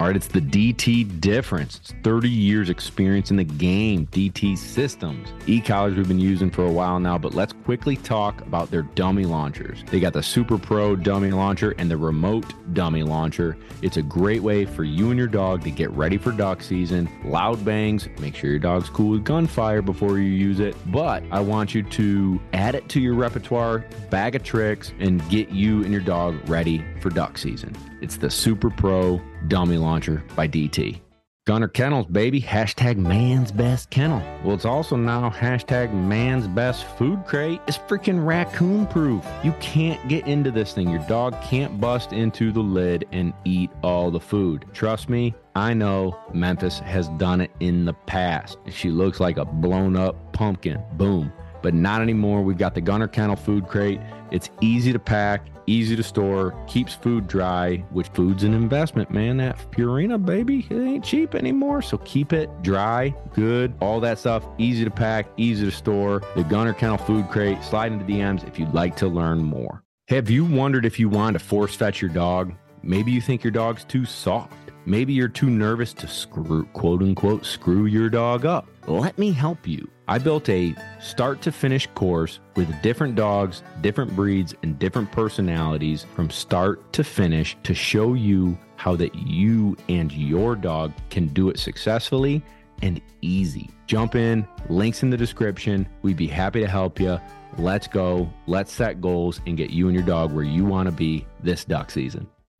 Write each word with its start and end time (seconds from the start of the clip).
All 0.00 0.06
right, 0.06 0.16
it's 0.16 0.28
the 0.28 0.40
DT 0.40 1.20
difference. 1.20 1.76
It's 1.76 1.92
30 2.04 2.30
years 2.30 2.70
experience 2.70 3.30
in 3.30 3.36
the 3.36 3.44
game, 3.44 4.06
DT 4.06 4.56
systems. 4.56 5.28
E-collars 5.46 5.94
we've 5.94 6.08
been 6.08 6.18
using 6.18 6.50
for 6.50 6.64
a 6.64 6.72
while 6.72 6.98
now, 6.98 7.18
but 7.18 7.34
let's 7.34 7.52
quickly 7.52 7.96
talk 7.96 8.40
about 8.40 8.70
their 8.70 8.80
dummy 8.80 9.26
launchers. 9.26 9.84
They 9.90 10.00
got 10.00 10.14
the 10.14 10.22
Super 10.22 10.56
Pro 10.56 10.96
dummy 10.96 11.32
launcher 11.32 11.74
and 11.76 11.90
the 11.90 11.98
remote 11.98 12.46
dummy 12.72 13.02
launcher. 13.02 13.58
It's 13.82 13.98
a 13.98 14.02
great 14.02 14.42
way 14.42 14.64
for 14.64 14.84
you 14.84 15.10
and 15.10 15.18
your 15.18 15.28
dog 15.28 15.62
to 15.64 15.70
get 15.70 15.90
ready 15.90 16.16
for 16.16 16.32
duck 16.32 16.62
season. 16.62 17.06
Loud 17.22 17.62
bangs, 17.62 18.08
make 18.20 18.34
sure 18.34 18.48
your 18.48 18.58
dog's 18.58 18.88
cool 18.88 19.10
with 19.10 19.24
gunfire 19.24 19.82
before 19.82 20.16
you 20.16 20.30
use 20.30 20.60
it. 20.60 20.74
But 20.90 21.24
I 21.30 21.40
want 21.40 21.74
you 21.74 21.82
to 21.82 22.40
add 22.54 22.74
it 22.74 22.88
to 22.88 23.00
your 23.00 23.16
repertoire, 23.16 23.84
bag 24.08 24.34
of 24.34 24.44
tricks, 24.44 24.94
and 24.98 25.20
get 25.28 25.50
you 25.50 25.82
and 25.82 25.92
your 25.92 26.00
dog 26.00 26.48
ready 26.48 26.82
for 27.02 27.10
duck 27.10 27.36
season. 27.36 27.76
It's 28.00 28.16
the 28.16 28.30
Super 28.30 28.70
Pro 28.70 29.20
Dummy 29.48 29.78
Launcher 29.78 30.22
by 30.36 30.48
DT. 30.48 31.00
Gunner 31.46 31.68
Kennels, 31.68 32.06
baby. 32.06 32.40
Hashtag 32.40 32.96
man's 32.96 33.50
best 33.50 33.90
kennel. 33.90 34.22
Well, 34.44 34.54
it's 34.54 34.66
also 34.66 34.94
now 34.94 35.30
hashtag 35.30 35.92
man's 35.92 36.46
best 36.46 36.84
food 36.96 37.24
crate. 37.26 37.60
It's 37.66 37.78
freaking 37.78 38.24
raccoon 38.24 38.86
proof. 38.86 39.26
You 39.42 39.52
can't 39.58 40.06
get 40.06 40.26
into 40.28 40.50
this 40.50 40.74
thing. 40.74 40.90
Your 40.90 41.04
dog 41.08 41.34
can't 41.42 41.80
bust 41.80 42.12
into 42.12 42.52
the 42.52 42.60
lid 42.60 43.06
and 43.10 43.32
eat 43.44 43.70
all 43.82 44.10
the 44.10 44.20
food. 44.20 44.66
Trust 44.74 45.08
me, 45.08 45.34
I 45.56 45.74
know 45.74 46.16
Memphis 46.32 46.78
has 46.80 47.08
done 47.10 47.40
it 47.40 47.50
in 47.58 47.84
the 47.84 47.94
past. 47.94 48.58
She 48.68 48.90
looks 48.90 49.18
like 49.18 49.38
a 49.38 49.44
blown 49.44 49.96
up 49.96 50.32
pumpkin. 50.32 50.80
Boom. 50.92 51.32
But 51.62 51.74
not 51.74 52.00
anymore. 52.00 52.42
We've 52.42 52.58
got 52.58 52.74
the 52.74 52.80
Gunner 52.80 53.08
Kennel 53.08 53.36
food 53.36 53.66
crate. 53.66 54.00
It's 54.30 54.50
easy 54.60 54.92
to 54.92 54.98
pack, 54.98 55.46
easy 55.70 55.96
to 55.96 56.02
store, 56.02 56.54
keeps 56.66 56.94
food 56.94 57.26
dry, 57.26 57.76
which 57.90 58.08
food's 58.08 58.42
an 58.42 58.54
investment, 58.54 59.10
man. 59.10 59.36
That 59.38 59.56
Purina, 59.70 60.24
baby, 60.24 60.66
it 60.68 60.80
ain't 60.80 61.04
cheap 61.04 61.34
anymore. 61.34 61.80
So 61.82 61.98
keep 61.98 62.32
it 62.32 62.50
dry, 62.62 63.14
good, 63.34 63.72
all 63.80 64.00
that 64.00 64.18
stuff, 64.18 64.44
easy 64.58 64.84
to 64.84 64.90
pack, 64.90 65.26
easy 65.36 65.64
to 65.64 65.70
store. 65.70 66.22
The 66.34 66.44
Gunner 66.44 66.74
Kennel 66.74 66.98
Food 66.98 67.28
Crate, 67.28 67.62
slide 67.62 67.92
into 67.92 68.04
DMs 68.04 68.46
if 68.46 68.58
you'd 68.58 68.74
like 68.74 68.96
to 68.96 69.08
learn 69.08 69.42
more. 69.42 69.82
Have 70.08 70.28
you 70.28 70.44
wondered 70.44 70.84
if 70.84 70.98
you 70.98 71.08
want 71.08 71.34
to 71.34 71.38
force 71.38 71.74
fetch 71.74 72.02
your 72.02 72.10
dog? 72.10 72.52
Maybe 72.82 73.12
you 73.12 73.20
think 73.20 73.44
your 73.44 73.52
dog's 73.52 73.84
too 73.84 74.04
soft. 74.04 74.52
Maybe 74.86 75.12
you're 75.12 75.28
too 75.28 75.50
nervous 75.50 75.92
to 75.94 76.08
screw, 76.08 76.64
quote 76.72 77.02
unquote, 77.02 77.44
screw 77.44 77.86
your 77.86 78.08
dog 78.08 78.46
up. 78.46 78.66
Let 78.86 79.18
me 79.18 79.30
help 79.32 79.66
you. 79.66 79.88
I 80.08 80.18
built 80.18 80.48
a 80.48 80.74
start 81.00 81.40
to 81.42 81.52
finish 81.52 81.86
course 81.94 82.40
with 82.56 82.82
different 82.82 83.14
dogs, 83.14 83.62
different 83.80 84.16
breeds, 84.16 84.54
and 84.62 84.78
different 84.78 85.12
personalities 85.12 86.06
from 86.14 86.30
start 86.30 86.92
to 86.94 87.04
finish 87.04 87.56
to 87.62 87.74
show 87.74 88.14
you 88.14 88.58
how 88.76 88.96
that 88.96 89.14
you 89.14 89.76
and 89.88 90.10
your 90.10 90.56
dog 90.56 90.92
can 91.10 91.28
do 91.28 91.50
it 91.50 91.58
successfully 91.58 92.42
and 92.82 93.00
easy. 93.20 93.70
Jump 93.86 94.14
in, 94.14 94.46
links 94.68 95.02
in 95.02 95.10
the 95.10 95.16
description. 95.16 95.86
We'd 96.02 96.16
be 96.16 96.26
happy 96.26 96.60
to 96.60 96.68
help 96.68 96.98
you. 96.98 97.20
Let's 97.58 97.86
go. 97.86 98.32
Let's 98.46 98.72
set 98.72 99.00
goals 99.00 99.40
and 99.46 99.56
get 99.56 99.70
you 99.70 99.86
and 99.86 99.94
your 99.94 100.04
dog 100.04 100.32
where 100.32 100.44
you 100.44 100.64
want 100.64 100.86
to 100.86 100.92
be 100.92 101.26
this 101.42 101.64
duck 101.64 101.90
season. 101.90 102.26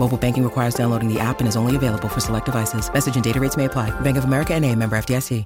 Mobile 0.00 0.16
banking 0.16 0.44
requires 0.44 0.72
downloading 0.72 1.12
the 1.12 1.20
app 1.20 1.40
and 1.40 1.48
is 1.48 1.56
only 1.56 1.76
available 1.76 2.08
for 2.08 2.20
select 2.20 2.46
devices. 2.46 2.90
Message 2.90 3.16
and 3.16 3.22
data 3.22 3.38
rates 3.38 3.58
may 3.58 3.66
apply. 3.66 3.90
Bank 4.00 4.16
of 4.16 4.24
America 4.24 4.54
and 4.54 4.64
a 4.64 4.74
member 4.74 4.96
FDIC. 4.96 5.44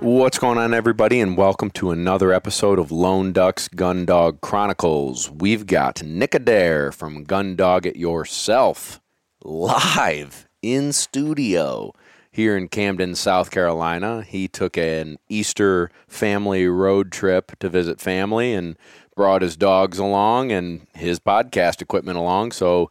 What's 0.00 0.38
going 0.38 0.56
on, 0.56 0.72
everybody, 0.72 1.20
and 1.20 1.36
welcome 1.36 1.70
to 1.72 1.90
another 1.90 2.32
episode 2.32 2.78
of 2.78 2.92
Lone 2.92 3.32
Ducks 3.32 3.66
Gun 3.66 4.04
Dog 4.04 4.40
Chronicles. 4.40 5.32
We've 5.32 5.66
got 5.66 6.04
Nick 6.04 6.32
Adair 6.32 6.92
from 6.92 7.24
Gun 7.24 7.56
Dog 7.56 7.86
It 7.86 7.96
Yourself 7.96 9.00
live 9.42 10.46
in 10.62 10.92
studio 10.92 11.92
here 12.36 12.54
in 12.54 12.68
Camden, 12.68 13.14
South 13.14 13.50
Carolina. 13.50 14.22
He 14.22 14.46
took 14.46 14.76
an 14.76 15.18
Easter 15.28 15.90
family 16.06 16.68
road 16.68 17.10
trip 17.10 17.58
to 17.60 17.70
visit 17.70 17.98
family 17.98 18.52
and 18.52 18.76
brought 19.14 19.40
his 19.40 19.56
dogs 19.56 19.98
along 19.98 20.52
and 20.52 20.86
his 20.94 21.18
podcast 21.18 21.80
equipment 21.80 22.18
along. 22.18 22.52
So 22.52 22.90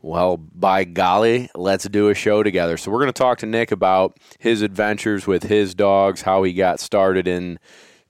well, 0.00 0.36
by 0.36 0.84
golly, 0.84 1.50
let's 1.56 1.88
do 1.88 2.10
a 2.10 2.14
show 2.14 2.44
together. 2.44 2.76
So, 2.76 2.90
we're 2.90 3.00
going 3.00 3.12
to 3.12 3.12
talk 3.12 3.38
to 3.38 3.46
Nick 3.46 3.72
about 3.72 4.18
his 4.38 4.62
adventures 4.62 5.26
with 5.26 5.44
his 5.44 5.74
dogs, 5.74 6.22
how 6.22 6.42
he 6.42 6.52
got 6.52 6.80
started 6.80 7.26
in 7.26 7.58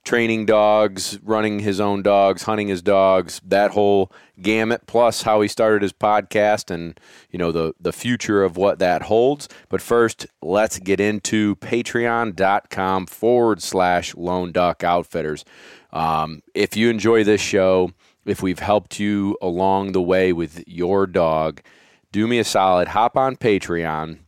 training 0.07 0.45
dogs, 0.45 1.19
running 1.21 1.59
his 1.59 1.81
own 1.81 2.01
dogs, 2.01 2.43
hunting 2.43 2.69
his 2.69 2.81
dogs, 2.81 3.41
that 3.43 3.71
whole 3.71 4.09
gamut, 4.41 4.87
plus 4.87 5.23
how 5.23 5.41
he 5.41 5.49
started 5.49 5.81
his 5.81 5.91
podcast 5.91 6.71
and, 6.71 6.97
you 7.29 7.37
know, 7.37 7.51
the, 7.51 7.73
the 7.77 7.91
future 7.91 8.41
of 8.41 8.55
what 8.55 8.79
that 8.79 9.01
holds. 9.01 9.49
But 9.67 9.81
first, 9.81 10.25
let's 10.41 10.79
get 10.79 11.01
into 11.01 11.57
patreon.com 11.57 13.07
forward 13.07 13.61
slash 13.61 14.15
lone 14.15 14.53
duck 14.53 14.81
outfitters. 14.81 15.43
Um, 15.91 16.41
if 16.55 16.77
you 16.77 16.89
enjoy 16.89 17.25
this 17.25 17.41
show, 17.41 17.91
if 18.25 18.41
we've 18.41 18.59
helped 18.59 19.01
you 19.01 19.37
along 19.41 19.91
the 19.91 20.01
way 20.01 20.31
with 20.31 20.63
your 20.65 21.05
dog, 21.05 21.61
do 22.13 22.27
me 22.27 22.39
a 22.39 22.45
solid, 22.45 22.87
hop 22.87 23.17
on 23.17 23.35
Patreon. 23.35 24.19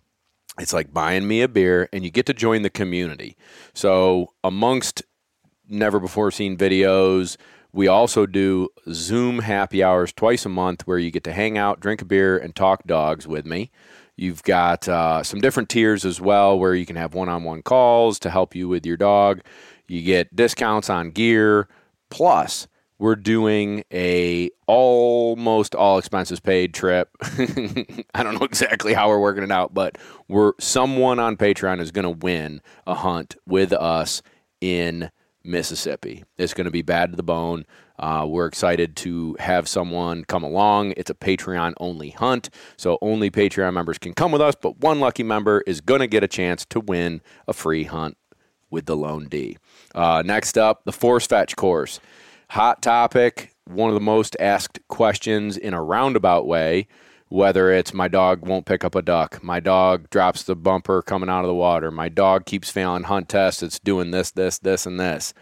It's 0.60 0.74
like 0.74 0.94
buying 0.94 1.26
me 1.26 1.42
a 1.42 1.48
beer, 1.48 1.88
and 1.94 2.04
you 2.04 2.12
get 2.12 2.26
to 2.26 2.34
join 2.34 2.64
the 2.64 2.70
community. 2.70 3.38
So, 3.74 4.34
amongst 4.44 5.04
never 5.70 6.00
before 6.00 6.32
seen 6.32 6.58
videos, 6.58 7.38
we 7.72 7.88
also 7.88 8.26
do 8.26 8.70
Zoom 8.92 9.40
happy 9.40 9.84
hours 9.84 10.12
twice 10.12 10.46
a 10.46 10.50
month 10.50 10.88
where 10.88 10.98
you 10.98 11.12
get 11.12 11.24
to 11.26 11.34
hang 11.34 11.58
out, 11.58 11.80
drink 11.80 12.02
a 12.02 12.06
beer, 12.06 12.38
and 12.38 12.56
talk 12.56 12.84
dogs 12.86 13.28
with 13.28 13.46
me. 13.46 13.72
You've 14.16 14.44
got 14.44 14.88
uh, 14.90 15.24
some 15.24 15.40
different 15.40 15.70
tiers 15.70 16.04
as 16.04 16.20
well 16.20 16.60
where 16.60 16.76
you 16.76 16.86
can 16.86 16.96
have 16.96 17.14
one 17.14 17.30
on 17.30 17.44
one 17.44 17.62
calls 17.62 18.20
to 18.20 18.30
help 18.30 18.56
you 18.56 18.68
with 18.68 18.86
your 18.86 18.98
dog. 18.98 19.42
You 19.88 20.02
get 20.02 20.36
discounts 20.36 20.90
on 20.90 21.12
gear. 21.12 21.68
Plus, 22.10 22.68
we're 22.98 23.16
doing 23.16 23.84
a 23.94 24.50
almost 24.68 25.74
all 25.74 25.98
expenses 25.98 26.42
paid 26.42 26.74
trip. 26.74 27.10
I 28.14 28.24
don't 28.24 28.38
know 28.38 28.46
exactly 28.46 28.94
how 28.94 29.08
we're 29.08 29.22
working 29.22 29.44
it 29.44 29.52
out, 29.52 29.74
but 29.74 29.98
we're 30.28 30.52
someone 30.60 31.18
on 31.18 31.38
Patreon 31.38 31.80
is 31.80 31.92
going 31.92 32.04
to 32.04 32.26
win 32.26 32.62
a 32.86 32.96
hunt 32.96 33.38
with 33.48 33.72
us 33.72 34.22
in 34.60 35.12
Mississippi. 35.50 36.24
It's 36.38 36.54
going 36.54 36.66
to 36.66 36.72
be 36.72 36.82
bad 36.82 37.12
to 37.12 37.18
the 37.18 37.24
bone. 37.24 37.66
Uh, 37.98 38.26
we're 38.30 38.46
excited 38.46 38.96
to 38.98 39.36
have 39.40 39.68
someone 39.68 40.24
come 40.24 40.44
along. 40.44 40.94
It's 40.96 41.10
a 41.10 41.16
Patreon 41.16 41.74
only 41.78 42.12
hunt, 42.12 42.50
so 42.78 42.98
only 43.02 43.30
Patreon 43.30 43.74
members 43.74 43.98
can 43.98 44.14
come 44.14 44.32
with 44.32 44.42
us, 44.42 44.56
but 44.60 44.80
one 44.80 45.00
lucky 45.00 45.24
member 45.24 45.62
is 45.68 45.82
going 45.82 46.00
to 46.00 46.08
get 46.08 46.24
a 46.24 46.28
chance 46.28 46.66
to 46.66 46.80
win 46.80 47.22
a 47.48 47.54
free 47.54 47.84
hunt 47.84 48.16
with 48.70 48.86
the 48.86 48.96
Lone 48.96 49.28
D. 49.28 49.58
Uh, 49.94 50.24
next 50.26 50.58
up, 50.58 50.86
the 50.86 50.94
Force 50.94 51.26
Fetch 51.28 51.56
course. 51.56 52.00
Hot 52.52 52.82
topic, 52.82 53.54
one 53.66 53.90
of 53.90 53.96
the 53.96 54.00
most 54.00 54.38
asked 54.40 54.80
questions 54.88 55.58
in 55.58 55.74
a 55.74 55.84
roundabout 55.84 56.48
way, 56.48 56.88
whether 57.30 57.72
it's 57.72 57.94
my 57.94 58.08
dog 58.08 58.46
won't 58.46 58.66
pick 58.66 58.84
up 58.84 58.96
a 58.96 59.02
duck, 59.02 59.42
my 59.42 59.60
dog 59.60 60.10
drops 60.10 60.44
the 60.44 60.56
bumper 60.56 61.02
coming 61.02 61.30
out 61.30 61.42
of 61.42 61.48
the 61.48 61.54
water, 61.54 61.92
my 61.92 62.10
dog 62.10 62.46
keeps 62.46 62.70
failing 62.70 63.04
hunt 63.04 63.30
tests, 63.30 63.64
it's 63.64 63.80
doing 63.80 64.12
this, 64.12 64.32
this, 64.32 64.60
this, 64.60 64.86
and 64.86 65.00
this. 65.00 65.34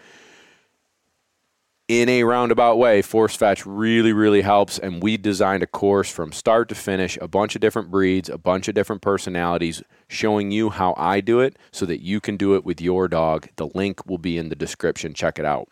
In 1.88 2.10
a 2.10 2.24
roundabout 2.24 2.78
way, 2.78 3.02
Force 3.02 3.34
Fetch 3.38 3.66
really, 3.66 4.12
really 4.12 4.42
helps. 4.42 4.78
And 4.78 5.02
we 5.02 5.16
designed 5.16 5.64
a 5.64 5.68
course 5.68 6.12
from 6.12 6.34
start 6.34 6.68
to 6.68 6.76
finish, 6.76 7.18
a 7.22 7.30
bunch 7.30 7.56
of 7.56 7.62
different 7.62 7.90
breeds, 7.90 8.28
a 8.28 8.38
bunch 8.38 8.68
of 8.68 8.76
different 8.76 9.02
personalities, 9.02 9.82
showing 10.10 10.52
you 10.52 10.70
how 10.70 10.96
I 10.98 11.22
do 11.22 11.40
it 11.40 11.56
so 11.72 11.86
that 11.86 12.02
you 12.02 12.20
can 12.20 12.36
do 12.36 12.56
it 12.56 12.66
with 12.66 12.82
your 12.82 13.08
dog. 13.08 13.48
The 13.56 13.68
link 13.68 14.06
will 14.06 14.18
be 14.18 14.38
in 14.38 14.50
the 14.50 14.56
description. 14.56 15.14
Check 15.14 15.40
it 15.40 15.46
out. 15.46 15.70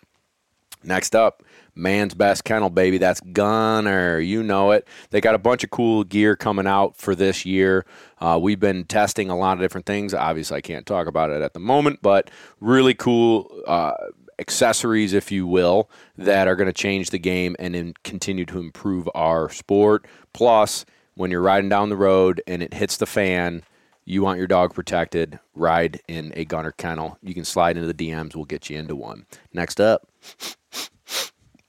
Next 0.86 1.16
up, 1.16 1.44
man's 1.76 2.14
best 2.14 2.44
kennel, 2.44 2.70
baby. 2.70 2.98
That's 2.98 3.20
Gunner. 3.20 4.20
You 4.20 4.42
know 4.44 4.72
it. 4.72 4.88
They 5.10 5.22
got 5.22 5.36
a 5.36 5.40
bunch 5.40 5.64
of 5.64 5.70
cool 5.70 6.04
gear 6.04 6.36
coming 6.36 6.68
out 6.68 6.96
for 6.98 7.16
this 7.16 7.46
year. 7.46 7.86
Uh, 8.20 8.40
we've 8.42 8.60
been 8.60 8.86
testing 8.86 9.30
a 9.30 9.38
lot 9.38 9.54
of 9.54 9.60
different 9.60 9.86
things. 9.86 10.14
Obviously, 10.14 10.58
I 10.58 10.62
can't 10.62 10.86
talk 10.86 11.08
about 11.08 11.30
it 11.30 11.42
at 11.42 11.54
the 11.54 11.60
moment, 11.60 12.00
but 12.02 12.32
really 12.60 12.94
cool. 12.94 13.52
Uh, 13.68 13.94
accessories, 14.40 15.14
if 15.14 15.32
you 15.32 15.48
will, 15.48 15.90
that 16.18 16.48
are 16.48 16.56
going 16.56 16.68
to 16.68 16.74
change 16.74 17.10
the 17.10 17.20
game 17.20 17.56
and 17.60 17.76
then 17.76 17.94
continue 18.04 18.46
to 18.46 18.60
improve 18.60 19.10
our 19.16 19.50
sport. 19.50 20.06
Plus, 20.34 20.86
when 21.16 21.32
you're 21.32 21.42
riding 21.42 21.70
down 21.70 21.90
the 21.90 21.98
road 21.98 22.42
and 22.48 22.62
it 22.62 22.74
hits 22.74 22.98
the 22.98 23.06
fan, 23.06 23.64
you 24.04 24.22
want 24.22 24.38
your 24.38 24.48
dog 24.48 24.74
protected, 24.74 25.40
ride 25.56 26.02
in 26.08 26.32
a 26.36 26.46
gunner 26.46 26.72
kennel. 26.72 27.18
You 27.24 27.34
can 27.34 27.46
slide 27.46 27.78
into 27.78 27.92
the 27.92 27.94
DMs, 27.94 28.36
we'll 28.36 28.46
get 28.46 28.70
you 28.70 28.78
into 28.78 28.96
one. 28.96 29.26
Next 29.54 29.82
up, 29.82 30.08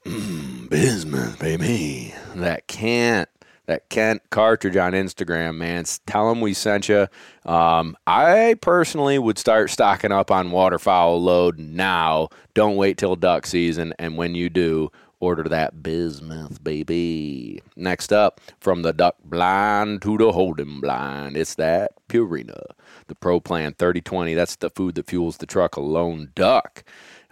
bismuth, 0.69 1.39
baby. 1.39 2.13
That 2.35 2.67
can't 2.67 3.29
that 3.65 3.89
Kent 3.89 4.21
cartridge 4.29 4.77
on 4.77 4.93
Instagram, 4.93 5.57
man. 5.57 5.83
Tell 6.05 6.29
them 6.29 6.39
we 6.39 6.53
sent 6.53 6.87
you. 6.87 7.07
Um, 7.45 7.97
I 8.07 8.55
personally 8.61 9.19
would 9.19 9.37
start 9.37 9.69
stocking 9.69 10.13
up 10.13 10.31
on 10.31 10.51
waterfowl 10.51 11.21
load 11.21 11.59
now. 11.59 12.29
Don't 12.53 12.77
wait 12.77 12.97
till 12.97 13.17
duck 13.17 13.45
season. 13.45 13.93
And 13.99 14.15
when 14.15 14.35
you 14.35 14.49
do, 14.49 14.89
order 15.19 15.43
that 15.43 15.83
bismuth, 15.83 16.63
baby. 16.63 17.61
Next 17.75 18.13
up, 18.13 18.39
from 18.59 18.83
the 18.83 18.93
duck 18.93 19.15
blind 19.25 20.01
to 20.03 20.17
the 20.17 20.31
holding 20.31 20.79
blind, 20.79 21.35
it's 21.35 21.55
that 21.55 21.91
Purina, 22.07 22.63
the 23.07 23.15
Pro 23.15 23.39
Plan 23.39 23.73
3020. 23.73 24.33
That's 24.33 24.55
the 24.55 24.69
food 24.69 24.95
that 24.95 25.07
fuels 25.07 25.37
the 25.37 25.45
truck, 25.45 25.75
a 25.75 25.81
lone 25.81 26.31
duck. 26.35 26.83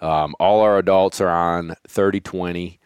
Um, 0.05 0.35
all 0.39 0.61
our 0.61 0.77
adults 0.77 1.19
are 1.19 1.29
on 1.29 1.75
3020. 1.87 2.79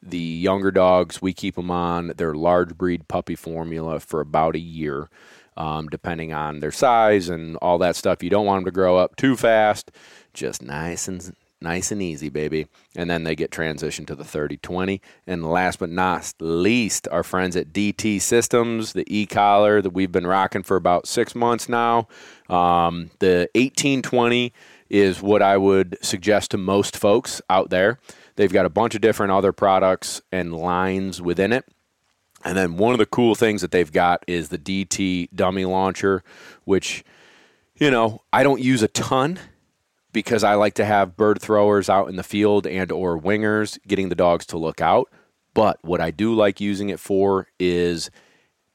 The 0.00 0.18
younger 0.18 0.70
dogs, 0.70 1.20
we 1.20 1.32
keep 1.32 1.56
them 1.56 1.72
on 1.72 2.12
their 2.16 2.34
large 2.34 2.78
breed 2.78 3.08
puppy 3.08 3.34
formula 3.34 3.98
for 3.98 4.20
about 4.20 4.54
a 4.54 4.60
year, 4.60 5.08
um, 5.56 5.88
depending 5.88 6.32
on 6.32 6.60
their 6.60 6.70
size 6.70 7.28
and 7.28 7.56
all 7.56 7.78
that 7.78 7.96
stuff. 7.96 8.22
You 8.22 8.30
don't 8.30 8.46
want 8.46 8.60
them 8.60 8.66
to 8.66 8.74
grow 8.74 8.96
up 8.96 9.16
too 9.16 9.36
fast, 9.36 9.90
just 10.34 10.62
nice 10.62 11.08
and 11.08 11.34
nice 11.60 11.90
and 11.90 12.00
easy, 12.00 12.28
baby. 12.28 12.68
And 12.94 13.10
then 13.10 13.24
they 13.24 13.34
get 13.34 13.50
transitioned 13.50 14.06
to 14.08 14.14
the 14.14 14.24
3020. 14.24 15.00
And 15.26 15.44
last 15.44 15.80
but 15.80 15.90
not 15.90 16.32
least, 16.40 17.08
our 17.10 17.22
friends 17.22 17.56
at 17.56 17.72
DT 17.72 18.20
Systems, 18.20 18.92
the 18.92 19.04
e 19.08 19.26
collar 19.26 19.82
that 19.82 19.90
we've 19.90 20.12
been 20.12 20.26
rocking 20.26 20.62
for 20.62 20.76
about 20.76 21.08
six 21.08 21.34
months 21.34 21.68
now. 21.68 22.08
Um, 22.48 23.10
the 23.20 23.48
1820 23.54 24.52
is 24.92 25.22
what 25.22 25.40
I 25.40 25.56
would 25.56 25.96
suggest 26.02 26.50
to 26.50 26.58
most 26.58 26.98
folks 26.98 27.40
out 27.48 27.70
there. 27.70 27.98
They've 28.36 28.52
got 28.52 28.66
a 28.66 28.70
bunch 28.70 28.94
of 28.94 29.00
different 29.00 29.32
other 29.32 29.50
products 29.50 30.20
and 30.30 30.54
lines 30.54 31.20
within 31.20 31.52
it. 31.52 31.64
And 32.44 32.58
then 32.58 32.76
one 32.76 32.92
of 32.92 32.98
the 32.98 33.06
cool 33.06 33.34
things 33.34 33.62
that 33.62 33.70
they've 33.70 33.90
got 33.90 34.22
is 34.26 34.50
the 34.50 34.58
DT 34.58 35.28
dummy 35.34 35.64
launcher, 35.64 36.22
which, 36.64 37.04
you 37.76 37.90
know, 37.90 38.20
I 38.32 38.42
don't 38.42 38.60
use 38.60 38.82
a 38.82 38.88
ton 38.88 39.38
because 40.12 40.44
I 40.44 40.54
like 40.54 40.74
to 40.74 40.84
have 40.84 41.16
bird 41.16 41.40
throwers 41.40 41.88
out 41.88 42.08
in 42.08 42.16
the 42.16 42.22
field 42.22 42.66
and 42.66 42.92
or 42.92 43.18
wingers 43.18 43.78
getting 43.88 44.10
the 44.10 44.14
dogs 44.14 44.44
to 44.46 44.58
look 44.58 44.82
out. 44.82 45.08
But 45.54 45.78
what 45.82 46.02
I 46.02 46.10
do 46.10 46.34
like 46.34 46.60
using 46.60 46.90
it 46.90 47.00
for 47.00 47.48
is 47.58 48.10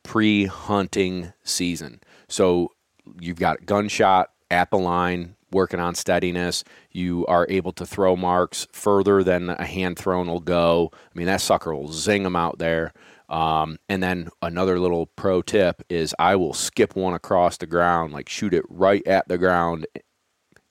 pre-hunting 0.02 1.34
season. 1.44 2.02
So 2.28 2.72
you've 3.20 3.40
got 3.40 3.68
gunshot 3.68 4.32
at 4.50 4.72
the 4.72 4.78
line 4.78 5.36
working 5.52 5.80
on 5.80 5.96
steadiness. 5.96 6.64
You 6.92 7.26
are 7.28 7.46
able 7.50 7.72
to 7.74 7.86
throw 7.86 8.16
marks 8.16 8.68
further 8.72 9.24
than 9.24 9.50
a 9.50 9.66
hand 9.66 9.98
thrown 9.98 10.28
will 10.28 10.40
go. 10.40 10.92
I 10.94 11.18
mean, 11.18 11.28
that 11.28 11.42
sucker 11.42 11.74
will 11.74 11.92
zing 11.92 12.24
them 12.24 12.36
out 12.36 12.60
there. 12.60 12.94
Um, 13.30 13.78
and 13.90 14.02
then 14.02 14.30
another 14.42 14.80
little 14.80 15.06
pro 15.06 15.42
tip 15.42 15.84
is 15.90 16.16
I 16.18 16.36
will 16.36 16.54
skip 16.54 16.96
one 16.96 17.14
across 17.14 17.58
the 17.58 17.66
ground, 17.68 18.14
like 18.14 18.30
shoot 18.30 18.54
it 18.54 18.64
right 18.70 19.06
at 19.06 19.28
the 19.28 19.38
ground 19.38 19.86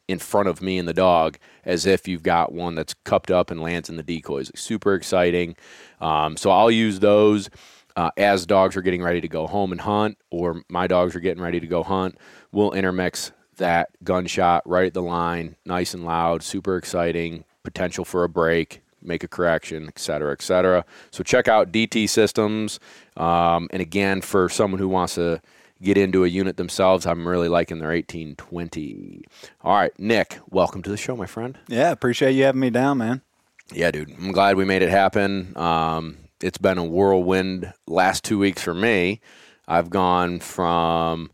in 0.09 0.19
front 0.19 0.49
of 0.49 0.63
me 0.63 0.79
and 0.79 0.87
the 0.87 0.95
dog, 0.95 1.37
as 1.65 1.85
if 1.85 2.07
you've 2.07 2.23
got 2.23 2.53
one 2.53 2.75
that's 2.75 2.95
cupped 3.05 3.31
up 3.31 3.51
and 3.51 3.61
lands 3.61 3.89
in 3.89 3.97
the 3.97 4.03
decoys. 4.03 4.51
Super 4.55 4.95
exciting. 4.95 5.57
Um, 6.01 6.37
so 6.37 6.51
I'll 6.51 6.71
use 6.71 7.01
those. 7.01 7.51
Uh, 7.97 8.11
as 8.19 8.45
dogs 8.45 8.77
are 8.77 8.83
getting 8.83 9.03
ready 9.03 9.23
to 9.23 9.29
go 9.29 9.47
home 9.47 9.73
and 9.73 9.81
hunt, 9.81 10.19
or 10.31 10.63
my 10.69 10.87
dogs 10.87 11.17
are 11.17 11.21
getting 11.21 11.43
ready 11.43 11.61
to 11.61 11.67
go 11.67 11.83
hunt, 11.83 12.19
we'll 12.53 12.73
intermix 12.73 13.33
that 13.57 13.91
gunshot 14.05 14.63
right 14.69 14.87
at 14.87 14.95
the 14.95 15.03
line, 15.03 15.57
nice 15.65 15.95
and 15.95 16.05
loud, 16.05 16.43
super 16.43 16.77
exciting, 16.77 17.45
potential 17.63 18.05
for 18.05 18.25
a 18.25 18.29
break, 18.29 18.83
make 19.03 19.23
a 19.25 19.29
correction, 19.29 19.87
et 19.89 19.99
cetera, 19.99 20.33
et 20.33 20.43
cetera. 20.43 20.85
So 21.11 21.23
check 21.23 21.49
out 21.49 21.73
DT 21.73 22.09
Systems. 22.09 22.81
Um, 23.17 23.69
and 23.73 23.81
again, 23.81 24.21
for 24.21 24.49
someone 24.49 24.79
who 24.79 24.89
wants 24.89 25.15
to 25.15 25.41
get 25.83 25.97
into 25.97 26.25
a 26.25 26.29
unit 26.29 26.57
themselves, 26.57 27.07
I'm 27.07 27.27
really 27.27 27.49
liking 27.49 27.79
their 27.79 27.91
1820. 27.91 29.25
All 29.63 29.75
right, 29.75 29.99
Nick, 29.99 30.39
welcome 30.51 30.83
to 30.83 30.91
the 30.91 30.97
show, 30.97 31.17
my 31.17 31.27
friend. 31.27 31.59
Yeah, 31.69 31.91
appreciate 31.91 32.33
you 32.33 32.45
having 32.45 32.61
me 32.61 32.71
down, 32.71 32.99
man. 32.99 33.23
Yeah, 33.73 33.91
dude. 33.91 34.11
I'm 34.11 34.33
glad 34.33 34.57
we 34.57 34.65
made 34.65 34.83
it 34.83 34.91
happen. 34.91 35.57
Um, 35.57 36.19
it's 36.41 36.59
been 36.59 36.79
a 36.79 36.85
whirlwind 36.85 37.73
last 37.87 38.25
two 38.25 38.39
weeks 38.39 38.63
for 38.63 38.75
me. 38.75 39.21
I've 39.67 39.91
gone 39.91 40.39
from 40.39 41.31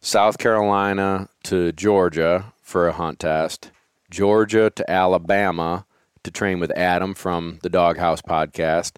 South 0.00 0.38
Carolina 0.38 1.28
to 1.44 1.72
Georgia 1.72 2.52
for 2.62 2.88
a 2.88 2.92
hunt 2.92 3.18
test, 3.18 3.72
Georgia 4.10 4.70
to 4.70 4.90
Alabama 4.90 5.86
to 6.22 6.30
train 6.30 6.60
with 6.60 6.70
Adam 6.76 7.14
from 7.14 7.58
the 7.62 7.68
Doghouse 7.68 8.22
podcast, 8.22 8.96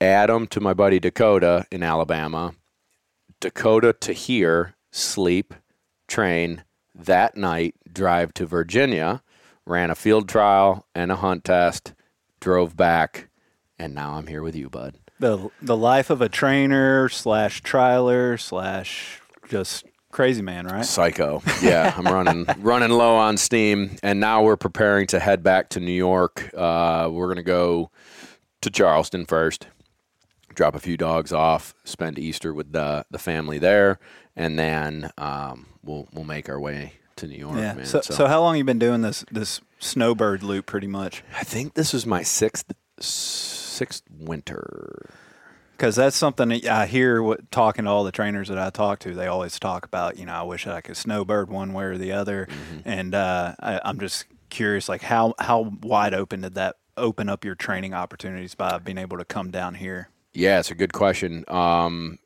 Adam 0.00 0.46
to 0.48 0.60
my 0.60 0.72
buddy 0.72 0.98
Dakota 0.98 1.66
in 1.70 1.82
Alabama, 1.82 2.54
Dakota 3.40 3.92
to 3.92 4.12
here, 4.12 4.74
sleep, 4.90 5.54
train, 6.08 6.64
that 6.94 7.36
night, 7.36 7.74
drive 7.92 8.32
to 8.34 8.46
Virginia, 8.46 9.22
ran 9.66 9.90
a 9.90 9.94
field 9.94 10.28
trial 10.28 10.86
and 10.94 11.12
a 11.12 11.16
hunt 11.16 11.44
test, 11.44 11.92
drove 12.40 12.76
back, 12.76 13.28
and 13.78 13.94
now 13.94 14.14
I'm 14.14 14.28
here 14.28 14.42
with 14.42 14.56
you, 14.56 14.70
bud. 14.70 14.94
The 15.18 15.50
the 15.60 15.76
life 15.76 16.10
of 16.10 16.20
a 16.20 16.28
trainer 16.28 17.08
slash 17.08 17.62
trialer 17.62 18.38
slash 18.40 19.20
just 19.48 19.84
crazy 20.16 20.40
man, 20.40 20.66
right? 20.66 20.84
Psycho. 20.84 21.42
Yeah, 21.60 21.92
I'm 21.94 22.06
running 22.06 22.46
running 22.58 22.90
low 22.90 23.16
on 23.16 23.36
steam, 23.36 23.98
and 24.02 24.18
now 24.18 24.42
we're 24.42 24.56
preparing 24.56 25.06
to 25.08 25.20
head 25.20 25.42
back 25.42 25.68
to 25.70 25.80
New 25.80 25.92
York. 25.92 26.50
Uh, 26.56 27.10
we're 27.12 27.28
gonna 27.28 27.42
go 27.42 27.90
to 28.62 28.70
Charleston 28.70 29.26
first, 29.26 29.66
drop 30.54 30.74
a 30.74 30.80
few 30.80 30.96
dogs 30.96 31.34
off, 31.34 31.74
spend 31.84 32.18
Easter 32.18 32.54
with 32.54 32.72
the 32.72 33.04
the 33.10 33.18
family 33.18 33.58
there, 33.58 33.98
and 34.34 34.58
then 34.58 35.10
um, 35.18 35.66
we'll 35.84 36.08
we'll 36.14 36.24
make 36.24 36.48
our 36.48 36.58
way 36.58 36.94
to 37.16 37.26
New 37.26 37.36
York. 37.36 37.56
Yeah. 37.56 37.74
Man. 37.74 37.84
So, 37.84 38.00
so, 38.00 38.26
how 38.26 38.40
long 38.40 38.56
you 38.56 38.64
been 38.64 38.78
doing 38.78 39.02
this 39.02 39.22
this 39.30 39.60
snowbird 39.80 40.42
loop? 40.42 40.64
Pretty 40.64 40.86
much. 40.86 41.22
I 41.38 41.44
think 41.44 41.74
this 41.74 41.92
is 41.92 42.06
my 42.06 42.22
sixth 42.22 42.72
sixth 42.98 44.02
winter 44.10 45.10
because 45.76 45.94
that's 45.96 46.16
something 46.16 46.48
that 46.48 46.66
I 46.66 46.86
hear 46.86 47.22
what, 47.22 47.50
talking 47.50 47.84
to 47.84 47.90
all 47.90 48.04
the 48.04 48.12
trainers 48.12 48.48
that 48.48 48.58
I 48.58 48.70
talk 48.70 48.98
to. 49.00 49.14
They 49.14 49.26
always 49.26 49.58
talk 49.58 49.84
about, 49.84 50.18
you 50.18 50.24
know, 50.24 50.32
I 50.32 50.42
wish 50.42 50.66
I 50.66 50.80
could 50.80 50.96
snowbird 50.96 51.50
one 51.50 51.72
way 51.72 51.84
or 51.84 51.98
the 51.98 52.12
other, 52.12 52.46
mm-hmm. 52.46 52.88
and 52.88 53.14
uh, 53.14 53.54
I, 53.60 53.80
I'm 53.84 54.00
just 54.00 54.24
curious, 54.48 54.88
like 54.88 55.02
how 55.02 55.34
how 55.38 55.72
wide 55.82 56.14
open 56.14 56.40
did 56.40 56.54
that 56.54 56.76
open 56.96 57.28
up 57.28 57.44
your 57.44 57.54
training 57.54 57.92
opportunities 57.92 58.54
by 58.54 58.78
being 58.78 58.98
able 58.98 59.18
to 59.18 59.24
come 59.24 59.50
down 59.50 59.74
here? 59.74 60.08
Yeah, 60.32 60.58
it's 60.58 60.70
a 60.70 60.74
good 60.74 60.92
question. 60.92 61.44
Um, 61.48 62.18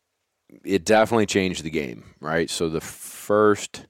it 0.65 0.85
definitely 0.85 1.27
changed 1.27 1.65
the 1.65 1.71
game, 1.71 2.15
right? 2.21 2.49
So 2.51 2.69
the 2.69 2.81
first, 2.81 3.87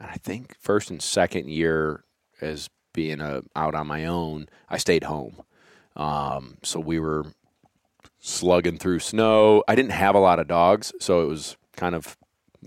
I 0.00 0.16
think, 0.18 0.56
first 0.60 0.90
and 0.90 1.02
second 1.02 1.50
year 1.50 2.04
as 2.40 2.68
being 2.92 3.20
a, 3.20 3.42
out 3.56 3.74
on 3.74 3.86
my 3.86 4.06
own, 4.06 4.48
I 4.68 4.78
stayed 4.78 5.04
home. 5.04 5.42
Um, 5.96 6.58
so 6.62 6.80
we 6.80 6.98
were 6.98 7.26
slugging 8.22 8.78
through 8.78 9.00
snow. 9.00 9.64
I 9.68 9.74
didn't 9.74 9.90
have 9.92 10.14
a 10.14 10.20
lot 10.20 10.38
of 10.38 10.48
dogs, 10.48 10.92
so 11.00 11.22
it 11.22 11.26
was 11.26 11.56
kind 11.76 11.94
of 11.94 12.16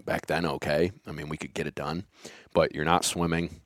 back 0.06 0.28
then 0.28 0.46
okay. 0.46 0.92
I 1.08 1.12
mean, 1.14 1.30
we 1.30 1.38
could 1.38 1.54
get 1.54 1.66
it 1.66 1.74
done, 1.74 2.06
but 2.54 2.76
you're 2.76 2.86
not 2.86 3.06
swimming. 3.06 3.62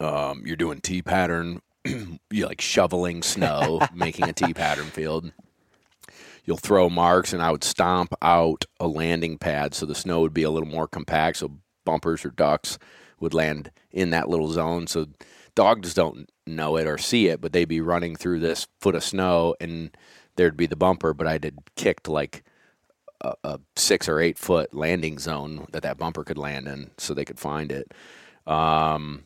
Um, 0.00 0.44
you're 0.46 0.56
doing 0.56 0.80
T 0.80 1.02
pattern, 1.02 1.60
you're 2.30 2.48
like 2.48 2.60
shoveling 2.60 3.22
snow, 3.22 3.80
making 3.94 4.28
a 4.28 4.32
T 4.32 4.54
pattern 4.54 4.86
field. 4.86 5.32
You'll 6.44 6.56
throw 6.56 6.88
marks, 6.88 7.32
and 7.32 7.42
I 7.42 7.50
would 7.50 7.64
stomp 7.64 8.14
out 8.22 8.64
a 8.80 8.86
landing 8.88 9.38
pad 9.38 9.74
so 9.74 9.86
the 9.86 9.94
snow 9.94 10.20
would 10.20 10.34
be 10.34 10.42
a 10.44 10.50
little 10.50 10.68
more 10.68 10.88
compact, 10.88 11.38
so 11.38 11.58
bumpers 11.84 12.24
or 12.24 12.30
ducks 12.30 12.78
would 13.20 13.34
land 13.34 13.70
in 13.90 14.10
that 14.10 14.28
little 14.28 14.50
zone. 14.50 14.86
So 14.86 15.06
dogs 15.54 15.94
don't 15.94 16.28
know 16.46 16.76
it 16.76 16.86
or 16.86 16.98
see 16.98 17.28
it, 17.28 17.40
but 17.40 17.52
they'd 17.52 17.66
be 17.66 17.80
running 17.80 18.16
through 18.16 18.40
this 18.40 18.66
foot 18.80 18.96
of 18.96 19.04
snow 19.04 19.54
and 19.60 19.96
there'd 20.42 20.56
be 20.56 20.66
the 20.66 20.74
bumper, 20.74 21.14
but 21.14 21.28
I 21.28 21.34
had 21.34 21.56
kicked 21.76 22.08
like 22.08 22.42
a, 23.20 23.34
a, 23.44 23.60
six 23.76 24.08
or 24.08 24.18
eight 24.18 24.36
foot 24.36 24.74
landing 24.74 25.20
zone 25.20 25.68
that 25.70 25.84
that 25.84 25.98
bumper 25.98 26.24
could 26.24 26.36
land 26.36 26.66
in, 26.66 26.90
so 26.98 27.14
they 27.14 27.24
could 27.24 27.38
find 27.38 27.70
it. 27.70 27.92
Um, 28.44 29.22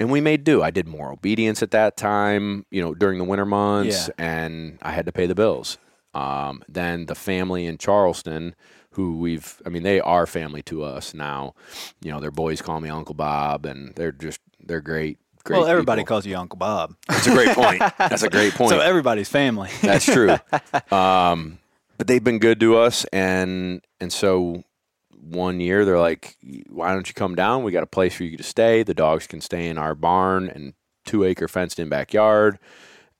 and 0.00 0.10
we 0.10 0.20
made 0.20 0.42
do. 0.42 0.60
I 0.60 0.72
did 0.72 0.88
more 0.88 1.12
obedience 1.12 1.62
at 1.62 1.70
that 1.70 1.96
time, 1.96 2.66
you 2.72 2.82
know, 2.82 2.94
during 2.94 3.18
the 3.18 3.24
winter 3.24 3.46
months, 3.46 4.08
yeah. 4.08 4.24
and 4.26 4.78
I 4.82 4.90
had 4.90 5.06
to 5.06 5.12
pay 5.12 5.26
the 5.26 5.36
bills. 5.36 5.78
Um, 6.14 6.64
then 6.68 7.06
the 7.06 7.14
family 7.14 7.66
in 7.66 7.78
Charleston, 7.78 8.56
who 8.90 9.18
we've, 9.18 9.62
I 9.64 9.68
mean, 9.68 9.84
they 9.84 10.00
are 10.00 10.26
family 10.26 10.62
to 10.62 10.82
us 10.82 11.14
now. 11.14 11.54
You 12.02 12.10
know, 12.10 12.18
their 12.18 12.32
boys 12.32 12.60
call 12.60 12.80
me 12.80 12.88
Uncle 12.88 13.14
Bob, 13.14 13.66
and 13.66 13.94
they're 13.94 14.10
just 14.10 14.40
they're 14.58 14.80
great 14.80 15.18
great. 15.44 15.58
well, 15.60 15.66
everybody 15.68 16.00
people. 16.02 16.08
calls 16.16 16.26
you 16.26 16.36
Uncle 16.36 16.56
Bob, 16.58 16.94
That's 17.08 17.26
a 17.26 17.30
great 17.32 17.48
point. 17.54 17.82
That's 17.98 18.22
a 18.22 18.30
great 18.30 18.52
point. 18.54 18.70
so 18.70 18.80
everybody's 18.80 19.28
family. 19.28 19.70
That's 19.82 20.04
true. 20.04 20.36
um, 20.90 21.58
but 21.96 22.06
they've 22.06 22.24
been 22.24 22.38
good 22.40 22.58
to 22.60 22.76
us, 22.76 23.04
and 23.12 23.80
and 24.00 24.12
so 24.12 24.64
one 25.12 25.60
year 25.60 25.84
they're 25.84 25.98
like, 26.00 26.36
"Why 26.68 26.92
don't 26.92 27.06
you 27.08 27.14
come 27.14 27.34
down? 27.34 27.62
We 27.62 27.72
got 27.72 27.82
a 27.82 27.86
place 27.86 28.14
for 28.14 28.24
you 28.24 28.36
to 28.36 28.42
stay. 28.42 28.82
The 28.82 28.94
dogs 28.94 29.26
can 29.26 29.40
stay 29.40 29.68
in 29.68 29.78
our 29.78 29.94
barn 29.94 30.48
and 30.48 30.74
two 31.06 31.24
acre 31.24 31.46
fenced 31.48 31.78
in 31.78 31.88
backyard." 31.88 32.58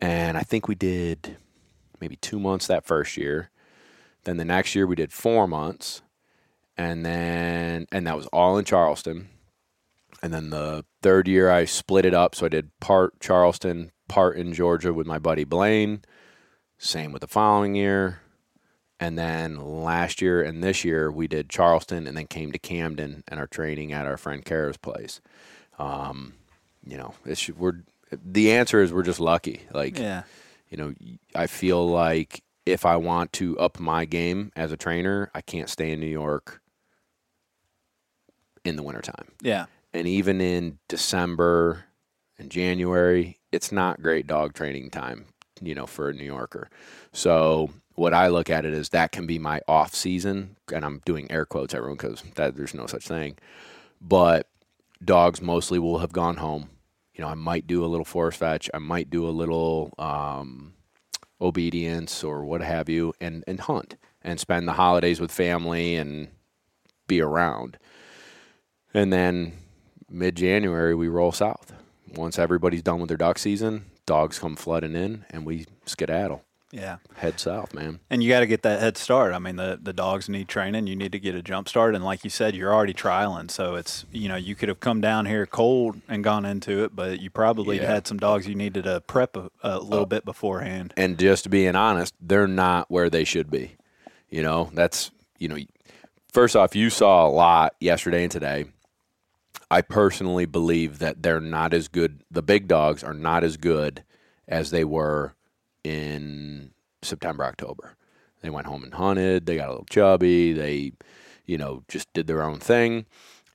And 0.01 0.37
I 0.37 0.43
think 0.43 0.67
we 0.69 0.75
did 0.75 1.37
maybe 2.01 2.17
two 2.17 2.39
months 2.41 2.67
that 2.67 2.85
first 2.85 3.17
year. 3.17 3.51
Then 4.25 4.37
the 4.39 4.45
next 4.45 4.75
year 4.75 4.87
we 4.87 4.97
did 4.97 5.13
four 5.13 5.47
months, 5.47 6.03
and 6.77 7.07
then 7.07 7.87
and 7.93 8.07
that 8.07 8.17
was 8.17 8.27
all 8.29 8.59
in 8.59 8.65
Charleston. 8.65 9.29
And 10.25 10.33
then 10.33 10.49
the 10.49 10.87
third 11.03 11.29
year 11.29 11.51
I 11.51 11.67
split 11.67 12.07
it 12.07 12.15
up, 12.15 12.35
so 12.35 12.47
I 12.47 12.49
did 12.49 12.71
part 12.81 13.21
Charleston, 13.21 13.93
part 14.09 14.39
in 14.39 14.55
Georgia 14.55 14.95
with 14.95 15.07
my 15.07 15.19
buddy 15.19 15.45
Blaine. 15.45 16.01
Same 16.79 17.13
with 17.13 17.21
the 17.21 17.29
following 17.29 17.75
year. 17.75 18.21
And 18.99 19.19
then 19.19 19.59
last 19.59 20.23
year 20.23 20.43
and 20.43 20.65
this 20.65 20.83
year, 20.83 21.13
we 21.13 21.29
did 21.29 21.51
Charleston 21.51 22.07
and 22.07 22.17
then 22.17 22.27
came 22.27 22.53
to 22.53 22.59
Camden 22.59 23.23
and 23.29 23.39
are 23.39 23.47
training 23.47 23.93
at 23.93 24.07
our 24.07 24.17
friend 24.17 24.43
Kara's 24.43 24.79
place. 24.79 25.21
Um, 25.79 26.33
you 26.83 26.97
know, 26.97 27.13
it's, 27.27 27.51
we're, 27.51 27.83
the 28.11 28.51
answer 28.51 28.81
is 28.81 28.95
we're 28.95 29.03
just 29.03 29.21
lucky. 29.21 29.61
Like, 29.75 29.99
yeah, 29.99 30.23
you 30.71 30.79
know, 30.79 30.95
I 31.35 31.49
feel 31.49 31.87
like 31.87 32.43
if 32.65 32.87
I 32.87 32.97
want 32.97 33.35
to 33.35 33.59
up 33.59 33.79
my 33.79 34.07
game 34.07 34.53
as 34.57 34.73
a 34.73 34.79
trainer, 34.79 35.31
I 35.35 35.43
can't 35.43 35.69
stay 35.69 35.91
in 35.91 36.01
New 36.01 36.07
York 36.07 36.63
in 38.65 38.77
the 38.77 38.83
wintertime. 38.83 39.29
yeah, 39.43 39.67
And 39.95 40.09
even 40.09 40.41
in 40.41 40.79
December 40.89 41.85
and 42.37 42.51
January, 42.51 43.39
it's 43.53 43.71
not 43.71 44.03
great 44.03 44.27
dog 44.27 44.53
training 44.53 44.91
time, 44.91 45.27
you 45.63 45.75
know, 45.75 45.87
for 45.87 46.09
a 46.09 46.13
New 46.13 46.25
Yorker. 46.25 46.69
So 47.13 47.71
what 47.95 48.13
I 48.13 48.27
look 48.27 48.51
at 48.51 48.67
it 48.67 48.75
is 48.75 48.89
that 48.89 49.13
can 49.13 49.27
be 49.27 49.39
my 49.39 49.61
off 49.69 49.95
season, 49.95 50.57
and 50.73 50.85
I'm 50.85 51.01
doing 51.05 51.31
air 51.31 51.45
quotes, 51.47 51.75
everyone, 51.75 51.97
because 51.97 52.25
there's 52.35 52.75
no 52.75 52.87
such 52.87 53.07
thing. 53.07 53.39
But 54.01 54.49
dogs 55.03 55.41
mostly 55.41 55.79
will 55.79 55.99
have 56.01 56.13
gone 56.13 56.39
home. 56.39 56.71
You 57.15 57.23
know, 57.23 57.29
I 57.29 57.35
might 57.35 57.69
do 57.69 57.85
a 57.85 57.87
little 57.87 58.05
force 58.05 58.37
fetch, 58.37 58.69
I 58.75 58.79
might 58.79 59.11
do 59.11 59.29
a 59.29 59.31
little 59.31 59.95
um, 59.97 60.75
obedience 61.41 62.25
or 62.25 62.45
what 62.45 62.63
have 62.63 62.89
you, 62.89 63.15
and 63.21 63.45
and 63.47 63.61
hunt 63.61 63.97
and 64.23 64.41
spend 64.41 64.67
the 64.67 64.73
holidays 64.73 65.21
with 65.21 65.31
family 65.31 65.95
and 65.95 66.29
be 67.07 67.21
around. 67.21 67.79
And 68.93 69.13
then 69.13 69.53
mid 70.09 70.37
January, 70.37 70.95
we 70.95 71.09
roll 71.09 71.33
south. 71.33 71.73
Once 72.15 72.39
everybody's 72.39 72.83
done 72.83 73.01
with 73.01 73.09
their 73.09 73.17
duck 73.17 73.39
season, 73.39 73.87
dogs 74.07 74.39
come 74.39 74.57
flooding 74.57 74.95
in, 74.95 75.25
and 75.31 75.45
we 75.45 75.67
skedaddle, 75.85 76.45
yeah. 76.71 76.99
head 77.17 77.41
south, 77.41 77.75
man. 77.75 77.99
And 78.09 78.23
you 78.23 78.29
got 78.29 78.41
to 78.41 78.47
get 78.47 78.63
that 78.63 78.81
head 78.81 78.97
start. 78.97 79.33
I 79.33 79.39
mean, 79.41 79.57
the 79.57 79.79
the 79.83 79.93
dogs 79.93 80.29
need 80.29 80.47
training. 80.49 80.87
You 80.87 80.95
need 80.95 81.11
to 81.13 81.19
get 81.19 81.35
a 81.35 81.43
jump 81.43 81.69
start. 81.69 81.95
And 81.95 82.05
like 82.05 82.23
you 82.23 82.31
said, 82.31 82.55
you're 82.55 82.73
already 82.73 82.95
trialing, 82.95 83.51
so 83.51 83.75
it's 83.75 84.05
you 84.13 84.29
know 84.29 84.37
you 84.37 84.55
could 84.55 84.69
have 84.69 84.79
come 84.81 85.01
down 85.01 85.27
here 85.27 85.45
cold 85.47 86.01
and 86.09 86.23
gone 86.23 86.45
into 86.45 86.85
it, 86.85 86.95
but 86.95 87.21
you 87.21 87.31
probably 87.31 87.79
Yeah. 87.79 87.87
had 87.87 88.07
some 88.07 88.19
dogs 88.19 88.47
you 88.47 88.55
needed 88.55 88.85
to 88.85 89.01
prep 89.01 89.37
a, 89.37 89.51
a 89.63 89.81
little 89.81 90.01
oh. 90.01 90.07
bit 90.07 90.25
beforehand. 90.25 90.95
And 90.97 91.19
just 91.19 91.51
being 91.51 91.75
honest, 91.75 92.15
they're 92.21 92.47
not 92.47 92.91
where 92.91 93.11
they 93.11 93.25
should 93.25 93.51
be. 93.51 93.77
You 94.31 94.43
know, 94.43 94.71
that's 94.73 95.11
you 95.39 95.49
know, 95.49 95.57
first 96.33 96.55
off, 96.55 96.77
you 96.77 96.91
saw 96.91 97.27
a 97.27 97.31
lot 97.31 97.75
yesterday 97.81 98.23
and 98.23 98.31
today. 98.33 98.67
I 99.71 99.83
personally 99.83 100.47
believe 100.47 100.99
that 100.99 101.23
they're 101.23 101.41
not 101.41 101.75
as 101.75 101.89
good. 101.89 102.23
The 102.31 102.43
big 102.43 102.69
dogs 102.69 103.03
are 103.03 103.15
not 103.15 103.45
as 103.45 103.57
good 103.57 104.05
as 104.47 104.71
they 104.71 104.85
were 104.85 105.35
in 105.83 106.73
September, 107.03 107.45
October. 107.45 107.97
They 108.43 108.51
went 108.51 108.67
home 108.67 108.85
and 108.85 108.95
hunted. 108.95 109.47
They 109.47 109.57
got 109.57 109.69
a 109.69 109.73
little 109.73 109.87
chubby. 109.87 110.53
They, 110.53 110.93
you 111.47 111.57
know, 111.59 111.83
just 111.89 112.13
did 112.13 112.27
their 112.27 112.43
own 112.43 112.59
thing. 112.59 113.07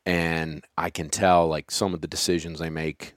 And 0.05 0.63
I 0.77 0.89
can 0.89 1.09
tell, 1.09 1.47
like, 1.47 1.69
some 1.69 1.93
of 1.93 2.01
the 2.01 2.07
decisions 2.07 2.59
they 2.59 2.71
make 2.71 3.13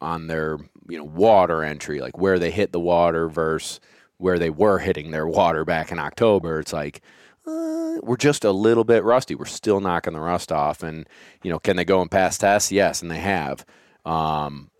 on 0.00 0.28
their, 0.28 0.58
you 0.88 0.98
know, 0.98 1.04
water 1.04 1.64
entry, 1.64 2.00
like 2.00 2.18
where 2.18 2.38
they 2.38 2.50
hit 2.50 2.70
the 2.70 2.78
water 2.78 3.28
versus 3.28 3.80
where 4.18 4.38
they 4.38 4.50
were 4.50 4.78
hitting 4.78 5.10
their 5.10 5.26
water 5.26 5.64
back 5.64 5.90
in 5.90 5.98
October. 5.98 6.60
It's 6.60 6.72
like, 6.72 7.00
uh, 7.46 8.00
we're 8.02 8.16
just 8.16 8.44
a 8.44 8.50
little 8.50 8.84
bit 8.84 9.04
rusty. 9.04 9.34
We're 9.34 9.44
still 9.46 9.80
knocking 9.80 10.14
the 10.14 10.20
rust 10.20 10.52
off. 10.52 10.82
And, 10.82 11.08
you 11.42 11.50
know, 11.50 11.58
can 11.58 11.76
they 11.76 11.84
go 11.84 12.00
and 12.00 12.10
pass 12.10 12.38
tests? 12.38 12.72
Yes, 12.72 13.02
and 13.02 13.10
they 13.10 13.18
have. 13.18 13.64
Um, 14.04 14.70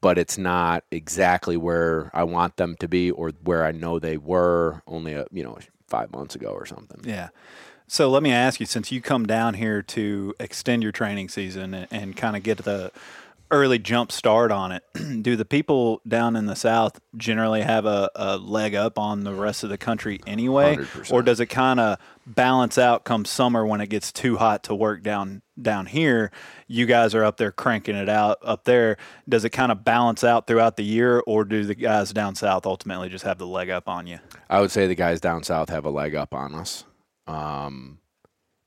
but 0.00 0.18
it's 0.18 0.38
not 0.38 0.84
exactly 0.90 1.56
where 1.56 2.10
I 2.12 2.24
want 2.24 2.56
them 2.56 2.76
to 2.80 2.88
be 2.88 3.10
or 3.10 3.30
where 3.42 3.64
I 3.64 3.72
know 3.72 3.98
they 3.98 4.16
were 4.16 4.82
only, 4.86 5.14
a, 5.14 5.26
you 5.32 5.44
know, 5.44 5.58
five 5.88 6.10
months 6.12 6.34
ago 6.34 6.48
or 6.48 6.66
something. 6.66 7.00
Yeah. 7.04 7.28
So 7.86 8.08
let 8.08 8.22
me 8.22 8.32
ask 8.32 8.58
you, 8.58 8.66
since 8.66 8.90
you 8.90 9.02
come 9.02 9.26
down 9.26 9.54
here 9.54 9.82
to 9.82 10.34
extend 10.40 10.82
your 10.82 10.92
training 10.92 11.28
season 11.28 11.74
and, 11.74 11.88
and 11.90 12.16
kind 12.16 12.36
of 12.36 12.42
get 12.42 12.58
the 12.58 12.90
early 13.52 13.78
jump 13.78 14.10
start 14.10 14.50
on 14.50 14.72
it, 14.72 14.82
do 15.22 15.36
the 15.36 15.44
people 15.44 16.00
down 16.08 16.34
in 16.34 16.46
the 16.46 16.56
South 16.56 16.98
generally 17.16 17.60
have 17.60 17.84
a, 17.84 18.10
a 18.16 18.38
leg 18.38 18.74
up 18.74 18.98
on 18.98 19.22
the 19.24 19.34
rest 19.34 19.62
of 19.62 19.70
the 19.70 19.78
country 19.78 20.18
anyway? 20.26 20.76
100%. 20.76 21.12
Or 21.12 21.22
does 21.22 21.38
it 21.38 21.46
kind 21.46 21.78
of 21.78 21.98
balance 22.26 22.78
out 22.78 23.04
come 23.04 23.24
summer 23.24 23.66
when 23.66 23.80
it 23.80 23.88
gets 23.88 24.10
too 24.10 24.38
hot 24.38 24.64
to 24.64 24.74
work 24.74 25.02
down 25.02 25.42
down 25.60 25.86
here? 25.86 26.32
You 26.66 26.86
guys 26.86 27.14
are 27.14 27.22
up 27.22 27.36
there 27.36 27.52
cranking 27.52 27.94
it 27.94 28.08
out 28.08 28.38
up 28.42 28.64
there. 28.64 28.96
Does 29.28 29.44
it 29.44 29.50
kind 29.50 29.70
of 29.70 29.84
balance 29.84 30.24
out 30.24 30.46
throughout 30.46 30.76
the 30.76 30.84
year, 30.84 31.22
or 31.26 31.44
do 31.44 31.64
the 31.64 31.74
guys 31.74 32.12
down 32.12 32.34
south 32.34 32.66
ultimately 32.66 33.10
just 33.10 33.24
have 33.24 33.38
the 33.38 33.46
leg 33.46 33.70
up 33.70 33.88
on 33.88 34.06
you? 34.06 34.18
I 34.48 34.60
would 34.60 34.70
say 34.70 34.86
the 34.86 34.94
guys 34.94 35.20
down 35.20 35.42
south 35.44 35.68
have 35.68 35.84
a 35.84 35.90
leg 35.90 36.14
up 36.14 36.34
on 36.34 36.54
us. 36.54 36.84
Um, 37.26 37.98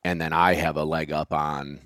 and 0.04 0.22
then 0.22 0.32
I 0.32 0.54
have 0.54 0.78
a 0.78 0.84
leg 0.84 1.12
up 1.12 1.34
on 1.34 1.82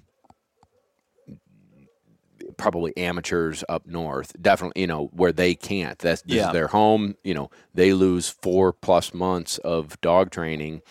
probably 2.59 2.95
amateurs 2.97 3.63
up 3.67 3.87
north. 3.87 4.33
Definitely, 4.39 4.81
you 4.81 4.87
know, 4.87 5.07
where 5.13 5.31
they 5.31 5.55
can't. 5.55 5.97
That's 5.97 6.21
this 6.21 6.35
Yeah. 6.35 6.47
is 6.47 6.53
their 6.53 6.67
home. 6.67 7.15
You 7.23 7.33
know, 7.33 7.49
they 7.73 7.93
lose 7.93 8.29
four 8.29 8.71
plus 8.71 9.13
months 9.13 9.57
of 9.59 9.99
dog 10.01 10.29
training. 10.29 10.81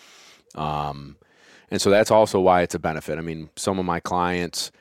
Um, 0.55 1.15
and 1.71 1.81
so 1.81 1.89
that's 1.89 2.11
also 2.11 2.39
why 2.41 2.63
it's 2.63 2.75
a 2.75 2.79
benefit. 2.79 3.17
I 3.17 3.21
mean, 3.21 3.49
some 3.55 3.79
of 3.79 3.85
my 3.85 3.99
clients, 4.01 4.71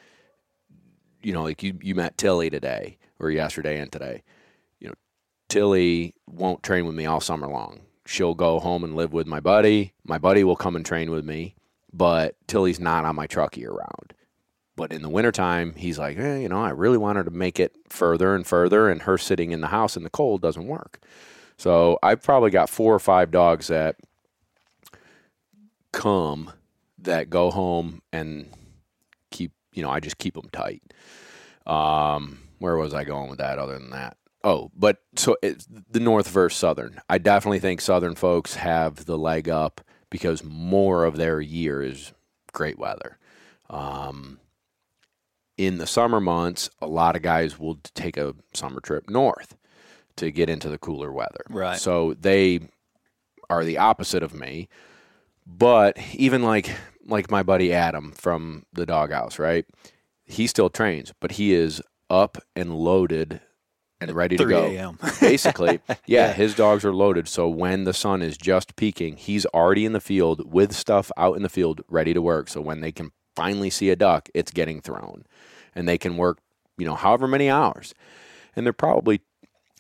you 1.23 1.33
know, 1.33 1.43
like 1.45 1.63
you, 1.63 1.79
you 1.83 1.95
met 1.95 2.17
Tilly 2.19 2.51
today 2.51 2.99
or 3.21 3.31
yesterday 3.31 3.79
and 3.79 3.93
today. 3.93 4.23
You 4.81 4.89
know, 4.89 4.95
Tilly 5.49 6.15
won't 6.27 6.63
train 6.63 6.87
with 6.87 6.95
me 6.97 7.07
all 7.07 7.21
summer 7.21 7.47
long. 7.47 7.81
She'll 8.07 8.35
go 8.35 8.59
home 8.59 8.83
and 8.85 8.97
live 8.97 9.13
with 9.13 9.27
my 9.27 9.41
buddy. 9.41 9.93
My 10.05 10.17
buddy 10.19 10.43
will 10.43 10.57
come 10.57 10.75
and 10.77 10.87
train 10.87 11.11
with 11.11 11.27
me, 11.27 11.55
but 11.93 12.37
Tilly's 12.47 12.81
not 12.81 13.05
on 13.05 13.15
my 13.15 13.27
truck 13.27 13.57
year 13.59 13.71
round. 13.71 14.15
But 14.79 14.93
in 14.93 15.03
the 15.03 15.09
wintertime, 15.09 15.75
he's 15.75 15.99
like, 15.99 16.17
eh, 16.19 16.39
you 16.39 16.49
know, 16.49 16.63
I 16.63 16.71
really 16.71 16.99
want 16.99 17.17
her 17.17 17.25
to 17.25 17.33
make 17.33 17.59
it 17.59 17.75
further 17.91 18.37
and 18.37 18.47
further, 18.47 18.89
and 18.89 19.03
her 19.03 19.19
sitting 19.19 19.51
in 19.51 19.61
the 19.61 19.67
house 19.67 19.97
in 19.97 20.05
the 20.05 20.09
cold 20.09 20.41
doesn't 20.41 20.69
work. 20.69 21.01
So 21.57 21.99
I've 22.01 22.23
probably 22.23 22.51
got 22.51 22.71
four 22.71 22.95
or 22.95 23.01
five 23.01 23.33
dogs 23.33 23.67
that 23.67 23.97
come 25.93 26.53
that 26.99 27.29
go 27.29 27.51
home 27.51 28.03
and 28.13 28.51
keep, 29.33 29.51
you 29.73 29.83
know, 29.83 29.91
I 29.91 29.99
just 29.99 30.19
keep 30.19 30.35
them 30.35 30.49
tight. 30.53 30.83
Um, 31.67 32.39
where 32.61 32.77
was 32.77 32.95
I 32.95 33.03
going 33.03 33.29
with 33.29 33.41
that 33.41 33.59
other 33.59 33.77
than 33.77 33.91
that? 33.91 34.17
Oh, 34.45 34.71
but 34.77 34.99
so 35.17 35.37
it's 35.43 35.67
the 35.91 35.99
North 35.99 36.29
versus 36.29 36.57
Southern. 36.57 37.01
I 37.11 37.19
definitely 37.19 37.59
think 37.59 37.81
Southern 37.81 38.15
folks 38.15 38.55
have 38.55 39.07
the 39.07 39.19
leg 39.19 39.49
up 39.49 39.81
because 40.09 40.45
more 40.45 41.05
of 41.05 41.17
their 41.17 41.41
year 41.41 41.83
is 41.83 42.13
great 42.53 42.79
weather. 42.79 43.19
Um, 43.69 44.39
in 45.59 45.79
the 45.79 45.87
summer 45.87 46.21
months, 46.21 46.71
a 46.81 46.87
lot 46.87 47.17
of 47.17 47.23
guys 47.23 47.59
will 47.59 47.79
take 47.95 48.17
a 48.17 48.35
summer 48.55 48.81
trip 48.81 49.11
north 49.11 49.57
to 50.17 50.31
get 50.31 50.49
into 50.49 50.69
the 50.69 50.79
cooler 50.79 51.13
weather. 51.13 51.45
Right. 51.51 51.79
So 51.79 52.15
they 52.15 52.61
are 53.51 53.65
the 53.65 53.79
opposite 53.79 54.23
of 54.23 54.33
me. 54.33 54.69
But 55.47 55.99
even 56.15 56.43
like 56.43 56.71
like 57.07 57.31
my 57.31 57.43
buddy 57.43 57.73
Adam 57.73 58.13
from 58.13 58.67
the 58.73 58.87
doghouse, 58.87 59.39
right? 59.39 59.65
He 60.27 60.47
still 60.47 60.69
trains, 60.69 61.13
but 61.21 61.33
he 61.33 61.55
is 61.55 61.81
up 62.11 62.37
and 62.55 62.75
loaded 62.75 63.41
and 64.01 64.13
ready 64.13 64.37
to 64.37 64.45
3 64.45 64.53
go. 64.53 64.95
Basically, 65.21 65.81
yeah, 66.07 66.33
his 66.35 66.55
dogs 66.55 66.85
are 66.85 66.93
loaded. 66.93 67.27
So 67.27 67.49
when 67.49 67.85
the 67.85 67.95
sun 67.95 68.21
is 68.21 68.37
just 68.37 68.77
peeking, 68.77 69.17
he's 69.17 69.47
already 69.47 69.87
in 69.87 69.95
the 69.95 70.01
field 70.01 70.53
with 70.53 70.75
stuff 70.75 71.11
out 71.17 71.37
in 71.37 71.43
the 71.43 71.49
field 71.49 71.81
ready 71.89 72.13
to 72.13 72.21
work. 72.21 72.49
So 72.49 72.61
when 72.61 72.81
they 72.83 72.93
can 72.93 73.11
finally 73.35 73.71
see 73.71 73.89
a 73.89 73.97
duck, 73.97 74.29
it's 74.35 74.51
getting 74.51 74.81
thrown. 74.81 75.25
And 75.75 75.89
they 75.89 75.99
can 75.99 76.17
work, 76.17 76.39
you 76.77 76.87
know, 76.87 76.95
however 76.95 77.27
many 77.27 77.49
hours. 77.51 77.95
And 78.57 78.67
they're 78.67 78.73
probably, 78.73 79.21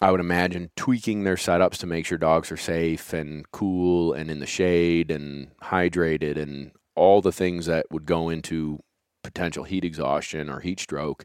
I 0.00 0.10
would 0.10 0.20
imagine, 0.20 0.70
tweaking 0.76 1.24
their 1.24 1.36
setups 1.36 1.78
to 1.78 1.86
make 1.86 2.06
sure 2.06 2.18
dogs 2.18 2.52
are 2.52 2.56
safe 2.56 3.12
and 3.12 3.50
cool 3.50 4.12
and 4.12 4.30
in 4.30 4.40
the 4.40 4.46
shade 4.46 5.10
and 5.10 5.50
hydrated 5.62 6.36
and 6.36 6.72
all 6.94 7.20
the 7.20 7.32
things 7.32 7.66
that 7.66 7.86
would 7.90 8.06
go 8.06 8.28
into 8.28 8.80
potential 9.22 9.64
heat 9.64 9.84
exhaustion 9.84 10.48
or 10.48 10.60
heat 10.60 10.80
stroke 10.80 11.24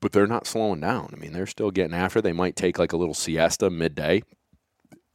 but 0.00 0.12
they're 0.12 0.26
not 0.26 0.46
slowing 0.46 0.80
down. 0.80 1.10
I 1.12 1.16
mean, 1.16 1.32
they're 1.32 1.46
still 1.46 1.70
getting 1.70 1.94
after. 1.94 2.20
They 2.20 2.32
might 2.32 2.56
take 2.56 2.78
like 2.78 2.92
a 2.92 2.96
little 2.96 3.14
siesta 3.14 3.70
midday 3.70 4.22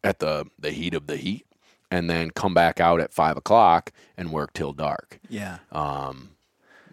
at 0.03 0.19
the 0.19 0.45
the 0.59 0.71
heat 0.71 0.93
of 0.93 1.07
the 1.07 1.17
heat, 1.17 1.45
and 1.89 2.09
then 2.09 2.31
come 2.31 2.53
back 2.53 2.79
out 2.79 2.99
at 2.99 3.13
five 3.13 3.37
o'clock 3.37 3.91
and 4.17 4.31
work 4.31 4.53
till 4.53 4.73
dark. 4.73 5.19
Yeah. 5.29 5.59
Um, 5.71 6.31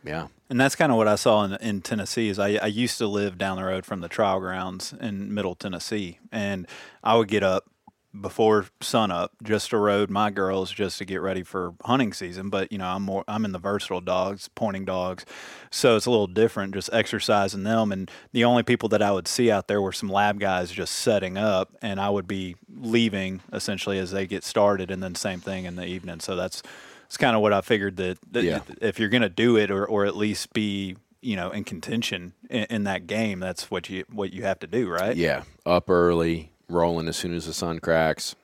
yeah, 0.04 0.28
And 0.50 0.60
that's 0.60 0.74
kind 0.74 0.90
of 0.90 0.98
what 0.98 1.06
I 1.06 1.14
saw 1.14 1.44
in, 1.44 1.54
in 1.54 1.80
Tennessee. 1.80 2.28
Is 2.28 2.40
I, 2.40 2.54
I 2.56 2.66
used 2.66 2.98
to 2.98 3.06
live 3.06 3.38
down 3.38 3.56
the 3.56 3.64
road 3.64 3.86
from 3.86 4.00
the 4.00 4.08
trial 4.08 4.40
grounds 4.40 4.92
in 5.00 5.32
Middle 5.32 5.54
Tennessee, 5.54 6.18
and 6.32 6.66
I 7.04 7.16
would 7.16 7.28
get 7.28 7.44
up 7.44 7.69
before 8.18 8.66
sunup 8.80 9.32
just 9.42 9.70
to 9.70 9.76
road 9.78 10.10
my 10.10 10.30
girls 10.30 10.72
just 10.72 10.98
to 10.98 11.04
get 11.04 11.20
ready 11.20 11.42
for 11.42 11.74
hunting 11.84 12.12
season. 12.12 12.50
But 12.50 12.72
you 12.72 12.78
know, 12.78 12.86
I'm 12.86 13.02
more 13.02 13.24
I'm 13.28 13.44
in 13.44 13.52
the 13.52 13.58
versatile 13.58 14.00
dogs, 14.00 14.48
pointing 14.54 14.84
dogs, 14.84 15.24
so 15.70 15.96
it's 15.96 16.06
a 16.06 16.10
little 16.10 16.26
different 16.26 16.74
just 16.74 16.90
exercising 16.92 17.62
them. 17.62 17.92
And 17.92 18.10
the 18.32 18.44
only 18.44 18.62
people 18.62 18.88
that 18.90 19.02
I 19.02 19.12
would 19.12 19.28
see 19.28 19.50
out 19.50 19.68
there 19.68 19.80
were 19.80 19.92
some 19.92 20.08
lab 20.08 20.40
guys 20.40 20.70
just 20.72 20.94
setting 20.96 21.38
up, 21.38 21.70
and 21.80 22.00
I 22.00 22.10
would 22.10 22.26
be 22.26 22.56
leaving 22.80 23.42
essentially 23.52 23.98
as 23.98 24.10
they 24.10 24.26
get 24.26 24.42
started, 24.44 24.90
and 24.90 25.02
then 25.02 25.14
same 25.14 25.40
thing 25.40 25.64
in 25.66 25.76
the 25.76 25.86
evening. 25.86 26.20
So 26.20 26.34
that's 26.36 26.62
it's 27.06 27.16
kind 27.16 27.34
of 27.36 27.42
what 27.42 27.52
I 27.52 27.60
figured 27.60 27.96
that, 27.96 28.18
that 28.32 28.44
Yeah. 28.44 28.60
if 28.80 28.98
you're 29.00 29.08
going 29.08 29.22
to 29.22 29.28
do 29.28 29.56
it 29.56 29.70
or, 29.70 29.84
or 29.84 30.06
at 30.06 30.16
least 30.16 30.52
be 30.52 30.96
you 31.22 31.36
know 31.36 31.50
in 31.50 31.64
contention 31.64 32.32
in, 32.48 32.64
in 32.70 32.84
that 32.84 33.06
game, 33.06 33.40
that's 33.40 33.70
what 33.70 33.88
you 33.90 34.04
what 34.12 34.32
you 34.32 34.42
have 34.42 34.58
to 34.60 34.66
do, 34.66 34.88
right? 34.88 35.16
yeah. 35.16 35.42
Up 35.66 35.90
early, 35.90 36.49
rolling 36.70 37.08
as 37.08 37.16
soon 37.16 37.34
as 37.34 37.46
the 37.46 37.52
sun 37.52 37.78
cracks, 37.80 38.34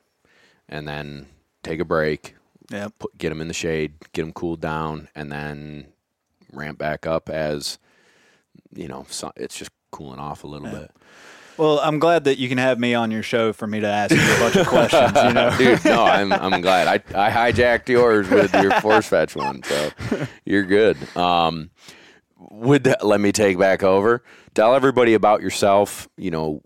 and 0.68 0.86
then 0.86 1.26
take 1.62 1.80
a 1.80 1.84
break, 1.84 2.34
Yep. 2.70 2.92
put, 2.98 3.18
get 3.18 3.28
them 3.30 3.40
in 3.40 3.48
the 3.48 3.54
shade, 3.54 3.94
get 4.12 4.22
them 4.22 4.32
cooled 4.32 4.60
down, 4.60 5.08
and 5.14 5.30
then 5.30 5.86
ramp 6.52 6.78
back 6.78 7.06
up 7.06 7.28
as 7.28 7.78
you 8.74 8.88
know. 8.88 9.06
It's 9.36 9.56
just 9.56 9.70
cooling 9.90 10.18
off 10.18 10.44
a 10.44 10.46
little 10.46 10.68
bit. 10.68 10.90
Well, 11.56 11.78
I'm 11.80 11.98
glad 11.98 12.24
that 12.24 12.36
you 12.36 12.50
can 12.50 12.58
have 12.58 12.78
me 12.78 12.92
on 12.94 13.10
your 13.10 13.22
show 13.22 13.52
for 13.54 13.66
me 13.66 13.80
to 13.80 13.86
ask 13.86 14.14
you 14.14 14.20
a 14.20 14.38
bunch 14.38 14.56
of 14.56 14.66
questions. 14.66 15.12
You 15.24 15.32
know, 15.32 15.54
Dude, 15.58 15.84
no, 15.86 16.04
I'm 16.04 16.30
I'm 16.32 16.60
glad. 16.60 16.86
I 17.14 17.28
I 17.28 17.30
hijacked 17.52 17.88
yours 17.88 18.28
with 18.28 18.52
your 18.54 18.72
force 18.80 19.06
fetch 19.08 19.34
one, 19.34 19.62
so 19.62 19.90
you're 20.44 20.64
good. 20.64 20.98
Um, 21.16 21.70
would 22.50 22.84
that, 22.84 23.06
let 23.06 23.20
me 23.20 23.32
take 23.32 23.58
back 23.58 23.82
over. 23.82 24.22
Tell 24.54 24.74
everybody 24.74 25.14
about 25.14 25.40
yourself. 25.40 26.08
You 26.18 26.30
know, 26.30 26.62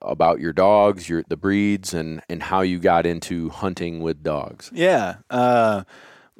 about 0.00 0.40
your 0.40 0.52
dogs, 0.52 1.08
your 1.08 1.24
the 1.28 1.36
breeds, 1.36 1.94
and 1.94 2.22
and 2.28 2.42
how 2.44 2.60
you 2.60 2.78
got 2.78 3.06
into 3.06 3.48
hunting 3.50 4.00
with 4.00 4.22
dogs. 4.22 4.70
Yeah. 4.72 5.16
Uh, 5.30 5.84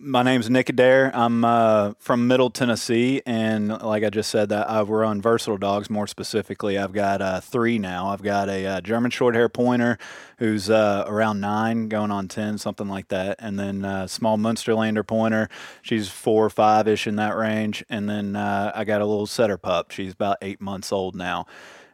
my 0.05 0.25
name's 0.25 0.51
Nick 0.51 0.69
Adair. 0.69 1.13
I'm 1.15 1.45
uh, 1.45 1.93
from 2.01 2.27
Middle 2.27 2.51
Tennessee, 2.51 3.23
and 3.25 3.69
like 3.69 4.03
I 4.03 4.11
just 4.11 4.31
said, 4.31 4.49
that 4.49 4.69
I 4.69 4.83
we're 4.83 5.05
on 5.05 5.23
versatile 5.23 5.59
dogs. 5.59 5.89
More 5.89 6.09
specifically, 6.09 6.77
I've 6.77 6.93
got 6.93 7.23
uh, 7.23 7.41
three 7.41 7.79
now. 7.79 8.09
I've 8.09 8.23
got 8.23 8.49
a 8.49 8.67
uh, 8.67 8.81
German 8.81 9.13
Shorthair 9.13 9.53
Pointer, 9.53 9.99
who's 10.39 10.69
uh, 10.69 11.05
around 11.07 11.41
nine, 11.41 11.89
going 11.89 12.11
on 12.11 12.27
ten, 12.27 12.59
something 12.59 12.89
like 12.89 13.09
that, 13.09 13.37
and 13.39 13.59
then 13.59 13.85
uh, 13.85 14.09
small 14.09 14.37
Munsterlander 14.37 15.07
Pointer. 15.07 15.49
She's 15.83 16.09
four 16.09 16.45
or 16.45 16.51
five 16.51 16.89
ish 16.89 17.07
in 17.07 17.17
that 17.17 17.37
range, 17.37 17.85
and 17.89 18.09
then 18.09 18.35
uh, 18.35 18.73
I 18.75 18.85
got 18.85 19.03
a 19.03 19.07
little 19.07 19.27
setter 19.27 19.57
pup. 19.57 19.93
She's 19.93 20.15
about 20.15 20.39
eight 20.43 20.61
months 20.61 20.91
old 20.91 21.15
now, 21.15 21.47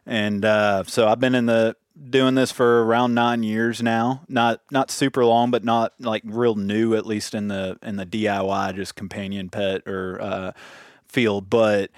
and 0.09 0.43
uh, 0.43 0.83
so 0.87 1.07
I've 1.07 1.19
been 1.19 1.35
in 1.35 1.45
the 1.45 1.75
doing 2.09 2.33
this 2.33 2.51
for 2.51 2.83
around 2.83 3.13
nine 3.13 3.43
years 3.43 3.83
now. 3.83 4.23
Not 4.27 4.61
not 4.71 4.89
super 4.89 5.23
long, 5.23 5.51
but 5.51 5.63
not 5.63 5.93
like 5.99 6.23
real 6.25 6.55
new, 6.55 6.95
at 6.95 7.05
least 7.05 7.35
in 7.35 7.47
the 7.47 7.77
in 7.83 7.97
the 7.97 8.07
DIY 8.07 8.75
just 8.75 8.95
companion 8.95 9.49
pet 9.49 9.87
or 9.87 10.19
uh, 10.19 10.51
field. 11.07 11.49
But 11.49 11.91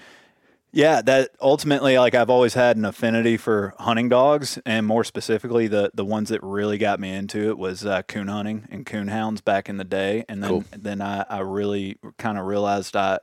yeah, 0.72 1.00
that 1.00 1.30
ultimately, 1.40 1.98
like 1.98 2.14
I've 2.14 2.28
always 2.28 2.52
had 2.52 2.76
an 2.76 2.84
affinity 2.84 3.38
for 3.38 3.72
hunting 3.78 4.10
dogs, 4.10 4.58
and 4.66 4.86
more 4.86 5.04
specifically, 5.04 5.66
the 5.66 5.90
the 5.94 6.04
ones 6.04 6.28
that 6.28 6.42
really 6.42 6.76
got 6.76 7.00
me 7.00 7.14
into 7.14 7.48
it 7.48 7.56
was 7.56 7.86
uh, 7.86 8.02
coon 8.02 8.28
hunting 8.28 8.68
and 8.70 8.84
coon 8.84 9.08
hounds 9.08 9.40
back 9.40 9.70
in 9.70 9.78
the 9.78 9.84
day. 9.84 10.26
And 10.28 10.42
then 10.42 10.50
Cool. 10.50 10.64
then 10.76 11.00
I, 11.00 11.24
I 11.30 11.38
really 11.40 11.96
kind 12.18 12.36
of 12.36 12.44
realized 12.44 12.94
I 12.94 13.20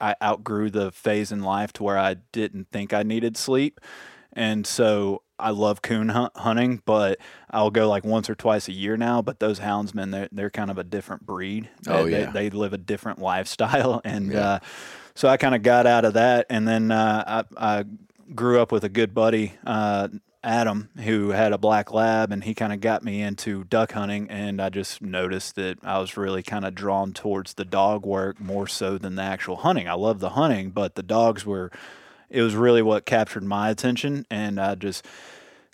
I 0.00 0.14
outgrew 0.22 0.70
the 0.70 0.92
phase 0.92 1.30
in 1.30 1.42
life 1.42 1.74
to 1.74 1.82
where 1.82 1.98
I 1.98 2.14
didn't 2.32 2.68
think 2.72 2.94
I 2.94 3.02
needed 3.02 3.36
sleep. 3.36 3.80
And 4.34 4.66
so 4.66 5.22
I 5.38 5.50
love 5.50 5.80
coon 5.82 6.10
hunt, 6.10 6.32
hunting, 6.36 6.82
but 6.84 7.18
I'll 7.50 7.70
go 7.70 7.88
like 7.88 8.04
once 8.04 8.28
or 8.28 8.34
twice 8.34 8.68
a 8.68 8.72
year 8.72 8.96
now. 8.96 9.22
But 9.22 9.40
those 9.40 9.60
houndsmen, 9.60 10.10
they're, 10.12 10.28
they're 10.32 10.50
kind 10.50 10.70
of 10.70 10.78
a 10.78 10.84
different 10.84 11.24
breed. 11.26 11.68
Oh, 11.88 12.04
They- 12.04 12.20
yeah. 12.20 12.30
They, 12.30 12.48
they 12.48 12.56
live 12.56 12.72
a 12.72 12.78
different 12.78 13.18
lifestyle. 13.20 14.00
And 14.04 14.32
Yeah. 14.32 14.40
uh, 14.48 14.58
so 15.14 15.28
I 15.28 15.36
kind 15.36 15.54
of 15.54 15.62
got 15.62 15.86
out 15.86 16.04
of 16.04 16.14
that. 16.14 16.46
And 16.50 16.66
then 16.66 16.90
uh, 16.90 17.44
I, 17.56 17.78
I 17.80 17.84
grew 18.34 18.60
up 18.60 18.72
with 18.72 18.82
a 18.84 18.88
good 18.88 19.14
buddy, 19.14 19.52
uh, 19.64 20.08
Adam, 20.42 20.90
who 20.98 21.30
had 21.30 21.52
a 21.54 21.58
black 21.58 21.90
lab, 21.92 22.30
and 22.30 22.44
he 22.44 22.52
kind 22.54 22.72
of 22.72 22.80
got 22.80 23.02
me 23.02 23.22
into 23.22 23.64
duck 23.64 23.92
hunting. 23.92 24.28
And 24.28 24.60
I 24.60 24.68
just 24.68 25.00
noticed 25.00 25.54
that 25.56 25.78
I 25.82 25.98
was 26.00 26.16
really 26.18 26.42
kind 26.42 26.64
of 26.66 26.74
drawn 26.74 27.12
towards 27.14 27.54
the 27.54 27.64
dog 27.64 28.04
work 28.04 28.38
more 28.40 28.66
so 28.66 28.98
than 28.98 29.14
the 29.14 29.22
actual 29.22 29.56
hunting. 29.56 29.88
I 29.88 29.94
love 29.94 30.20
the 30.20 30.30
hunting, 30.30 30.70
but 30.70 30.96
the 30.96 31.02
dogs 31.02 31.46
were, 31.46 31.70
it 32.34 32.42
was 32.42 32.54
really 32.54 32.82
what 32.82 33.06
captured 33.06 33.44
my 33.44 33.70
attention. 33.70 34.26
And 34.30 34.60
I 34.60 34.74
just, 34.74 35.06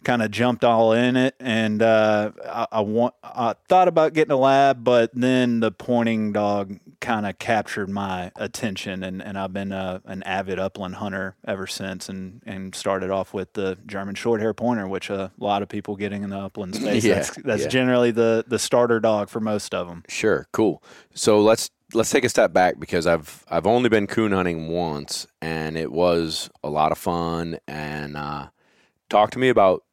kind 0.04 0.22
of 0.22 0.30
jumped 0.30 0.64
all 0.64 0.92
in 0.92 1.16
it 1.16 1.34
and 1.40 1.82
uh, 1.82 2.32
I, 2.46 2.66
I 2.72 2.80
want 2.80 3.14
I 3.22 3.54
thought 3.68 3.88
about 3.88 4.14
getting 4.14 4.32
a 4.32 4.36
lab 4.36 4.82
but 4.82 5.10
then 5.14 5.60
the 5.60 5.70
pointing 5.70 6.32
dog 6.32 6.78
kind 7.00 7.26
of 7.26 7.38
captured 7.38 7.88
my 7.88 8.32
attention 8.36 9.02
and, 9.02 9.22
and 9.22 9.38
I've 9.38 9.52
been 9.52 9.72
uh, 9.72 10.00
an 10.06 10.22
avid 10.22 10.58
upland 10.58 10.96
hunter 10.96 11.36
ever 11.46 11.66
since 11.66 12.08
and, 12.08 12.40
and 12.46 12.74
started 12.74 13.10
off 13.10 13.34
with 13.34 13.52
the 13.52 13.78
German 13.86 14.14
short 14.14 14.40
hair 14.40 14.54
pointer 14.54 14.88
which 14.88 15.10
a 15.10 15.32
lot 15.38 15.62
of 15.62 15.68
people 15.68 15.96
getting 15.96 16.22
in 16.22 16.30
the 16.30 16.38
upland 16.38 16.74
space 16.76 17.04
Yeah, 17.04 17.14
that's, 17.16 17.36
that's 17.36 17.62
yeah. 17.62 17.68
generally 17.68 18.10
the, 18.10 18.44
the 18.48 18.58
starter 18.58 19.00
dog 19.00 19.28
for 19.28 19.40
most 19.40 19.74
of 19.74 19.88
them 19.88 20.04
Sure, 20.08 20.46
cool. 20.52 20.82
So 21.14 21.40
let's 21.40 21.70
let's 21.94 22.10
take 22.10 22.24
a 22.24 22.28
step 22.28 22.52
back 22.52 22.78
because 22.78 23.06
I've 23.06 23.44
I've 23.48 23.66
only 23.66 23.88
been 23.88 24.06
coon 24.06 24.32
hunting 24.32 24.68
once, 24.68 25.26
and 25.40 25.76
it 25.76 25.92
was 25.92 26.50
a 26.62 26.70
lot 26.70 26.92
of 26.92 26.98
fun. 26.98 27.58
And 27.66 28.16
uh, 28.16 28.48
talk 29.08 29.30
to 29.32 29.38
me 29.38 29.48
about 29.48 29.84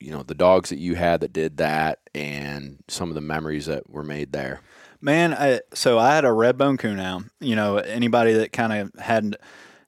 you 0.00 0.10
know 0.10 0.22
the 0.22 0.34
dogs 0.34 0.70
that 0.70 0.78
you 0.78 0.94
had 0.94 1.20
that 1.20 1.32
did 1.32 1.56
that, 1.58 2.00
and 2.14 2.78
some 2.88 3.08
of 3.08 3.14
the 3.14 3.20
memories 3.20 3.66
that 3.66 3.88
were 3.90 4.04
made 4.04 4.32
there. 4.32 4.60
Man, 5.00 5.34
I, 5.34 5.60
so 5.74 5.98
I 5.98 6.14
had 6.14 6.24
a 6.24 6.28
Redbone 6.28 6.78
coon 6.78 6.98
hound. 6.98 7.30
You 7.40 7.56
know, 7.56 7.76
anybody 7.76 8.32
that 8.34 8.52
kind 8.52 8.72
of 8.72 9.00
had 9.00 9.36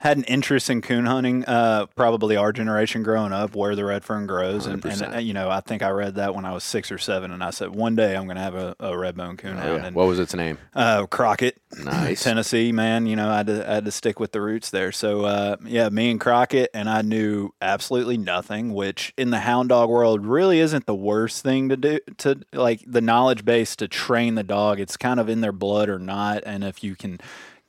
had 0.01 0.17
an 0.17 0.23
interest 0.25 0.71
in 0.71 0.81
coon 0.81 1.07
hunting, 1.07 1.45
uh, 1.47 1.87
probably 1.97 2.37
our 2.37 2.53
generation 2.53 3.03
growing 3.03 3.33
up, 3.33 3.57
where 3.57 3.75
the 3.75 3.85
red 3.85 4.05
fern 4.05 4.29
grows, 4.29 4.65
and, 4.67 4.75
and 4.85 4.95
100%. 4.95 5.17
uh, 5.17 5.19
you 5.19 5.33
know, 5.35 5.51
I 5.51 5.59
think 5.61 5.83
I 5.83 5.91
read 5.91 6.15
that 6.15 6.37
when 6.37 6.45
I 6.45 6.53
was 6.53 6.63
six 6.63 6.93
or 6.93 6.99
seven, 6.99 7.33
and 7.33 7.43
I 7.43 7.51
said 7.51 7.75
one 7.75 7.97
day 7.97 8.15
I'm 8.17 8.25
going 8.27 8.37
to 8.37 8.43
have 8.43 8.55
a, 8.55 8.77
a 8.79 8.91
Redbone 8.93 9.39
coon 9.39 9.57
Oh, 9.57 9.61
hound. 9.61 9.79
yeah. 9.81 9.87
And 9.87 9.97
What 9.97 10.07
was 10.07 10.21
its 10.21 10.35
name? 10.37 10.57
uh, 10.73 11.07
Crockett, 11.07 11.61
Nice. 11.83 12.23
Tennessee, 12.25 12.71
man. 12.71 13.07
You 13.07 13.17
know, 13.17 13.29
I 13.29 13.39
had, 13.39 13.47
to, 13.49 13.69
I 13.71 13.75
had 13.75 13.85
to 13.87 13.91
stick 13.91 14.21
with 14.21 14.31
the 14.31 14.41
roots 14.41 14.71
there. 14.71 14.93
So, 14.93 15.25
uh, 15.25 15.57
yeah, 15.65 15.89
me 15.89 16.13
and 16.13 16.21
Crockett, 16.21 16.71
and 16.75 16.89
I 16.89 17.03
knew 17.03 17.51
absolutely 17.61 18.19
nothing, 18.19 18.73
which 18.75 19.13
in 19.19 19.31
the 19.31 19.41
hound 19.41 19.71
dog 19.71 19.89
world 19.91 20.25
really 20.25 20.61
isn't 20.61 20.87
the 20.87 20.95
worst 20.95 21.43
thing 21.43 21.71
to 21.71 21.77
do. 21.77 21.99
To 22.19 22.39
like 22.53 22.83
the 22.87 23.01
knowledge 23.01 23.45
base 23.45 23.75
to 23.75 23.89
train 23.89 24.37
the 24.37 24.45
dog, 24.45 24.79
it's 24.79 24.97
kind 24.97 25.19
of 25.19 25.29
in 25.29 25.41
their 25.41 25.51
blood 25.51 25.89
or 25.89 25.99
not. 25.99 26.45
And 26.47 26.63
if 26.63 26.85
you 26.85 26.95
can 26.95 27.19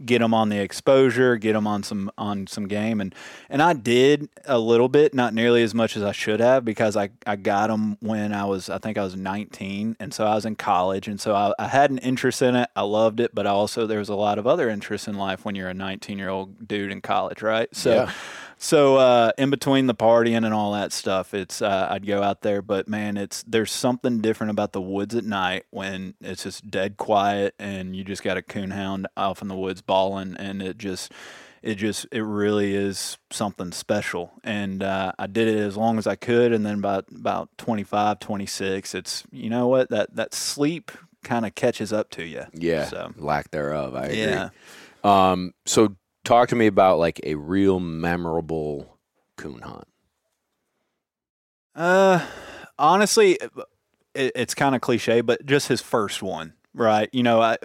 get 0.03 0.19
them 0.19 0.33
on 0.33 0.49
the 0.49 0.59
exposure, 0.59 1.37
get 1.37 1.53
them 1.53 1.67
on 1.67 1.83
some 1.83 2.11
on 2.17 2.47
some 2.47 2.67
game, 2.67 3.01
and 3.01 3.13
and 3.49 3.61
I 3.61 3.73
did 3.73 4.29
a 4.45 4.59
little 4.59 4.89
bit, 4.89 5.13
not 5.13 5.33
nearly 5.33 5.63
as 5.63 5.73
much 5.73 5.97
as 5.97 6.03
I 6.03 6.11
should 6.11 6.39
have, 6.39 6.63
because 6.65 6.95
I 6.95 7.09
I 7.25 7.35
got 7.35 7.67
them 7.67 7.97
when 8.01 8.33
I 8.33 8.45
was 8.45 8.69
I 8.69 8.77
think 8.77 8.97
I 8.97 9.03
was 9.03 9.15
19, 9.15 9.97
and 9.99 10.13
so 10.13 10.25
I 10.25 10.35
was 10.35 10.45
in 10.45 10.55
college, 10.55 11.07
and 11.07 11.19
so 11.19 11.35
I, 11.35 11.53
I 11.59 11.67
had 11.67 11.91
an 11.91 11.97
interest 11.99 12.41
in 12.41 12.55
it. 12.55 12.69
I 12.75 12.81
loved 12.81 13.19
it, 13.19 13.33
but 13.33 13.45
also 13.45 13.87
there 13.87 13.99
was 13.99 14.09
a 14.09 14.15
lot 14.15 14.39
of 14.39 14.47
other 14.47 14.69
interests 14.69 15.07
in 15.07 15.17
life 15.17 15.45
when 15.45 15.55
you're 15.55 15.69
a 15.69 15.73
19 15.73 16.17
year 16.17 16.29
old 16.29 16.67
dude 16.67 16.91
in 16.91 17.01
college, 17.01 17.41
right? 17.41 17.73
So. 17.75 17.93
Yeah. 17.93 18.11
So 18.61 18.97
uh, 18.97 19.31
in 19.37 19.49
between 19.51 19.87
the 19.87 19.95
partying 19.95 20.43
and 20.45 20.53
all 20.53 20.73
that 20.73 20.91
stuff, 20.91 21.33
it's 21.33 21.61
uh, 21.61 21.87
I'd 21.89 22.05
go 22.05 22.21
out 22.21 22.41
there, 22.41 22.61
but 22.61 22.89
man, 22.89 23.15
it's 23.15 23.41
there's 23.47 23.71
something 23.71 24.19
different 24.19 24.51
about 24.51 24.73
the 24.73 24.81
woods 24.81 25.15
at 25.15 25.23
night 25.23 25.63
when 25.69 26.13
it's 26.19 26.43
just 26.43 26.69
dead 26.69 26.97
quiet 26.97 27.55
and 27.57 27.95
you 27.95 28.03
just 28.03 28.21
got 28.21 28.35
a 28.35 28.41
coonhound 28.41 29.05
off 29.15 29.41
in 29.41 29.47
the 29.47 29.55
woods 29.55 29.81
bawling, 29.81 30.35
and 30.37 30.61
it 30.61 30.77
just 30.77 31.13
it 31.61 31.75
just 31.75 32.05
it 32.11 32.21
really 32.21 32.75
is 32.75 33.17
something 33.31 33.71
special. 33.71 34.33
And 34.43 34.83
uh, 34.83 35.13
I 35.17 35.27
did 35.27 35.47
it 35.47 35.57
as 35.57 35.77
long 35.77 35.97
as 35.97 36.05
I 36.05 36.15
could, 36.17 36.51
and 36.51 36.65
then 36.65 36.79
about 36.79 37.05
about 37.15 37.57
25, 37.57 38.19
26, 38.19 38.93
it's 38.93 39.23
you 39.31 39.49
know 39.49 39.69
what 39.69 39.89
that 39.89 40.17
that 40.17 40.33
sleep 40.33 40.91
kind 41.23 41.45
of 41.45 41.55
catches 41.55 41.93
up 41.93 42.09
to 42.09 42.25
you. 42.25 42.43
Yeah, 42.53 42.87
So 42.87 43.13
lack 43.15 43.51
thereof. 43.51 43.95
I 43.95 44.05
agree. 44.07 44.19
yeah. 44.19 44.49
Um, 45.01 45.53
so 45.65 45.95
talk 46.29 46.49
to 46.49 46.55
me 46.55 46.67
about 46.67 46.99
like 46.99 47.19
a 47.23 47.33
real 47.33 47.79
memorable 47.79 48.99
coon 49.35 49.61
hunt. 49.61 49.87
Uh, 51.75 52.23
honestly, 52.77 53.39
it, 54.13 54.31
it's 54.35 54.53
kind 54.53 54.75
of 54.75 54.81
cliche, 54.81 55.21
but 55.21 55.43
just 55.45 55.67
his 55.67 55.81
first 55.81 56.21
one, 56.21 56.53
right? 56.73 57.09
You 57.11 57.23
know, 57.23 57.41
I, 57.41 57.57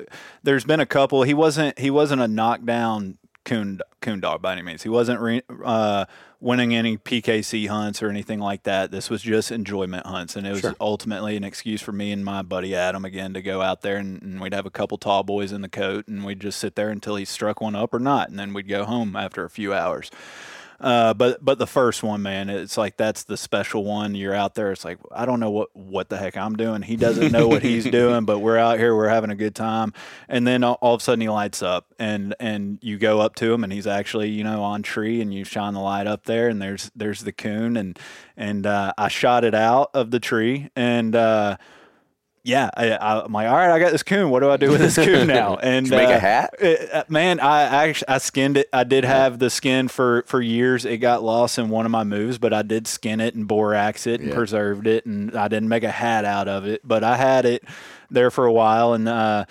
there's 0.42 0.64
been 0.64 0.80
a 0.80 0.86
couple. 0.86 1.22
He 1.24 1.34
wasn't 1.34 1.78
he 1.78 1.90
wasn't 1.90 2.22
a 2.22 2.28
knockdown 2.28 3.18
coon 3.44 3.80
coon 4.00 4.20
dog 4.20 4.42
by 4.42 4.52
any 4.52 4.62
means. 4.62 4.82
He 4.82 4.88
wasn't 4.88 5.20
re, 5.20 5.42
uh, 5.64 6.04
winning 6.40 6.74
any 6.74 6.96
PKC 6.98 7.68
hunts 7.68 8.02
or 8.02 8.08
anything 8.10 8.38
like 8.38 8.64
that. 8.64 8.90
This 8.90 9.08
was 9.08 9.22
just 9.22 9.50
enjoyment 9.50 10.06
hunts, 10.06 10.36
and 10.36 10.46
it 10.46 10.50
was 10.50 10.60
Sure. 10.60 10.74
ultimately 10.80 11.36
an 11.36 11.44
excuse 11.44 11.80
for 11.80 11.92
me 11.92 12.12
and 12.12 12.24
my 12.24 12.42
buddy 12.42 12.74
Adam 12.74 13.04
again 13.04 13.32
to 13.34 13.40
go 13.42 13.62
out 13.62 13.80
there 13.82 13.96
and, 13.96 14.20
and 14.22 14.40
we'd 14.40 14.52
have 14.52 14.66
a 14.66 14.70
couple 14.70 14.98
tall 14.98 15.22
boys 15.22 15.52
in 15.52 15.62
the 15.62 15.68
coat, 15.68 16.06
and 16.08 16.24
we'd 16.24 16.40
just 16.40 16.58
sit 16.58 16.74
there 16.74 16.90
until 16.90 17.16
he 17.16 17.24
struck 17.24 17.60
one 17.60 17.74
up 17.74 17.94
or 17.94 17.98
not, 17.98 18.28
and 18.28 18.38
then 18.38 18.52
we'd 18.52 18.68
go 18.68 18.84
home 18.84 19.16
after 19.16 19.44
a 19.44 19.50
few 19.50 19.72
hours. 19.72 20.10
Uh, 20.80 21.14
but 21.14 21.44
but 21.44 21.58
the 21.58 21.66
first 21.66 22.02
one, 22.02 22.22
man, 22.22 22.48
it's 22.48 22.76
like 22.76 22.96
that's 22.96 23.24
the 23.24 23.36
special 23.36 23.84
one. 23.84 24.14
You're 24.14 24.34
out 24.34 24.54
there. 24.54 24.72
It's 24.72 24.84
like 24.84 24.98
I 25.12 25.24
don't 25.24 25.40
know 25.40 25.50
what 25.50 25.74
what 25.74 26.08
the 26.08 26.16
heck 26.16 26.36
I'm 26.36 26.56
doing. 26.56 26.82
He 26.82 26.96
doesn't 26.96 27.32
know 27.32 27.48
what 27.48 27.62
he's 27.62 27.84
doing, 27.90 28.24
but 28.24 28.40
we're 28.40 28.58
out 28.58 28.78
here. 28.78 28.94
We're 28.94 29.08
having 29.08 29.30
a 29.30 29.36
good 29.36 29.54
time. 29.54 29.92
And 30.28 30.46
then 30.46 30.64
all, 30.64 30.78
all 30.80 30.94
of 30.94 31.00
a 31.00 31.04
sudden 31.04 31.20
he 31.20 31.28
lights 31.28 31.62
up, 31.62 31.94
and 31.98 32.34
and 32.40 32.78
you 32.82 32.98
go 32.98 33.20
up 33.20 33.34
to 33.36 33.52
him, 33.52 33.64
and 33.64 33.72
he's 33.72 33.86
actually 33.86 34.30
you 34.30 34.44
know 34.44 34.62
on 34.62 34.82
tree, 34.82 35.20
and 35.20 35.32
you 35.32 35.44
shine 35.44 35.74
the 35.74 35.80
light 35.80 36.06
up 36.06 36.24
there, 36.24 36.48
and 36.48 36.60
there's 36.60 36.90
there's 36.96 37.22
the 37.22 37.32
coon, 37.32 37.76
and 37.76 37.98
and 38.36 38.66
uh, 38.66 38.92
I 38.98 39.08
shot 39.08 39.44
it 39.44 39.54
out 39.54 39.90
of 39.94 40.10
the 40.10 40.20
tree, 40.20 40.70
and. 40.76 41.14
Uh, 41.14 41.56
yeah, 42.44 42.68
I, 42.76 42.90
I, 42.92 43.24
I'm 43.24 43.32
like, 43.32 43.48
all 43.48 43.54
right, 43.56 43.70
I 43.70 43.78
got 43.78 43.90
this 43.90 44.02
coon. 44.02 44.28
What 44.28 44.40
do 44.40 44.50
I 44.50 44.58
do 44.58 44.70
with 44.70 44.80
this 44.80 44.96
coon 44.96 45.26
now? 45.26 45.56
And 45.62 45.88
make 45.88 46.10
a 46.10 46.16
uh, 46.16 46.20
hat? 46.20 46.54
uh, 46.62 47.04
man, 47.08 47.40
I 47.40 47.62
actually 47.86 48.08
I 48.08 48.18
skinned 48.18 48.58
it. 48.58 48.68
I 48.70 48.84
did 48.84 49.04
have 49.04 49.38
the 49.38 49.48
skin 49.48 49.88
for 49.88 50.24
for 50.26 50.42
years. 50.42 50.84
It 50.84 50.98
got 50.98 51.22
lost 51.22 51.58
in 51.58 51.70
one 51.70 51.86
of 51.86 51.90
my 51.90 52.04
moves, 52.04 52.36
but 52.36 52.52
I 52.52 52.60
did 52.60 52.86
skin 52.86 53.20
it 53.20 53.34
and 53.34 53.48
borax 53.48 54.06
it 54.06 54.20
and 54.20 54.28
Yeah. 54.28 54.34
preserved 54.34 54.86
it, 54.86 55.06
and 55.06 55.34
I 55.34 55.48
didn't 55.48 55.70
make 55.70 55.84
a 55.84 55.90
hat 55.90 56.26
out 56.26 56.46
of 56.46 56.66
it. 56.66 56.82
But 56.84 57.02
I 57.02 57.16
had 57.16 57.46
it 57.46 57.64
there 58.10 58.30
for 58.30 58.44
a 58.44 58.52
while, 58.52 58.92
and 58.92 59.08
uh, 59.08 59.46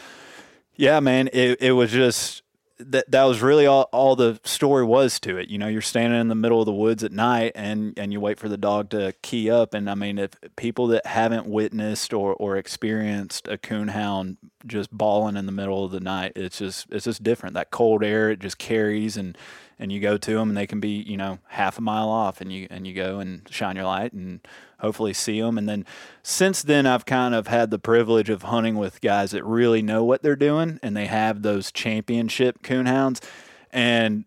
yeah, 0.76 1.00
man, 1.00 1.30
it 1.34 1.60
it 1.64 1.72
was 1.72 1.92
just 1.92 2.43
that 2.92 3.12
that 3.12 3.24
was 3.24 3.42
really 3.42 3.66
all, 3.66 3.90
all 3.92 4.16
the 4.16 4.40
story 4.44 4.84
was 4.84 5.20
to 5.22 5.38
it. 5.38 5.50
You 5.50 5.58
know, 5.58 5.68
you're 5.68 5.82
standing 5.82 6.20
in 6.20 6.28
the 6.28 6.36
middle 6.36 6.60
of 6.60 6.66
the 6.66 6.74
woods 6.74 7.04
at 7.04 7.12
night 7.12 7.54
and 7.56 7.98
and 7.98 8.12
you 8.12 8.20
wait 8.20 8.40
for 8.40 8.50
the 8.50 8.58
dog 8.58 8.90
to 8.92 9.14
key 9.22 9.50
up. 9.50 9.74
And 9.74 9.90
I 9.90 9.96
mean, 9.96 10.18
if 10.18 10.32
people 10.56 10.88
that 10.88 11.06
haven't 11.06 11.48
witnessed 11.48 12.14
or, 12.14 12.34
or 12.34 12.58
experienced 12.58 13.48
a 13.48 13.58
coonhound 13.58 14.38
just 14.66 14.92
bawling 14.92 15.38
in 15.38 15.46
the 15.46 15.52
middle 15.52 15.84
of 15.84 15.92
the 15.92 16.00
night, 16.00 16.34
it's 16.36 16.60
just 16.60 16.88
it's 16.90 17.06
just 17.06 17.24
different. 17.24 17.56
That 17.56 17.72
cold 17.72 18.04
air 18.04 18.30
it 18.30 18.40
just 18.40 18.58
carries 18.58 19.18
and 19.18 19.38
and 19.80 19.92
you 19.92 20.00
go 20.00 20.18
to 20.18 20.34
them 20.36 20.50
and 20.50 20.58
they 20.58 20.68
can 20.68 20.80
be 20.80 21.02
you 21.02 21.18
know 21.18 21.40
half 21.50 21.78
a 21.78 21.82
mile 21.82 22.10
off 22.10 22.42
and 22.42 22.52
you 22.52 22.68
and 22.70 22.86
you 22.88 22.94
go 22.94 23.20
and 23.20 23.48
shine 23.50 23.76
your 23.76 23.86
light 23.86 24.14
and 24.14 24.40
hopefully 24.80 25.14
see 25.14 25.40
them 25.40 25.58
and 25.58 25.68
then 25.68 25.86
since 26.24 26.62
then 26.62 26.86
I've 26.86 27.06
kind 27.06 27.36
of 27.36 27.48
had 27.48 27.70
the 27.70 27.80
privilege 27.80 28.30
of 28.30 28.44
hunting 28.44 28.76
with 28.76 29.02
guys 29.02 29.32
that 29.32 29.44
really 29.44 29.82
know 29.82 30.04
what 30.04 30.22
they're 30.22 30.36
doing 30.36 30.80
and 30.82 30.96
they 30.96 31.08
have 31.08 31.42
those 31.42 31.72
championship 31.72 32.64
coonhounds. 32.64 33.24
And 33.72 34.26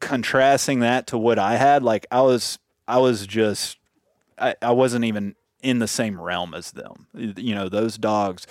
contrasting 0.00 0.80
that 0.80 1.06
to 1.08 1.18
what 1.18 1.38
I 1.38 1.56
had 1.56 1.82
like 1.82 2.06
I 2.10 2.20
was 2.20 2.58
I 2.86 2.98
was 2.98 3.26
just 3.26 3.78
I, 4.38 4.54
I 4.60 4.72
wasn't 4.72 5.04
even 5.04 5.34
in 5.62 5.78
the 5.78 5.88
same 5.88 6.20
realm 6.20 6.54
as 6.54 6.72
them. 6.72 7.06
You 7.14 7.54
know 7.54 7.68
those 7.68 7.96
dogs 7.98 8.46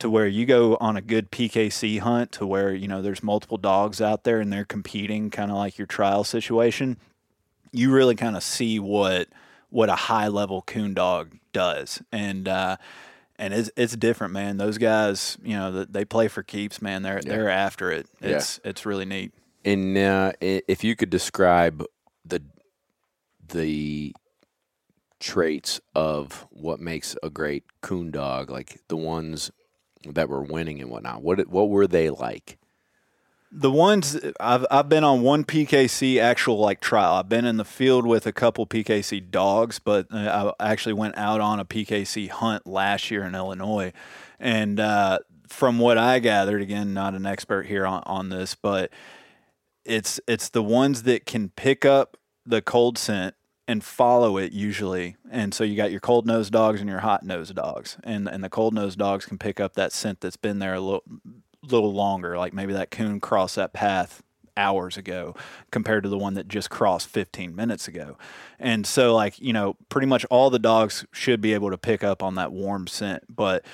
to 0.00 0.10
where 0.10 0.26
you 0.26 0.44
go 0.46 0.76
on 0.80 0.96
a 0.96 1.00
good 1.00 1.30
PKC 1.30 2.00
hunt 2.00 2.32
to 2.32 2.46
where 2.46 2.74
you 2.74 2.88
know 2.88 3.00
there's 3.00 3.22
multiple 3.22 3.58
dogs 3.58 4.00
out 4.00 4.24
there 4.24 4.40
and 4.40 4.52
they're 4.52 4.64
competing 4.64 5.30
kind 5.30 5.50
of 5.50 5.56
like 5.56 5.78
your 5.78 5.86
trial 5.86 6.24
situation 6.24 6.96
you 7.72 7.90
really 7.90 8.16
kind 8.16 8.36
of 8.36 8.42
see 8.42 8.78
what 8.78 9.28
what 9.68 9.88
a 9.88 9.94
high 9.94 10.28
level 10.28 10.62
coon 10.62 10.94
dog 10.94 11.36
does. 11.52 12.02
And 12.12 12.48
uh 12.48 12.76
and 13.36 13.54
it's 13.54 13.70
it's 13.76 13.96
different 13.96 14.32
man. 14.32 14.56
Those 14.56 14.78
guys 14.78 15.38
you 15.42 15.56
know 15.56 15.72
th- 15.72 15.88
they 15.90 16.04
play 16.04 16.28
for 16.28 16.42
keeps 16.42 16.82
man. 16.82 17.02
They're 17.02 17.20
they're 17.22 17.48
after 17.48 17.90
it. 17.90 18.06
Yeah. 18.20 18.36
it's 18.36 18.60
it's 18.64 18.86
really 18.86 19.06
neat. 19.06 19.32
And 19.64 19.96
uh, 19.96 20.32
if 20.40 20.84
you 20.84 20.96
could 20.96 21.10
describe 21.10 21.84
the 22.24 22.42
the 23.48 24.14
traits 25.18 25.80
of 25.94 26.46
what 26.50 26.80
makes 26.80 27.14
a 27.22 27.28
great 27.28 27.64
coon 27.82 28.10
dog, 28.10 28.48
like 28.50 28.80
the 28.88 28.96
ones 28.96 29.50
that 30.04 30.28
were 30.28 30.42
winning 30.42 30.80
and 30.80 30.90
whatnot, 30.90 31.22
what 31.22 31.48
what 31.48 31.68
were 31.68 31.86
they 31.86 32.10
like? 32.10 32.58
The 33.52 33.70
ones 33.70 34.18
I've 34.38 34.64
I've 34.70 34.88
been 34.88 35.04
on 35.04 35.22
one 35.22 35.44
PKC 35.44 36.20
actual 36.20 36.58
like 36.58 36.80
trial. 36.80 37.14
I've 37.14 37.28
been 37.28 37.44
in 37.44 37.56
the 37.56 37.64
field 37.64 38.06
with 38.06 38.26
a 38.26 38.32
couple 38.32 38.66
PKC 38.66 39.30
dogs, 39.30 39.78
but 39.78 40.06
uh, 40.12 40.52
I 40.60 40.70
actually 40.70 40.92
went 40.92 41.16
out 41.16 41.40
on 41.40 41.58
a 41.58 41.64
PKC 41.64 42.28
hunt 42.28 42.66
last 42.66 43.10
year 43.10 43.24
in 43.24 43.34
Illinois, 43.34 43.92
and 44.38 44.78
uh, 44.78 45.18
from 45.48 45.78
what 45.78 45.98
I 45.98 46.20
gathered, 46.20 46.62
again, 46.62 46.94
not 46.94 47.14
an 47.14 47.26
expert 47.26 47.66
here 47.66 47.86
on, 47.86 48.02
on 48.06 48.28
this, 48.28 48.54
but 48.54 48.92
it's 49.84 50.20
it's 50.28 50.48
the 50.48 50.62
ones 50.62 51.02
that 51.02 51.26
can 51.26 51.48
pick 51.50 51.84
up 51.84 52.16
the 52.46 52.62
cold 52.62 52.98
scent 52.98 53.34
and 53.70 53.84
follow 53.84 54.36
it 54.36 54.50
usually. 54.50 55.16
And 55.30 55.54
so 55.54 55.62
you 55.62 55.76
got 55.76 55.92
your 55.92 56.00
cold 56.00 56.26
nosed 56.26 56.52
dogs 56.52 56.80
and 56.80 56.90
your 56.90 56.98
hot 56.98 57.22
nosed 57.22 57.54
dogs, 57.54 57.96
and 58.02 58.26
and 58.28 58.42
the 58.42 58.48
cold 58.48 58.74
nosed 58.74 58.98
dogs 58.98 59.24
can 59.24 59.38
pick 59.38 59.60
up 59.60 59.74
that 59.74 59.92
scent 59.92 60.20
that's 60.20 60.36
been 60.36 60.58
there 60.58 60.74
a 60.74 60.80
little 60.80 61.04
little 61.62 61.92
longer, 61.92 62.36
like 62.36 62.52
maybe 62.52 62.72
that 62.72 62.90
coon 62.90 63.20
crossed 63.20 63.54
that 63.54 63.72
path 63.72 64.24
hours 64.56 64.96
ago 64.96 65.36
compared 65.70 66.02
to 66.02 66.08
the 66.08 66.18
one 66.18 66.34
that 66.34 66.48
just 66.48 66.68
crossed 66.68 67.06
15 67.08 67.54
minutes 67.54 67.86
ago. 67.86 68.18
And 68.58 68.84
so 68.84 69.14
like, 69.14 69.40
you 69.40 69.52
know, 69.52 69.76
pretty 69.88 70.08
much 70.08 70.24
all 70.30 70.50
the 70.50 70.58
dogs 70.58 71.06
should 71.12 71.40
be 71.40 71.54
able 71.54 71.70
to 71.70 71.78
pick 71.78 72.02
up 72.02 72.22
on 72.22 72.34
that 72.34 72.50
warm 72.50 72.88
scent, 72.88 73.24
but 73.34 73.64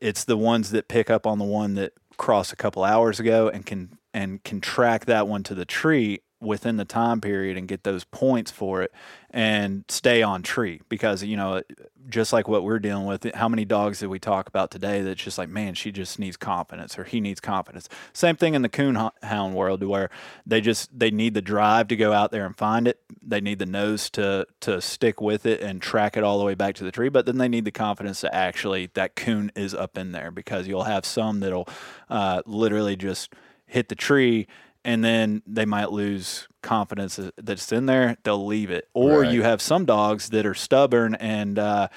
it's 0.00 0.24
the 0.24 0.36
ones 0.36 0.72
that 0.72 0.88
pick 0.88 1.08
up 1.08 1.24
on 1.26 1.38
the 1.38 1.44
one 1.44 1.74
that 1.74 1.92
crossed 2.16 2.52
a 2.52 2.56
couple 2.56 2.82
hours 2.82 3.20
ago 3.20 3.48
and 3.48 3.64
can 3.64 3.96
and 4.12 4.42
can 4.42 4.60
track 4.60 5.04
that 5.04 5.28
one 5.28 5.42
to 5.44 5.54
the 5.54 5.66
tree 5.66 6.20
within 6.46 6.76
the 6.76 6.84
time 6.84 7.20
period 7.20 7.56
and 7.56 7.68
get 7.68 7.84
those 7.84 8.04
points 8.04 8.50
for 8.50 8.82
it 8.82 8.92
and 9.30 9.84
stay 9.88 10.22
on 10.22 10.42
tree. 10.42 10.80
Because 10.88 11.22
you 11.22 11.36
know 11.36 11.62
just 12.08 12.32
like 12.32 12.46
what 12.46 12.62
we're 12.62 12.78
dealing 12.78 13.04
with 13.06 13.34
how 13.34 13.48
many 13.48 13.64
dogs 13.64 13.98
did 13.98 14.06
we 14.06 14.20
talk 14.20 14.48
about 14.48 14.70
today 14.70 15.02
that's 15.02 15.20
just 15.20 15.38
like 15.38 15.48
man 15.48 15.74
she 15.74 15.90
just 15.90 16.20
needs 16.20 16.36
confidence 16.36 16.98
or 16.98 17.04
he 17.04 17.20
needs 17.20 17.40
confidence? 17.40 17.88
Same 18.12 18.36
thing 18.36 18.54
in 18.54 18.62
the 18.62 18.68
coon 18.68 19.10
hound 19.22 19.54
world 19.54 19.82
where 19.82 20.10
they 20.46 20.60
just 20.60 20.96
they 20.96 21.10
need 21.10 21.34
the 21.34 21.42
drive 21.42 21.88
to 21.88 21.96
go 21.96 22.12
out 22.12 22.30
there 22.30 22.46
and 22.46 22.56
find 22.56 22.88
it. 22.88 23.00
They 23.22 23.40
need 23.40 23.58
the 23.58 23.66
nose 23.66 24.08
to 24.10 24.46
to 24.60 24.80
stick 24.80 25.20
with 25.20 25.46
it 25.46 25.60
and 25.60 25.82
track 25.82 26.16
it 26.16 26.22
all 26.22 26.38
the 26.38 26.44
way 26.44 26.54
back 26.54 26.74
to 26.76 26.84
the 26.84 26.92
tree 26.92 27.08
but 27.08 27.26
then 27.26 27.38
they 27.38 27.48
need 27.48 27.64
the 27.64 27.70
confidence 27.70 28.20
to 28.20 28.34
actually 28.34 28.90
that 28.94 29.16
coon 29.16 29.50
is 29.56 29.74
up 29.74 29.98
in 29.98 30.12
there 30.12 30.30
because 30.30 30.68
you'll 30.68 30.84
have 30.84 31.04
some 31.04 31.40
that'll 31.40 31.68
uh, 32.08 32.42
literally 32.46 32.96
just 32.96 33.32
hit 33.66 33.88
the 33.88 33.94
tree 33.94 34.46
and 34.86 35.04
then 35.04 35.42
they 35.46 35.66
might 35.66 35.90
lose 35.90 36.46
confidence 36.62 37.18
that's 37.36 37.72
in 37.72 37.86
there. 37.86 38.16
They'll 38.22 38.46
leave 38.46 38.70
it, 38.70 38.88
or 38.94 39.22
Right. 39.22 39.32
you 39.32 39.42
have 39.42 39.60
some 39.60 39.84
dogs 39.84 40.30
that 40.30 40.46
are 40.46 40.54
stubborn 40.54 41.14
and. 41.16 41.58
Uh, 41.58 41.88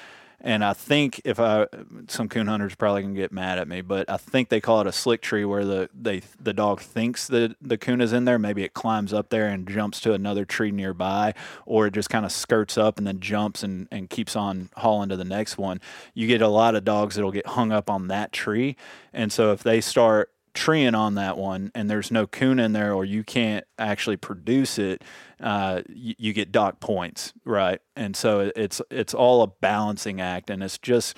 and 0.42 0.64
I 0.64 0.72
think 0.72 1.20
if 1.26 1.38
I 1.38 1.66
some 2.08 2.30
coon 2.30 2.46
hunters 2.46 2.74
probably 2.74 3.02
can 3.02 3.12
get 3.12 3.30
mad 3.30 3.58
at 3.58 3.68
me, 3.68 3.82
but 3.82 4.08
I 4.08 4.16
think 4.16 4.48
they 4.48 4.58
call 4.58 4.80
it 4.80 4.86
a 4.86 4.92
slick 4.92 5.20
tree 5.20 5.44
where 5.44 5.66
the 5.66 5.90
they 5.94 6.22
the 6.40 6.54
dog 6.54 6.80
thinks 6.80 7.26
that 7.26 7.56
the 7.60 7.76
coon 7.76 8.00
is 8.00 8.14
in 8.14 8.24
there. 8.24 8.38
Maybe 8.38 8.64
it 8.64 8.72
climbs 8.72 9.12
up 9.12 9.28
there 9.28 9.48
and 9.48 9.68
jumps 9.68 10.00
to 10.00 10.14
another 10.14 10.46
tree 10.46 10.70
nearby, 10.70 11.34
or 11.66 11.88
it 11.88 11.92
just 11.92 12.08
kind 12.08 12.24
of 12.24 12.32
skirts 12.32 12.78
up 12.78 12.96
and 12.96 13.06
then 13.06 13.20
jumps 13.20 13.62
and, 13.62 13.86
and 13.90 14.08
keeps 14.08 14.34
on 14.34 14.70
hauling 14.78 15.10
to 15.10 15.16
the 15.18 15.24
next 15.26 15.58
one. 15.58 15.78
You 16.14 16.26
get 16.26 16.40
a 16.40 16.48
lot 16.48 16.74
of 16.74 16.86
dogs 16.86 17.16
that'll 17.16 17.32
get 17.32 17.46
hung 17.48 17.70
up 17.70 17.90
on 17.90 18.08
that 18.08 18.32
tree, 18.32 18.76
and 19.12 19.30
so 19.30 19.52
if 19.52 19.62
they 19.62 19.82
start 19.82 20.30
treeing 20.54 20.94
on 20.94 21.14
that 21.14 21.36
one 21.36 21.70
and 21.74 21.88
there's 21.88 22.10
no 22.10 22.26
coon 22.26 22.58
in 22.58 22.72
there 22.72 22.92
or 22.92 23.04
you 23.04 23.22
can't 23.22 23.64
actually 23.78 24.16
produce 24.16 24.78
it 24.78 25.02
uh, 25.40 25.82
you, 25.88 26.14
you 26.18 26.32
get 26.32 26.52
dock 26.52 26.80
points 26.80 27.32
right? 27.44 27.80
And 27.96 28.16
so 28.16 28.50
it's 28.54 28.80
it's 28.90 29.14
all 29.14 29.42
a 29.42 29.46
balancing 29.46 30.20
act 30.20 30.50
and 30.50 30.62
it's 30.62 30.78
just 30.78 31.16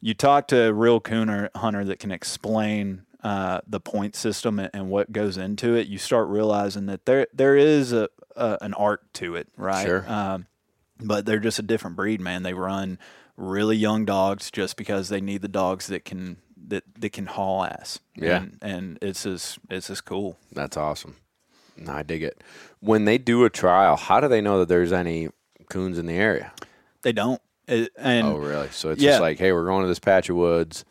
you 0.00 0.14
talk 0.14 0.48
to 0.48 0.68
a 0.68 0.72
real 0.72 1.00
cooner 1.00 1.48
hunter 1.54 1.84
that 1.84 1.98
can 1.98 2.10
explain 2.12 3.02
uh, 3.22 3.60
the 3.66 3.80
point 3.80 4.16
system 4.16 4.58
and, 4.58 4.70
and 4.74 4.90
what 4.90 5.12
goes 5.12 5.36
into 5.36 5.74
it 5.74 5.86
you 5.86 5.98
start 5.98 6.28
realizing 6.28 6.86
that 6.86 7.06
there 7.06 7.26
there 7.32 7.56
is 7.56 7.92
a, 7.92 8.08
a 8.36 8.58
an 8.60 8.74
art 8.74 9.12
to 9.14 9.36
it 9.36 9.48
right? 9.56 9.86
Sure. 9.86 10.04
um, 10.10 10.46
but 11.04 11.26
they're 11.26 11.38
just 11.38 11.58
a 11.58 11.62
different 11.62 11.96
breed 11.96 12.20
man. 12.20 12.42
They 12.42 12.54
run 12.54 12.98
really 13.36 13.76
young 13.76 14.04
dogs 14.04 14.50
just 14.50 14.76
because 14.76 15.08
they 15.08 15.20
need 15.20 15.42
the 15.42 15.48
dogs 15.48 15.86
that 15.88 16.04
can 16.04 16.36
that, 16.68 16.84
that 16.98 17.12
can 17.12 17.26
haul 17.26 17.64
ass 17.64 17.98
Yeah. 18.16 18.42
and, 18.42 18.58
and 18.62 18.98
it's 19.02 19.22
just 19.24 19.58
it's 19.70 19.88
just 19.88 20.04
cool 20.04 20.36
That's 20.52 20.76
awesome. 20.76 21.16
No, 21.76 21.92
I 21.92 22.02
dig 22.02 22.22
it. 22.22 22.42
When 22.80 23.04
they 23.06 23.16
do 23.18 23.44
a 23.44 23.50
trial, 23.50 23.96
how 23.96 24.20
do 24.20 24.28
they 24.28 24.40
know 24.40 24.58
that 24.58 24.68
there's 24.68 24.92
any 24.92 25.28
coons 25.70 25.98
in 25.98 26.06
the 26.06 26.14
area? 26.14 26.52
they 27.02 27.12
don't 27.12 27.40
It- 27.66 27.90
and 27.96 28.26
oh, 28.26 28.36
really? 28.36 28.68
So 28.70 28.90
it's 28.90 29.02
yeah. 29.02 29.12
just 29.12 29.20
like, 29.22 29.38
hey, 29.38 29.52
we're 29.52 29.64
going 29.64 29.82
to 29.82 29.88
this 29.88 29.98
patch 29.98 30.28
of 30.28 30.36
woods. 30.36 30.84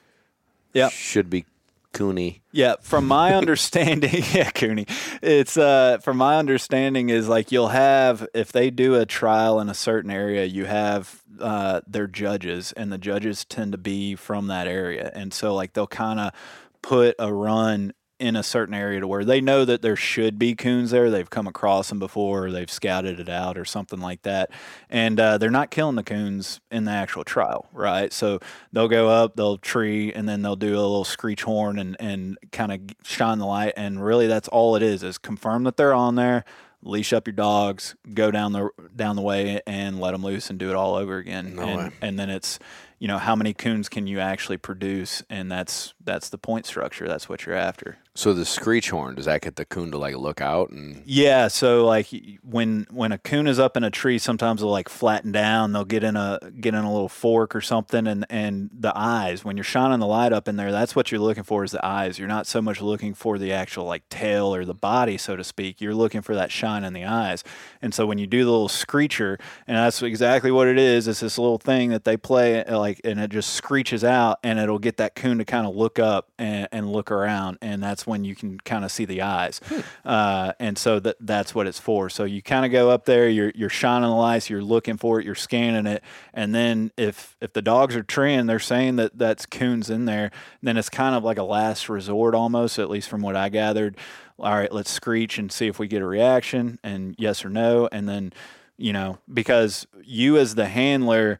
yeah 0.73 0.89
Should 0.89 1.29
be 1.29 1.45
coony. 1.93 2.41
Yeah, 2.51 2.75
from 2.81 3.07
my 3.07 3.33
understanding, 3.41 4.23
yeah, 4.33 4.51
Cooney. 4.51 4.87
It's 5.21 5.57
uh 5.57 5.99
from 5.99 6.17
my 6.17 6.37
understanding 6.37 7.09
is 7.09 7.27
like 7.27 7.51
you'll 7.51 7.69
have 7.69 8.27
if 8.33 8.51
they 8.51 8.69
do 8.69 8.95
a 8.95 9.05
trial 9.05 9.59
in 9.59 9.69
a 9.69 9.73
certain 9.73 10.11
area, 10.11 10.45
you 10.45 10.65
have 10.65 11.21
uh 11.39 11.81
their 11.87 12.07
judges 12.07 12.71
and 12.73 12.91
the 12.91 12.97
judges 12.97 13.45
tend 13.45 13.71
to 13.71 13.77
be 13.77 14.15
from 14.15 14.47
that 14.47 14.67
area. 14.67 15.11
And 15.13 15.33
so 15.33 15.53
like 15.53 15.73
they'll 15.73 15.87
kind 15.87 16.19
of 16.19 16.33
put 16.81 17.15
a 17.19 17.33
run 17.33 17.93
in 18.21 18.35
a 18.35 18.43
certain 18.43 18.75
area 18.75 18.99
to 18.99 19.07
where 19.07 19.25
they 19.25 19.41
know 19.41 19.65
that 19.65 19.81
there 19.81 19.95
should 19.95 20.37
be 20.37 20.53
coons 20.53 20.91
there. 20.91 21.09
They've 21.09 21.29
come 21.29 21.47
across 21.47 21.89
them 21.89 21.97
before, 21.97 22.45
or 22.45 22.51
they've 22.51 22.69
scouted 22.69 23.19
it 23.19 23.27
out, 23.27 23.57
or 23.57 23.65
something 23.65 23.99
like 23.99 24.21
that, 24.21 24.51
and 24.89 25.19
uh, 25.19 25.39
they're 25.39 25.49
not 25.49 25.71
killing 25.71 25.95
the 25.95 26.03
coons 26.03 26.61
in 26.69 26.85
the 26.85 26.91
actual 26.91 27.23
trial, 27.23 27.67
right? 27.73 28.13
So 28.13 28.39
they'll 28.71 28.87
go 28.87 29.09
up, 29.09 29.35
they'll 29.35 29.57
tree, 29.57 30.13
and 30.13 30.29
then 30.29 30.43
they'll 30.43 30.55
do 30.55 30.73
a 30.73 30.77
little 30.77 31.03
screech 31.03 31.41
horn 31.43 31.79
and 31.79 31.97
and 31.99 32.37
kind 32.51 32.71
of 32.71 32.79
shine 33.03 33.39
the 33.39 33.47
light, 33.47 33.73
and 33.75 34.03
really 34.03 34.27
that's 34.27 34.47
all 34.47 34.75
it 34.75 34.83
is 34.83 35.01
is 35.01 35.17
confirm 35.17 35.63
that 35.63 35.75
they're 35.75 35.93
on 35.93 36.15
there 36.15 36.45
leash 36.83 37.13
up 37.13 37.27
your 37.27 37.35
dogs, 37.35 37.95
go 38.11 38.31
down 38.31 38.53
the 38.53 38.69
down 38.95 39.15
the 39.15 39.21
way, 39.21 39.61
and 39.67 39.99
let 39.99 40.11
them 40.11 40.23
loose 40.23 40.49
and 40.49 40.57
do 40.57 40.69
it 40.69 40.75
all 40.75 40.95
over 40.95 41.17
again. 41.17 41.55
No 41.55 41.61
and, 41.61 41.77
way. 41.77 41.91
and 42.01 42.17
then 42.17 42.29
it's 42.29 42.57
you 43.01 43.07
know 43.07 43.17
how 43.17 43.35
many 43.35 43.51
coons 43.51 43.89
can 43.89 44.05
you 44.05 44.19
actually 44.19 44.57
produce, 44.57 45.23
and 45.27 45.51
that's 45.51 45.95
that's 46.03 46.29
the 46.29 46.37
point 46.37 46.67
structure. 46.67 47.07
That's 47.07 47.27
what 47.27 47.47
you're 47.47 47.55
after. 47.55 47.97
So 48.13 48.33
the 48.33 48.45
screech 48.45 48.89
horn 48.89 49.15
does 49.15 49.25
that 49.25 49.41
get 49.41 49.55
the 49.55 49.63
coon 49.63 49.89
to 49.91 49.97
like 49.97 50.15
look 50.17 50.41
out 50.41 50.69
and 50.69 51.01
Yeah, 51.05 51.47
so 51.47 51.85
like 51.85 52.09
when 52.43 52.85
when 52.91 53.11
a 53.11 53.17
coon 53.17 53.47
is 53.47 53.57
up 53.57 53.75
in 53.75 53.83
a 53.83 53.89
tree, 53.89 54.19
sometimes 54.19 54.61
they'll 54.61 54.69
like 54.69 54.89
flatten 54.89 55.31
down. 55.31 55.71
They'll 55.71 55.83
get 55.83 56.03
in 56.03 56.15
a 56.15 56.37
get 56.59 56.75
in 56.75 56.83
a 56.83 56.91
little 56.91 57.09
fork 57.09 57.55
or 57.55 57.61
something, 57.61 58.05
and 58.05 58.23
and 58.29 58.69
the 58.71 58.91
eyes. 58.95 59.43
When 59.43 59.57
you're 59.57 59.63
shining 59.63 59.99
the 59.99 60.05
light 60.05 60.31
up 60.31 60.47
in 60.47 60.57
there, 60.57 60.71
that's 60.71 60.95
what 60.95 61.11
you're 61.11 61.21
looking 61.21 61.43
for 61.43 61.63
is 61.63 61.71
the 61.71 61.83
eyes. 61.83 62.19
You're 62.19 62.27
not 62.27 62.45
so 62.45 62.61
much 62.61 62.81
looking 62.81 63.15
for 63.15 63.39
the 63.39 63.51
actual 63.51 63.85
like 63.85 64.07
tail 64.09 64.53
or 64.53 64.63
the 64.63 64.75
body, 64.75 65.17
so 65.17 65.35
to 65.35 65.43
speak. 65.43 65.81
You're 65.81 65.95
looking 65.95 66.21
for 66.21 66.35
that 66.35 66.51
shine 66.51 66.83
in 66.83 66.93
the 66.93 67.05
eyes. 67.05 67.43
And 67.81 67.95
so 67.95 68.05
when 68.05 68.19
you 68.19 68.27
do 68.27 68.43
the 68.43 68.51
little 68.51 68.69
screecher, 68.69 69.39
and 69.65 69.77
that's 69.77 70.03
exactly 70.03 70.51
what 70.51 70.67
it 70.67 70.77
is. 70.77 71.07
It's 71.07 71.21
this 71.21 71.39
little 71.39 71.57
thing 71.57 71.89
that 71.89 72.03
they 72.03 72.17
play 72.17 72.63
uh, 72.63 72.77
like, 72.91 73.01
and 73.03 73.19
it 73.19 73.31
just 73.31 73.53
screeches 73.53 74.03
out, 74.03 74.39
and 74.43 74.59
it'll 74.59 74.79
get 74.79 74.97
that 74.97 75.15
coon 75.15 75.37
to 75.37 75.45
kind 75.45 75.65
of 75.65 75.75
look 75.75 75.99
up 75.99 76.29
and, 76.37 76.67
and 76.71 76.91
look 76.91 77.11
around, 77.11 77.57
and 77.61 77.81
that's 77.81 78.05
when 78.05 78.23
you 78.23 78.35
can 78.35 78.59
kind 78.59 78.83
of 78.83 78.91
see 78.91 79.05
the 79.05 79.21
eyes. 79.21 79.59
Uh, 80.03 80.53
and 80.59 80.77
so 80.77 80.99
that 80.99 81.15
that's 81.19 81.55
what 81.55 81.67
it's 81.67 81.79
for. 81.79 82.09
So 82.09 82.23
you 82.23 82.41
kind 82.41 82.65
of 82.65 82.71
go 82.71 82.89
up 82.89 83.05
there, 83.05 83.29
you're 83.29 83.51
you're 83.55 83.69
shining 83.69 84.09
the 84.09 84.15
lights, 84.15 84.49
you're 84.49 84.61
looking 84.61 84.97
for 84.97 85.19
it, 85.19 85.25
you're 85.25 85.35
scanning 85.35 85.85
it, 85.85 86.03
and 86.33 86.53
then 86.53 86.91
if 86.97 87.37
if 87.41 87.53
the 87.53 87.61
dogs 87.61 87.95
are 87.95 88.03
treeing, 88.03 88.45
they're 88.47 88.59
saying 88.59 88.97
that 88.97 89.17
that's 89.17 89.45
coons 89.45 89.89
in 89.89 90.05
there, 90.05 90.31
then 90.61 90.77
it's 90.77 90.89
kind 90.89 91.15
of 91.15 91.23
like 91.23 91.37
a 91.37 91.43
last 91.43 91.87
resort 91.89 92.35
almost, 92.35 92.79
at 92.79 92.89
least 92.89 93.09
from 93.09 93.21
what 93.21 93.35
I 93.35 93.49
gathered. 93.49 93.97
All 94.39 94.53
right, 94.53 94.71
let's 94.71 94.89
screech 94.89 95.37
and 95.37 95.51
see 95.51 95.67
if 95.67 95.77
we 95.79 95.87
get 95.87 96.01
a 96.01 96.07
reaction, 96.07 96.79
and 96.83 97.15
yes 97.17 97.45
or 97.45 97.49
no, 97.49 97.87
and 97.91 98.09
then 98.09 98.33
you 98.77 98.91
know 98.91 99.19
because 99.31 99.85
you 100.03 100.37
as 100.37 100.55
the 100.55 100.65
handler 100.65 101.39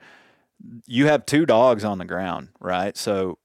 you 0.86 1.08
have 1.08 1.26
two 1.26 1.46
dogs 1.46 1.84
on 1.84 1.98
the 1.98 2.06
ground, 2.06 2.50
right? 2.60 2.96
So 2.98 3.38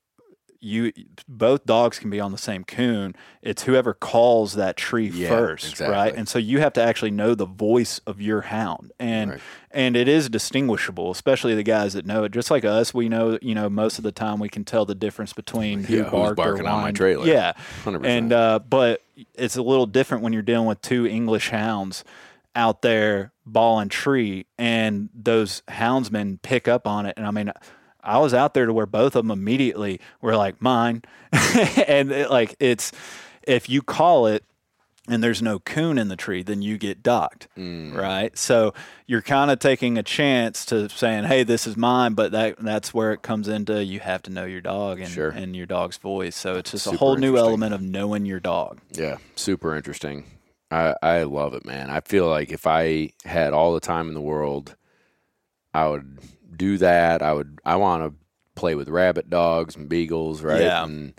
you 0.59 0.91
both 1.29 1.65
dogs 1.67 1.99
can 1.99 2.09
be 2.11 2.19
on 2.19 2.33
the 2.33 2.39
same 2.39 2.65
coon. 2.65 3.15
It's 3.43 3.65
whoever 3.65 3.93
calls 3.95 4.55
that 4.55 4.77
tree 4.77 5.09
Yeah, 5.09 5.29
first, 5.29 5.67
exactly. 5.73 5.93
right? 5.95 6.15
And 6.17 6.29
so 6.29 6.39
you 6.39 6.61
have 6.61 6.73
to 6.73 6.83
actually 6.83 7.11
know 7.11 7.35
the 7.35 7.45
voice 7.47 8.01
of 8.07 8.21
your 8.21 8.41
hound, 8.41 8.91
and 8.99 9.33
Right. 9.33 9.41
and 9.71 9.97
it 9.97 10.09
is 10.09 10.29
distinguishable, 10.31 11.11
especially 11.11 11.55
the 11.55 11.63
guys 11.63 11.93
that 11.93 12.07
know 12.07 12.25
it. 12.25 12.33
Just 12.33 12.51
like 12.51 12.65
us, 12.65 12.95
we 12.95 13.09
know, 13.09 13.39
you 13.43 13.55
know, 13.55 13.69
most 13.69 13.99
of 13.99 14.03
the 14.05 14.13
time 14.13 14.41
we 14.41 14.49
can 14.49 14.65
tell 14.65 14.87
the 14.87 14.95
difference 14.95 15.35
between 15.35 15.85
who 15.85 15.99
Yeah, 15.99 16.11
barked 16.11 16.33
or 16.41 16.45
barking 16.45 16.67
on 16.67 16.81
my 16.81 16.91
trailer. 16.91 17.27
Yeah, 17.27 17.53
100%. 17.85 18.05
and 18.07 18.33
uh, 18.33 18.59
but 18.59 19.03
it's 19.35 19.57
a 19.57 19.63
little 19.63 19.87
different 19.87 20.25
when 20.25 20.33
you're 20.33 20.43
dealing 20.43 20.67
with 20.67 20.81
two 20.81 21.07
English 21.07 21.51
hounds 21.51 22.03
out 22.57 22.83
there 22.83 23.33
bawling 23.45 23.89
tree, 23.89 24.47
and 24.59 25.09
those 25.15 25.63
houndsmen 25.69 26.41
pick 26.43 26.67
up 26.67 26.87
on 26.89 27.07
it. 27.07 27.15
And 27.17 27.25
I 27.27 27.31
mean, 27.31 27.53
I 28.03 28.19
was 28.19 28.35
out 28.35 28.55
there 28.55 28.67
to 28.67 28.73
where 28.73 28.87
both 28.87 29.15
of 29.15 29.25
them 29.25 29.31
immediately 29.31 30.01
were 30.21 30.35
like 30.37 30.61
mine, 30.61 31.03
and 31.87 32.11
it, 32.11 32.31
like 32.31 32.57
it's 32.59 32.91
if 33.43 33.69
you 33.69 33.83
call 33.83 34.27
it 34.27 34.43
and 35.09 35.23
there's 35.23 35.41
no 35.41 35.61
coon 35.61 35.99
in 35.99 36.09
the 36.09 36.17
tree, 36.17 36.43
then 36.43 36.63
you 36.63 36.77
get 36.79 37.01
docked, 37.01 37.47
Mm. 37.57 37.95
right? 37.97 38.37
So 38.37 38.75
you're 39.07 39.23
kind 39.23 39.53
of 39.53 39.61
taking 39.61 39.97
a 39.99 40.03
chance 40.03 40.65
to 40.67 40.89
saying, 40.89 41.25
"Hey, 41.25 41.45
this 41.45 41.65
is 41.65 41.77
mine," 41.77 42.15
but 42.15 42.33
that 42.33 42.57
that's 42.59 42.93
where 42.93 43.13
it 43.13 43.23
comes 43.23 43.47
into 43.47 43.85
you 43.85 44.01
have 44.01 44.23
to 44.23 44.31
know 44.33 44.45
your 44.47 44.61
dog 44.61 44.99
and, 45.01 45.09
Sure. 45.09 45.29
and 45.31 45.55
your 45.55 45.67
dog's 45.67 45.97
voice. 45.97 46.35
So 46.35 46.57
it's 46.57 46.73
just 46.73 46.89
a 46.89 46.97
whole 46.97 47.15
new 47.17 47.37
element 47.37 47.73
of 47.73 47.81
knowing 47.83 48.27
your 48.27 48.41
dog. 48.41 48.81
Yeah, 48.91 49.19
super 49.37 49.77
interesting. 49.77 50.25
I 50.71 50.95
I 51.03 51.23
love 51.25 51.55
it, 51.55 51.65
man. 51.65 51.91
I 51.91 52.01
feel 52.01 52.29
like 52.29 52.51
if 52.53 52.67
I 52.67 53.11
had 53.25 53.53
all 53.53 53.73
the 53.75 53.81
time 53.81 54.09
in 54.09 54.15
the 54.15 54.21
world, 54.21 54.75
I 55.73 55.89
would 55.89 56.19
do 56.57 56.79
that. 56.79 57.23
I 57.23 57.33
would. 57.33 57.61
I 57.65 57.77
want 57.77 58.03
to 58.05 58.15
play 58.55 58.75
with 58.75 58.89
rabbit 58.89 59.29
dogs 59.31 59.77
and 59.77 59.89
beagles, 59.89 60.43
right? 60.43 60.63
Yeah. 60.63 60.85
And 60.85 61.15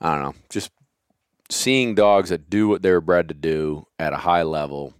I 0.00 0.14
don't 0.14 0.22
know, 0.24 0.34
just 0.50 0.70
seeing 1.50 1.94
dogs 1.94 2.30
that 2.30 2.50
do 2.50 2.68
what 2.68 2.82
they're 2.82 3.00
bred 3.00 3.28
to 3.28 3.34
do 3.34 3.86
at 3.98 4.12
a 4.12 4.16
high 4.16 4.42
level 4.42 4.92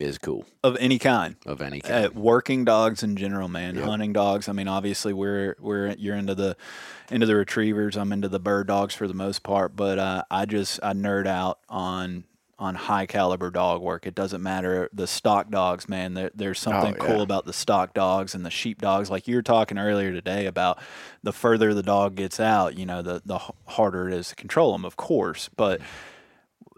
is 0.00 0.18
cool 0.18 0.44
Of 0.64 0.76
any 0.80 0.98
kind, 0.98 1.36
of 1.46 1.62
any 1.62 1.80
kind. 1.80 2.06
uh, 2.06 2.10
working 2.14 2.64
dogs 2.64 3.04
in 3.04 3.16
general, 3.16 3.48
man. 3.48 3.76
Yep. 3.76 3.84
Hunting 3.84 4.12
dogs. 4.12 4.48
I 4.48 4.52
mean, 4.52 4.66
obviously 4.66 5.12
we're 5.12 5.54
we're 5.60 5.94
you're 5.96 6.16
into 6.16 6.34
the 6.34 6.56
into 7.10 7.26
the 7.26 7.36
retrievers. 7.36 7.96
I'm 7.96 8.12
into 8.12 8.28
the 8.28 8.40
bird 8.40 8.66
dogs 8.66 8.94
for 8.94 9.06
the 9.06 9.14
most 9.14 9.44
part, 9.44 9.76
but 9.76 9.98
uh, 10.00 10.24
I 10.30 10.46
just 10.46 10.80
I 10.82 10.92
nerd 10.94 11.26
out 11.28 11.60
on 11.68 12.24
on 12.58 12.74
high 12.74 13.06
caliber 13.06 13.50
dog 13.50 13.82
work. 13.82 14.06
It 14.06 14.14
doesn't 14.14 14.42
matter 14.42 14.88
the 14.92 15.06
stock 15.06 15.50
dogs, 15.50 15.88
man. 15.88 16.14
There, 16.14 16.30
there's 16.34 16.58
oh, 16.66 16.70
something 16.70 16.96
Oh, 17.00 17.04
yeah. 17.04 17.12
cool 17.12 17.22
about 17.22 17.44
the 17.46 17.52
stock 17.52 17.94
dogs 17.94 18.34
and 18.34 18.44
the 18.44 18.50
sheep 18.50 18.80
dogs. 18.80 19.10
Like 19.10 19.28
you 19.28 19.36
were 19.36 19.42
talking 19.42 19.78
earlier 19.78 20.12
today 20.12 20.46
about 20.46 20.78
the 21.22 21.32
further 21.32 21.74
the 21.74 21.82
dog 21.82 22.14
gets 22.14 22.40
out, 22.40 22.76
you 22.76 22.86
know, 22.86 23.02
the 23.02 23.22
the 23.24 23.38
harder 23.66 24.08
it 24.08 24.14
is 24.14 24.28
to 24.30 24.34
control 24.34 24.72
them, 24.72 24.84
of 24.84 24.96
course, 24.96 25.48
but 25.56 25.80
mm-hmm. 25.80 25.88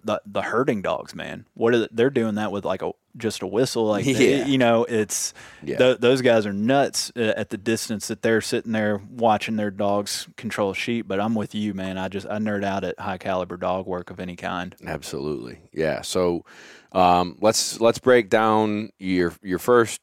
The 0.07 0.23
the 0.25 0.42
herding 0.42 0.83
dogs, 0.83 1.14
man. 1.14 1.47
What 1.55 1.75
are 1.75 1.81
they, 1.81 1.88
they're 1.90 2.11
doing 2.11 2.37
that 2.37 2.51
with 2.53 2.64
like 2.64 2.83
a 2.83 2.92
just 3.16 3.42
a 3.42 3.47
whistle, 3.47 3.85
like 3.87 4.05
they- 4.05 4.45
you 4.45 4.59
know, 4.59 4.85
it's 4.85 5.33
Yeah. 5.62 5.77
tho- 5.79 5.95
those 5.95 6.21
guys 6.23 6.47
are 6.47 6.53
nuts 6.53 7.11
uh, 7.16 7.33
at 7.37 7.51
the 7.51 7.57
distance 7.57 8.09
that 8.09 8.21
they're 8.23 8.40
sitting 8.42 8.73
there 8.73 9.01
watching 9.11 9.57
their 9.57 9.71
dogs 9.71 10.29
control 10.37 10.75
sheep. 10.75 11.09
But 11.09 11.19
I'm 11.21 11.35
with 11.35 11.55
you, 11.55 11.75
man. 11.75 11.99
I 11.99 12.09
just 12.09 12.27
I 12.27 12.38
nerd 12.38 12.64
out 12.64 12.85
at 12.85 12.99
high 13.01 13.19
caliber 13.19 13.57
dog 13.57 13.87
work 13.87 14.11
of 14.11 14.21
any 14.21 14.37
kind. 14.37 14.75
Absolutely, 14.87 15.59
yeah. 15.73 16.03
So 16.03 16.45
um, 16.92 17.37
let's 17.40 17.81
let's 17.81 17.99
break 17.99 18.31
down 18.31 18.90
your 18.99 19.33
your 19.42 19.59
first 19.59 20.01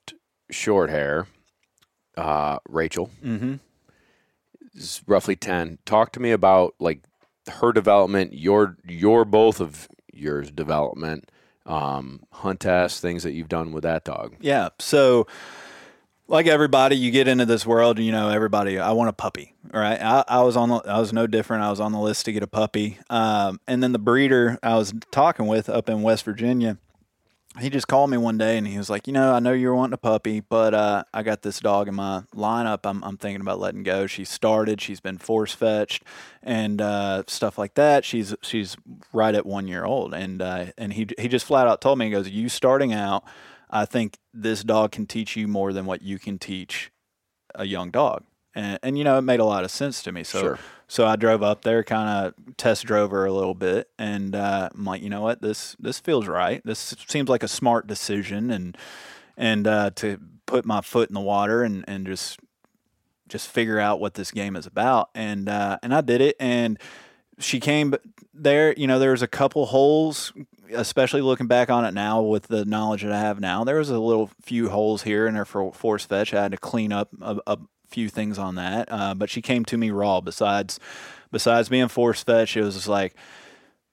short 0.51 0.89
hair, 0.89 1.27
uh, 2.17 2.57
Rachel. 2.67 3.09
Mm-hmm. 3.23 3.55
is 4.75 5.01
roughly 5.07 5.35
10 5.35 5.77
talk 5.85 6.11
to 6.13 6.19
me 6.19 6.31
about 6.31 6.73
like 6.79 7.01
her 7.47 7.71
development 7.73 8.33
your 8.33 8.77
your 8.87 9.25
both 9.25 9.59
of 9.59 9.87
yours 10.13 10.51
development 10.51 11.29
um 11.65 12.21
hunt 12.31 12.59
tests 12.59 12.99
things 12.99 13.23
that 13.23 13.31
you've 13.33 13.49
done 13.49 13.71
with 13.71 13.83
that 13.83 14.03
dog 14.03 14.35
Yeah. 14.39 14.69
So, 14.79 15.27
like 16.27 16.47
everybody, 16.47 16.95
you 16.95 17.11
get 17.11 17.27
into 17.27 17.45
this 17.45 17.65
world. 17.65 17.99
You 17.99 18.11
know, 18.11 18.29
everybody. 18.29 18.79
I 18.79 18.91
want 18.93 19.09
a 19.09 19.13
puppy. 19.13 19.53
Right. 19.73 19.99
I, 20.01 20.23
I 20.27 20.41
was 20.41 20.55
on. 20.55 20.69
The, 20.69 20.75
I 20.77 20.99
was 20.99 21.11
no 21.13 21.27
different. 21.27 21.63
I 21.63 21.69
was 21.69 21.79
on 21.79 21.91
the 21.91 21.99
list 21.99 22.25
to 22.25 22.31
get 22.31 22.43
a 22.43 22.47
puppy. 22.47 22.97
Um, 23.09 23.59
and 23.67 23.83
then 23.83 23.91
the 23.91 23.99
breeder 23.99 24.57
I 24.63 24.75
was 24.75 24.93
talking 25.11 25.47
with 25.47 25.69
up 25.69 25.89
in 25.89 26.01
West 26.01 26.23
Virginia. 26.23 26.77
He 27.59 27.69
just 27.69 27.87
called 27.87 28.09
me 28.09 28.17
one 28.17 28.39
day 28.39 28.57
and 28.57 28.67
he 28.67 28.79
was 28.79 28.89
like, 28.89 29.05
you 29.05 29.13
know, 29.13 29.31
I 29.31 29.39
know 29.39 29.53
you're 29.53 29.75
wanting 29.75 29.93
a 29.93 29.97
puppy, 29.97 30.39
but 30.39 30.73
uh, 30.73 31.03
I 31.13 31.21
got 31.21 31.43
this 31.43 31.59
dog 31.59 31.87
in 31.87 31.93
my 31.93 32.23
lineup. 32.35 32.79
I'm, 32.83 33.03
I'm 33.03 33.17
thinking 33.17 33.41
about 33.41 33.59
letting 33.59 33.83
go. 33.83 34.07
She 34.07 34.25
started. 34.25 34.81
She's 34.81 34.99
been 34.99 35.19
force 35.19 35.53
fetched 35.53 36.03
and 36.41 36.81
uh, 36.81 37.23
stuff 37.27 37.59
like 37.59 37.75
that. 37.75 38.05
She's 38.05 38.33
she's 38.41 38.75
right 39.11 39.35
at 39.35 39.45
one 39.45 39.67
year 39.67 39.85
old, 39.85 40.15
and 40.15 40.41
uh, 40.41 40.65
and 40.79 40.93
he 40.93 41.07
he 41.19 41.27
just 41.27 41.45
flat 41.45 41.67
out 41.67 41.79
told 41.79 41.99
me 41.99 42.05
he 42.05 42.11
goes, 42.11 42.27
you 42.27 42.49
starting 42.49 42.91
out. 42.91 43.23
I 43.69 43.85
think 43.85 44.17
this 44.33 44.63
dog 44.63 44.91
can 44.91 45.05
teach 45.05 45.35
you 45.35 45.47
more 45.47 45.73
than 45.73 45.85
what 45.85 46.01
you 46.01 46.17
can 46.19 46.39
teach 46.39 46.91
a 47.55 47.65
young 47.65 47.91
dog. 47.91 48.23
And, 48.55 48.79
and 48.83 48.97
you 48.97 49.03
know, 49.03 49.17
it 49.17 49.21
made 49.23 49.39
a 49.39 49.45
lot 49.45 49.63
of 49.63 49.71
sense 49.71 50.03
to 50.03 50.11
me. 50.11 50.23
So, 50.23 50.39
Sure. 50.39 50.59
so 50.87 51.05
I 51.07 51.15
drove 51.15 51.41
up 51.43 51.63
there, 51.63 51.83
kind 51.83 52.27
of 52.27 52.55
test 52.57 52.85
drove 52.85 53.11
her 53.11 53.25
a 53.25 53.31
little 53.31 53.55
bit, 53.55 53.89
and 53.97 54.35
uh, 54.35 54.69
I'm 54.73 54.85
like, 54.85 55.01
you 55.01 55.09
know 55.09 55.21
what, 55.21 55.41
this 55.41 55.75
this 55.79 55.99
feels 55.99 56.27
right. 56.27 56.61
This 56.63 56.95
seems 57.07 57.29
like 57.29 57.43
a 57.43 57.47
smart 57.47 57.87
decision, 57.87 58.51
and 58.51 58.77
and 59.37 59.65
uh, 59.67 59.89
to 59.95 60.19
put 60.45 60.65
my 60.65 60.81
foot 60.81 61.09
in 61.09 61.13
the 61.15 61.21
water 61.21 61.63
and 61.63 61.83
and 61.87 62.05
just 62.05 62.39
just 63.27 63.47
figure 63.47 63.79
out 63.79 63.99
what 63.99 64.13
this 64.13 64.29
game 64.31 64.55
is 64.55 64.67
about. 64.67 65.09
And 65.15 65.49
uh, 65.49 65.79
and 65.81 65.93
I 65.93 66.01
did 66.01 66.21
it, 66.21 66.35
and 66.39 66.77
she 67.39 67.59
came 67.59 67.95
there. 68.33 68.73
You 68.77 68.85
know, 68.85 68.99
there 68.99 69.11
was 69.11 69.23
a 69.23 69.27
couple 69.27 69.65
holes, 69.65 70.31
especially 70.71 71.21
looking 71.21 71.47
back 71.47 71.71
on 71.71 71.85
it 71.85 71.93
now 71.95 72.21
with 72.21 72.47
the 72.47 72.65
knowledge 72.65 73.01
that 73.01 73.11
I 73.11 73.19
have 73.19 73.39
now. 73.39 73.63
There 73.63 73.77
was 73.79 73.89
a 73.89 73.97
little 73.97 74.29
few 74.43 74.69
holes 74.69 75.01
here 75.03 75.25
in 75.25 75.33
her 75.33 75.45
for 75.45 75.73
force 75.73 76.05
fetch. 76.05 76.33
I 76.33 76.43
had 76.43 76.51
to 76.51 76.57
clean 76.57 76.91
up 76.91 77.09
a, 77.21 77.37
a 77.47 77.57
few 77.93 78.09
things 78.09 78.37
on 78.37 78.55
that, 78.55 78.87
uh, 78.91 79.13
but 79.13 79.29
she 79.29 79.41
came 79.41 79.63
to 79.65 79.77
me 79.77 79.91
raw. 79.91 80.19
Besides, 80.21 80.79
besides 81.31 81.69
being 81.69 81.87
force 81.87 82.23
fed, 82.23 82.49
she 82.49 82.59
was 82.59 82.75
just 82.75 82.87
like 82.87 83.15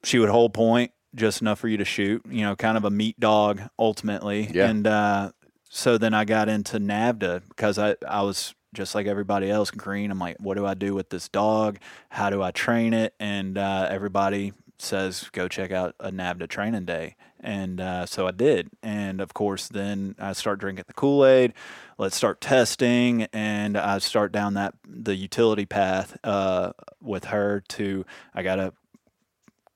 she 0.03 0.19
would 0.19 0.31
hold 0.31 0.55
point 0.55 0.93
just 1.15 1.41
enough 1.41 1.59
for 1.59 1.69
you 1.69 1.77
to 1.77 1.85
shoot. 1.85 2.23
You 2.29 2.43
know, 2.43 2.57
kind 2.57 2.77
of 2.77 2.85
a 2.85 2.91
meat 2.91 3.19
dog 3.21 3.61
ultimately. 3.79 4.51
Yeah. 4.53 4.69
And 4.69 4.87
uh, 4.87 5.33
so 5.69 5.99
then 5.99 6.15
I 6.15 6.25
got 6.25 6.49
into 6.49 6.79
NAVHDA 6.79 7.43
because 7.49 7.79
I 7.79 7.97
I 8.09 8.23
was 8.23 8.55
just 8.73 8.95
like 8.95 9.07
everybody 9.07 9.51
else 9.51 9.71
green. 9.71 10.11
I'm 10.11 10.19
like, 10.19 10.37
what 10.39 10.57
do 10.57 10.65
I 10.65 10.75
do 10.75 10.95
with 10.95 11.11
this 11.11 11.29
dog? 11.29 11.79
How 12.09 12.31
do 12.31 12.43
I 12.43 12.51
train 12.53 12.95
it? 12.95 13.15
And 13.19 13.59
uh, 13.59 13.89
everybody 13.91 14.53
says 14.79 15.29
go 15.33 15.49
check 15.49 15.71
out 15.71 15.95
a 16.01 16.11
NAVHDA 16.11 16.49
training 16.49 16.85
day, 16.87 17.17
and 17.39 17.81
uh, 17.81 18.07
so 18.07 18.27
I 18.27 18.31
did. 18.31 18.71
And 18.83 19.21
of 19.21 19.35
course, 19.35 19.69
then 19.69 20.15
I 20.19 20.33
start 20.33 20.59
drinking 20.59 20.85
the 20.87 20.95
Kool 20.95 21.27
Aid. 21.27 21.53
Let's 22.01 22.17
start 22.17 22.41
testing, 22.41 23.25
and 23.31 23.77
I 23.77 23.99
start 23.99 24.33
down 24.33 24.55
that 24.55 24.73
the 24.89 25.15
utility 25.15 25.67
path 25.67 26.17
uh, 26.25 26.73
with 27.03 27.27
her. 27.27 27.63
To 27.69 28.07
I 28.35 28.43
got 28.43 28.57
to 28.57 28.73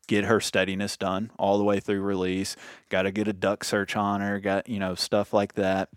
get 0.06 0.24
her 0.24 0.40
steadiness 0.40 0.96
done 0.96 1.32
all 1.38 1.58
the 1.58 1.64
way 1.64 1.80
through 1.80 2.00
release. 2.00 2.56
Got 2.88 3.02
to 3.02 3.10
get 3.10 3.28
a 3.28 3.34
duck 3.34 3.62
search 3.62 3.94
on 3.94 4.22
her. 4.22 4.40
Got 4.40 4.70
you 4.70 4.78
know 4.78 4.94
stuff 4.94 5.34
like 5.34 5.52
that, 5.56 5.90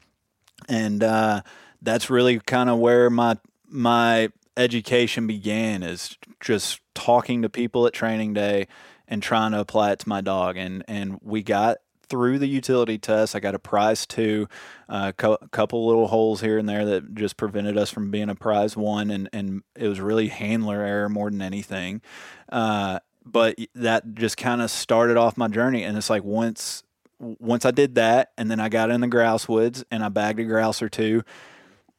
and 0.68 1.02
uh, 1.02 1.44
that's 1.82 2.10
really 2.10 2.40
kind 2.40 2.70
of 2.70 2.78
where 2.78 3.10
my 3.10 3.38
my 3.66 4.28
education 4.58 5.28
began 5.28 5.82
is 5.82 6.18
just 6.42 6.82
talking 6.94 7.42
to 7.44 7.48
people 7.48 7.88
at 7.88 7.94
training 7.94 8.34
day 8.34 8.68
and 9.08 9.24
trying 9.24 9.54
to 9.54 9.62
apply 9.62 9.94
it 9.94 10.00
to 10.00 10.10
my 10.10 10.20
dog 10.20 10.58
and 10.58 10.84
and 10.90 11.20
we 11.22 11.42
got 11.42 11.78
through 12.10 12.39
the 12.39 12.48
utility 12.48 12.98
test 12.98 13.36
i 13.36 13.39
got 13.39 13.56
a 13.56 13.60
prize 13.60 14.06
two 14.06 14.48
a 14.89 14.93
uh, 14.93 15.12
co- 15.12 15.38
couple 15.52 15.86
little 15.88 16.08
holes 16.08 16.41
here 16.41 16.58
and 16.58 16.67
there 16.67 16.86
that 16.86 17.15
just 17.15 17.38
prevented 17.38 17.78
us 17.78 17.89
from 17.89 18.12
being 18.12 18.30
a 18.30 18.36
prize 18.36 18.76
one 18.78 19.12
and 19.12 19.30
and 19.34 19.62
it 19.76 19.88
was 19.88 20.00
really 20.00 20.28
handler 20.28 20.82
error 20.82 21.10
more 21.10 21.30
than 21.30 21.41
anything 21.41 22.02
uh, 22.50 23.00
but 23.26 23.58
that 23.76 24.15
just 24.15 24.38
kind 24.38 24.62
of 24.62 24.72
started 24.72 25.17
off 25.17 25.38
my 25.38 25.48
journey 25.48 25.84
and 25.84 25.98
it's 25.98 26.10
like 26.10 26.24
once 26.24 26.84
once 27.20 27.65
i 27.65 27.72
did 27.72 27.96
that 27.96 28.32
and 28.38 28.50
then 28.50 28.60
i 28.60 28.70
got 28.70 28.89
in 28.89 29.02
the 29.02 29.08
grouse 29.08 29.48
woods 29.48 29.84
and 29.91 30.04
i 30.04 30.10
bagged 30.10 30.39
a 30.39 30.43
grouse 30.43 30.82
or 30.82 30.89
two 30.89 31.24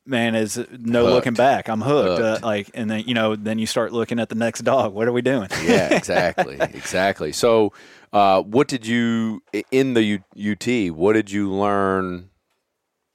man 0.09 0.35
is 0.35 0.57
no 0.57 1.03
hooked. 1.03 1.15
looking 1.15 1.35
back. 1.35 1.69
I'm 1.69 1.81
hooked. 1.81 2.21
Uh, 2.21 2.31
hooked. 2.31 2.43
Uh, 2.43 2.47
like, 2.47 2.71
and 2.75 2.91
then 2.91 3.05
you 3.07 3.15
know, 3.15 3.37
then 3.37 3.59
you 3.59 3.67
start 3.67 3.93
looking 3.93 4.19
at 4.19 4.29
the 4.29 4.35
next 4.35 4.61
dog. 4.61 4.95
What 4.95 5.07
are 5.07 5.13
we 5.13 5.23
doing? 5.23 5.49
yeah, 5.65 5.95
exactly, 5.95 6.57
exactly. 6.61 7.33
So, 7.33 7.73
uh, 8.13 8.43
what 8.43 8.69
did 8.69 8.87
you 8.87 9.43
in 9.71 9.95
the 9.95 10.21
UT? 10.37 10.95
What 10.95 11.13
did 11.15 11.31
you 11.31 11.53
learn 11.53 12.31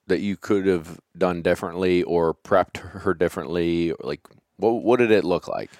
that 0.08 0.20
you 0.20 0.38
could 0.38 0.66
have 0.66 1.00
done 1.18 1.42
differently 1.42 2.04
or 2.04 2.34
prepped 2.34 2.78
her 2.78 3.14
differently? 3.14 3.94
Like, 4.00 4.28
what 4.58 4.84
what 4.84 4.98
did 4.98 5.12
it 5.12 5.24
look 5.24 5.48
like? 5.48 5.72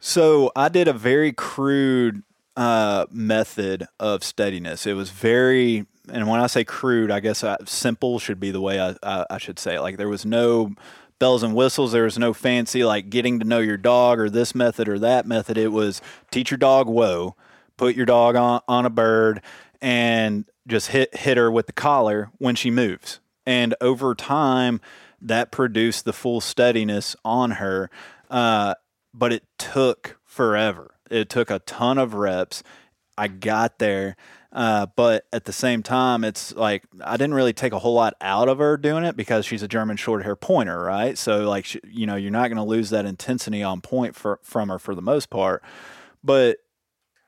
So 0.00 0.50
I 0.56 0.68
did 0.68 0.88
a 0.88 0.92
very 0.92 1.32
crude 1.32 2.22
uh, 2.56 3.06
method 3.10 3.86
of 4.00 4.24
steadiness. 4.24 4.86
It 4.86 4.94
was 4.94 5.10
very 5.10 5.86
and 6.08 6.28
when 6.28 6.40
I 6.40 6.48
say 6.48 6.64
crude, 6.64 7.10
I 7.10 7.20
guess 7.20 7.44
I, 7.44 7.56
simple 7.64 8.18
should 8.18 8.40
be 8.40 8.50
the 8.50 8.60
way 8.60 8.80
I, 8.80 8.96
I, 9.02 9.26
I 9.30 9.38
should 9.38 9.58
say 9.58 9.76
it. 9.76 9.80
Like 9.80 9.98
there 9.98 10.08
was 10.08 10.26
no 10.26 10.74
bells 11.18 11.44
and 11.44 11.54
whistles. 11.54 11.92
There 11.92 12.02
was 12.02 12.18
no 12.18 12.32
fancy 12.32 12.84
like 12.84 13.08
getting 13.08 13.38
to 13.38 13.46
know 13.46 13.60
your 13.60 13.76
dog 13.76 14.18
or 14.18 14.28
this 14.28 14.54
method 14.54 14.88
or 14.88 14.98
that 14.98 15.26
method. 15.26 15.56
It 15.56 15.68
was 15.68 16.00
teach 16.30 16.50
your 16.50 16.58
dog 16.58 16.88
whoa, 16.88 17.36
put 17.82 17.96
your 17.96 18.06
dog 18.06 18.36
on, 18.36 18.60
on 18.68 18.86
a 18.86 18.90
bird, 18.90 19.42
and 19.80 20.44
just 20.66 20.88
hit 20.88 21.16
hit 21.16 21.36
her 21.36 21.50
with 21.50 21.66
the 21.66 21.72
collar 21.72 22.30
when 22.38 22.54
she 22.54 22.70
moves. 22.70 23.20
And 23.44 23.74
over 23.80 24.14
time, 24.14 24.80
that 25.20 25.50
produced 25.50 26.04
the 26.04 26.12
full 26.12 26.40
steadiness 26.40 27.16
on 27.24 27.52
her. 27.52 27.90
Uh, 28.30 28.74
but 29.12 29.32
it 29.32 29.44
took 29.58 30.18
forever. 30.24 30.94
It 31.10 31.28
took 31.28 31.50
a 31.50 31.58
ton 31.60 31.98
of 31.98 32.14
reps. 32.14 32.62
I 33.18 33.28
got 33.28 33.78
there 33.78 34.16
uh, 34.52 34.86
but 34.96 35.24
at 35.32 35.46
the 35.46 35.52
same 35.52 35.82
time, 35.82 36.24
it's 36.24 36.54
like 36.54 36.84
I 37.02 37.16
didn't 37.16 37.34
really 37.34 37.54
take 37.54 37.72
a 37.72 37.78
whole 37.78 37.94
lot 37.94 38.14
out 38.20 38.48
of 38.48 38.58
her 38.58 38.76
doing 38.76 39.04
it 39.04 39.16
because 39.16 39.46
she's 39.46 39.62
a 39.62 39.68
German 39.68 39.96
short 39.96 40.24
hair 40.24 40.36
pointer, 40.36 40.78
right? 40.78 41.16
So 41.16 41.48
like 41.48 41.64
she, 41.64 41.80
you 41.88 42.06
know, 42.06 42.16
you're 42.16 42.30
not 42.30 42.48
going 42.48 42.58
to 42.58 42.62
lose 42.62 42.90
that 42.90 43.06
intensity 43.06 43.62
on 43.62 43.80
point 43.80 44.14
for, 44.14 44.40
from 44.42 44.68
her 44.68 44.78
for 44.78 44.94
the 44.94 45.00
most 45.00 45.30
part. 45.30 45.62
But 46.22 46.58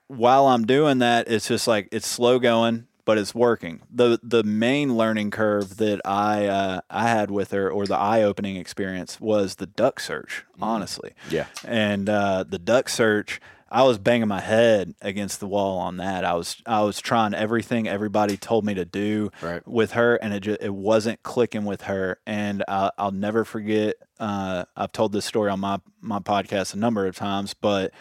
while 0.09 0.47
I'm 0.47 0.67
doing 0.67 0.99
that, 0.99 1.29
it's 1.29 1.49
just 1.49 1.67
like 1.67 1.89
it's 1.93 2.07
slow 2.07 2.39
going, 2.39 2.87
but 3.05 3.19
it's 3.19 3.35
working. 3.35 3.83
the 3.91 4.19
The 4.23 4.43
main 4.43 4.97
learning 4.97 5.31
curve 5.31 5.77
that 5.79 6.01
I 6.05 6.47
uh, 6.47 6.81
I 6.91 7.09
had 7.09 7.31
with 7.31 7.51
her, 7.51 7.71
or 7.71 7.87
the 7.87 7.97
eye 7.97 8.23
opening 8.23 8.57
experience, 8.57 9.21
was 9.21 9.57
the 9.57 9.67
duck 9.67 10.01
search. 10.01 10.45
Mm. 10.59 10.63
Honestly, 10.63 11.13
yeah, 11.31 11.47
and 11.67 12.09
uh, 12.09 12.45
the 12.49 12.59
duck 12.59 12.89
search 12.89 13.41
I 13.75 13.83
was 13.83 13.99
banging 13.99 14.29
my 14.29 14.41
head 14.41 14.95
against 15.03 15.41
the 15.41 15.49
wall 15.49 15.79
on 15.79 15.97
that. 15.97 16.25
I 16.25 16.35
was 16.35 16.63
I 16.65 16.83
was 16.83 17.01
trying 17.01 17.35
everything 17.35 17.89
everybody 17.89 18.37
told 18.37 18.65
me 18.65 18.75
to 18.75 18.85
do 18.85 19.31
right. 19.43 19.67
with 19.67 19.93
her, 19.93 20.15
and 20.15 20.33
it 20.33 20.41
just, 20.41 20.63
it 20.63 20.73
wasn't 20.73 21.25
clicking 21.25 21.65
with 21.65 21.83
her. 21.83 22.21
And 22.25 22.63
I, 22.69 22.93
will 22.97 23.11
never 23.11 23.45
forget. 23.45 23.97
Uh, 24.21 24.65
I've 24.77 24.93
told 24.93 25.11
this 25.11 25.25
story 25.25 25.51
on 25.51 25.59
my 25.59 25.81
my 26.01 26.21
podcast 26.21 26.75
a 26.75 26.77
number 26.77 27.09
of 27.09 27.17
times, 27.17 27.53
but 27.53 27.93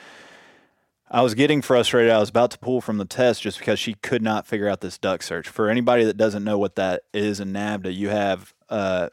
I 1.09 1.21
was 1.21 1.35
getting 1.35 1.61
frustrated. 1.61 2.11
I 2.11 2.19
was 2.19 2.29
about 2.29 2.51
to 2.51 2.57
pull 2.57 2.81
from 2.81 2.97
the 2.97 3.05
test 3.05 3.41
just 3.41 3.59
because 3.59 3.79
she 3.79 3.93
could 3.95 4.21
not 4.21 4.47
figure 4.47 4.67
out 4.67 4.81
this 4.81 4.97
duck 4.97 5.21
search. 5.21 5.47
For 5.47 5.69
anybody 5.69 6.03
that 6.05 6.17
doesn't 6.17 6.43
know 6.43 6.57
what 6.57 6.75
that 6.75 7.03
is 7.13 7.39
in 7.39 7.53
NAVHDA, 7.53 7.95
you 7.95 8.09
have 8.09 8.53
uh, 8.69 9.09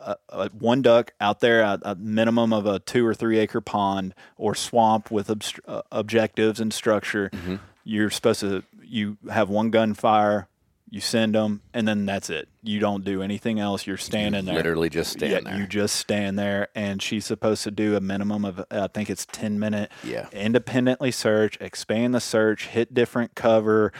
a, 0.00 0.16
a 0.28 0.48
one 0.50 0.82
duck 0.82 1.12
out 1.20 1.40
there 1.40 1.62
at 1.62 1.80
a 1.82 1.94
minimum 1.94 2.52
of 2.52 2.66
a 2.66 2.78
two 2.78 3.06
or 3.06 3.14
three 3.14 3.38
acre 3.38 3.60
pond 3.60 4.14
or 4.36 4.54
swamp 4.54 5.10
with 5.10 5.28
obst- 5.28 5.60
uh, 5.66 5.82
objectives 5.90 6.60
and 6.60 6.72
structure. 6.72 7.30
Mm-hmm. 7.32 7.56
You're 7.84 8.10
supposed 8.10 8.40
to 8.40 8.62
you 8.82 9.18
have 9.30 9.48
one 9.48 9.70
gunfire, 9.70 10.48
you 10.90 11.00
send 11.00 11.34
them, 11.34 11.62
and 11.72 11.86
then 11.86 12.04
that's 12.04 12.28
it. 12.30 12.48
You 12.62 12.80
don't 12.80 13.04
do 13.04 13.22
anything 13.22 13.58
else. 13.60 13.86
You're 13.86 13.96
standing 13.96 14.42
you 14.42 14.46
there, 14.46 14.56
literally 14.56 14.90
just 14.90 15.12
stand 15.12 15.32
yeah, 15.32 15.40
there. 15.40 15.60
You 15.60 15.66
just 15.66 15.96
stand 15.96 16.38
there, 16.38 16.68
and 16.74 17.00
she's 17.00 17.24
supposed 17.24 17.62
to 17.64 17.70
do 17.70 17.96
a 17.96 18.00
minimum 18.00 18.44
of 18.44 18.64
I 18.70 18.88
think 18.88 19.08
it's 19.08 19.24
ten 19.24 19.58
minute. 19.58 19.90
Yeah. 20.04 20.28
Independently 20.32 21.10
search, 21.12 21.56
expand 21.60 22.14
the 22.14 22.20
search, 22.20 22.66
hit 22.66 22.92
different 22.92 23.34
cover, 23.34 23.92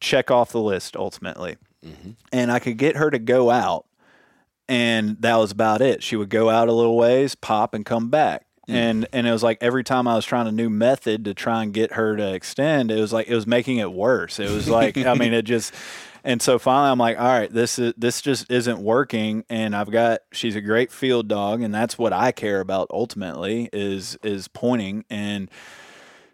check 0.00 0.30
off 0.30 0.50
the 0.50 0.60
list 0.60 0.96
ultimately. 0.96 1.56
Mm-hmm. 1.84 2.10
And 2.32 2.50
I 2.50 2.58
could 2.58 2.78
get 2.78 2.96
her 2.96 3.10
to 3.10 3.18
go 3.18 3.50
out 3.50 3.86
and 4.68 5.16
that 5.20 5.36
was 5.36 5.50
about 5.50 5.80
it. 5.80 6.02
She 6.02 6.16
would 6.16 6.28
go 6.28 6.50
out 6.50 6.68
a 6.68 6.72
little 6.72 6.96
ways, 6.96 7.34
pop, 7.34 7.74
and 7.74 7.84
come 7.84 8.10
back. 8.10 8.44
Mm. 8.68 8.74
And 8.74 9.08
and 9.12 9.26
it 9.26 9.32
was 9.32 9.42
like 9.42 9.58
every 9.62 9.82
time 9.82 10.06
I 10.06 10.14
was 10.14 10.26
trying 10.26 10.46
a 10.46 10.52
new 10.52 10.68
method 10.68 11.24
to 11.24 11.32
try 11.32 11.62
and 11.62 11.72
get 11.72 11.92
her 11.92 12.16
to 12.16 12.34
extend, 12.34 12.90
it 12.90 13.00
was 13.00 13.12
like 13.12 13.28
it 13.28 13.34
was 13.34 13.46
making 13.46 13.78
it 13.78 13.90
worse. 13.90 14.38
It 14.38 14.50
was 14.50 14.68
like 14.68 14.98
I 14.98 15.14
mean 15.14 15.32
it 15.32 15.42
just 15.42 15.74
and 16.28 16.42
so 16.42 16.58
finally 16.58 16.90
I'm 16.90 16.98
like, 16.98 17.18
all 17.18 17.26
right, 17.26 17.50
this 17.50 17.78
is 17.78 17.94
this 17.96 18.20
just 18.20 18.50
isn't 18.52 18.80
working 18.80 19.46
and 19.48 19.74
I've 19.74 19.90
got 19.90 20.20
she's 20.30 20.56
a 20.56 20.60
great 20.60 20.92
field 20.92 21.26
dog 21.26 21.62
and 21.62 21.74
that's 21.74 21.96
what 21.96 22.12
I 22.12 22.32
care 22.32 22.60
about 22.60 22.88
ultimately 22.90 23.70
is 23.72 24.18
is 24.22 24.46
pointing 24.46 25.06
and 25.08 25.50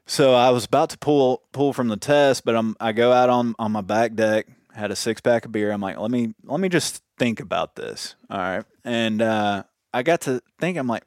so 0.04 0.34
I 0.34 0.50
was 0.50 0.64
about 0.64 0.90
to 0.90 0.98
pull 0.98 1.44
pull 1.52 1.72
from 1.72 1.86
the 1.86 1.96
test, 1.96 2.44
but 2.44 2.56
I'm 2.56 2.76
I 2.80 2.90
go 2.90 3.12
out 3.12 3.30
on 3.30 3.54
on 3.56 3.70
my 3.70 3.82
back 3.82 4.16
deck, 4.16 4.48
had 4.74 4.90
a 4.90 4.96
six 4.96 5.20
pack 5.20 5.46
of 5.46 5.52
beer. 5.52 5.70
I'm 5.70 5.80
like, 5.80 5.96
let 5.96 6.10
me 6.10 6.34
let 6.42 6.58
me 6.58 6.68
just 6.68 7.00
think 7.16 7.38
about 7.38 7.76
this. 7.76 8.16
All 8.28 8.38
right. 8.38 8.64
And 8.84 9.22
uh, 9.22 9.62
I 9.94 10.02
got 10.02 10.22
to 10.22 10.42
think, 10.58 10.76
I'm 10.76 10.88
like, 10.88 11.04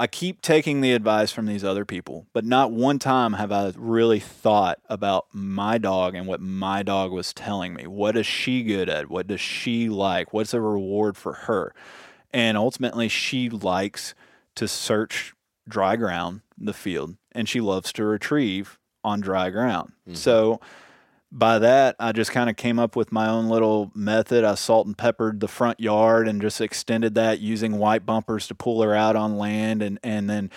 I 0.00 0.06
keep 0.06 0.40
taking 0.40 0.80
the 0.80 0.94
advice 0.94 1.30
from 1.30 1.44
these 1.44 1.62
other 1.62 1.84
people, 1.84 2.26
but 2.32 2.46
not 2.46 2.72
one 2.72 2.98
time 2.98 3.34
have 3.34 3.52
I 3.52 3.70
really 3.76 4.18
thought 4.18 4.78
about 4.88 5.26
my 5.30 5.76
dog 5.76 6.14
and 6.14 6.26
what 6.26 6.40
my 6.40 6.82
dog 6.82 7.12
was 7.12 7.34
telling 7.34 7.74
me. 7.74 7.86
What 7.86 8.16
is 8.16 8.24
she 8.24 8.62
good 8.62 8.88
at? 8.88 9.10
What 9.10 9.26
does 9.26 9.42
she 9.42 9.90
like? 9.90 10.32
What's 10.32 10.54
a 10.54 10.60
reward 10.62 11.18
for 11.18 11.34
her? 11.34 11.74
And 12.32 12.56
ultimately, 12.56 13.08
she 13.08 13.50
likes 13.50 14.14
to 14.54 14.66
search 14.66 15.34
dry 15.68 15.96
ground, 15.96 16.40
the 16.56 16.72
field, 16.72 17.16
and 17.32 17.46
she 17.46 17.60
loves 17.60 17.92
to 17.92 18.04
retrieve 18.06 18.78
on 19.04 19.20
dry 19.20 19.50
ground. 19.50 19.92
Mm-hmm. 20.08 20.14
So, 20.14 20.62
by 21.32 21.60
that, 21.60 21.96
I 22.00 22.12
just 22.12 22.32
kind 22.32 22.50
of 22.50 22.56
came 22.56 22.78
up 22.78 22.96
with 22.96 23.12
my 23.12 23.28
own 23.28 23.48
little 23.48 23.92
method. 23.94 24.44
I 24.44 24.56
salt 24.56 24.86
and 24.86 24.98
peppered 24.98 25.40
the 25.40 25.48
front 25.48 25.78
yard 25.78 26.26
and 26.26 26.42
just 26.42 26.60
extended 26.60 27.14
that 27.14 27.40
using 27.40 27.78
white 27.78 28.04
bumpers 28.04 28.48
to 28.48 28.54
pull 28.54 28.82
her 28.82 28.94
out 28.94 29.14
on 29.14 29.36
land. 29.36 29.80
And, 29.82 30.00
and 30.02 30.28
then 30.28 30.50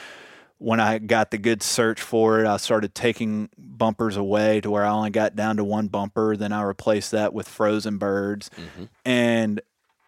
when 0.58 0.80
I 0.80 0.98
got 0.98 1.30
the 1.30 1.38
good 1.38 1.62
search 1.62 2.02
for 2.02 2.40
it, 2.40 2.48
I 2.48 2.58
started 2.58 2.96
taking 2.96 3.50
bumpers 3.58 4.18
away 4.18 4.62
to 4.62 4.72
where 4.72 4.84
I 4.84 4.90
only 4.90 5.12
got 5.12 5.36
down 5.36 5.58
to 5.58 5.64
one 5.64 5.88
bumper. 5.88 6.36
Then 6.36 6.52
I 6.52 6.64
replaced 6.64 7.12
that 7.12 7.34
with 7.34 7.48
frozen 7.48 7.98
birds. 7.98 8.50
Mm-hmm. 8.50 8.86
And 9.06 9.62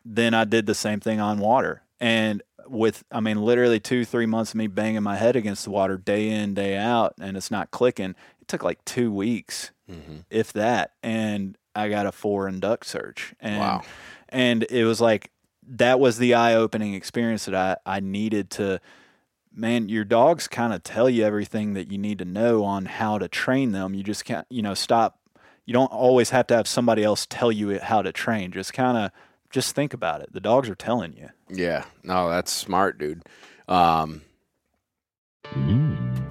then 0.04 0.34
I 0.34 0.46
did 0.46 0.66
the 0.66 0.76
same 0.76 1.00
thing 1.00 1.20
on 1.20 1.38
water. 1.38 1.84
And 2.00 2.42
with, 2.68 3.04
I 3.12 3.20
mean, 3.20 3.39
literally 3.39 3.80
two, 3.80 4.04
three 4.04 4.26
months 4.26 4.52
of 4.52 4.56
me 4.56 4.66
banging 4.66 5.04
my 5.04 5.16
head 5.16 5.36
against 5.36 5.66
the 5.66 5.70
water 5.70 5.98
day 5.98 6.30
in, 6.30 6.56
day 6.56 6.76
out, 6.76 7.14
and 7.20 7.38
it's 7.38 7.52
not 7.52 7.70
clicking. 7.70 8.16
It 8.42 8.48
took 8.48 8.64
like 8.64 8.84
two 8.84 9.12
weeks 9.12 9.72
mm-hmm. 9.90 10.18
if 10.30 10.54
that. 10.54 10.94
And 11.04 11.58
I 11.76 11.90
got 11.90 12.06
a 12.06 12.12
four 12.12 12.42
foreign 12.42 12.60
duck 12.60 12.84
search. 12.84 13.34
And, 13.40 13.60
wow. 13.60 13.82
And 14.30 14.64
it 14.70 14.86
was 14.86 15.00
like, 15.00 15.32
that 15.68 16.00
was 16.00 16.18
the 16.18 16.34
eye 16.34 16.54
opening 16.54 16.94
experience 16.94 17.46
that 17.46 17.56
I, 17.56 17.78
I 17.86 18.00
needed 18.00 18.50
to, 18.52 18.80
man, 19.54 19.90
your 19.90 20.04
dogs 20.04 20.48
kind 20.48 20.74
of 20.74 20.84
tell 20.84 21.10
you 21.10 21.24
everything 21.24 21.74
that 21.74 21.92
you 21.92 21.98
need 21.98 22.20
to 22.20 22.26
know 22.26 22.64
on 22.64 22.86
how 22.86 23.18
to 23.18 23.28
train 23.28 23.72
them. 23.72 23.94
You 23.94 24.04
just 24.04 24.26
can't, 24.26 24.46
you 24.50 24.62
know, 24.62 24.74
stop. 24.74 25.20
You 25.66 25.74
don't 25.74 25.92
always 25.92 26.30
have 26.30 26.48
to 26.48 26.56
have 26.56 26.68
somebody 26.68 27.04
else 27.04 27.26
tell 27.26 27.52
you 27.52 27.80
how 27.80 28.02
to 28.02 28.12
train. 28.12 28.52
Just 28.52 28.74
kind 28.74 28.98
of, 28.98 29.12
just 29.50 29.74
think 29.74 29.94
about 29.94 30.22
it. 30.22 30.34
The 30.34 30.42
dogs 30.42 30.70
are 30.70 30.76
telling 30.76 31.14
you. 31.14 31.30
Yeah. 31.50 31.86
No, 32.04 32.30
that's 32.30 32.52
smart, 32.52 32.98
dude. 32.98 33.24
Um, 33.68 34.22
mm, 35.46 36.24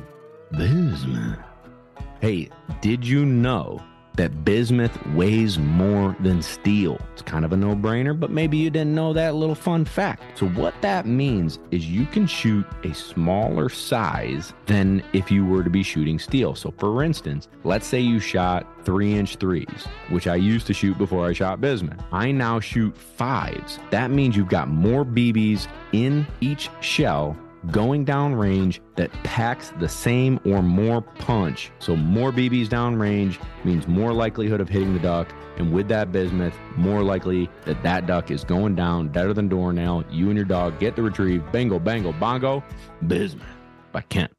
Hey, 2.25 2.49
did 2.81 3.07
you 3.07 3.27
know 3.27 3.83
that 4.15 4.47
bismuth 4.47 4.99
weighs 5.09 5.59
more 5.59 6.17
than 6.21 6.41
steel? 6.41 6.99
It's 7.13 7.21
kind 7.21 7.45
of 7.45 7.53
a 7.53 7.57
no 7.59 7.77
brainer, 7.77 8.19
but 8.19 8.31
maybe 8.31 8.57
you 8.57 8.71
didn't 8.71 8.95
know 8.95 9.13
that 9.13 9.35
little 9.35 9.55
fun 9.55 9.85
fact. 9.85 10.39
So, 10.39 10.49
what 10.49 10.73
that 10.81 11.05
means 11.05 11.59
is 11.71 11.87
you 11.87 12.07
can 12.07 12.27
shoot 12.27 12.65
a 12.83 12.95
smaller 12.95 13.69
size 13.69 14.55
than 14.65 15.03
if 15.13 15.31
you 15.31 15.45
were 15.45 15.63
to 15.63 15.69
be 15.69 15.83
shooting 15.83 16.19
steel. 16.19 16.55
So, 16.55 16.73
for 16.79 17.03
instance, 17.03 17.49
let's 17.63 17.87
say 17.87 18.01
you 18.01 18.21
shot 18.21 18.67
three 18.87 19.13
inch 19.13 19.37
threes, 19.37 19.87
which 20.09 20.27
I 20.27 20.37
used 20.37 20.67
to 20.69 20.73
shoot 20.73 20.97
before 20.97 21.27
I 21.27 21.35
shot 21.35 21.61
bismuth. 21.61 22.01
I 22.11 22.33
now 22.33 22.59
shoot 22.59 22.97
fives. 22.97 23.79
That 23.91 24.11
means 24.11 24.35
you've 24.35 24.49
got 24.49 24.69
more 24.69 25.05
BBs 25.05 25.69
in 25.93 26.27
each 26.41 26.71
shell 26.81 27.37
going 27.71 28.05
down 28.05 28.35
range 28.35 28.81
that 28.97 29.13
packs 29.25 29.73
the 29.79 29.89
same 29.89 30.39
or 30.45 30.63
more 30.63 31.01
punch. 31.01 31.71
So 31.79 31.97
more 31.97 32.33
BBs 32.33 32.69
down 32.69 32.97
range 32.97 33.41
means 33.65 33.87
more 33.89 34.13
likelihood 34.13 34.61
of 34.61 34.69
hitting 34.69 34.95
the 34.95 35.01
duck. 35.01 35.33
And 35.57 35.73
with 35.73 35.89
that 35.89 36.13
bismuth, 36.13 36.55
more 36.77 37.03
likely 37.03 37.49
that 37.65 37.83
that 37.83 38.07
duck 38.07 38.31
is 38.31 38.45
going 38.45 38.75
down 38.75 39.09
better 39.09 39.33
than 39.33 39.49
doornail. 39.49 40.05
You 40.11 40.29
and 40.29 40.37
your 40.37 40.45
dog 40.45 40.79
get 40.81 40.97
the 40.97 41.03
retrieve. 41.03 41.51
Bango, 41.53 41.79
bango, 41.79 42.13
bongo. 42.13 42.63
Bismuth 43.07 43.47
by 43.93 44.03
Kent. 44.03 44.33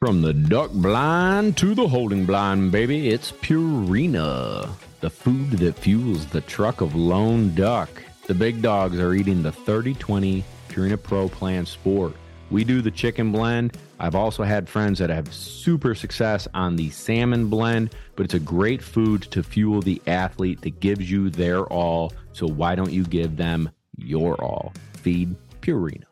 From 0.00 0.20
the 0.20 0.32
duck 0.32 0.72
blind 0.72 1.56
to 1.58 1.74
the 1.74 1.86
holding 1.86 2.26
blind, 2.26 2.72
baby, 2.72 3.10
it's 3.10 3.30
Purina, 3.30 4.68
the 5.00 5.10
food 5.10 5.52
that 5.58 5.76
fuels 5.76 6.26
the 6.26 6.40
truck 6.40 6.80
of 6.80 6.96
lone 6.96 7.54
duck. 7.54 7.88
The 8.26 8.34
big 8.34 8.62
dogs 8.62 8.98
are 8.98 9.14
eating 9.14 9.42
the 9.42 9.52
3020 9.52 10.44
Purina 10.68 11.00
Pro 11.00 11.28
Plan 11.28 11.66
Sport. 11.66 12.14
We 12.52 12.64
do 12.64 12.82
the 12.82 12.90
chicken 12.90 13.32
blend. 13.32 13.78
I've 13.98 14.14
also 14.14 14.42
had 14.42 14.68
friends 14.68 14.98
that 14.98 15.08
have 15.08 15.32
super 15.32 15.94
success 15.94 16.46
on 16.52 16.76
the 16.76 16.90
salmon 16.90 17.48
blend, 17.48 17.94
but 18.14 18.24
it's 18.24 18.34
a 18.34 18.38
great 18.38 18.82
food 18.82 19.22
to 19.30 19.42
fuel 19.42 19.80
the 19.80 20.02
athlete 20.06 20.60
that 20.60 20.78
gives 20.78 21.10
you 21.10 21.30
their 21.30 21.64
all. 21.64 22.12
So 22.34 22.46
why 22.46 22.74
don't 22.74 22.92
you 22.92 23.04
give 23.04 23.38
them 23.38 23.70
your 23.96 24.34
all? 24.44 24.74
Feed 24.92 25.34
Purina. 25.62 26.11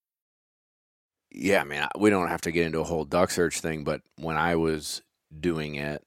Yeah, 1.31 1.61
I 1.61 1.63
mean, 1.63 1.85
we 1.97 2.09
don't 2.09 2.27
have 2.27 2.41
to 2.41 2.51
get 2.51 2.65
into 2.65 2.79
a 2.81 2.85
whole 2.85 3.05
duck 3.05 3.31
search 3.31 3.61
thing, 3.61 3.83
but 3.83 4.01
when 4.17 4.37
I 4.37 4.55
was 4.55 5.01
doing 5.39 5.75
it, 5.75 6.03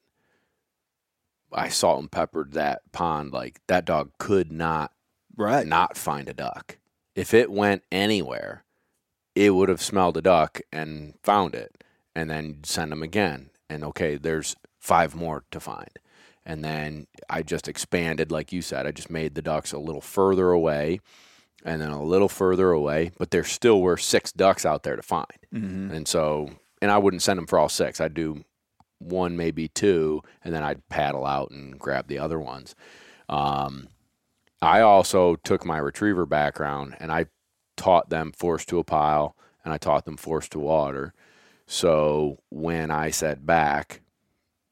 I 1.53 1.69
salt 1.69 2.01
and 2.01 2.11
peppered 2.11 2.53
that 2.53 2.83
pond. 2.93 3.33
Like 3.33 3.61
that 3.69 3.85
dog 3.85 4.13
could 4.19 4.53
not 4.53 4.93
Right. 5.37 5.67
not 5.67 5.97
find 5.97 6.29
a 6.29 6.35
duck. 6.35 6.79
If 7.15 7.33
it 7.33 7.51
went 7.51 7.83
anywhere, 7.91 8.65
it 9.35 9.51
would 9.51 9.69
have 9.69 9.83
smelled 9.83 10.17
a 10.17 10.23
duck 10.23 10.61
and 10.73 11.15
found 11.23 11.55
it, 11.55 11.83
and 12.15 12.31
then 12.31 12.63
send 12.65 12.93
them 12.93 13.03
again. 13.03 13.51
And 13.69 13.83
okay, 13.85 14.17
there's 14.17 14.55
five 14.81 15.15
more 15.15 15.45
to 15.51 15.59
find. 15.61 15.91
And 16.45 16.63
then 16.63 17.07
I 17.31 17.43
just 17.43 17.67
expanded, 17.69 18.31
like 18.31 18.53
you 18.53 18.63
said, 18.63 18.87
I 18.87 18.91
just 18.93 19.11
made 19.11 19.35
the 19.35 19.43
ducks 19.43 19.73
a 19.73 19.79
little 19.79 20.03
further 20.03 20.51
away 20.51 21.01
and 21.65 21.81
then 21.81 21.91
a 21.91 22.03
little 22.03 22.29
further 22.29 22.71
away, 22.73 23.13
but 23.19 23.31
there 23.31 23.45
still 23.45 23.81
were 23.81 23.97
six 23.97 24.33
ducks 24.33 24.67
out 24.67 24.83
there 24.83 24.97
to 24.97 25.03
find. 25.03 25.27
And 25.93 26.07
so, 26.07 26.51
and 26.83 26.91
I 26.91 26.99
wouldn't 26.99 27.23
send 27.23 27.39
them 27.39 27.47
for 27.47 27.59
all 27.59 27.69
six. 27.69 28.01
I'd 28.01 28.15
do 28.15 28.45
one, 28.99 29.37
maybe 29.37 29.69
two, 29.69 30.23
and 30.45 30.55
then 30.55 30.63
I'd 30.63 30.87
paddle 30.89 31.25
out 31.27 31.51
and 31.51 31.79
grab 31.79 32.09
the 32.09 32.19
other 32.19 32.39
ones. 32.39 32.75
Um, 33.29 33.89
I 34.61 34.81
also 34.81 35.37
took 35.37 35.65
my 35.65 35.79
retriever 35.79 36.27
background 36.27 36.97
and 37.01 37.11
I 37.11 37.27
taught 37.77 38.11
them 38.11 38.33
force 38.33 38.65
to 38.67 38.79
a 38.79 38.85
pile 38.85 39.37
and 39.65 39.73
I 39.73 39.79
taught 39.79 40.05
them 40.05 40.17
force 40.17 40.49
to 40.51 40.59
water. 40.59 41.15
So 41.67 42.39
when 42.51 42.91
I 42.91 43.11
said 43.11 43.47
back, 43.47 44.03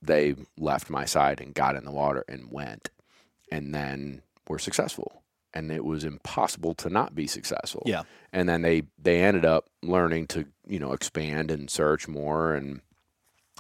they 0.02 0.34
left 0.58 0.90
my 0.90 1.04
side 1.04 1.40
and 1.40 1.54
got 1.54 1.76
in 1.76 1.84
the 1.84 1.90
water 1.92 2.24
and 2.28 2.50
went 2.50 2.90
and 3.50 3.74
then 3.74 4.22
were 4.48 4.58
successful. 4.58 5.21
And 5.54 5.70
it 5.70 5.84
was 5.84 6.04
impossible 6.04 6.74
to 6.76 6.88
not 6.88 7.14
be 7.14 7.26
successful. 7.26 7.82
Yeah. 7.86 8.02
And 8.32 8.48
then 8.48 8.62
they 8.62 8.84
they 8.98 9.22
ended 9.22 9.44
up 9.44 9.68
learning 9.82 10.28
to, 10.28 10.46
you 10.66 10.78
know, 10.78 10.92
expand 10.92 11.50
and 11.50 11.68
search 11.68 12.08
more 12.08 12.54
and 12.54 12.80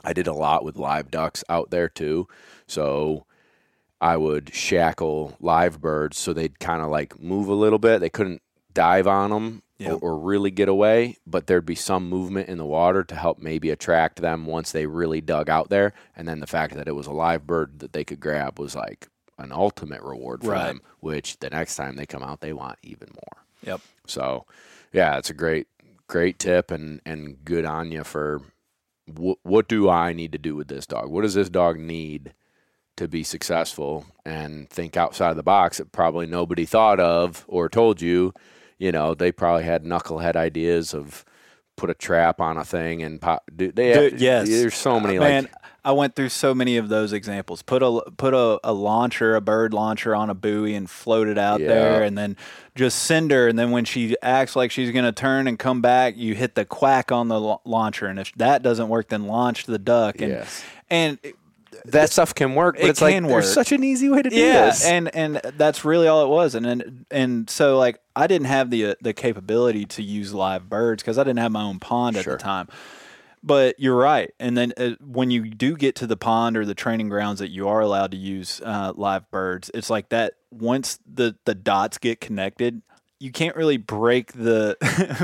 I 0.04 0.12
did 0.12 0.26
a 0.26 0.32
lot 0.32 0.64
with 0.64 0.76
live 0.76 1.10
ducks 1.10 1.44
out 1.48 1.70
there 1.70 1.88
too. 1.88 2.26
So 2.66 3.26
I 4.00 4.16
would 4.16 4.52
shackle 4.54 5.36
live 5.38 5.80
birds 5.80 6.18
so 6.18 6.32
they'd 6.32 6.58
kind 6.58 6.82
of 6.82 6.90
like 6.90 7.20
move 7.20 7.48
a 7.48 7.54
little 7.54 7.78
bit. 7.78 8.00
They 8.00 8.10
couldn't 8.10 8.42
dive 8.72 9.06
on 9.06 9.30
them 9.30 9.62
Yep. 9.78 9.94
or, 9.94 10.12
or 10.12 10.18
really 10.18 10.52
get 10.52 10.68
away, 10.68 11.16
but 11.26 11.48
there'd 11.48 11.66
be 11.66 11.74
some 11.74 12.08
movement 12.08 12.48
in 12.48 12.56
the 12.56 12.64
water 12.64 13.02
to 13.02 13.14
help 13.16 13.40
maybe 13.40 13.68
attract 13.70 14.20
them 14.20 14.46
once 14.46 14.70
they 14.70 14.86
really 14.86 15.20
dug 15.20 15.50
out 15.50 15.70
there. 15.70 15.92
And 16.14 16.28
then 16.28 16.38
the 16.38 16.46
fact 16.46 16.74
that 16.74 16.86
it 16.86 16.94
was 16.94 17.08
a 17.08 17.12
live 17.12 17.48
bird 17.48 17.80
that 17.80 17.92
they 17.92 18.04
could 18.04 18.20
grab 18.20 18.60
was 18.60 18.76
like 18.76 19.08
an 19.42 19.52
ultimate 19.52 20.02
reward 20.02 20.42
for 20.42 20.50
Right. 20.50 20.66
them, 20.68 20.82
which 21.00 21.38
the 21.40 21.50
next 21.50 21.76
time 21.76 21.96
they 21.96 22.06
come 22.06 22.22
out, 22.22 22.40
they 22.40 22.52
want 22.52 22.78
even 22.82 23.08
more. 23.14 23.44
Yep. 23.64 23.80
So, 24.06 24.46
yeah, 24.92 25.18
it's 25.18 25.30
a 25.30 25.34
great, 25.34 25.66
great 26.08 26.38
tip 26.38 26.70
and 26.70 27.00
and 27.04 27.44
good 27.44 27.64
on 27.64 27.90
you 27.92 28.04
for 28.04 28.42
what 29.06 29.38
what 29.42 29.68
do 29.68 29.88
I 29.88 30.12
need 30.12 30.32
to 30.32 30.38
do 30.38 30.54
with 30.56 30.68
this 30.68 30.86
dog? 30.86 31.10
What 31.10 31.22
does 31.22 31.34
this 31.34 31.48
dog 31.48 31.78
need 31.78 32.34
to 32.96 33.08
be 33.08 33.22
successful 33.22 34.04
and 34.24 34.68
think 34.68 34.96
outside 34.96 35.34
the 35.34 35.42
box 35.42 35.78
that 35.78 35.92
probably 35.92 36.26
nobody 36.26 36.64
thought 36.64 37.00
of 37.00 37.44
or 37.48 37.68
told 37.68 38.00
you? 38.00 38.32
You 38.78 38.92
know, 38.92 39.14
they 39.14 39.32
probably 39.32 39.64
had 39.64 39.84
knucklehead 39.84 40.34
ideas 40.36 40.92
of 40.94 41.24
put 41.76 41.88
a 41.90 41.94
trap 41.94 42.40
on 42.40 42.56
a 42.56 42.64
thing 42.64 43.02
and 43.02 43.20
pop. 43.20 43.42
Do, 43.54 43.70
they 43.72 43.92
Dude, 44.10 44.20
yes. 44.20 44.48
there's 44.48 44.74
so 44.74 44.96
uh, 44.96 45.00
many 45.00 45.18
Man, 45.18 45.44
like 45.44 45.52
I 45.84 45.90
went 45.92 46.14
through 46.14 46.28
so 46.28 46.54
many 46.54 46.76
of 46.76 46.88
those 46.88 47.12
examples. 47.12 47.60
Put 47.62 47.82
a 47.82 48.02
put 48.16 48.34
a, 48.34 48.60
a 48.62 48.72
launcher, 48.72 49.34
a 49.34 49.40
bird 49.40 49.74
launcher 49.74 50.14
on 50.14 50.30
a 50.30 50.34
buoy 50.34 50.74
and 50.74 50.88
float 50.88 51.26
it 51.28 51.38
out 51.38 51.60
Yeah. 51.60 51.66
there 51.68 52.02
and 52.04 52.16
then 52.16 52.36
just 52.76 53.02
send 53.02 53.30
her 53.32 53.48
and 53.48 53.58
then 53.58 53.70
when 53.72 53.84
she 53.84 54.16
acts 54.22 54.54
like 54.54 54.70
she's 54.70 54.90
going 54.92 55.04
to 55.04 55.12
turn 55.12 55.46
and 55.48 55.58
come 55.58 55.80
back, 55.82 56.16
you 56.16 56.34
hit 56.34 56.54
the 56.54 56.64
quack 56.64 57.10
on 57.10 57.28
the 57.28 57.58
launcher 57.64 58.06
and 58.06 58.18
if 58.20 58.32
that 58.36 58.62
doesn't 58.62 58.88
work 58.88 59.08
then 59.08 59.26
launch 59.26 59.66
the 59.66 59.78
duck 59.78 60.20
and 60.20 60.30
Yes. 60.30 60.62
and 60.88 61.18
that 61.86 62.10
stuff 62.10 62.32
can 62.34 62.54
work, 62.54 62.76
but 62.76 62.84
it 62.84 62.90
it's 62.90 63.00
like 63.00 63.14
can 63.14 63.24
there's 63.24 63.52
such 63.52 63.72
an 63.72 63.82
easy 63.82 64.08
way 64.08 64.22
to 64.22 64.30
do 64.30 64.36
yeah, 64.36 64.66
this. 64.66 64.84
and 64.86 65.12
and 65.16 65.40
that's 65.56 65.84
really 65.84 66.06
all 66.06 66.22
it 66.22 66.28
was, 66.28 66.54
and 66.54 66.64
and 66.64 67.06
and 67.10 67.50
so 67.50 67.76
like 67.78 67.98
I 68.14 68.28
didn't 68.28 68.46
have 68.46 68.70
the 68.70 68.86
uh, 68.86 68.94
the 69.00 69.12
capability 69.12 69.86
to 69.86 70.02
use 70.02 70.32
live 70.32 70.68
birds 70.68 71.02
because 71.02 71.18
I 71.18 71.24
didn't 71.24 71.40
have 71.40 71.50
my 71.50 71.62
own 71.62 71.80
pond 71.80 72.16
at 72.18 72.24
the 72.26 72.36
time. 72.36 72.68
But 73.44 73.78
you're 73.80 73.96
right, 73.96 74.32
and 74.38 74.56
then 74.56 74.72
uh, 74.76 74.90
when 75.00 75.32
you 75.32 75.48
do 75.50 75.76
get 75.76 75.96
to 75.96 76.06
the 76.06 76.16
pond 76.16 76.56
or 76.56 76.64
the 76.64 76.76
training 76.76 77.08
grounds 77.08 77.40
that 77.40 77.50
you 77.50 77.66
are 77.66 77.80
allowed 77.80 78.12
to 78.12 78.16
use 78.16 78.60
uh, 78.64 78.92
live 78.94 79.28
birds, 79.32 79.70
it's 79.74 79.90
like 79.90 80.10
that. 80.10 80.34
Once 80.50 81.00
the 81.12 81.36
the 81.44 81.54
dots 81.54 81.98
get 81.98 82.20
connected, 82.20 82.82
you 83.22 83.30
can't 83.30 83.54
really 83.54 83.76
break 83.76 84.32
the 84.32 84.76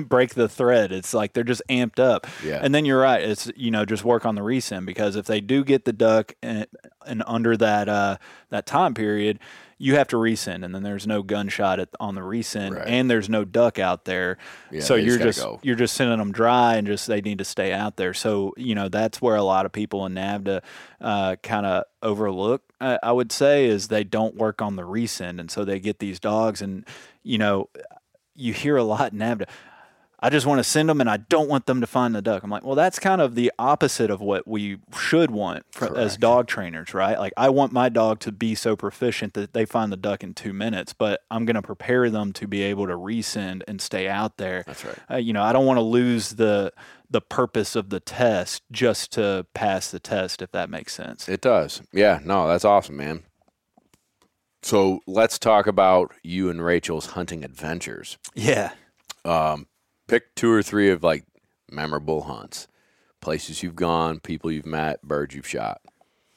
break 0.08 0.34
the 0.34 0.48
thread. 0.48 0.92
It's 0.92 1.12
like 1.12 1.32
they're 1.32 1.42
just 1.42 1.62
amped 1.68 1.98
up. 1.98 2.28
Yeah. 2.44 2.60
And 2.62 2.72
then 2.72 2.84
you're 2.84 3.00
right. 3.00 3.22
It's 3.22 3.50
you 3.56 3.72
know 3.72 3.84
just 3.84 4.04
work 4.04 4.24
on 4.24 4.36
the 4.36 4.40
resend 4.40 4.86
because 4.86 5.16
if 5.16 5.26
they 5.26 5.40
do 5.40 5.64
get 5.64 5.84
the 5.84 5.92
duck 5.92 6.34
and, 6.40 6.66
and 7.04 7.24
under 7.26 7.56
that 7.56 7.88
uh, 7.88 8.18
that 8.50 8.66
time 8.66 8.94
period, 8.94 9.40
you 9.80 9.94
have 9.94 10.08
to 10.08 10.16
resend, 10.16 10.64
and 10.64 10.74
then 10.74 10.82
there's 10.82 11.06
no 11.06 11.22
gunshot 11.22 11.78
at, 11.78 11.88
on 12.00 12.16
the 12.16 12.20
resend, 12.20 12.76
Right. 12.76 12.88
and 12.88 13.08
there's 13.08 13.28
no 13.28 13.44
duck 13.44 13.78
out 13.78 14.04
there. 14.06 14.36
Yeah, 14.72 14.80
so 14.80 14.96
you're 14.96 15.18
just 15.18 15.40
go. 15.40 15.60
you're 15.62 15.76
just 15.76 15.94
sending 15.94 16.18
them 16.18 16.32
dry, 16.32 16.74
and 16.76 16.86
just 16.86 17.06
they 17.06 17.20
need 17.20 17.38
to 17.38 17.44
stay 17.44 17.72
out 17.72 17.96
there. 17.96 18.12
So 18.12 18.52
you 18.56 18.74
know 18.74 18.88
that's 18.88 19.22
where 19.22 19.36
a 19.36 19.42
lot 19.42 19.66
of 19.66 19.72
people 19.72 20.04
in 20.06 20.14
NAVHDA 20.14 20.62
uh, 21.00 21.36
kind 21.42 21.64
of 21.64 21.84
overlook. 22.02 22.62
I, 22.80 22.98
I 23.02 23.12
would 23.12 23.30
say 23.32 23.66
is 23.66 23.88
they 23.88 24.04
don't 24.04 24.34
work 24.36 24.60
on 24.60 24.76
the 24.76 24.82
resend, 24.82 25.38
and 25.38 25.50
so 25.50 25.64
they 25.64 25.78
get 25.80 26.00
these 26.00 26.18
dogs, 26.18 26.60
and 26.60 26.84
you 27.22 27.38
know 27.38 27.68
you 28.34 28.52
hear 28.52 28.76
a 28.76 28.84
lot 28.84 29.12
in 29.12 29.18
NAVHDA. 29.18 29.48
I 30.20 30.30
just 30.30 30.46
want 30.46 30.58
to 30.58 30.64
send 30.64 30.88
them 30.88 31.00
and 31.00 31.08
I 31.08 31.18
don't 31.18 31.48
want 31.48 31.66
them 31.66 31.80
to 31.80 31.86
find 31.86 32.12
the 32.12 32.20
duck. 32.20 32.42
I'm 32.42 32.50
like, 32.50 32.64
well, 32.64 32.74
that's 32.74 32.98
kind 32.98 33.20
of 33.20 33.36
the 33.36 33.52
opposite 33.56 34.10
of 34.10 34.20
what 34.20 34.48
we 34.48 34.78
should 34.98 35.30
want 35.30 35.64
for, 35.70 35.96
as 35.96 36.16
dog 36.16 36.48
trainers, 36.48 36.92
right? 36.92 37.18
Like, 37.18 37.32
I 37.36 37.50
want 37.50 37.72
my 37.72 37.88
dog 37.88 38.18
to 38.20 38.32
be 38.32 38.56
so 38.56 38.74
proficient 38.74 39.34
that 39.34 39.52
they 39.52 39.64
find 39.64 39.92
the 39.92 39.96
duck 39.96 40.24
in 40.24 40.34
two 40.34 40.52
minutes, 40.52 40.92
but 40.92 41.20
I'm 41.30 41.44
going 41.44 41.54
to 41.54 41.62
prepare 41.62 42.10
them 42.10 42.32
to 42.32 42.48
be 42.48 42.62
able 42.62 42.88
to 42.88 42.94
resend 42.94 43.62
and 43.68 43.80
stay 43.80 44.08
out 44.08 44.38
there. 44.38 44.64
That's 44.66 44.84
right. 44.84 44.98
Uh, 45.08 45.16
you 45.18 45.32
know, 45.32 45.42
I 45.42 45.52
don't 45.52 45.66
want 45.66 45.76
to 45.78 45.82
lose 45.82 46.30
the 46.30 46.72
the 47.10 47.20
purpose 47.22 47.74
of 47.74 47.88
the 47.88 48.00
test 48.00 48.62
just 48.70 49.12
to 49.12 49.46
pass 49.54 49.90
the 49.90 50.00
test, 50.00 50.42
if 50.42 50.50
that 50.52 50.68
makes 50.68 50.92
sense. 50.92 51.26
It 51.26 51.40
does. 51.40 51.80
Yeah, 51.90 52.20
no, 52.22 52.46
that's 52.46 52.66
awesome, 52.66 52.98
man. 52.98 53.22
So 54.62 55.00
let's 55.06 55.38
talk 55.38 55.66
about 55.66 56.12
you 56.22 56.50
and 56.50 56.62
Rachel's 56.62 57.06
hunting 57.06 57.44
adventures. 57.44 58.18
Yeah. 58.34 58.72
Um, 59.24 59.68
pick 60.08 60.34
two 60.34 60.50
or 60.50 60.62
three 60.62 60.90
of 60.90 61.04
like 61.04 61.24
memorable 61.70 62.22
hunts, 62.22 62.66
places 63.20 63.62
you've 63.62 63.76
gone, 63.76 64.18
people 64.18 64.50
you've 64.50 64.66
met, 64.66 65.02
birds 65.02 65.34
you've 65.34 65.46
shot. 65.46 65.80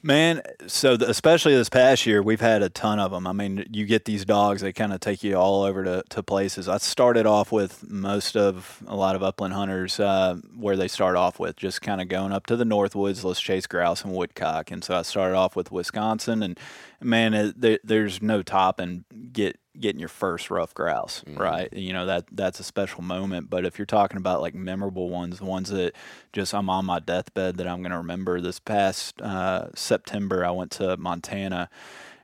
Man, 0.03 0.41
so 0.65 0.97
the, 0.97 1.07
especially 1.07 1.53
this 1.53 1.69
past 1.69 2.07
year, 2.07 2.23
we've 2.23 2.41
had 2.41 2.63
a 2.63 2.69
ton 2.69 2.99
of 2.99 3.11
them. 3.11 3.27
I 3.27 3.33
mean, 3.33 3.67
you 3.71 3.85
get 3.85 4.05
these 4.05 4.25
dogs; 4.25 4.63
they 4.63 4.73
kind 4.73 4.93
of 4.93 4.99
take 4.99 5.23
you 5.23 5.35
all 5.35 5.61
over 5.61 5.83
to, 5.83 6.03
to 6.09 6.23
places. 6.23 6.67
I 6.67 6.79
started 6.79 7.27
off 7.27 7.51
with 7.51 7.87
most 7.87 8.35
of 8.35 8.81
a 8.87 8.95
lot 8.95 9.15
of 9.15 9.21
upland 9.21 9.53
hunters 9.53 9.99
uh, 9.99 10.37
where 10.57 10.75
they 10.75 10.87
start 10.87 11.15
off 11.15 11.39
with 11.39 11.55
just 11.55 11.83
kind 11.83 12.01
of 12.01 12.07
going 12.07 12.31
up 12.31 12.47
to 12.47 12.55
the 12.55 12.63
northwoods. 12.63 13.23
Let's 13.23 13.39
chase 13.39 13.67
grouse 13.67 14.03
and 14.03 14.11
woodcock. 14.11 14.71
And 14.71 14.83
so 14.83 14.95
I 14.95 15.03
started 15.03 15.35
off 15.35 15.55
with 15.55 15.71
Wisconsin, 15.71 16.41
and 16.41 16.59
man, 17.01 17.53
there, 17.55 17.79
there's 17.83 18.21
no 18.21 18.43
topping 18.43 19.05
get 19.33 19.57
getting 19.79 19.99
your 19.99 20.09
first 20.09 20.51
rough 20.51 20.73
grouse, 20.73 21.23
mm-hmm. 21.25 21.41
right? 21.41 21.71
You 21.73 21.93
know 21.93 22.05
that 22.05 22.25
that's 22.31 22.59
a 22.59 22.63
special 22.63 23.01
moment. 23.01 23.49
But 23.49 23.65
if 23.65 23.79
you're 23.79 23.85
talking 23.85 24.17
about 24.17 24.41
like 24.41 24.53
memorable 24.53 25.09
ones, 25.09 25.39
the 25.39 25.45
ones 25.45 25.69
that 25.69 25.93
just 26.33 26.53
I'm 26.53 26.69
on 26.69 26.85
my 26.85 26.99
deathbed 26.99 27.57
that 27.57 27.67
I'm 27.67 27.81
going 27.81 27.91
to 27.91 27.97
remember. 27.97 28.41
This 28.41 28.59
past 28.59 29.21
uh, 29.21 29.69
September, 29.75 30.45
I 30.45 30.51
went 30.51 30.71
to 30.71 30.97
Montana. 30.97 31.69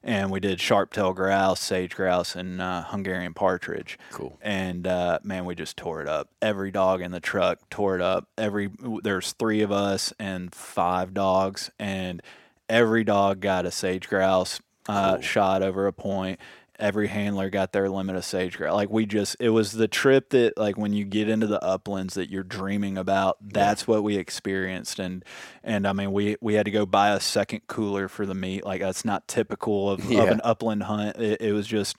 And 0.03 0.31
we 0.31 0.39
did 0.39 0.61
sharp-tailed 0.61 1.17
grouse, 1.17 1.59
sage 1.59 1.93
grouse, 1.93 2.33
and 2.33 2.61
uh, 2.61 2.83
Hungarian 2.83 3.33
partridge. 3.33 3.99
Cool. 4.11 4.37
And 4.41 4.87
uh, 4.87 5.19
man, 5.23 5.43
we 5.43 5.53
just 5.53 5.75
tore 5.75 6.01
it 6.01 6.07
up. 6.07 6.29
Every 6.41 6.71
dog 6.71 7.01
in 7.01 7.11
the 7.11 7.19
truck 7.19 7.67
tore 7.69 7.95
it 7.95 8.01
up. 8.01 8.29
Every 8.37 8.69
there's 9.03 9.33
three 9.33 9.61
of 9.61 9.71
us 9.71 10.13
and 10.17 10.55
five 10.55 11.13
dogs, 11.13 11.71
and 11.77 12.21
every 12.69 13.03
dog 13.03 13.41
got 13.41 13.65
a 13.65 13.71
sage 13.71 14.07
grouse 14.07 14.61
uh, 14.87 15.13
cool. 15.13 15.21
shot 15.21 15.61
over 15.63 15.87
a 15.87 15.93
point 15.93 16.39
every 16.79 17.07
handler 17.07 17.49
got 17.49 17.71
their 17.71 17.89
limit 17.89 18.15
of 18.15 18.23
sage 18.23 18.57
grouse. 18.57 18.73
Like 18.73 18.89
we 18.89 19.05
just, 19.05 19.35
it 19.39 19.49
was 19.49 19.71
the 19.71 19.87
trip 19.87 20.29
that 20.29 20.57
like 20.57 20.77
when 20.77 20.93
you 20.93 21.05
get 21.05 21.29
into 21.29 21.47
the 21.47 21.63
uplands 21.63 22.15
that 22.15 22.29
you're 22.29 22.43
dreaming 22.43 22.97
about. 22.97 23.37
That's 23.41 23.83
yeah. 23.83 23.95
what 23.95 24.03
we 24.03 24.17
experienced, 24.17 24.99
and 24.99 25.23
and 25.63 25.87
I 25.87 25.93
mean 25.93 26.11
we 26.11 26.37
we 26.41 26.53
had 26.55 26.65
to 26.65 26.71
go 26.71 26.85
buy 26.85 27.09
a 27.09 27.19
second 27.19 27.61
cooler 27.67 28.07
for 28.07 28.25
the 28.25 28.35
meat. 28.35 28.65
Like 28.65 28.81
that's 28.81 29.05
not 29.05 29.27
typical 29.27 29.91
of, 29.91 30.05
yeah. 30.05 30.23
of 30.23 30.29
an 30.29 30.41
upland 30.43 30.83
hunt. 30.83 31.17
It, 31.17 31.41
it 31.41 31.53
was 31.53 31.67
just 31.67 31.97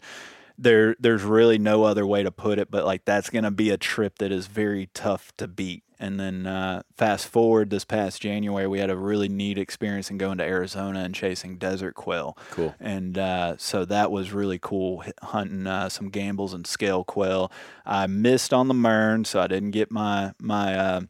there. 0.59 0.97
There's 0.99 1.23
really 1.23 1.59
no 1.59 1.85
other 1.85 2.07
way 2.07 2.23
to 2.23 2.31
put 2.31 2.59
it, 2.59 2.71
but 2.71 2.85
like 2.85 3.05
that's 3.05 3.31
gonna 3.31 3.51
be 3.51 3.71
a 3.71 3.77
trip 3.77 4.19
that 4.19 4.33
is 4.33 4.47
very 4.47 4.89
tough 4.95 5.33
to 5.39 5.49
beat. 5.49 5.85
And 6.01 6.21
then 6.21 6.47
uh, 6.47 6.83
fast 6.97 7.27
forward 7.27 7.71
this 7.71 7.85
past 7.85 8.23
January, 8.23 8.69
we 8.69 8.79
had 8.79 8.91
a 8.91 8.97
really 8.97 9.29
neat 9.29 9.59
experience 9.59 10.11
in 10.11 10.19
going 10.19 10.39
to 10.39 10.45
Arizona 10.45 11.01
and 11.01 11.13
chasing 11.15 11.59
desert 11.59 11.95
quail. 11.95 12.39
Cool. 12.51 12.75
And 12.79 13.19
uh, 13.19 13.57
so 13.57 13.85
that 13.85 14.13
was 14.13 14.33
really 14.33 14.61
cool 14.61 15.03
hunting 15.23 15.67
uh, 15.67 15.89
some 15.89 16.11
Gambel's 16.11 16.55
and 16.55 16.67
scale 16.67 17.03
quail. 17.03 17.51
I 17.85 18.07
missed 18.07 18.55
on 18.55 18.69
the 18.69 18.75
Mern, 18.75 19.25
so 19.25 19.41
I 19.41 19.49
didn't 19.49 19.73
get 19.73 19.91
my 19.91 20.35
my 20.39 20.77
uh, 20.77 21.01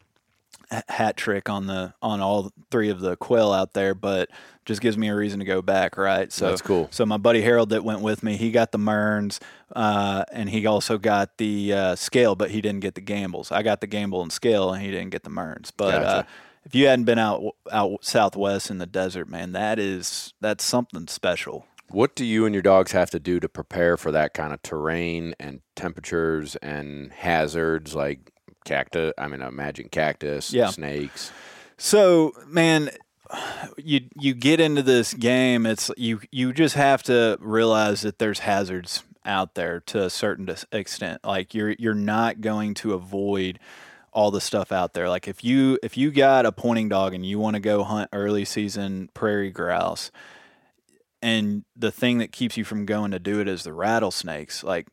hat 0.88 1.16
trick 1.16 1.48
on 1.48 1.66
the 1.66 1.94
on 2.02 2.20
all 2.20 2.52
three 2.70 2.90
of 2.90 3.00
the 3.00 3.16
quail 3.16 3.52
out 3.52 3.72
there, 3.72 3.94
but 3.94 4.28
just 4.64 4.80
gives 4.80 4.98
me 4.98 5.08
a 5.08 5.14
reason 5.14 5.38
to 5.38 5.44
go 5.44 5.62
back, 5.62 5.96
right? 5.96 6.30
So 6.30 6.48
that's 6.48 6.60
cool. 6.60 6.88
So 6.90 7.06
my 7.06 7.16
buddy 7.16 7.40
Harold 7.40 7.70
that 7.70 7.84
went 7.84 8.00
with 8.00 8.22
me, 8.22 8.36
he 8.36 8.50
got 8.50 8.72
the 8.72 8.78
Mearns, 8.78 9.40
uh, 9.74 10.24
and 10.30 10.50
he 10.50 10.66
also 10.66 10.98
got 10.98 11.38
the 11.38 11.72
uh, 11.72 11.96
scale, 11.96 12.34
but 12.34 12.50
he 12.50 12.60
didn't 12.60 12.80
get 12.80 12.94
the 12.94 13.00
Gambel's. 13.00 13.50
I 13.50 13.62
got 13.62 13.80
the 13.80 13.88
Gambel 13.88 14.22
and 14.22 14.32
scale, 14.32 14.72
and 14.72 14.82
he 14.82 14.90
didn't 14.90 15.10
get 15.10 15.24
the 15.24 15.30
Mearns. 15.30 15.70
But 15.70 15.94
uh, 15.94 16.00
gotcha. 16.00 16.18
uh, 16.18 16.22
if 16.64 16.74
you 16.74 16.86
hadn't 16.86 17.06
been 17.06 17.18
out 17.18 17.54
out 17.72 18.04
southwest 18.04 18.70
in 18.70 18.78
the 18.78 18.86
desert, 18.86 19.28
man, 19.28 19.52
that 19.52 19.78
is 19.78 20.34
that's 20.40 20.64
something 20.64 21.08
special. 21.08 21.66
What 21.90 22.14
do 22.14 22.26
you 22.26 22.44
and 22.44 22.54
your 22.54 22.62
dogs 22.62 22.92
have 22.92 23.08
to 23.10 23.18
do 23.18 23.40
to 23.40 23.48
prepare 23.48 23.96
for 23.96 24.12
that 24.12 24.34
kind 24.34 24.52
of 24.52 24.60
terrain 24.60 25.34
and 25.40 25.62
temperatures 25.74 26.56
and 26.56 27.10
hazards 27.12 27.94
like 27.94 28.32
cactus? 28.68 29.12
I 29.18 29.28
mean, 29.28 29.42
imagine 29.42 29.88
cactus, 29.88 30.52
yeah. 30.52 30.68
snakes. 30.70 31.32
So, 31.76 32.32
man, 32.46 32.90
you 33.76 34.02
you 34.18 34.34
get 34.34 34.60
into 34.60 34.82
this 34.82 35.14
game, 35.14 35.66
it's 35.66 35.90
you 35.96 36.20
you 36.30 36.52
just 36.52 36.74
have 36.74 37.02
to 37.04 37.38
realize 37.40 38.02
that 38.02 38.18
there's 38.18 38.40
hazards 38.40 39.04
out 39.24 39.54
there 39.54 39.80
to 39.80 40.04
a 40.04 40.10
certain 40.10 40.48
extent. 40.72 41.24
Like 41.24 41.54
you're 41.54 41.74
you're 41.78 41.94
not 41.94 42.40
going 42.40 42.74
to 42.74 42.94
avoid 42.94 43.58
all 44.12 44.30
the 44.30 44.40
stuff 44.40 44.72
out 44.72 44.94
there. 44.94 45.08
Like 45.08 45.28
if 45.28 45.44
you 45.44 45.78
if 45.82 45.96
you 45.96 46.10
got 46.10 46.46
a 46.46 46.52
pointing 46.52 46.88
dog 46.88 47.14
and 47.14 47.24
you 47.24 47.38
want 47.38 47.54
to 47.54 47.60
go 47.60 47.84
hunt 47.84 48.08
early 48.12 48.44
season 48.44 49.10
prairie 49.14 49.50
grouse, 49.50 50.10
and 51.22 51.64
the 51.76 51.92
thing 51.92 52.18
that 52.18 52.32
keeps 52.32 52.56
you 52.56 52.64
from 52.64 52.86
going 52.86 53.10
to 53.10 53.18
do 53.18 53.40
it 53.40 53.48
is 53.48 53.64
the 53.64 53.72
rattlesnakes. 53.72 54.64
Like 54.64 54.88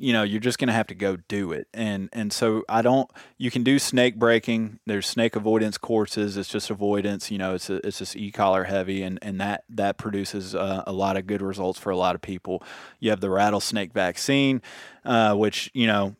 you 0.00 0.12
know 0.12 0.22
you're 0.22 0.40
just 0.40 0.58
going 0.58 0.68
to 0.68 0.72
have 0.72 0.86
to 0.86 0.94
go 0.94 1.16
do 1.28 1.52
it 1.52 1.68
and 1.74 2.08
and 2.12 2.32
so 2.32 2.64
i 2.68 2.80
don't 2.80 3.10
you 3.36 3.50
can 3.50 3.62
do 3.62 3.78
snake 3.78 4.18
breaking 4.18 4.80
there's 4.86 5.06
snake 5.06 5.36
avoidance 5.36 5.76
courses 5.76 6.36
it's 6.36 6.48
just 6.48 6.70
avoidance 6.70 7.30
you 7.30 7.36
know 7.36 7.54
it's 7.54 7.68
a, 7.68 7.86
it's 7.86 7.98
just 7.98 8.16
e-collar 8.16 8.64
heavy 8.64 9.02
and 9.02 9.18
and 9.20 9.40
that 9.40 9.64
that 9.68 9.98
produces 9.98 10.54
uh, 10.54 10.82
a 10.86 10.92
lot 10.92 11.16
of 11.16 11.26
good 11.26 11.42
results 11.42 11.78
for 11.78 11.90
a 11.90 11.96
lot 11.96 12.14
of 12.14 12.22
people 12.22 12.62
you 12.98 13.10
have 13.10 13.20
the 13.20 13.30
rattlesnake 13.30 13.92
vaccine 13.92 14.62
uh, 15.04 15.34
which 15.34 15.70
you 15.74 15.86
know 15.86 16.16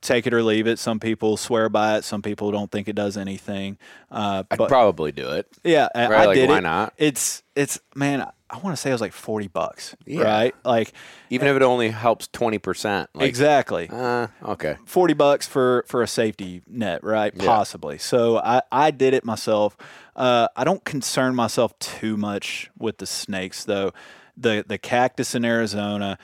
take 0.00 0.26
it 0.26 0.34
or 0.34 0.42
leave 0.42 0.66
it. 0.66 0.78
Some 0.78 1.00
people 1.00 1.36
swear 1.36 1.68
by 1.68 1.96
it. 1.98 2.04
Some 2.04 2.22
people 2.22 2.50
don't 2.50 2.70
think 2.70 2.88
it 2.88 2.94
does 2.94 3.16
anything. 3.16 3.78
Uh, 4.10 4.44
I'd 4.50 4.58
probably 4.58 5.12
do 5.12 5.30
it. 5.32 5.46
Yeah, 5.64 5.88
right? 5.94 6.10
I 6.12 6.26
like, 6.26 6.34
did 6.36 6.48
why 6.48 6.58
it. 6.58 6.62
not? 6.62 6.94
It's 6.96 7.42
it's 7.54 7.80
man. 7.94 8.30
I 8.50 8.58
want 8.58 8.76
to 8.76 8.80
say 8.80 8.90
it 8.90 8.94
was 8.94 9.00
like 9.00 9.12
forty 9.12 9.48
bucks, 9.48 9.94
yeah. 10.06 10.22
right? 10.22 10.54
Like 10.64 10.92
even 11.30 11.48
if 11.48 11.56
it 11.56 11.62
only 11.62 11.90
helps 11.90 12.28
twenty 12.28 12.58
percent. 12.58 13.10
Like, 13.14 13.28
exactly. 13.28 13.88
Uh, 13.90 14.28
okay. 14.42 14.76
Forty 14.86 15.14
bucks 15.14 15.46
for 15.46 15.84
for 15.86 16.02
a 16.02 16.08
safety 16.08 16.62
net, 16.66 17.04
right? 17.04 17.32
Yeah. 17.34 17.44
Possibly. 17.44 17.98
So 17.98 18.38
I 18.38 18.62
I 18.72 18.90
did 18.90 19.14
it 19.14 19.24
myself. 19.24 19.76
Uh, 20.16 20.48
I 20.56 20.64
don't 20.64 20.84
concern 20.84 21.34
myself 21.34 21.78
too 21.78 22.16
much 22.16 22.70
with 22.78 22.98
the 22.98 23.06
snakes 23.06 23.64
though. 23.64 23.92
The 24.36 24.64
the 24.66 24.78
cactus 24.78 25.34
in 25.34 25.44
Arizona 25.44 26.18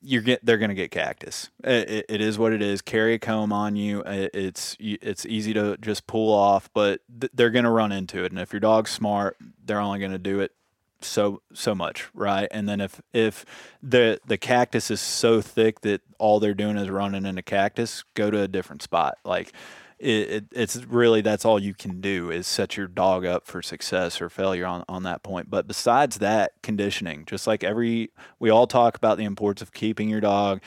you're 0.00 0.22
get 0.22 0.44
they're 0.44 0.58
going 0.58 0.68
to 0.68 0.74
get 0.74 0.90
cactus. 0.90 1.50
It, 1.64 2.06
it 2.08 2.20
is 2.20 2.38
what 2.38 2.52
it 2.52 2.62
is. 2.62 2.82
Carry 2.82 3.14
a 3.14 3.18
comb 3.18 3.52
on 3.52 3.76
you. 3.76 4.02
it's 4.06 4.76
it's 4.78 5.26
easy 5.26 5.52
to 5.54 5.76
just 5.78 6.06
pull 6.06 6.32
off, 6.32 6.70
but 6.72 7.00
th- 7.20 7.32
they're 7.34 7.50
going 7.50 7.64
to 7.64 7.70
run 7.70 7.92
into 7.92 8.24
it. 8.24 8.32
And 8.32 8.40
if 8.40 8.52
your 8.52 8.60
dog's 8.60 8.90
smart, 8.90 9.36
they're 9.64 9.80
only 9.80 9.98
going 9.98 10.12
to 10.12 10.18
do 10.18 10.40
it 10.40 10.52
so 11.00 11.42
so 11.52 11.74
much, 11.74 12.08
right? 12.14 12.48
And 12.50 12.68
then 12.68 12.80
if 12.80 13.00
if 13.12 13.44
the 13.82 14.20
the 14.26 14.38
cactus 14.38 14.90
is 14.90 15.00
so 15.00 15.40
thick 15.40 15.80
that 15.82 16.02
all 16.18 16.40
they're 16.40 16.54
doing 16.54 16.76
is 16.76 16.90
running 16.90 17.26
into 17.26 17.42
cactus, 17.42 18.04
go 18.14 18.30
to 18.30 18.42
a 18.42 18.48
different 18.48 18.82
spot. 18.82 19.18
Like 19.24 19.52
it, 19.98 20.30
it, 20.30 20.44
it's 20.52 20.76
really 20.84 21.20
that's 21.20 21.44
all 21.44 21.58
you 21.58 21.74
can 21.74 22.00
do 22.00 22.30
is 22.30 22.46
set 22.46 22.76
your 22.76 22.86
dog 22.86 23.24
up 23.24 23.46
for 23.46 23.62
success 23.62 24.20
or 24.20 24.28
failure 24.28 24.66
on, 24.66 24.84
on 24.88 25.02
that 25.04 25.22
point. 25.22 25.50
But 25.50 25.66
besides 25.66 26.18
that, 26.18 26.52
conditioning, 26.62 27.24
just 27.26 27.46
like 27.46 27.64
every 27.64 28.10
we 28.38 28.50
all 28.50 28.66
talk 28.66 28.96
about 28.96 29.18
the 29.18 29.24
importance 29.24 29.62
of 29.62 29.72
keeping 29.72 30.08
your 30.08 30.20
dog 30.20 30.60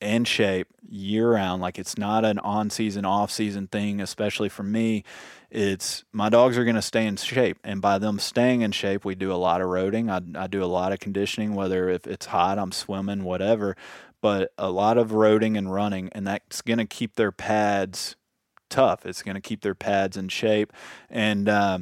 in 0.00 0.24
shape 0.24 0.68
year 0.88 1.32
round. 1.32 1.62
Like 1.62 1.78
it's 1.78 1.98
not 1.98 2.24
an 2.24 2.38
on 2.38 2.70
season, 2.70 3.04
off 3.04 3.30
season 3.30 3.66
thing, 3.66 4.00
especially 4.00 4.48
for 4.48 4.62
me. 4.62 5.04
It's 5.50 6.04
my 6.12 6.28
dogs 6.28 6.58
are 6.58 6.64
going 6.64 6.76
to 6.76 6.82
stay 6.82 7.06
in 7.06 7.16
shape. 7.16 7.58
And 7.64 7.80
by 7.80 7.98
them 7.98 8.18
staying 8.18 8.62
in 8.62 8.72
shape, 8.72 9.04
we 9.04 9.14
do 9.14 9.32
a 9.32 9.34
lot 9.34 9.60
of 9.60 9.68
roading. 9.68 10.10
I, 10.10 10.44
I 10.44 10.46
do 10.46 10.62
a 10.62 10.66
lot 10.66 10.92
of 10.92 11.00
conditioning, 11.00 11.54
whether 11.54 11.88
if 11.88 12.06
it's 12.06 12.26
hot, 12.26 12.58
I'm 12.58 12.72
swimming, 12.72 13.24
whatever. 13.24 13.76
But 14.20 14.52
a 14.58 14.70
lot 14.70 14.98
of 14.98 15.10
roading 15.10 15.56
and 15.56 15.72
running, 15.72 16.10
and 16.12 16.26
that's 16.26 16.60
going 16.60 16.78
to 16.78 16.86
keep 16.86 17.14
their 17.14 17.32
pads 17.32 18.16
tough. 18.68 19.06
It's 19.06 19.22
going 19.22 19.36
to 19.36 19.40
keep 19.40 19.62
their 19.62 19.76
pads 19.76 20.16
in 20.16 20.28
shape. 20.28 20.72
And, 21.08 21.48
uh, 21.48 21.78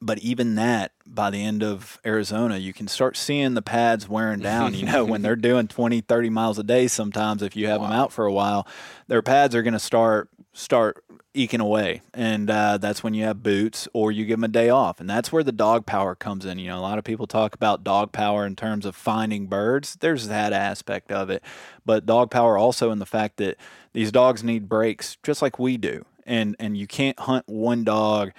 but 0.00 0.18
even 0.18 0.54
that, 0.56 0.92
by 1.06 1.30
the 1.30 1.42
end 1.42 1.62
of 1.62 1.98
Arizona, 2.04 2.58
you 2.58 2.72
can 2.72 2.88
start 2.88 3.16
seeing 3.16 3.54
the 3.54 3.62
pads 3.62 4.08
wearing 4.08 4.40
down. 4.40 4.74
You 4.74 4.86
know, 4.86 5.04
when 5.04 5.22
they're 5.22 5.36
doing 5.36 5.68
20, 5.68 6.02
30 6.02 6.30
miles 6.30 6.58
a 6.58 6.62
day, 6.62 6.86
sometimes 6.88 7.42
if 7.42 7.56
you 7.56 7.66
have 7.68 7.80
wow. 7.80 7.88
them 7.88 7.96
out 7.96 8.12
for 8.12 8.26
a 8.26 8.32
while, 8.32 8.66
their 9.08 9.22
pads 9.22 9.54
are 9.54 9.62
going 9.62 9.72
to 9.72 9.78
start 9.78 10.28
start 10.52 11.04
eking 11.34 11.60
away. 11.60 12.00
And 12.14 12.48
uh, 12.48 12.78
that's 12.78 13.04
when 13.04 13.12
you 13.12 13.24
have 13.24 13.42
boots 13.42 13.86
or 13.92 14.10
you 14.10 14.24
give 14.24 14.38
them 14.38 14.44
a 14.44 14.48
day 14.48 14.70
off. 14.70 15.00
And 15.00 15.08
that's 15.08 15.30
where 15.30 15.44
the 15.44 15.52
dog 15.52 15.84
power 15.84 16.14
comes 16.14 16.46
in. 16.46 16.58
You 16.58 16.68
know, 16.68 16.78
a 16.78 16.80
lot 16.80 16.98
of 16.98 17.04
people 17.04 17.26
talk 17.26 17.54
about 17.54 17.84
dog 17.84 18.10
power 18.10 18.46
in 18.46 18.56
terms 18.56 18.86
of 18.86 18.96
finding 18.96 19.46
birds. 19.46 19.96
There's 20.00 20.28
that 20.28 20.54
aspect 20.54 21.12
of 21.12 21.28
it. 21.28 21.42
But 21.84 22.06
dog 22.06 22.30
power 22.30 22.56
also 22.56 22.90
in 22.90 22.98
the 22.98 23.06
fact 23.06 23.36
that 23.36 23.58
these 23.92 24.10
dogs 24.10 24.42
need 24.42 24.68
breaks 24.68 25.18
just 25.22 25.42
like 25.42 25.58
we 25.58 25.76
do. 25.76 26.06
And, 26.24 26.56
and 26.58 26.76
you 26.76 26.86
can't 26.86 27.18
hunt 27.20 27.46
one 27.46 27.84
dog. 27.84 28.32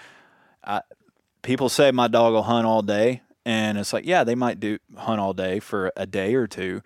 People 1.48 1.70
say 1.70 1.92
my 1.92 2.08
dog 2.08 2.34
will 2.34 2.44
hunt 2.44 2.68
all 2.68 2.82
day. 2.82 3.22
And 3.46 3.78
it's 3.78 3.94
like, 3.94 4.06
yeah, 4.06 4.24
they 4.26 4.36
might 4.36 4.60
do 4.60 4.78
hunt 4.98 5.22
all 5.22 5.34
day 5.34 5.60
for 5.60 5.92
a 5.96 6.06
day 6.06 6.36
or 6.36 6.46
two 6.48 6.82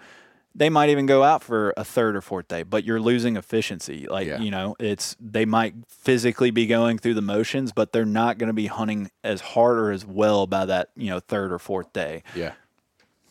they 0.53 0.70
might 0.70 0.89
even 0.89 1.05
go 1.05 1.24
out 1.24 1.41
for 1.41 1.74
a 1.78 1.84
third 1.86 2.14
or 2.14 2.22
fourth 2.22 2.49
day, 2.49 2.64
but 2.64 2.84
you're 2.84 2.99
losing 2.99 3.38
efficiency. 3.38 4.05
Like, 4.07 4.28
Yeah. 4.28 4.39
you 4.41 4.51
know, 4.51 4.76
it's 4.80 5.16
they 5.18 5.45
might 5.45 5.74
physically 5.88 6.51
be 6.51 6.66
going 6.68 6.97
through 6.97 7.14
the 7.14 7.22
motions, 7.22 7.72
but 7.72 7.93
they're 7.93 8.03
not 8.03 8.38
going 8.38 8.47
to 8.47 8.53
be 8.53 8.68
hunting 8.68 9.09
as 9.24 9.39
hard 9.39 9.78
or 9.78 9.91
as 9.91 10.05
well 10.05 10.47
by 10.47 10.66
that, 10.66 10.89
you 10.97 11.09
know, 11.09 11.22
third 11.22 11.53
or 11.53 11.59
fourth 11.59 11.93
day. 11.93 12.24
Yeah. 12.36 12.51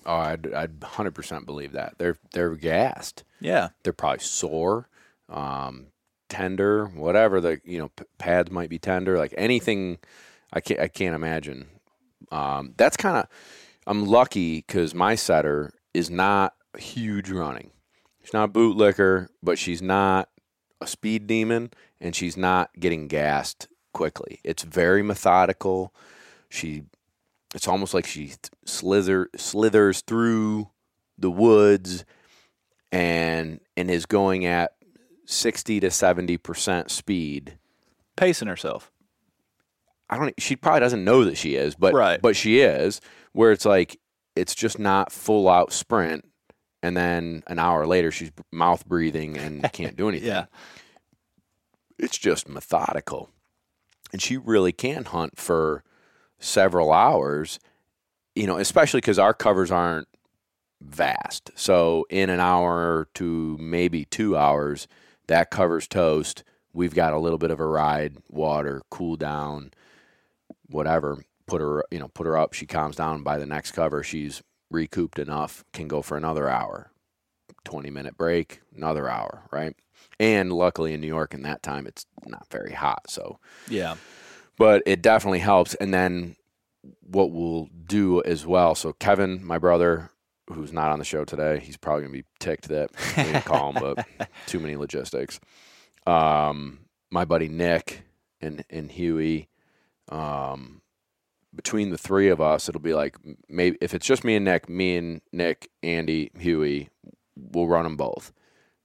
Oh, 0.06 0.14
I'd 0.16 0.50
I'd 0.54 0.82
hundred 0.82 1.14
percent 1.14 1.44
believe 1.44 1.72
that. 1.72 1.96
They're 1.98 2.16
they're 2.32 2.54
gassed. 2.54 3.22
Yeah. 3.38 3.68
They're 3.82 3.92
probably 3.92 4.20
sore, 4.20 4.88
um, 5.28 5.88
tender, 6.30 6.86
whatever. 6.86 7.38
The 7.42 7.60
you 7.66 7.78
know 7.80 7.88
p- 7.90 8.04
pads 8.16 8.50
might 8.50 8.70
be 8.70 8.78
tender. 8.78 9.18
Like 9.18 9.34
anything, 9.36 9.98
I 10.52 10.60
can't 10.60 10.80
I 10.80 10.88
can't 10.88 11.14
imagine. 11.14 11.68
Um, 12.30 12.74
that's 12.76 12.96
kind 12.96 13.16
of. 13.16 13.26
I'm 13.86 14.06
lucky 14.06 14.58
because 14.58 14.94
my 14.94 15.14
setter 15.14 15.72
is 15.94 16.10
not 16.10 16.54
huge 16.78 17.30
running. 17.30 17.70
She's 18.22 18.34
not 18.34 18.50
a 18.50 18.52
bootlicker, 18.52 19.28
but 19.42 19.58
she's 19.58 19.82
not 19.82 20.28
a 20.80 20.86
speed 20.86 21.26
demon, 21.26 21.70
and 22.00 22.14
she's 22.14 22.36
not 22.36 22.70
getting 22.78 23.08
gassed 23.08 23.68
quickly. 23.92 24.40
It's 24.44 24.62
very 24.62 25.02
methodical. 25.02 25.94
She 26.48 26.84
it's 27.54 27.68
almost 27.68 27.94
like 27.94 28.06
she 28.06 28.34
slither 28.64 29.28
slithers 29.36 30.02
through 30.02 30.70
the 31.18 31.30
woods 31.30 32.04
and 32.92 33.60
and 33.76 33.90
is 33.90 34.06
going 34.06 34.44
at 34.44 34.72
60 35.26 35.80
to 35.80 35.88
70% 35.88 36.90
speed. 36.90 37.58
Pacing 38.16 38.48
herself. 38.48 38.90
I 40.10 40.18
don't 40.18 40.34
she 40.38 40.56
probably 40.56 40.80
doesn't 40.80 41.04
know 41.04 41.24
that 41.24 41.36
she 41.38 41.54
is, 41.54 41.74
but 41.74 41.94
Right. 41.94 42.20
but 42.20 42.36
she 42.36 42.60
is 42.60 43.00
where 43.32 43.52
it's 43.52 43.64
like 43.64 43.98
it's 44.36 44.54
just 44.54 44.78
not 44.78 45.10
full 45.12 45.48
out 45.48 45.72
sprint 45.72 46.24
and 46.82 46.96
then 46.96 47.42
an 47.46 47.58
hour 47.58 47.86
later 47.86 48.10
she's 48.10 48.32
mouth 48.52 48.84
breathing 48.86 49.38
and 49.38 49.62
can't 49.72 49.96
do 49.96 50.08
anything. 50.08 50.28
Yeah. 50.28 50.46
it's 51.98 52.18
just 52.18 52.48
methodical. 52.48 53.30
And 54.12 54.20
she 54.20 54.36
really 54.36 54.72
can 54.72 55.04
hunt 55.04 55.38
for 55.38 55.84
several 56.38 56.92
hours, 56.92 57.60
you 58.34 58.46
know, 58.46 58.56
especially 58.56 58.98
because 58.98 59.18
our 59.18 59.32
covers 59.34 59.70
aren't 59.70 60.08
vast. 60.80 61.50
So 61.54 62.06
in 62.10 62.30
an 62.30 62.40
hour 62.40 63.06
to 63.14 63.56
maybe 63.60 64.06
two 64.06 64.36
hours, 64.36 64.88
that 65.28 65.50
covers 65.50 65.86
toast. 65.86 66.42
We've 66.72 66.94
got 66.94 67.12
a 67.12 67.18
little 67.18 67.38
bit 67.38 67.50
of 67.50 67.60
a 67.60 67.66
ride, 67.66 68.16
water, 68.28 68.82
cool 68.90 69.16
down, 69.16 69.72
whatever. 70.70 71.24
Put 71.46 71.60
her, 71.60 71.84
you 71.90 71.98
know, 71.98 72.08
put 72.08 72.26
her 72.26 72.36
up. 72.38 72.52
She 72.52 72.66
calms 72.66 72.96
down. 72.96 73.22
By 73.22 73.38
the 73.38 73.46
next 73.46 73.72
cover, 73.72 74.02
she's 74.02 74.42
recouped 74.70 75.18
enough. 75.18 75.64
Can 75.72 75.88
go 75.88 76.00
for 76.02 76.16
another 76.16 76.48
hour. 76.48 76.90
Twenty 77.64 77.90
minute 77.90 78.16
break, 78.16 78.60
another 78.74 79.08
hour, 79.08 79.42
right? 79.50 79.74
And 80.18 80.52
luckily 80.52 80.94
in 80.94 81.00
New 81.00 81.06
York, 81.08 81.34
in 81.34 81.42
that 81.42 81.62
time, 81.62 81.86
it's 81.86 82.06
not 82.26 82.46
very 82.50 82.72
hot, 82.72 83.10
so 83.10 83.38
Yeah. 83.68 83.96
but 84.56 84.82
it 84.86 85.02
definitely 85.02 85.40
helps. 85.40 85.74
And 85.74 85.92
then 85.92 86.36
what 87.02 87.30
we'll 87.32 87.68
do 87.86 88.22
as 88.22 88.46
well. 88.46 88.74
So 88.74 88.92
Kevin, 88.94 89.44
my 89.44 89.58
brother, 89.58 90.10
who's 90.50 90.72
not 90.72 90.90
on 90.90 90.98
the 90.98 91.04
show 91.04 91.24
today, 91.24 91.58
he's 91.60 91.76
probably 91.76 92.02
gonna 92.04 92.12
be 92.12 92.24
ticked 92.38 92.68
that 92.68 92.90
we 93.16 93.24
didn't 93.24 93.44
call 93.44 93.72
him, 93.72 93.82
but 93.82 94.06
too 94.46 94.60
many 94.60 94.76
logistics. 94.76 95.38
Um, 96.06 96.80
my 97.10 97.24
buddy 97.26 97.48
Nick 97.48 98.04
and 98.40 98.64
and 98.70 98.90
Huey. 98.90 99.48
Um, 100.10 100.82
between 101.54 101.90
the 101.90 101.98
three 101.98 102.28
of 102.28 102.40
us, 102.40 102.68
it'll 102.68 102.80
be 102.80 102.94
like 102.94 103.16
maybe 103.48 103.76
if 103.80 103.94
it's 103.94 104.06
just 104.06 104.24
me 104.24 104.36
and 104.36 104.44
Nick, 104.44 104.68
me 104.68 104.96
and 104.96 105.20
Nick, 105.32 105.68
Andy, 105.82 106.30
Huey, 106.38 106.90
we'll 107.36 107.66
run 107.66 107.84
them 107.84 107.96
both. 107.96 108.32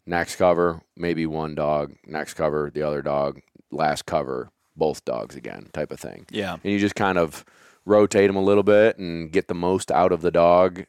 Next 0.06 0.36
cover, 0.36 0.82
maybe 0.96 1.26
one 1.26 1.56
dog. 1.56 1.94
Next 2.06 2.36
cover, 2.36 2.70
the 2.74 2.84
other 2.84 3.02
dog. 3.02 3.42
Last 3.72 4.06
cover, 4.06 4.52
both 4.76 5.04
dogs 5.06 5.36
again, 5.36 5.68
type 5.74 5.92
of 5.92 6.00
thing. 6.00 6.26
Yeah. 6.30 6.54
And 6.64 6.72
you 6.74 6.80
just 6.80 6.96
kind 6.96 7.18
of 7.18 7.44
rotate 7.86 8.28
them 8.30 8.36
a 8.36 8.44
little 8.44 8.64
bit 8.64 8.98
and 8.98 9.32
get 9.32 9.48
the 9.48 9.54
most 9.56 9.92
out 9.92 10.12
of 10.12 10.22
the 10.22 10.32
dog 10.32 10.86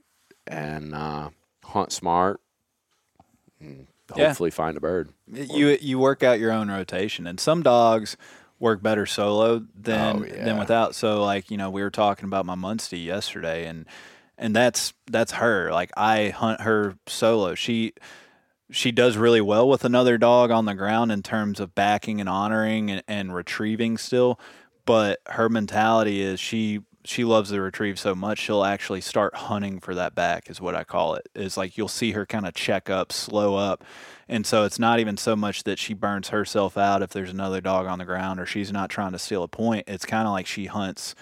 and 0.46 0.94
uh, 0.94 1.30
hunt 1.64 1.92
smart 1.92 2.40
and 3.60 3.86
Yeah. 4.16 4.28
hopefully 4.28 4.50
find 4.50 4.76
a 4.76 4.80
bird. 4.80 5.10
You 5.30 5.76
you 5.80 5.98
work 5.98 6.22
out 6.22 6.38
your 6.38 6.52
own 6.52 6.70
rotation, 6.70 7.26
and 7.26 7.40
some 7.40 7.62
dogs 7.62 8.16
work 8.58 8.82
better 8.82 9.06
solo 9.06 9.66
than 9.78 10.16
Oh, 10.16 10.20
than 10.20 10.58
without. 10.58 10.94
So 10.94 11.22
like 11.22 11.50
you 11.50 11.56
know 11.56 11.70
we 11.70 11.82
were 11.82 11.90
talking 11.90 12.24
about 12.24 12.46
my 12.46 12.54
Muncie 12.54 12.98
yesterday, 12.98 13.66
and 13.66 13.86
and 14.38 14.54
that's 14.54 14.92
that's 15.10 15.32
her. 15.32 15.70
Like 15.72 15.90
I 15.96 16.30
hunt 16.30 16.62
her 16.62 16.96
solo. 17.06 17.54
She 17.54 17.92
she 18.70 18.90
does 18.92 19.16
really 19.16 19.40
well 19.40 19.68
with 19.68 19.84
another 19.84 20.18
dog 20.18 20.50
on 20.50 20.64
the 20.64 20.74
ground 20.74 21.12
in 21.12 21.22
terms 21.22 21.60
of 21.60 21.74
backing 21.74 22.20
and 22.20 22.28
honoring 22.28 22.90
and, 22.90 23.02
and 23.06 23.34
retrieving 23.34 23.96
still. 23.96 24.40
But 24.84 25.20
her 25.26 25.48
mentality 25.48 26.20
is 26.20 26.40
she 26.40 26.80
she 27.04 27.24
loves 27.24 27.50
to 27.50 27.60
retrieve 27.60 27.98
so 28.00 28.16
much 28.16 28.38
she'll 28.38 28.64
actually 28.64 29.00
start 29.00 29.36
hunting 29.36 29.78
for 29.78 29.94
that 29.94 30.16
back 30.16 30.50
is 30.50 30.60
what 30.60 30.74
I 30.74 30.82
call 30.84 31.14
it. 31.14 31.28
Is 31.34 31.56
like 31.56 31.78
you'll 31.78 31.88
see 31.88 32.12
her 32.12 32.26
kind 32.26 32.46
of 32.46 32.54
check 32.54 32.90
up, 32.90 33.12
slow 33.12 33.54
up. 33.56 33.84
And 34.28 34.44
so 34.44 34.64
it's 34.64 34.78
not 34.78 34.98
even 34.98 35.16
so 35.16 35.36
much 35.36 35.62
that 35.64 35.78
she 35.78 35.94
burns 35.94 36.28
herself 36.30 36.76
out 36.76 37.02
if 37.02 37.10
there's 37.10 37.30
another 37.30 37.60
dog 37.60 37.86
on 37.86 37.98
the 37.98 38.04
ground 38.04 38.40
or 38.40 38.46
she's 38.46 38.72
not 38.72 38.90
trying 38.90 39.12
to 39.12 39.18
steal 39.18 39.42
a 39.42 39.48
point. 39.48 39.84
It's 39.86 40.04
kind 40.04 40.26
of 40.26 40.32
like 40.32 40.46
she 40.46 40.66
hunts 40.66 41.14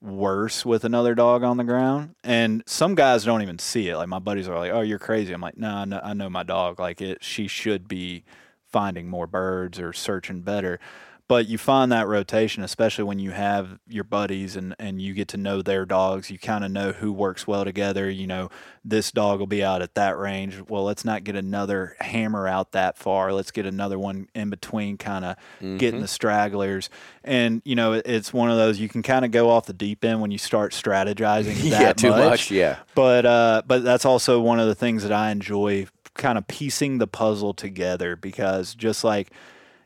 worse 0.00 0.66
with 0.66 0.84
another 0.84 1.14
dog 1.14 1.44
on 1.44 1.56
the 1.56 1.64
ground. 1.64 2.16
And 2.24 2.62
some 2.66 2.94
guys 2.96 3.24
don't 3.24 3.42
even 3.42 3.58
see 3.58 3.88
it. 3.88 3.96
Like 3.96 4.08
my 4.08 4.18
buddies 4.18 4.48
are 4.48 4.58
like, 4.58 4.72
"Oh, 4.72 4.80
you're 4.80 4.98
crazy." 4.98 5.32
I'm 5.32 5.40
like, 5.40 5.56
"No, 5.56 5.68
I 5.68 5.84
know, 5.84 6.00
I 6.02 6.14
know 6.14 6.28
my 6.28 6.42
dog. 6.42 6.80
Like 6.80 7.00
it, 7.00 7.22
she 7.22 7.46
should 7.46 7.86
be 7.86 8.24
finding 8.66 9.08
more 9.08 9.26
birds 9.28 9.78
or 9.78 9.92
searching 9.92 10.42
better." 10.42 10.80
But 11.28 11.46
you 11.48 11.56
find 11.56 11.90
that 11.92 12.08
rotation, 12.08 12.62
especially 12.62 13.04
when 13.04 13.18
you 13.18 13.30
have 13.30 13.78
your 13.88 14.04
buddies 14.04 14.54
and, 14.54 14.74
and 14.78 15.00
you 15.00 15.14
get 15.14 15.28
to 15.28 15.38
know 15.38 15.62
their 15.62 15.86
dogs. 15.86 16.30
You 16.30 16.38
kind 16.38 16.62
of 16.62 16.70
know 16.70 16.92
who 16.92 17.10
works 17.10 17.46
well 17.46 17.64
together. 17.64 18.10
You 18.10 18.26
know, 18.26 18.50
this 18.84 19.10
dog 19.10 19.38
will 19.38 19.46
be 19.46 19.64
out 19.64 19.80
at 19.80 19.94
that 19.94 20.18
range. 20.18 20.60
Well, 20.68 20.84
let's 20.84 21.04
not 21.06 21.24
get 21.24 21.34
another 21.34 21.96
hammer 22.00 22.46
out 22.46 22.72
that 22.72 22.98
far. 22.98 23.32
Let's 23.32 23.50
get 23.50 23.64
another 23.64 23.98
one 23.98 24.28
in 24.34 24.50
between, 24.50 24.98
kind 24.98 25.24
of 25.24 25.36
getting 25.78 26.00
the 26.00 26.08
stragglers. 26.08 26.90
And, 27.24 27.62
you 27.64 27.76
know, 27.76 27.94
it- 27.94 28.06
it's 28.06 28.32
one 28.34 28.50
of 28.50 28.58
those 28.58 28.78
you 28.78 28.88
can 28.90 29.02
kind 29.02 29.24
of 29.24 29.30
go 29.30 29.48
off 29.48 29.64
the 29.66 29.72
deep 29.72 30.04
end 30.04 30.20
when 30.20 30.32
you 30.32 30.38
start 30.38 30.72
strategizing 30.72 31.54
that 31.70 31.80
yeah, 31.80 31.92
too 31.94 32.10
much. 32.10 32.50
Yeah. 32.50 32.80
but 32.94 33.24
uh, 33.24 33.62
but 33.66 33.84
that's 33.84 34.04
also 34.04 34.38
one 34.40 34.60
of 34.60 34.66
the 34.66 34.74
things 34.74 35.02
that 35.02 35.12
I 35.12 35.30
enjoy, 35.30 35.86
kind 36.14 36.36
of 36.36 36.46
piecing 36.46 36.98
the 36.98 37.06
puzzle 37.06 37.54
together 37.54 38.16
because 38.16 38.74
just 38.74 39.02
like 39.02 39.30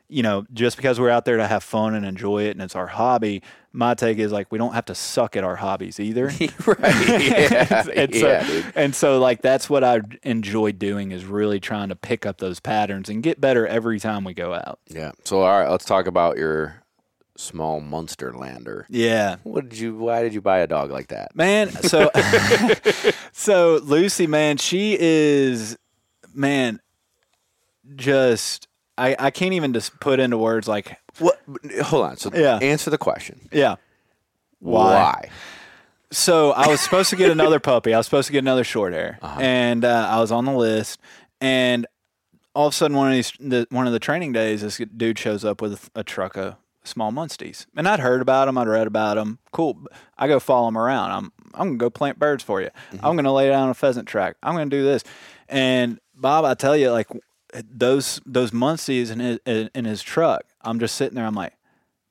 you 0.09 0.23
know, 0.23 0.45
just 0.53 0.77
because 0.77 0.99
we're 0.99 1.09
out 1.09 1.25
there 1.25 1.37
to 1.37 1.47
have 1.47 1.63
fun 1.63 1.93
and 1.93 2.05
enjoy 2.05 2.43
it 2.43 2.51
and 2.51 2.61
it's 2.61 2.75
our 2.75 2.87
hobby, 2.87 3.43
my 3.73 3.93
take 3.93 4.17
is 4.17 4.31
like 4.31 4.51
we 4.51 4.57
don't 4.57 4.73
have 4.73 4.85
to 4.85 4.95
suck 4.95 5.35
at 5.35 5.43
our 5.43 5.55
hobbies 5.55 5.99
either. 5.99 6.25
right. 6.65 7.19
Yeah. 7.19 7.85
and, 7.95 8.15
so, 8.15 8.27
yeah, 8.27 8.47
dude. 8.47 8.73
and 8.75 8.95
so 8.95 9.19
like 9.19 9.41
that's 9.41 9.69
what 9.69 9.83
I 9.83 10.01
enjoy 10.23 10.71
doing 10.71 11.11
is 11.11 11.25
really 11.25 11.59
trying 11.59 11.89
to 11.89 11.95
pick 11.95 12.25
up 12.25 12.37
those 12.37 12.59
patterns 12.59 13.09
and 13.09 13.21
get 13.21 13.41
better 13.41 13.67
every 13.67 13.99
time 13.99 14.23
we 14.23 14.33
go 14.33 14.53
out. 14.53 14.79
Yeah. 14.87 15.11
So 15.25 15.41
all 15.41 15.59
right, 15.59 15.69
let's 15.69 15.85
talk 15.85 16.07
about 16.07 16.37
your 16.37 16.83
small 17.35 17.81
Munsterlander. 17.81 18.85
Yeah. 18.89 19.37
What 19.43 19.69
did 19.69 19.77
you? 19.77 19.95
Why 19.95 20.23
did 20.23 20.33
you 20.33 20.41
buy 20.41 20.59
a 20.59 20.67
dog 20.67 20.89
like 20.89 21.07
that? 21.09 21.35
Man, 21.35 21.69
so 21.69 22.09
so 23.31 23.79
Lucy, 23.83 24.25
man, 24.25 24.57
she 24.57 24.97
is 24.99 25.77
man, 26.33 26.79
just 27.95 28.67
I 28.97 29.15
I 29.19 29.31
can't 29.31 29.53
even 29.53 29.73
just 29.73 29.99
put 29.99 30.19
into 30.19 30.37
words 30.37 30.67
like 30.67 30.97
What? 31.19 31.39
Hold 31.83 32.05
on. 32.05 32.17
So 32.17 32.31
Yeah. 32.33 32.57
answer 32.61 32.89
the 32.89 32.97
question. 32.97 33.47
yeah. 33.51 33.75
Why? 34.59 35.29
So 36.11 36.51
I 36.51 36.67
was 36.67 36.79
supposed 36.81 37.09
to 37.11 37.15
get 37.15 37.29
another 37.31 37.59
puppy. 37.59 37.93
I 37.93 37.97
was 37.97 38.05
supposed 38.05 38.27
to 38.27 38.33
get 38.33 38.39
another 38.39 38.63
short 38.63 38.93
hair, 38.93 39.19
Uh-huh. 39.21 39.39
and 39.41 39.83
uh, 39.83 40.07
I 40.09 40.19
was 40.19 40.31
on 40.31 40.45
the 40.45 40.53
list. 40.53 40.99
And 41.41 41.85
all 42.55 42.67
of 42.67 42.73
a 42.73 42.75
sudden, 42.75 42.95
one 42.97 43.07
of 43.09 43.13
these, 43.13 43.33
the, 43.39 43.67
one 43.69 43.85
of 43.87 43.93
the 43.93 43.99
training 43.99 44.31
days, 44.31 44.61
this 44.61 44.77
dude 44.95 45.19
shows 45.19 45.43
up 45.45 45.61
with 45.61 45.89
a 45.95 46.03
truck 46.03 46.37
of 46.37 46.55
small 46.83 47.11
Munsties, 47.11 47.65
and 47.75 47.87
I'd 47.87 47.99
heard 47.99 48.21
about 48.21 48.45
them. 48.45 48.57
I'd 48.57 48.67
read 48.69 48.87
about 48.87 49.15
them. 49.15 49.39
Cool. 49.51 49.77
I 50.17 50.27
go 50.27 50.39
follow 50.39 50.67
them 50.69 50.77
around. 50.77 51.11
I'm 51.11 51.31
I'm 51.53 51.67
gonna 51.67 51.77
go 51.77 51.89
plant 51.89 52.17
birds 52.19 52.41
for 52.43 52.61
you. 52.61 52.69
Mm-hmm. 52.93 53.05
I'm 53.05 53.15
gonna 53.17 53.33
lay 53.33 53.49
down 53.49 53.69
a 53.69 53.73
pheasant 53.73 54.07
track. 54.07 54.37
I'm 54.41 54.53
gonna 54.55 54.69
do 54.69 54.83
this. 54.83 55.03
And 55.49 55.99
Bob, 56.15 56.45
I 56.45 56.53
tell 56.55 56.75
you, 56.77 56.91
like 56.91 57.07
those 57.69 58.21
those 58.25 58.51
Munsties 58.51 59.11
in 59.11 59.19
his 59.19 59.69
in 59.73 59.85
his 59.85 60.01
truck. 60.01 60.45
I'm 60.61 60.79
just 60.79 60.95
sitting 60.95 61.15
there. 61.15 61.25
I'm 61.25 61.35
like 61.35 61.53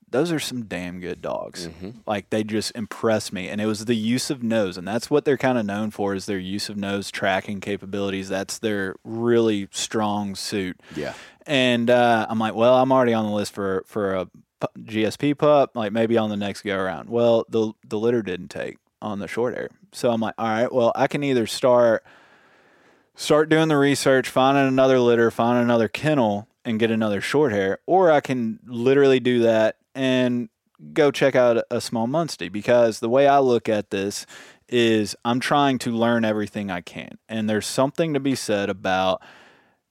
those 0.09 0.31
are 0.31 0.39
some 0.39 0.65
damn 0.65 1.01
good 1.01 1.21
dogs. 1.21 1.67
Like 2.07 2.31
they 2.31 2.45
just 2.45 2.73
impressed 2.75 3.33
me, 3.33 3.49
and 3.49 3.61
it 3.61 3.67
was 3.67 3.85
the 3.85 3.97
use 3.97 4.31
of 4.31 4.43
nose, 4.43 4.79
and 4.79 4.87
that's 4.87 5.11
what 5.11 5.25
they're 5.25 5.37
kind 5.37 5.59
of 5.59 5.67
known 5.67 5.91
for 5.91 6.15
is 6.15 6.27
their 6.27 6.39
use 6.39 6.69
of 6.69 6.77
nose 6.77 7.11
tracking 7.11 7.61
capabilities. 7.61 8.29
That's 8.29 8.59
their 8.59 8.97
really 9.05 9.69
strong 9.73 10.35
suit. 10.35 10.81
Yeah. 10.95 11.15
And 11.47 11.91
uh, 11.91 12.27
I'm 12.29 12.39
like, 12.39 12.55
well, 12.55 12.77
I'm 12.77 12.93
already 12.93 13.15
on 13.15 13.27
the 13.27 13.33
list 13.33 13.53
for 13.53 13.85
for 13.87 14.15
a 14.15 14.29
GSP 14.79 15.37
pup. 15.37 15.73
Like 15.75 15.93
maybe 15.93 16.17
on 16.17 16.31
the 16.31 16.37
next 16.37 16.63
go 16.63 16.77
around. 16.79 17.11
Well, 17.11 17.45
the 17.49 17.73
the 17.85 17.99
litter 17.99 18.23
didn't 18.23 18.49
take 18.49 18.79
on 19.03 19.19
the 19.19 19.29
short 19.29 19.55
hair, 19.55 19.71
so 19.93 20.11
I'm 20.11 20.21
like, 20.21 20.35
all 20.39 20.47
right, 20.47 20.73
well, 20.73 20.93
I 20.95 21.09
can 21.09 21.25
either 21.25 21.47
start 21.47 22.05
start 23.17 23.49
doing 23.49 23.69
the 23.69 23.77
research, 23.77 24.29
finding 24.29 24.69
another 24.69 25.01
litter, 25.01 25.31
find 25.31 25.59
another 25.59 25.89
kennel, 25.89 26.47
and 26.65 26.79
get 26.79 26.91
another 26.91 27.21
short 27.21 27.53
hair, 27.53 27.79
or 27.87 28.11
I 28.11 28.21
can 28.21 28.61
literally 28.67 29.21
do 29.21 29.41
that 29.41 29.77
and 29.95 30.49
go 30.93 31.11
check 31.11 31.35
out 31.35 31.65
a 31.71 31.81
small 31.81 32.07
Munstie 32.07 32.53
because 32.53 33.01
the 33.01 33.09
way 33.09 33.27
I 33.27 33.39
look 33.39 33.69
at 33.69 33.91
this 33.91 34.27
is 34.69 35.17
I'm 35.25 35.41
trying 35.41 35.79
to 35.79 35.91
learn 35.91 36.25
everything 36.25 36.71
I 36.71 36.81
can. 36.81 37.19
And 37.29 37.49
there's 37.49 37.67
something 37.67 38.15
to 38.15 38.21
be 38.21 38.35
said 38.35 38.69
about 38.69 39.23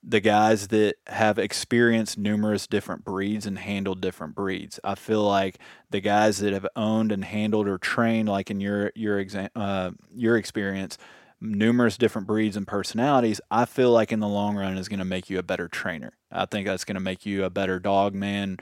the 0.02 0.20
guys 0.20 0.68
that 0.68 0.94
have 1.08 1.38
experienced 1.38 2.16
numerous 2.16 2.66
different 2.68 3.04
breeds 3.04 3.46
and 3.46 3.58
handled 3.58 4.00
different 4.00 4.36
breeds. 4.36 4.78
I 4.84 4.94
feel 4.94 5.22
like 5.22 5.58
the 5.90 6.00
guys 6.00 6.38
that 6.38 6.52
have 6.52 6.66
owned 6.76 7.10
and 7.10 7.24
handled 7.24 7.66
or 7.66 7.78
trained, 7.78 8.28
like 8.28 8.50
in 8.50 8.60
your 8.60 8.92
your 8.94 9.18
exam, 9.18 9.48
uh, 9.56 9.90
your 10.14 10.36
experience, 10.36 10.98
numerous 11.40 11.96
different 11.96 12.26
breeds 12.26 12.56
and 12.56 12.66
personalities. 12.66 13.40
I 13.50 13.64
feel 13.64 13.90
like 13.90 14.12
in 14.12 14.20
the 14.20 14.28
long 14.28 14.56
run 14.56 14.78
is 14.78 14.88
going 14.88 14.98
to 14.98 15.04
make 15.04 15.30
you 15.30 15.38
a 15.38 15.42
better 15.42 15.68
trainer. 15.68 16.12
I 16.30 16.46
think 16.46 16.66
that's 16.66 16.84
going 16.84 16.94
to 16.94 17.00
make 17.00 17.26
you 17.26 17.44
a 17.44 17.50
better 17.50 17.78
dog 17.78 18.14
man. 18.14 18.58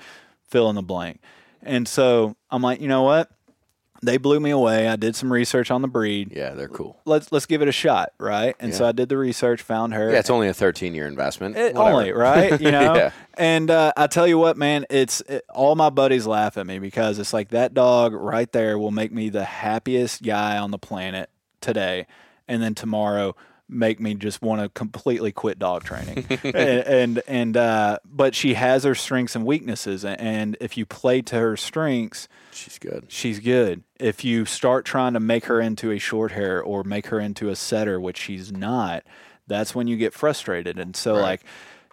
Fill 0.48 0.68
in 0.70 0.76
the 0.76 0.82
blank. 0.82 1.20
And 1.62 1.88
so 1.88 2.36
I'm 2.50 2.62
like, 2.62 2.80
you 2.80 2.88
know 2.88 3.02
what? 3.02 3.30
they 4.04 4.16
blew 4.16 4.40
me 4.40 4.50
away. 4.50 4.88
I 4.88 4.96
did 4.96 5.16
some 5.16 5.32
research 5.32 5.70
on 5.70 5.82
the 5.82 5.88
breed. 5.88 6.32
Yeah, 6.34 6.50
they're 6.50 6.68
cool. 6.68 7.00
Let's 7.04 7.32
let's 7.32 7.46
give 7.46 7.62
it 7.62 7.68
a 7.68 7.72
shot, 7.72 8.12
right? 8.18 8.54
And 8.60 8.72
yeah. 8.72 8.78
so 8.78 8.86
I 8.86 8.92
did 8.92 9.08
the 9.08 9.16
research, 9.16 9.62
found 9.62 9.94
her. 9.94 10.12
Yeah, 10.12 10.18
it's 10.18 10.30
only 10.30 10.48
a 10.48 10.54
13 10.54 10.94
year 10.94 11.06
investment. 11.06 11.56
It, 11.56 11.76
only, 11.76 12.12
right? 12.12 12.60
You 12.60 12.70
know. 12.70 12.94
yeah. 12.94 13.10
And 13.34 13.70
uh, 13.70 13.92
I 13.96 14.06
tell 14.06 14.26
you 14.26 14.38
what, 14.38 14.56
man, 14.56 14.86
it's 14.90 15.20
it, 15.22 15.44
all 15.52 15.74
my 15.74 15.90
buddies 15.90 16.26
laugh 16.26 16.56
at 16.56 16.66
me 16.66 16.78
because 16.78 17.18
it's 17.18 17.32
like 17.32 17.50
that 17.50 17.74
dog 17.74 18.12
right 18.12 18.50
there 18.52 18.78
will 18.78 18.90
make 18.90 19.12
me 19.12 19.28
the 19.28 19.44
happiest 19.44 20.22
guy 20.22 20.58
on 20.58 20.70
the 20.70 20.78
planet 20.78 21.30
today, 21.60 22.06
and 22.48 22.62
then 22.62 22.74
tomorrow 22.74 23.34
make 23.68 23.98
me 23.98 24.14
just 24.14 24.42
want 24.42 24.60
to 24.60 24.68
completely 24.68 25.32
quit 25.32 25.58
dog 25.58 25.84
training. 25.84 26.26
and 26.44 26.56
and, 26.56 27.22
and 27.26 27.56
uh, 27.56 27.98
but 28.04 28.34
she 28.34 28.54
has 28.54 28.84
her 28.84 28.94
strengths 28.94 29.34
and 29.34 29.44
weaknesses, 29.44 30.04
and 30.04 30.56
if 30.60 30.76
you 30.76 30.86
play 30.86 31.22
to 31.22 31.36
her 31.36 31.56
strengths, 31.56 32.28
she's 32.52 32.78
good. 32.78 33.06
She's 33.08 33.40
good. 33.40 33.82
If 33.98 34.24
you 34.24 34.44
start 34.44 34.84
trying 34.84 35.14
to 35.14 35.20
make 35.20 35.46
her 35.46 35.60
into 35.60 35.90
a 35.90 35.98
short 35.98 36.32
hair 36.32 36.62
or 36.62 36.84
make 36.84 37.06
her 37.08 37.20
into 37.20 37.48
a 37.48 37.56
setter, 37.56 38.00
which 38.00 38.18
she's 38.18 38.52
not, 38.52 39.04
that's 39.46 39.74
when 39.74 39.86
you 39.86 39.96
get 39.96 40.12
frustrated. 40.12 40.78
And 40.78 40.94
so 40.96 41.14
right. 41.14 41.22
like 41.22 41.44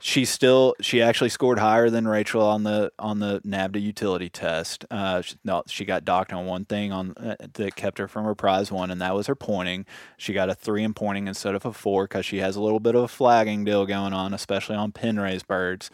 she 0.04 0.26
still 0.26 0.74
she 0.82 1.00
actually 1.00 1.30
scored 1.30 1.60
higher 1.60 1.92
than 1.92 2.08
Rachel 2.08 2.42
on 2.42 2.64
the 2.64 2.92
on 2.98 3.20
the 3.20 3.40
NAVHDA 3.42 3.80
utility 3.80 4.30
test. 4.30 4.84
Uh, 4.90 5.22
she, 5.22 5.36
no, 5.44 5.64
she 5.68 5.86
got 5.86 6.04
docked 6.04 6.34
on 6.34 6.48
one 6.48 6.66
thing 6.66 6.92
on 6.92 7.14
uh, 7.18 7.36
that 7.54 7.76
kept 7.76 8.00
her 8.00 8.08
from 8.08 8.26
her 8.26 8.34
prize 8.34 8.72
one, 8.72 8.90
and 8.90 9.00
that 9.00 9.14
was 9.14 9.28
her 9.28 9.36
pointing. 9.36 9.86
She 10.18 10.34
got 10.34 10.50
a 10.50 10.56
three 10.56 10.84
in 10.84 10.96
pointing 10.96 11.28
instead 11.28 11.54
of 11.54 11.66
a 11.66 11.72
four 11.72 12.06
because 12.06 12.26
she 12.26 12.40
has 12.40 12.56
a 12.56 12.62
little 12.62 12.80
bit 12.80 12.96
of 12.96 13.04
a 13.04 13.08
flagging 13.08 13.64
deal 13.64 13.86
going 13.86 14.12
on, 14.12 14.34
especially 14.34 14.76
on 14.76 14.92
pen 14.92 15.20
raised 15.20 15.48
birds. 15.48 15.92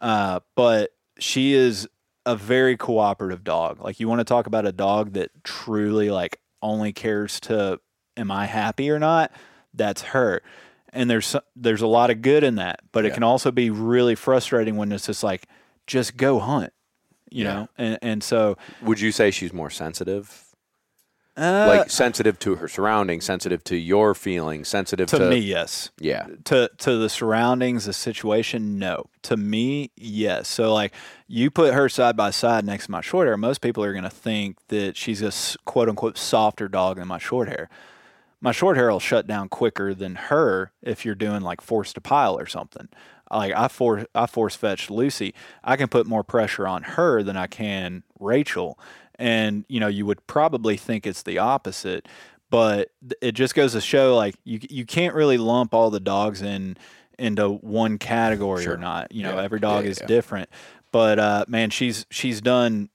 Uh, 0.00 0.40
but 0.56 0.90
she 1.18 1.52
is 1.52 1.86
a 2.24 2.34
very 2.34 2.78
cooperative 2.78 3.44
dog. 3.44 3.82
Like 3.82 4.00
you 4.00 4.08
want 4.08 4.20
to 4.20 4.24
talk 4.24 4.46
about 4.46 4.66
a 4.66 4.72
dog 4.72 5.12
that 5.12 5.30
truly 5.44 6.10
like 6.10 6.40
only 6.62 6.94
cares 6.94 7.38
to 7.40 7.80
am 8.16 8.30
I 8.30 8.46
happy 8.46 8.90
or 8.90 8.98
not? 8.98 9.30
That's 9.74 10.00
her 10.02 10.40
and 10.92 11.08
there's 11.08 11.34
there's 11.56 11.82
a 11.82 11.86
lot 11.86 12.10
of 12.10 12.22
good 12.22 12.44
in 12.44 12.56
that, 12.56 12.80
but 12.92 13.04
yeah. 13.04 13.10
it 13.10 13.14
can 13.14 13.22
also 13.22 13.50
be 13.50 13.70
really 13.70 14.14
frustrating 14.14 14.76
when 14.76 14.92
it's 14.92 15.06
just 15.06 15.22
like 15.22 15.46
just 15.86 16.16
go 16.16 16.38
hunt, 16.38 16.72
you 17.30 17.44
yeah. 17.44 17.52
know. 17.52 17.68
And 17.78 17.98
and 18.02 18.22
so 18.22 18.56
would 18.82 19.00
you 19.00 19.12
say 19.12 19.30
she's 19.30 19.52
more 19.52 19.70
sensitive? 19.70 20.46
Uh, 21.34 21.64
like 21.66 21.88
sensitive 21.88 22.38
to 22.38 22.56
her 22.56 22.68
surroundings, 22.68 23.24
sensitive 23.24 23.64
to 23.64 23.74
your 23.74 24.14
feelings, 24.14 24.68
sensitive 24.68 25.08
to, 25.08 25.18
to 25.18 25.30
me, 25.30 25.38
yes. 25.38 25.90
Yeah. 25.98 26.26
To 26.44 26.70
to 26.76 26.98
the 26.98 27.08
surroundings, 27.08 27.86
the 27.86 27.94
situation, 27.94 28.78
no. 28.78 29.06
To 29.22 29.38
me, 29.38 29.92
yes. 29.96 30.46
So 30.46 30.74
like 30.74 30.92
you 31.28 31.50
put 31.50 31.72
her 31.72 31.88
side 31.88 32.18
by 32.18 32.32
side 32.32 32.66
next 32.66 32.86
to 32.86 32.90
my 32.90 33.00
short 33.00 33.28
hair, 33.28 33.38
most 33.38 33.62
people 33.62 33.82
are 33.82 33.92
going 33.92 34.04
to 34.04 34.10
think 34.10 34.58
that 34.68 34.94
she's 34.98 35.22
a 35.22 35.32
quote 35.64 35.88
unquote 35.88 36.18
softer 36.18 36.68
dog 36.68 36.98
than 36.98 37.08
my 37.08 37.18
short 37.18 37.48
hair 37.48 37.70
my 38.42 38.52
short 38.52 38.76
hair 38.76 38.90
will 38.90 39.00
shut 39.00 39.26
down 39.26 39.48
quicker 39.48 39.94
than 39.94 40.16
her 40.16 40.72
if 40.82 41.04
you're 41.04 41.14
doing 41.14 41.42
like 41.42 41.60
force 41.60 41.92
to 41.94 42.00
pile 42.00 42.36
or 42.36 42.46
something. 42.46 42.88
Like 43.30 43.54
I 43.56 43.68
force 43.68 44.04
I 44.14 44.26
force 44.26 44.56
fetched 44.56 44.90
Lucy, 44.90 45.32
I 45.64 45.76
can 45.76 45.88
put 45.88 46.06
more 46.06 46.24
pressure 46.24 46.66
on 46.66 46.82
her 46.82 47.22
than 47.22 47.36
I 47.36 47.46
can 47.46 48.02
Rachel. 48.20 48.78
And 49.14 49.64
you 49.68 49.80
know, 49.80 49.86
you 49.86 50.04
would 50.04 50.26
probably 50.26 50.76
think 50.76 51.06
it's 51.06 51.22
the 51.22 51.38
opposite, 51.38 52.08
but 52.50 52.88
it 53.22 53.32
just 53.32 53.54
goes 53.54 53.72
to 53.72 53.80
show 53.80 54.16
like 54.16 54.34
you 54.44 54.58
you 54.68 54.84
can't 54.84 55.14
really 55.14 55.38
lump 55.38 55.72
all 55.72 55.90
the 55.90 56.00
dogs 56.00 56.42
in 56.42 56.76
into 57.18 57.48
one 57.48 57.96
category 57.98 58.64
sure. 58.64 58.74
or 58.74 58.78
not. 58.78 59.12
You 59.12 59.22
know, 59.22 59.36
yeah. 59.36 59.44
every 59.44 59.60
dog 59.60 59.84
yeah, 59.84 59.90
is 59.90 60.00
yeah. 60.00 60.06
different. 60.06 60.50
But 60.90 61.18
uh, 61.18 61.44
man, 61.48 61.70
she's 61.70 62.04
she's 62.10 62.40
done 62.40 62.90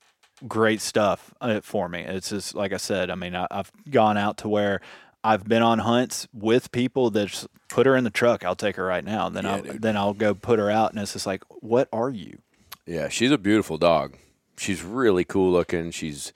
great 0.48 0.82
stuff 0.82 1.34
uh, 1.42 1.62
for 1.62 1.90
me. 1.90 2.02
It's 2.02 2.30
just 2.30 2.54
like 2.54 2.74
I 2.74 2.78
said. 2.78 3.10
I 3.10 3.16
mean, 3.16 3.36
I, 3.36 3.48
have 3.50 3.72
gone 3.90 4.18
out 4.18 4.38
to 4.40 4.50
where 4.50 4.82
I've 5.28 5.44
been 5.44 5.62
on 5.62 5.80
hunts 5.80 6.26
with 6.32 6.72
people 6.72 7.10
that 7.10 7.46
put 7.68 7.86
her 7.86 7.98
in 7.98 8.06
the 8.06 8.10
truck. 8.10 8.46
I'll 8.46 8.56
take 8.56 8.78
her 8.78 8.86
right 8.86 9.04
now. 9.04 9.28
Then 9.28 9.44
yeah, 9.44 9.56
I'll 9.56 9.62
dude. 9.62 9.82
then 9.82 9.98
I'll 9.98 10.14
go 10.14 10.34
put 10.34 10.58
her 10.58 10.72
out, 10.72 10.92
and 10.92 11.02
it's 11.02 11.12
just 11.12 11.26
like, 11.26 11.44
what 11.50 11.90
are 11.92 12.10
you? 12.10 12.38
Yeah, 12.86 13.10
she's 13.10 13.32
a 13.32 13.38
beautiful 13.38 13.78
dog. 13.78 14.16
She's 14.58 14.84
really 14.84 15.26
cool 15.26 15.52
looking. 15.52 15.92
She's 15.92 16.32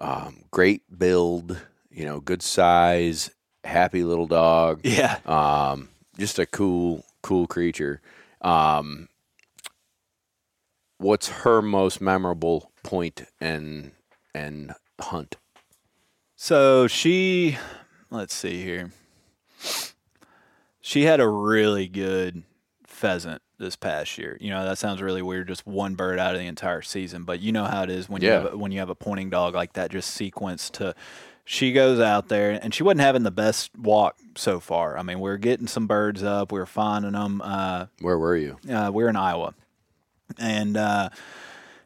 um, 0.00 0.44
great 0.50 0.82
build. 0.98 1.60
You 1.92 2.04
know, 2.04 2.18
good 2.18 2.42
size, 2.42 3.30
happy 3.62 4.02
little 4.02 4.26
dog. 4.26 4.80
Yeah. 4.82 5.18
Um, 5.24 5.90
just 6.18 6.40
a 6.40 6.46
cool, 6.46 7.04
cool 7.22 7.46
creature. 7.46 8.00
Um, 8.40 9.08
what's 10.98 11.28
her 11.28 11.62
most 11.62 12.00
memorable 12.00 12.72
point 12.82 13.22
and 13.40 13.92
and 14.34 14.74
hunt? 15.00 15.36
So 16.34 16.88
she 16.88 17.58
let's 18.12 18.34
see 18.34 18.62
here. 18.62 18.92
She 20.80 21.04
had 21.04 21.20
a 21.20 21.28
really 21.28 21.88
good 21.88 22.42
pheasant 22.86 23.42
this 23.58 23.76
past 23.76 24.18
year. 24.18 24.36
You 24.40 24.50
know, 24.50 24.64
that 24.64 24.78
sounds 24.78 25.00
really 25.00 25.22
weird, 25.22 25.48
just 25.48 25.66
one 25.66 25.94
bird 25.94 26.18
out 26.18 26.34
of 26.34 26.40
the 26.40 26.46
entire 26.46 26.82
season. 26.82 27.24
But 27.24 27.40
you 27.40 27.52
know 27.52 27.64
how 27.64 27.82
it 27.84 27.90
is 27.90 28.08
when 28.08 28.22
yeah. 28.22 28.28
you 28.28 28.34
have 28.34 28.52
a, 28.52 28.58
when 28.58 28.72
you 28.72 28.80
have 28.80 28.90
a 28.90 28.94
pointing 28.94 29.30
dog 29.30 29.54
like 29.54 29.72
that, 29.74 29.90
just 29.90 30.10
sequence 30.10 30.70
to. 30.70 30.94
She 31.44 31.72
goes 31.72 31.98
out 31.98 32.28
there, 32.28 32.52
and 32.62 32.72
she 32.72 32.84
wasn't 32.84 33.00
having 33.00 33.24
the 33.24 33.32
best 33.32 33.76
walk 33.76 34.16
so 34.36 34.60
far. 34.60 34.96
I 34.96 35.02
mean, 35.02 35.18
we 35.18 35.28
are 35.28 35.38
getting 35.38 35.66
some 35.66 35.88
birds 35.88 36.22
up, 36.22 36.52
we 36.52 36.60
were 36.60 36.66
finding 36.66 37.12
them. 37.12 37.42
Uh, 37.42 37.86
Where 38.00 38.16
were 38.16 38.36
you? 38.36 38.58
Uh, 38.70 38.90
we 38.92 39.02
we're 39.02 39.08
in 39.08 39.16
Iowa, 39.16 39.54
and. 40.38 40.76
Uh, 40.76 41.08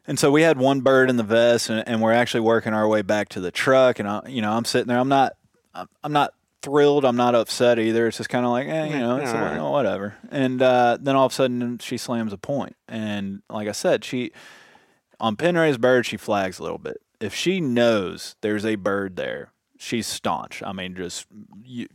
and 0.09 0.17
so 0.17 0.31
we 0.31 0.41
had 0.41 0.57
one 0.57 0.79
bird 0.79 1.09
in 1.09 1.17
the 1.17 1.23
vest, 1.23 1.69
and, 1.69 1.85
and, 1.85 2.01
we're 2.01 2.13
actually 2.13 2.39
working 2.39 2.71
our 2.71 2.87
way 2.87 3.01
back 3.01 3.27
to 3.29 3.41
the 3.41 3.51
truck. 3.51 3.99
And 3.99 4.07
I, 4.07 4.21
you 4.29 4.41
know, 4.41 4.53
I'm 4.53 4.63
sitting 4.63 4.87
there. 4.87 4.99
I'm 4.99 5.09
not 5.09 5.33
I'm 6.03 6.13
not 6.13 6.33
thrilled. 6.61 7.05
I'm 7.05 7.15
not 7.15 7.35
upset 7.35 7.79
either. 7.79 8.07
It's 8.07 8.17
just 8.17 8.29
kind 8.29 8.45
of 8.45 8.51
like, 8.51 8.67
eh, 8.67 8.85
you 8.87 8.99
know, 8.99 9.17
it's 9.17 9.31
right. 9.31 9.57
oh, 9.57 9.71
whatever. 9.71 10.15
And 10.31 10.61
uh, 10.61 10.97
then 10.99 11.15
all 11.15 11.25
of 11.25 11.31
a 11.31 11.35
sudden, 11.35 11.79
she 11.79 11.97
slams 11.97 12.33
a 12.33 12.37
point. 12.37 12.75
And 12.87 13.41
like 13.49 13.67
I 13.67 13.73
said, 13.73 14.03
she 14.03 14.31
on 15.19 15.35
pen 15.35 15.57
raised 15.57 15.81
bird, 15.81 16.05
she 16.05 16.17
flags 16.17 16.59
a 16.59 16.63
little 16.63 16.77
bit. 16.77 16.97
If 17.19 17.33
she 17.33 17.59
knows 17.59 18.35
there's 18.41 18.65
a 18.65 18.75
bird 18.75 19.15
there, 19.15 19.51
she's 19.77 20.07
staunch. 20.07 20.61
I 20.63 20.71
mean, 20.71 20.95
just 20.95 21.25
you, 21.63 21.87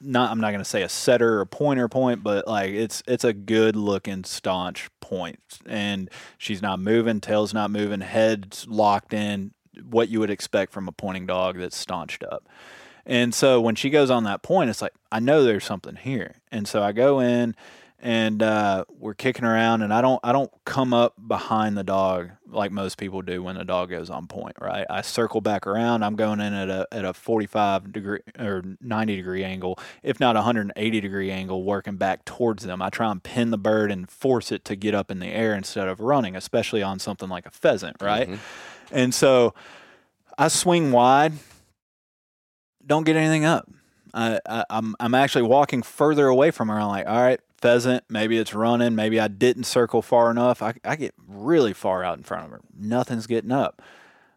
not. 0.00 0.30
I'm 0.30 0.40
not 0.40 0.50
going 0.50 0.60
to 0.60 0.64
say 0.64 0.82
a 0.82 0.88
setter 0.88 1.40
or 1.40 1.46
pointer 1.46 1.88
point, 1.88 2.22
but 2.22 2.46
like 2.46 2.70
it's 2.70 3.02
it's 3.06 3.24
a 3.24 3.32
good 3.32 3.74
looking 3.76 4.24
staunch 4.24 4.88
point. 5.00 5.40
And 5.66 6.10
she's 6.38 6.62
not 6.62 6.78
moving, 6.78 7.20
tail's 7.20 7.54
not 7.54 7.70
moving, 7.70 8.00
head's 8.00 8.66
locked 8.68 9.12
in. 9.12 9.52
What 9.82 10.08
you 10.08 10.20
would 10.20 10.30
expect 10.30 10.72
from 10.72 10.88
a 10.88 10.92
pointing 10.92 11.26
dog 11.26 11.58
that's 11.58 11.76
staunched 11.76 12.24
up. 12.24 12.48
And 13.06 13.32
so 13.32 13.60
when 13.60 13.76
she 13.76 13.88
goes 13.88 14.10
on 14.10 14.24
that 14.24 14.42
point, 14.42 14.68
it's 14.68 14.82
like, 14.82 14.92
I 15.12 15.20
know 15.20 15.44
there's 15.44 15.64
something 15.64 15.96
here. 15.96 16.34
And 16.50 16.66
so 16.66 16.82
I 16.82 16.90
go 16.92 17.20
in 17.20 17.54
and 17.98 18.42
uh, 18.42 18.84
we're 18.98 19.14
kicking 19.14 19.44
around 19.44 19.82
and 19.82 19.92
I 19.92 20.00
don't 20.00 20.20
I 20.22 20.32
don't 20.32 20.50
come 20.64 20.92
up 20.92 21.14
behind 21.26 21.78
the 21.78 21.82
dog 21.82 22.30
like 22.46 22.70
most 22.70 22.98
people 22.98 23.22
do 23.22 23.42
when 23.42 23.56
the 23.56 23.64
dog 23.64 23.90
goes 23.90 24.10
on 24.10 24.26
point, 24.26 24.56
right? 24.60 24.86
I 24.90 25.00
circle 25.00 25.40
back 25.40 25.66
around. 25.66 26.02
I'm 26.02 26.14
going 26.14 26.40
in 26.40 26.52
at 26.52 26.68
a 26.68 26.86
at 26.92 27.04
a 27.04 27.14
45 27.14 27.92
degree 27.92 28.20
or 28.38 28.62
90 28.80 29.16
degree 29.16 29.44
angle, 29.44 29.78
if 30.02 30.20
not 30.20 30.34
180 30.34 31.00
degree 31.00 31.30
angle, 31.30 31.64
working 31.64 31.96
back 31.96 32.24
towards 32.24 32.64
them. 32.64 32.82
I 32.82 32.90
try 32.90 33.10
and 33.10 33.22
pin 33.22 33.50
the 33.50 33.58
bird 33.58 33.90
and 33.90 34.10
force 34.10 34.52
it 34.52 34.64
to 34.66 34.76
get 34.76 34.94
up 34.94 35.10
in 35.10 35.18
the 35.18 35.28
air 35.28 35.54
instead 35.54 35.88
of 35.88 36.00
running, 36.00 36.36
especially 36.36 36.82
on 36.82 36.98
something 36.98 37.28
like 37.28 37.46
a 37.46 37.50
pheasant, 37.50 37.96
right? 38.02 38.28
Mm-hmm. 38.28 38.94
And 38.94 39.14
so 39.14 39.54
I 40.36 40.48
swing 40.48 40.92
wide 40.92 41.32
don't 42.86 43.04
get 43.04 43.16
anything 43.16 43.44
up. 43.44 43.68
I, 44.14 44.40
I, 44.48 44.64
I'm 44.70 44.94
I'm 45.00 45.14
actually 45.14 45.42
walking 45.42 45.82
further 45.82 46.28
away 46.28 46.50
from 46.50 46.68
her. 46.68 46.78
I'm 46.78 46.88
like, 46.88 47.06
all 47.06 47.22
right, 47.22 47.40
pheasant. 47.58 48.04
Maybe 48.08 48.38
it's 48.38 48.54
running. 48.54 48.94
Maybe 48.94 49.20
I 49.20 49.28
didn't 49.28 49.64
circle 49.64 50.02
far 50.02 50.30
enough. 50.30 50.62
I, 50.62 50.74
I 50.84 50.96
get 50.96 51.14
really 51.28 51.72
far 51.72 52.02
out 52.02 52.16
in 52.16 52.24
front 52.24 52.46
of 52.46 52.50
her. 52.50 52.60
Nothing's 52.78 53.26
getting 53.26 53.52
up. 53.52 53.82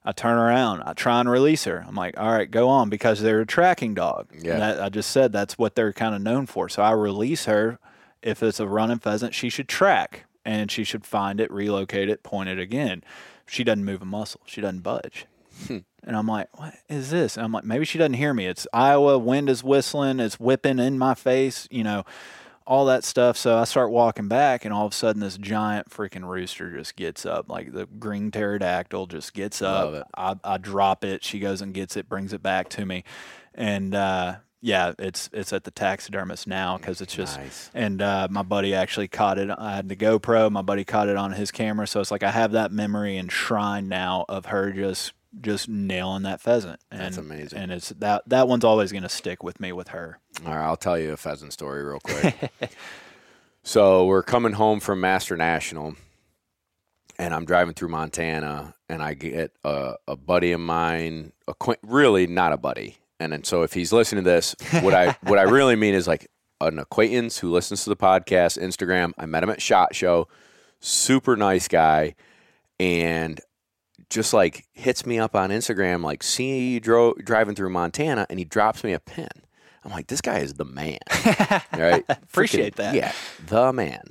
I 0.04 0.12
turn 0.14 0.38
around, 0.38 0.82
I 0.84 0.94
try 0.94 1.20
and 1.20 1.30
release 1.30 1.66
her. 1.66 1.84
I'm 1.86 1.94
like, 1.94 2.18
all 2.18 2.32
right, 2.32 2.50
go 2.50 2.70
on 2.70 2.90
because 2.90 3.22
they're 3.22 3.42
a 3.42 3.46
tracking 3.46 3.94
dog. 3.94 4.30
Yeah. 4.34 4.58
That, 4.58 4.82
I 4.82 4.90
just 4.90 5.12
said 5.12 5.34
that's 5.34 5.58
what 5.58 5.76
they're 5.76 5.94
kind 5.94 6.16
of 6.16 6.22
known 6.22 6.46
for. 6.46 6.70
So 6.70 6.82
I 6.82 6.92
release 6.92 7.46
her. 7.46 7.80
If 8.22 8.42
it's 8.42 8.60
a 8.60 8.68
running 8.68 9.00
pheasant, 9.00 9.34
she 9.36 9.50
should 9.50 9.68
track 9.68 10.26
and 10.46 10.72
she 10.72 10.84
should 10.84 11.06
find 11.06 11.40
it, 11.40 11.52
relocate 11.52 12.10
it, 12.10 12.24
point 12.24 12.50
it 12.50 12.60
again. 12.60 13.04
She 13.46 13.64
doesn't 13.64 13.86
move 13.86 14.02
a 14.02 14.06
muscle. 14.06 14.42
She 14.46 14.62
doesn't 14.62 14.82
budge. 14.82 15.26
Hmm. 15.68 15.80
And 16.04 16.16
I'm 16.16 16.28
like, 16.28 16.48
what 16.58 16.74
is 16.88 17.10
this? 17.12 17.36
And 17.38 17.46
I'm 17.46 17.52
like, 17.52 17.64
maybe 17.64 17.86
she 17.86 17.98
doesn't 17.98 18.14
hear 18.14 18.34
me. 18.34 18.46
It's 18.48 18.66
Iowa, 18.74 19.18
wind 19.18 19.50
is 19.50 19.64
whistling, 19.64 20.20
it's 20.20 20.40
whipping 20.40 20.80
in 20.80 20.98
my 20.98 21.14
face, 21.14 21.68
you 21.70 21.84
know, 21.84 22.04
all 22.66 22.86
that 22.86 23.04
stuff. 23.04 23.36
So 23.36 23.58
I 23.58 23.64
start 23.64 23.90
walking 23.92 24.28
back, 24.28 24.64
and 24.64 24.74
all 24.74 24.86
of 24.86 24.92
a 24.92 24.96
sudden, 24.96 25.22
this 25.22 25.38
giant 25.38 25.90
freaking 25.90 26.28
rooster 26.28 26.72
just 26.76 26.96
gets 26.96 27.26
up. 27.26 27.50
Like 27.50 27.74
the 27.74 27.86
green 27.86 28.32
pterodactyl 28.32 29.08
just 29.08 29.34
gets 29.34 29.62
up. 29.62 30.08
I, 30.16 30.36
I 30.44 30.58
drop 30.58 31.04
it. 31.04 31.24
She 31.24 31.40
goes 31.40 31.62
and 31.62 31.74
gets 31.74 31.98
it, 31.98 32.08
brings 32.08 32.32
it 32.32 32.44
back 32.44 32.70
to 32.70 32.86
me. 32.86 33.04
And, 33.56 33.96
uh, 33.96 34.36
yeah, 34.62 34.92
it's 35.00 35.30
it's 35.32 35.54
at 35.54 35.64
the 35.64 35.72
taxidermist 35.72 36.46
now 36.46 36.78
because 36.78 37.00
it's 37.00 37.16
just 37.16 37.38
Nice. 37.40 37.72
and 37.74 38.02
uh, 38.02 38.28
my 38.30 38.42
buddy 38.44 38.76
actually 38.76 39.08
caught 39.08 39.38
it. 39.38 39.50
I 39.50 39.78
had 39.78 39.88
the 39.88 39.96
GoPro. 39.96 40.52
My 40.52 40.62
buddy 40.62 40.84
caught 40.84 41.08
it 41.08 41.16
on 41.16 41.32
his 41.32 41.50
camera, 41.50 41.88
so 41.88 42.02
it's 42.02 42.12
like 42.12 42.24
I 42.24 42.32
have 42.32 42.52
that 42.52 42.70
memory 42.70 43.18
enshrined 43.18 43.88
now 43.88 44.26
of 44.28 44.48
her 44.48 44.74
just 44.74 45.14
just 45.42 45.70
nailing 45.70 46.24
that 46.24 46.42
pheasant. 46.42 46.80
And, 46.92 47.02
That's 47.02 47.18
amazing. 47.18 47.60
And 47.60 47.72
it's 47.72 47.90
that 47.90 48.24
that 48.28 48.48
one's 48.48 48.64
always 48.64 48.92
going 48.92 49.04
to 49.04 49.10
stick 49.10 49.44
with 49.44 49.60
me 49.60 49.72
with 49.72 49.90
her. 49.90 50.20
All 50.46 50.56
right, 50.56 50.66
I'll 50.66 50.78
tell 50.78 50.98
you 50.98 51.12
a 51.12 51.18
pheasant 51.18 51.54
story 51.54 51.84
real 51.84 52.00
quick. 52.00 52.52
so 53.64 54.06
we're 54.06 54.24
coming 54.24 54.54
home 54.54 54.80
from 54.80 55.02
Master 55.02 55.38
National, 55.38 55.96
and 57.18 57.34
I'm 57.34 57.46
driving 57.46 57.74
through 57.74 57.90
Montana, 57.90 58.74
and 58.88 59.02
I 59.02 59.14
get 59.14 59.52
a, 59.64 59.96
a 60.08 60.16
buddy 60.16 60.52
of 60.52 60.60
mine, 60.62 61.34
acquaint- 61.48 61.80
really 61.84 62.28
not 62.28 62.54
a 62.54 62.58
buddy, 62.58 62.98
and 63.20 63.32
then 63.32 63.44
so 63.44 63.64
if 63.64 63.74
he's 63.74 63.94
listening 63.94 64.24
to 64.24 64.30
this, 64.30 64.56
what 64.82 64.94
I 64.94 65.18
what 65.24 65.38
I 65.40 65.44
really 65.44 65.76
mean 65.76 65.94
is 65.94 66.08
like 66.08 66.28
an 66.62 66.80
acquaintance 66.80 67.38
who 67.38 67.52
listens 67.52 67.84
to 67.84 67.90
the 67.90 67.96
podcast, 67.96 68.62
Instagram. 68.62 69.14
I 69.18 69.26
met 69.26 69.44
him 69.44 69.50
at 69.50 69.62
Shot 69.62 69.96
Show, 69.96 70.28
super 70.80 71.36
nice 71.38 71.68
guy, 71.68 72.16
and 72.80 73.40
just 74.10 74.34
like 74.34 74.66
hits 74.74 75.06
me 75.06 75.20
up 75.20 75.36
on 75.36 75.50
Instagram, 75.50 76.04
like 76.04 76.24
see 76.24 76.74
you 76.74 76.80
dro- 76.80 77.14
driving 77.16 77.56
through 77.56 77.70
Montana, 77.70 78.26
and 78.30 78.40
he 78.40 78.46
drops 78.46 78.84
me 78.84 78.94
a 78.94 79.00
pin. 79.00 79.30
I'm 79.84 79.92
like, 79.92 80.08
this 80.08 80.22
guy 80.22 80.40
is 80.40 80.56
the 80.56 80.66
man, 80.66 81.00
right? 81.78 82.04
Appreciate 82.10 82.74
Freaking- 82.74 82.78
that. 82.78 82.96
Yeah, 82.96 83.12
the 83.46 83.72
man. 83.72 84.04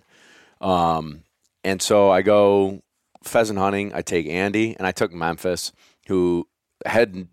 Um, 0.60 1.24
and 1.64 1.82
so 1.82 2.10
I 2.10 2.22
go 2.22 2.82
pheasant 3.22 3.58
hunting. 3.58 3.92
I 3.94 4.02
take 4.02 4.26
Andy, 4.26 4.74
and 4.78 4.86
I 4.86 4.92
took 4.92 5.12
Memphis, 5.12 5.72
who 6.06 6.48
had 6.86 7.28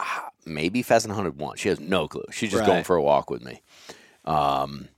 ah, 0.00 0.28
maybe 0.44 0.82
pheasant 0.82 1.14
hunted 1.14 1.38
once. 1.38 1.60
She 1.60 1.68
has 1.70 1.80
no 1.80 2.08
clue. 2.08 2.24
She's 2.30 2.50
just 2.50 2.66
going 2.66 2.84
for 2.84 2.96
a 2.96 3.02
walk 3.02 3.30
with 3.30 3.42
me. 3.42 3.62
Um, 4.24 4.88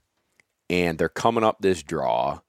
and 0.69 0.97
they're 0.97 1.09
coming 1.09 1.43
up 1.43 1.57
this 1.61 1.81
draw. 1.83 2.39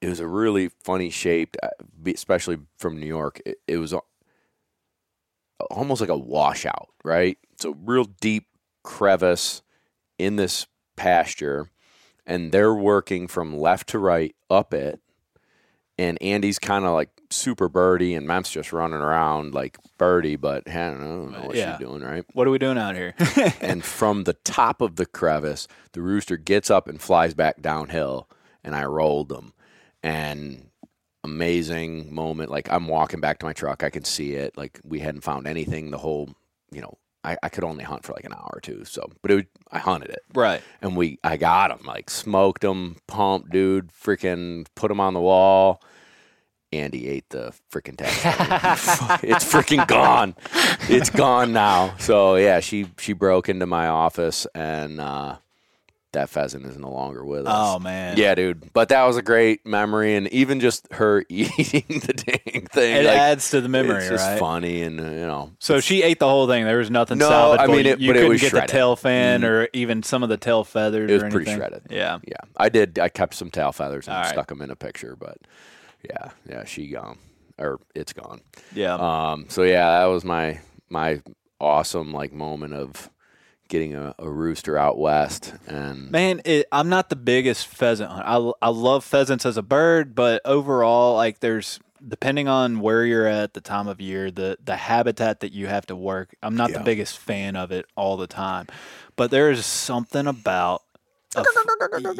It 0.00 0.08
was 0.08 0.20
a 0.20 0.26
really 0.28 0.68
funny 0.84 1.10
shaped, 1.10 1.56
uh, 1.62 1.68
especially 2.06 2.58
from 2.78 2.98
New 3.00 3.06
York. 3.06 3.40
It, 3.44 3.58
it 3.66 3.76
was 3.78 3.94
almost 5.70 6.00
like 6.00 6.10
a 6.10 6.16
washout, 6.18 6.88
right? 7.04 7.38
It's 7.52 7.64
a 7.64 7.72
real 7.72 8.04
deep 8.04 8.46
crevice 8.84 9.62
in 10.18 10.36
this 10.36 10.66
pasture, 10.96 11.70
and 12.26 12.52
they're 12.52 12.74
working 12.74 13.26
from 13.26 13.58
left 13.58 13.88
to 13.90 13.98
right 13.98 14.34
up 14.48 14.72
it. 14.72 15.00
And 16.00 16.16
Andy's 16.22 16.60
kind 16.60 16.84
of 16.84 16.92
like 16.94 17.10
super 17.30 17.68
birdie, 17.68 18.14
and 18.14 18.24
Memph's 18.26 18.50
just 18.52 18.72
running 18.72 19.00
around 19.00 19.52
like 19.52 19.78
birdie, 19.98 20.36
but 20.36 20.68
I 20.68 20.72
don't 20.90 21.00
know, 21.00 21.06
I 21.06 21.08
don't 21.24 21.32
know 21.32 21.46
what 21.48 21.56
Yeah. 21.56 21.76
she's 21.76 21.86
doing, 21.86 22.02
right? 22.02 22.24
What 22.34 22.46
are 22.46 22.50
we 22.50 22.58
doing 22.58 22.78
out 22.78 22.94
here? 22.94 23.14
and 23.60 23.82
from 23.84 24.22
the 24.24 24.34
top 24.34 24.80
of 24.80 24.94
the 24.94 25.06
crevice, 25.06 25.66
the 25.92 26.00
rooster 26.02 26.36
gets 26.36 26.70
up 26.70 26.86
and 26.86 27.00
flies 27.02 27.34
back 27.34 27.60
downhill, 27.60 28.28
and 28.62 28.76
I 28.76 28.84
rolled 28.84 29.28
them. 29.28 29.54
And 30.02 30.68
amazing 31.24 32.14
moment. 32.14 32.50
Like 32.50 32.70
I'm 32.70 32.88
walking 32.88 33.20
back 33.20 33.38
to 33.40 33.46
my 33.46 33.52
truck, 33.52 33.82
I 33.82 33.90
can 33.90 34.04
see 34.04 34.34
it. 34.34 34.56
Like 34.56 34.80
we 34.84 35.00
hadn't 35.00 35.22
found 35.22 35.46
anything 35.46 35.90
the 35.90 35.98
whole, 35.98 36.30
you 36.70 36.80
know, 36.80 36.98
I, 37.24 37.36
I 37.42 37.48
could 37.48 37.64
only 37.64 37.84
hunt 37.84 38.04
for 38.04 38.12
like 38.12 38.24
an 38.24 38.32
hour 38.32 38.50
or 38.54 38.60
two. 38.60 38.84
So, 38.84 39.10
but 39.22 39.30
it 39.30 39.34
was, 39.34 39.44
I 39.70 39.78
hunted 39.78 40.10
it. 40.10 40.22
right. 40.34 40.62
And 40.80 40.96
we, 40.96 41.18
I 41.24 41.36
got 41.36 41.70
him, 41.70 41.84
like 41.84 42.10
smoked 42.10 42.64
him, 42.64 42.96
pumped, 43.06 43.50
dude, 43.50 43.90
freaking 43.92 44.66
put 44.74 44.90
him 44.90 45.00
on 45.00 45.14
the 45.14 45.20
wall. 45.20 45.82
Andy 46.70 47.08
ate 47.08 47.28
the 47.30 47.54
freaking 47.72 47.96
tag. 47.96 48.10
it's 49.22 49.44
freaking 49.50 49.86
gone. 49.86 50.34
It's 50.82 51.08
gone 51.08 51.52
now. 51.54 51.94
So 51.98 52.36
yeah, 52.36 52.60
she 52.60 52.88
she 52.98 53.14
broke 53.14 53.48
into 53.48 53.66
my 53.66 53.88
office 53.88 54.46
and 54.54 55.00
uh, 55.00 55.38
that 56.12 56.30
pheasant 56.30 56.64
is 56.64 56.78
no 56.78 56.90
longer 56.90 57.24
with 57.24 57.46
us. 57.46 57.52
Oh 57.54 57.78
man. 57.78 58.16
Yeah, 58.16 58.34
dude. 58.34 58.72
But 58.72 58.88
that 58.88 59.04
was 59.04 59.16
a 59.16 59.22
great 59.22 59.66
memory, 59.66 60.14
and 60.16 60.26
even 60.28 60.58
just 60.60 60.90
her 60.92 61.24
eating 61.28 61.84
the 62.00 62.12
dang 62.14 62.66
thing. 62.66 62.96
It 62.96 63.04
like, 63.06 63.16
adds 63.16 63.50
to 63.50 63.60
the 63.60 63.68
memory, 63.68 63.98
it's 63.98 64.08
just 64.08 64.26
right? 64.26 64.38
funny, 64.38 64.82
and 64.82 64.96
you 64.98 65.26
know. 65.26 65.52
So 65.58 65.80
she 65.80 66.02
ate 66.02 66.18
the 66.18 66.28
whole 66.28 66.46
thing. 66.46 66.64
There 66.64 66.78
was 66.78 66.90
nothing 66.90 67.18
No, 67.18 67.28
salvageable. 67.30 67.58
I 67.58 67.66
mean, 67.66 67.86
it- 67.86 68.00
you 68.00 68.08
but 68.10 68.16
it 68.16 68.20
couldn't 68.20 68.28
was 68.30 68.40
get 68.40 68.50
shredded. 68.50 68.68
the 68.68 68.72
tail 68.72 68.96
fin 68.96 69.40
Mm. 69.42 69.44
or 69.44 69.68
even 69.74 70.02
some 70.02 70.22
of 70.22 70.28
the 70.30 70.36
tail 70.38 70.64
feathers. 70.64 71.10
It 71.10 71.14
was 71.14 71.22
or 71.24 71.30
pretty 71.30 71.52
shredded. 71.54 71.82
Yeah. 71.90 72.18
Yeah, 72.26 72.36
I 72.56 72.68
did. 72.70 72.98
I 72.98 73.08
kept 73.10 73.34
some 73.34 73.50
tail 73.50 73.72
feathers 73.72 74.06
and 74.08 74.16
All 74.16 74.22
right. 74.22 74.30
stuck 74.32 74.48
them 74.48 74.62
in 74.62 74.70
a 74.70 74.76
picture, 74.76 75.14
but 75.14 75.36
yeah, 76.08 76.30
yeah, 76.48 76.64
she 76.64 76.88
gone 76.88 77.18
or 77.58 77.80
it's 77.94 78.12
gone. 78.12 78.40
Yeah. 78.72 78.94
Um, 78.94 79.46
so 79.48 79.62
yeah, 79.62 80.00
that 80.00 80.06
was 80.06 80.24
my 80.24 80.60
my 80.88 81.20
awesome 81.60 82.12
like 82.12 82.32
moment 82.32 82.72
of 82.72 83.10
getting 83.68 83.94
a, 83.94 84.14
a 84.18 84.28
rooster 84.30 84.76
out 84.76 84.98
west, 84.98 85.54
and 85.66 86.10
Man, 86.10 86.40
it, 86.44 86.66
I'm 86.72 86.88
not 86.88 87.08
the 87.10 87.16
biggest 87.16 87.66
pheasant 87.66 88.10
hunter. 88.10 88.26
I, 88.62 88.66
I 88.66 88.70
love 88.70 89.04
pheasants 89.04 89.44
as 89.46 89.56
a 89.56 89.62
bird, 89.62 90.14
but 90.14 90.40
overall, 90.44 91.14
like 91.16 91.40
there's 91.40 91.78
depending 92.06 92.46
on 92.48 92.80
where 92.80 93.04
you're 93.04 93.26
at 93.26 93.54
the 93.54 93.60
time 93.60 93.88
of 93.88 94.00
year, 94.00 94.30
the 94.30 94.56
the 94.64 94.76
habitat 94.76 95.40
that 95.40 95.52
you 95.52 95.66
have 95.66 95.86
to 95.86 95.96
work. 95.96 96.34
I'm 96.42 96.56
not 96.56 96.70
Yeah. 96.70 96.78
the 96.78 96.84
biggest 96.84 97.18
fan 97.18 97.56
of 97.56 97.70
it 97.72 97.86
all 97.96 98.16
the 98.16 98.26
time, 98.28 98.66
but 99.16 99.30
there 99.30 99.50
is 99.50 99.64
something 99.66 100.26
about. 100.26 100.82
f- 101.36 101.44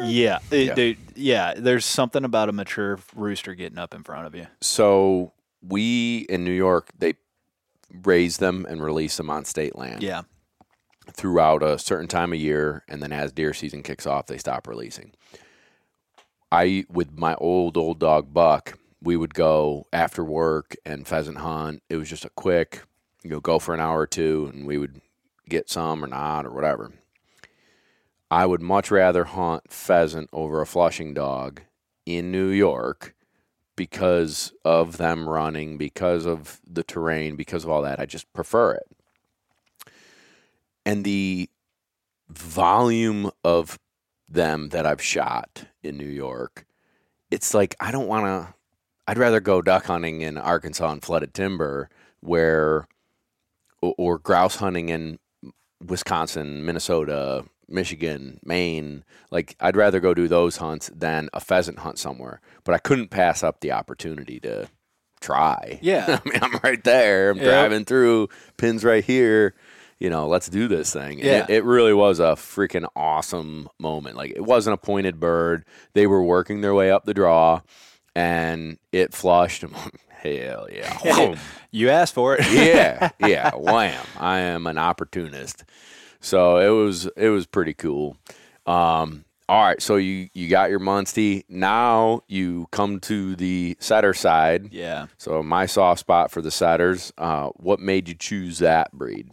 yeah, 0.05 0.39
it- 0.51 0.67
Yeah. 0.67 0.73
dude, 0.75 0.97
yeah. 1.15 1.53
There's 1.57 1.85
something 1.85 2.23
about 2.23 2.49
a 2.49 2.51
mature 2.51 2.99
rooster 3.15 3.55
getting 3.55 3.77
up 3.79 3.93
in 3.95 4.03
front 4.03 4.27
of 4.27 4.35
you. 4.35 4.47
so 4.61 5.33
we 5.61 6.19
in 6.29 6.45
New 6.45 6.51
York 6.53 6.89
they 6.97 7.15
raise 8.03 8.37
them 8.37 8.65
and 8.69 8.81
release 8.83 9.17
them 9.17 9.29
on 9.29 9.43
state 9.45 9.75
land. 9.75 10.03
Yeah, 10.03 10.21
throughout 11.13 11.63
a 11.63 11.79
certain 11.79 12.07
time 12.07 12.33
of 12.33 12.39
year, 12.39 12.83
and 12.87 13.01
then 13.01 13.11
as 13.11 13.31
deer 13.31 13.53
season 13.53 13.83
kicks 13.83 14.07
off, 14.07 14.27
they 14.27 14.37
stop 14.37 14.67
releasing. 14.67 15.13
I, 16.51 16.85
with 16.89 17.17
my 17.17 17.35
old 17.35 17.77
old 17.77 17.99
dog 17.99 18.33
Buck, 18.33 18.77
we 19.01 19.15
would 19.15 19.33
go 19.33 19.87
after 19.93 20.23
work 20.23 20.75
and 20.85 21.07
pheasant 21.07 21.37
hunt. 21.37 21.83
It 21.89 21.97
was 21.97 22.09
just 22.09 22.25
a 22.25 22.29
quick, 22.29 22.83
you 23.23 23.29
know, 23.29 23.39
go 23.39 23.59
for 23.59 23.73
an 23.73 23.79
hour 23.79 23.99
or 23.99 24.07
two, 24.07 24.49
and 24.53 24.65
we 24.65 24.77
would 24.77 25.01
get 25.47 25.69
some 25.69 26.03
or 26.03 26.07
not 26.07 26.45
or 26.45 26.51
whatever. 26.51 26.91
I 28.31 28.45
would 28.45 28.61
much 28.61 28.91
rather 28.91 29.23
hunt 29.23 29.71
pheasant 29.71 30.29
over 30.31 30.61
a 30.61 30.67
flushing 30.67 31.13
dog 31.13 31.61
in 32.05 32.31
New 32.31 32.49
York 32.49 33.15
because 33.75 34.53
of 34.65 34.97
them 34.97 35.27
running, 35.27 35.77
because 35.77 36.25
of 36.25 36.59
the 36.67 36.83
terrain, 36.83 37.35
because 37.35 37.63
of 37.63 37.69
all 37.69 37.81
that. 37.81 37.99
I 37.99 38.05
just 38.05 38.31
prefer 38.33 38.73
it 38.73 38.87
and 40.85 41.03
the 41.03 41.49
volume 42.29 43.31
of 43.43 43.79
them 44.27 44.69
that 44.69 44.85
I've 44.85 45.01
shot 45.01 45.65
in 45.83 45.97
New 45.97 46.07
York, 46.07 46.65
it's 47.31 47.53
like 47.53 47.75
I 47.79 47.91
don't 47.91 48.07
want 48.07 48.25
to. 48.25 48.53
I'd 49.07 49.17
rather 49.17 49.39
go 49.39 49.61
duck 49.61 49.85
hunting 49.85 50.21
in 50.21 50.37
Arkansas 50.37 50.91
and 50.91 51.03
flooded 51.03 51.33
timber, 51.33 51.89
where 52.19 52.87
or, 53.81 53.95
or 53.97 54.19
grouse 54.19 54.57
hunting 54.57 54.89
in 54.89 55.17
Wisconsin, 55.83 56.63
Minnesota, 56.65 57.45
Michigan, 57.67 58.39
Maine. 58.43 59.03
Like 59.31 59.55
I'd 59.59 59.75
rather 59.75 59.99
go 59.99 60.13
do 60.13 60.27
those 60.27 60.57
hunts 60.57 60.91
than 60.93 61.29
a 61.33 61.39
pheasant 61.39 61.79
hunt 61.79 61.97
somewhere. 61.97 62.39
But 62.63 62.75
I 62.75 62.77
couldn't 62.77 63.07
pass 63.09 63.41
up 63.41 63.61
the 63.61 63.71
opportunity 63.71 64.39
to 64.41 64.69
try. 65.21 65.79
Yeah. 65.81 66.19
I 66.23 66.29
mean, 66.29 66.39
I'm 66.43 66.59
right 66.63 66.83
there. 66.83 67.31
I'm 67.31 67.37
Yeah. 67.37 67.45
driving 67.45 67.85
through, 67.85 68.29
pins 68.57 68.83
right 68.85 69.03
here. 69.03 69.55
You 69.99 70.09
know, 70.09 70.27
let's 70.27 70.47
do 70.47 70.67
this 70.69 70.93
thing. 70.93 71.19
Yeah. 71.19 71.43
It, 71.43 71.49
it 71.49 71.63
really 71.65 71.93
was 71.93 72.19
a 72.19 72.33
freaking 72.35 72.87
awesome 72.95 73.67
moment. 73.79 74.15
Like 74.15 74.31
it 74.31 74.43
wasn't 74.43 74.75
a 74.75 74.77
pointed 74.77 75.19
bird. 75.19 75.65
They 75.93 76.07
were 76.07 76.23
working 76.23 76.61
their 76.61 76.73
way 76.73 76.89
up 76.89 77.03
the 77.05 77.13
draw, 77.13 77.61
and 78.15 78.77
it 78.91 79.13
flushed. 79.13 79.63
Hell 80.09 80.67
yeah. 80.71 81.35
You 81.71 81.89
asked 81.91 82.15
for 82.15 82.35
it. 82.35 82.51
yeah, 82.51 83.11
yeah, 83.19 83.51
wham! 83.53 84.03
I 84.17 84.39
am 84.39 84.65
an 84.65 84.79
opportunist, 84.79 85.63
so 86.19 86.57
it 86.57 86.69
was 86.83 87.05
it 87.15 87.29
was 87.29 87.45
pretty 87.45 87.75
cool. 87.75 88.17
Um, 88.65 89.23
all 89.47 89.63
right, 89.63 89.79
so 89.79 89.97
you 89.97 90.29
you 90.33 90.49
got 90.49 90.71
your 90.71 90.79
Muncie. 90.79 91.45
Now 91.47 92.21
you 92.27 92.67
come 92.71 92.99
to 93.01 93.35
the 93.35 93.77
setter 93.79 94.15
side. 94.15 94.73
Yeah. 94.73 95.07
So 95.19 95.43
my 95.43 95.67
soft 95.67 95.99
spot 95.99 96.31
for 96.31 96.41
the 96.41 96.49
setters. 96.49 97.13
Uh, 97.19 97.49
what 97.57 97.79
made 97.79 98.07
you 98.09 98.15
choose 98.15 98.57
that 98.57 98.91
breed? 98.93 99.29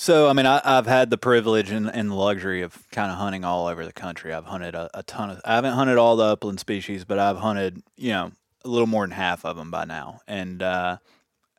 So, 0.00 0.28
I 0.28 0.32
mean, 0.32 0.46
I, 0.46 0.60
I've 0.64 0.86
had 0.86 1.10
the 1.10 1.18
privilege 1.18 1.72
and, 1.72 1.92
and 1.92 2.16
luxury 2.16 2.62
of 2.62 2.88
kind 2.92 3.10
of 3.10 3.18
hunting 3.18 3.44
all 3.44 3.66
over 3.66 3.84
the 3.84 3.92
country. 3.92 4.32
I've 4.32 4.44
hunted 4.44 4.76
a, 4.76 4.88
a 4.94 5.02
ton 5.02 5.28
of, 5.28 5.40
I 5.44 5.56
haven't 5.56 5.72
hunted 5.72 5.98
all 5.98 6.14
the 6.14 6.22
upland 6.22 6.60
species, 6.60 7.04
but 7.04 7.18
I've 7.18 7.38
hunted, 7.38 7.82
you 7.96 8.10
know, 8.10 8.30
a 8.64 8.68
little 8.68 8.86
more 8.86 9.02
than 9.02 9.10
half 9.10 9.44
of 9.44 9.56
them 9.56 9.72
by 9.72 9.84
now. 9.86 10.20
And, 10.28 10.62
uh, 10.62 10.98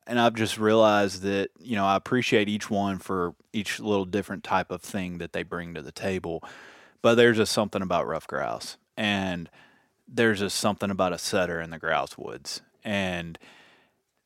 and 0.07 0.17
I've 0.17 0.35
just 0.35 0.57
realized 0.57 1.21
that, 1.23 1.49
you 1.59 1.75
know, 1.75 1.85
I 1.85 1.97
appreciate 1.97 2.47
each 2.47 2.69
one 2.69 2.97
for 2.97 3.35
each 3.51 3.81
little 3.81 4.05
different 4.05 4.45
type 4.45 4.71
of 4.71 4.81
thing 4.81 5.17
that 5.17 5.33
they 5.33 5.43
bring 5.43 5.73
to 5.73 5.81
the 5.81 5.91
table. 5.91 6.41
But 7.01 7.15
there's 7.15 7.35
just 7.35 7.51
something 7.51 7.81
about 7.81 8.07
rough 8.07 8.25
grouse. 8.25 8.77
And 8.95 9.49
there's 10.07 10.39
just 10.39 10.57
something 10.57 10.89
about 10.89 11.11
a 11.11 11.17
setter 11.17 11.59
in 11.59 11.71
the 11.71 11.77
grouse 11.77 12.17
woods. 12.17 12.61
And, 12.85 13.37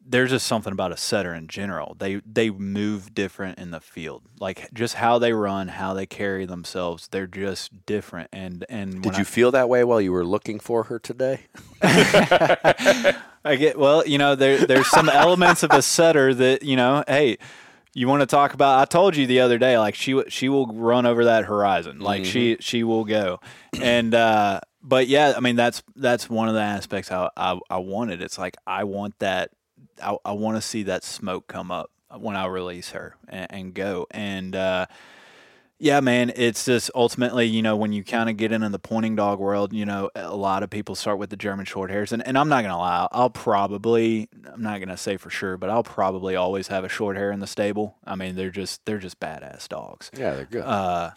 there's 0.05 0.31
just 0.31 0.47
something 0.47 0.73
about 0.73 0.91
a 0.91 0.97
setter 0.97 1.33
in 1.33 1.47
general. 1.47 1.95
They 1.97 2.21
they 2.25 2.49
move 2.49 3.13
different 3.13 3.59
in 3.59 3.71
the 3.71 3.79
field, 3.79 4.23
like 4.39 4.73
just 4.73 4.95
how 4.95 5.19
they 5.19 5.33
run, 5.33 5.69
how 5.69 5.93
they 5.93 6.05
carry 6.05 6.45
themselves. 6.45 7.07
They're 7.07 7.27
just 7.27 7.85
different. 7.85 8.29
And 8.33 8.65
and 8.69 9.01
did 9.01 9.15
you 9.15 9.21
I, 9.21 9.25
feel 9.25 9.51
that 9.51 9.69
way 9.69 9.83
while 9.83 10.01
you 10.01 10.11
were 10.11 10.25
looking 10.25 10.59
for 10.59 10.83
her 10.83 10.99
today? 10.99 11.41
I 11.81 13.55
get 13.57 13.77
well, 13.77 14.05
you 14.05 14.17
know, 14.17 14.35
there 14.35 14.65
there's 14.65 14.87
some 14.87 15.09
elements 15.09 15.63
of 15.63 15.71
a 15.71 15.81
setter 15.81 16.33
that 16.33 16.63
you 16.63 16.75
know, 16.75 17.03
hey. 17.07 17.37
You 17.95 18.07
want 18.07 18.21
to 18.21 18.25
talk 18.25 18.55
about? 18.55 18.79
I 18.79 18.85
told 18.85 19.15
you 19.15 19.27
the 19.27 19.41
other 19.41 19.59
day, 19.59 19.77
like 19.77 19.93
she 19.93 20.19
she 20.27 20.49
will 20.49 20.65
run 20.65 21.05
over 21.05 21.25
that 21.25 21.45
horizon, 21.45 21.99
like 21.99 22.23
mm-hmm. 22.23 22.31
she 22.31 22.57
she 22.59 22.83
will 22.83 23.03
go, 23.03 23.39
and 23.79 24.15
uh, 24.15 24.61
but 24.81 25.05
yeah, 25.05 25.35
I 25.37 25.39
mean 25.41 25.55
that's 25.55 25.83
that's 25.95 26.27
one 26.27 26.47
of 26.47 26.55
the 26.55 26.61
aspects 26.61 27.11
I, 27.11 27.29
I 27.37 27.59
I 27.69 27.77
wanted. 27.77 28.23
It's 28.23 28.39
like 28.39 28.55
I 28.65 28.85
want 28.85 29.19
that 29.19 29.51
I, 30.01 30.17
I 30.25 30.31
want 30.33 30.57
to 30.57 30.61
see 30.61 30.83
that 30.83 31.03
smoke 31.03 31.47
come 31.47 31.71
up 31.71 31.91
when 32.17 32.35
I 32.35 32.45
release 32.45 32.91
her 32.91 33.15
and, 33.27 33.47
and 33.49 33.73
go. 33.73 34.07
And 34.11 34.55
uh, 34.55 34.85
yeah, 35.79 35.99
man, 35.99 36.31
it's 36.35 36.65
just 36.65 36.91
ultimately, 36.95 37.45
you 37.45 37.61
know, 37.61 37.75
when 37.75 37.91
you 37.91 38.03
kind 38.03 38.29
of 38.29 38.37
get 38.37 38.51
into 38.51 38.69
the 38.69 38.79
pointing 38.79 39.15
dog 39.15 39.39
world, 39.39 39.73
you 39.73 39.85
know, 39.85 40.09
a 40.15 40.35
lot 40.35 40.63
of 40.63 40.69
people 40.69 40.95
start 40.95 41.17
with 41.17 41.29
the 41.29 41.35
German 41.35 41.65
short 41.65 41.89
hairs. 41.89 42.11
And, 42.11 42.25
and 42.25 42.37
I'm 42.37 42.49
not 42.49 42.61
going 42.61 42.73
to 42.73 42.77
lie, 42.77 43.07
I'll 43.11 43.29
probably, 43.29 44.29
I'm 44.45 44.61
not 44.61 44.77
going 44.79 44.89
to 44.89 44.97
say 44.97 45.17
for 45.17 45.29
sure, 45.29 45.57
but 45.57 45.69
I'll 45.69 45.83
probably 45.83 46.35
always 46.35 46.67
have 46.67 46.83
a 46.83 46.89
short 46.89 47.17
hair 47.17 47.31
in 47.31 47.39
the 47.39 47.47
stable. 47.47 47.97
I 48.05 48.15
mean, 48.15 48.35
they're 48.35 48.51
just, 48.51 48.85
they're 48.85 48.99
just 48.99 49.19
badass 49.19 49.67
dogs. 49.67 50.11
Yeah, 50.17 50.35
they're 50.35 50.45
good. 50.45 50.63
Uh, 50.63 51.11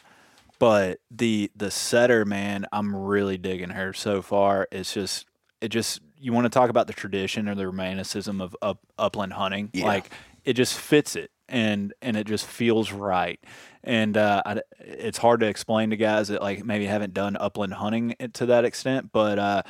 but 0.58 1.00
the 1.10 1.50
the 1.54 1.70
setter 1.70 2.24
man 2.24 2.66
i'm 2.72 2.94
really 2.94 3.36
digging 3.36 3.70
her 3.70 3.92
so 3.92 4.22
far 4.22 4.66
it's 4.72 4.94
just 4.94 5.26
it 5.60 5.68
just 5.68 6.00
you 6.18 6.32
want 6.32 6.44
to 6.44 6.50
talk 6.50 6.70
about 6.70 6.86
the 6.86 6.92
tradition 6.92 7.48
or 7.48 7.54
the 7.54 7.66
romanticism 7.66 8.40
of 8.40 8.56
up, 8.62 8.80
upland 8.98 9.34
hunting. 9.34 9.70
Yeah. 9.72 9.86
Like 9.86 10.10
it 10.44 10.54
just 10.54 10.78
fits 10.78 11.16
it 11.16 11.30
and 11.48 11.94
and 12.02 12.16
it 12.16 12.26
just 12.26 12.46
feels 12.46 12.92
right. 12.92 13.38
And 13.84 14.16
uh, 14.16 14.42
I, 14.44 14.60
it's 14.80 15.18
hard 15.18 15.40
to 15.40 15.46
explain 15.46 15.90
to 15.90 15.96
guys 15.96 16.28
that 16.28 16.42
like 16.42 16.64
maybe 16.64 16.86
haven't 16.86 17.14
done 17.14 17.36
upland 17.38 17.74
hunting 17.74 18.16
to 18.32 18.46
that 18.46 18.64
extent, 18.64 19.10
but 19.12 19.38
uh, 19.38 19.62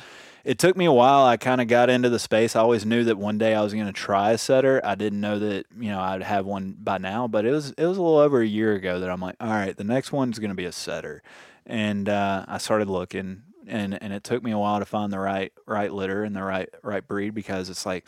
it 0.43 0.57
took 0.57 0.75
me 0.75 0.85
a 0.85 0.91
while. 0.91 1.25
I 1.25 1.37
kind 1.37 1.61
of 1.61 1.67
got 1.67 1.89
into 1.89 2.09
the 2.09 2.17
space. 2.17 2.55
I 2.55 2.61
always 2.61 2.85
knew 2.85 3.03
that 3.03 3.17
one 3.17 3.37
day 3.37 3.53
I 3.53 3.61
was 3.61 3.73
going 3.73 3.85
to 3.85 3.93
try 3.93 4.31
a 4.31 4.37
setter. 4.37 4.81
I 4.83 4.95
didn't 4.95 5.21
know 5.21 5.37
that 5.39 5.65
you 5.77 5.89
know 5.89 5.99
I'd 5.99 6.23
have 6.23 6.45
one 6.45 6.75
by 6.79 6.97
now, 6.97 7.27
but 7.27 7.45
it 7.45 7.51
was 7.51 7.71
it 7.71 7.85
was 7.85 7.97
a 7.97 8.01
little 8.01 8.17
over 8.17 8.41
a 8.41 8.47
year 8.47 8.73
ago 8.73 8.99
that 8.99 9.09
I'm 9.09 9.21
like, 9.21 9.35
all 9.39 9.49
right, 9.49 9.75
the 9.75 9.83
next 9.83 10.11
one's 10.11 10.39
going 10.39 10.49
to 10.49 10.55
be 10.55 10.65
a 10.65 10.71
setter, 10.71 11.21
and 11.65 12.09
uh, 12.09 12.45
I 12.47 12.57
started 12.57 12.89
looking 12.89 13.43
and 13.67 14.01
and 14.01 14.13
it 14.13 14.23
took 14.23 14.43
me 14.43 14.51
a 14.51 14.57
while 14.57 14.79
to 14.79 14.85
find 14.85 15.11
the 15.11 15.19
right 15.19 15.51
right 15.65 15.91
litter 15.91 16.23
and 16.23 16.35
the 16.35 16.43
right 16.43 16.69
right 16.83 17.05
breed 17.07 17.33
because 17.33 17.69
it's 17.69 17.85
like 17.85 18.05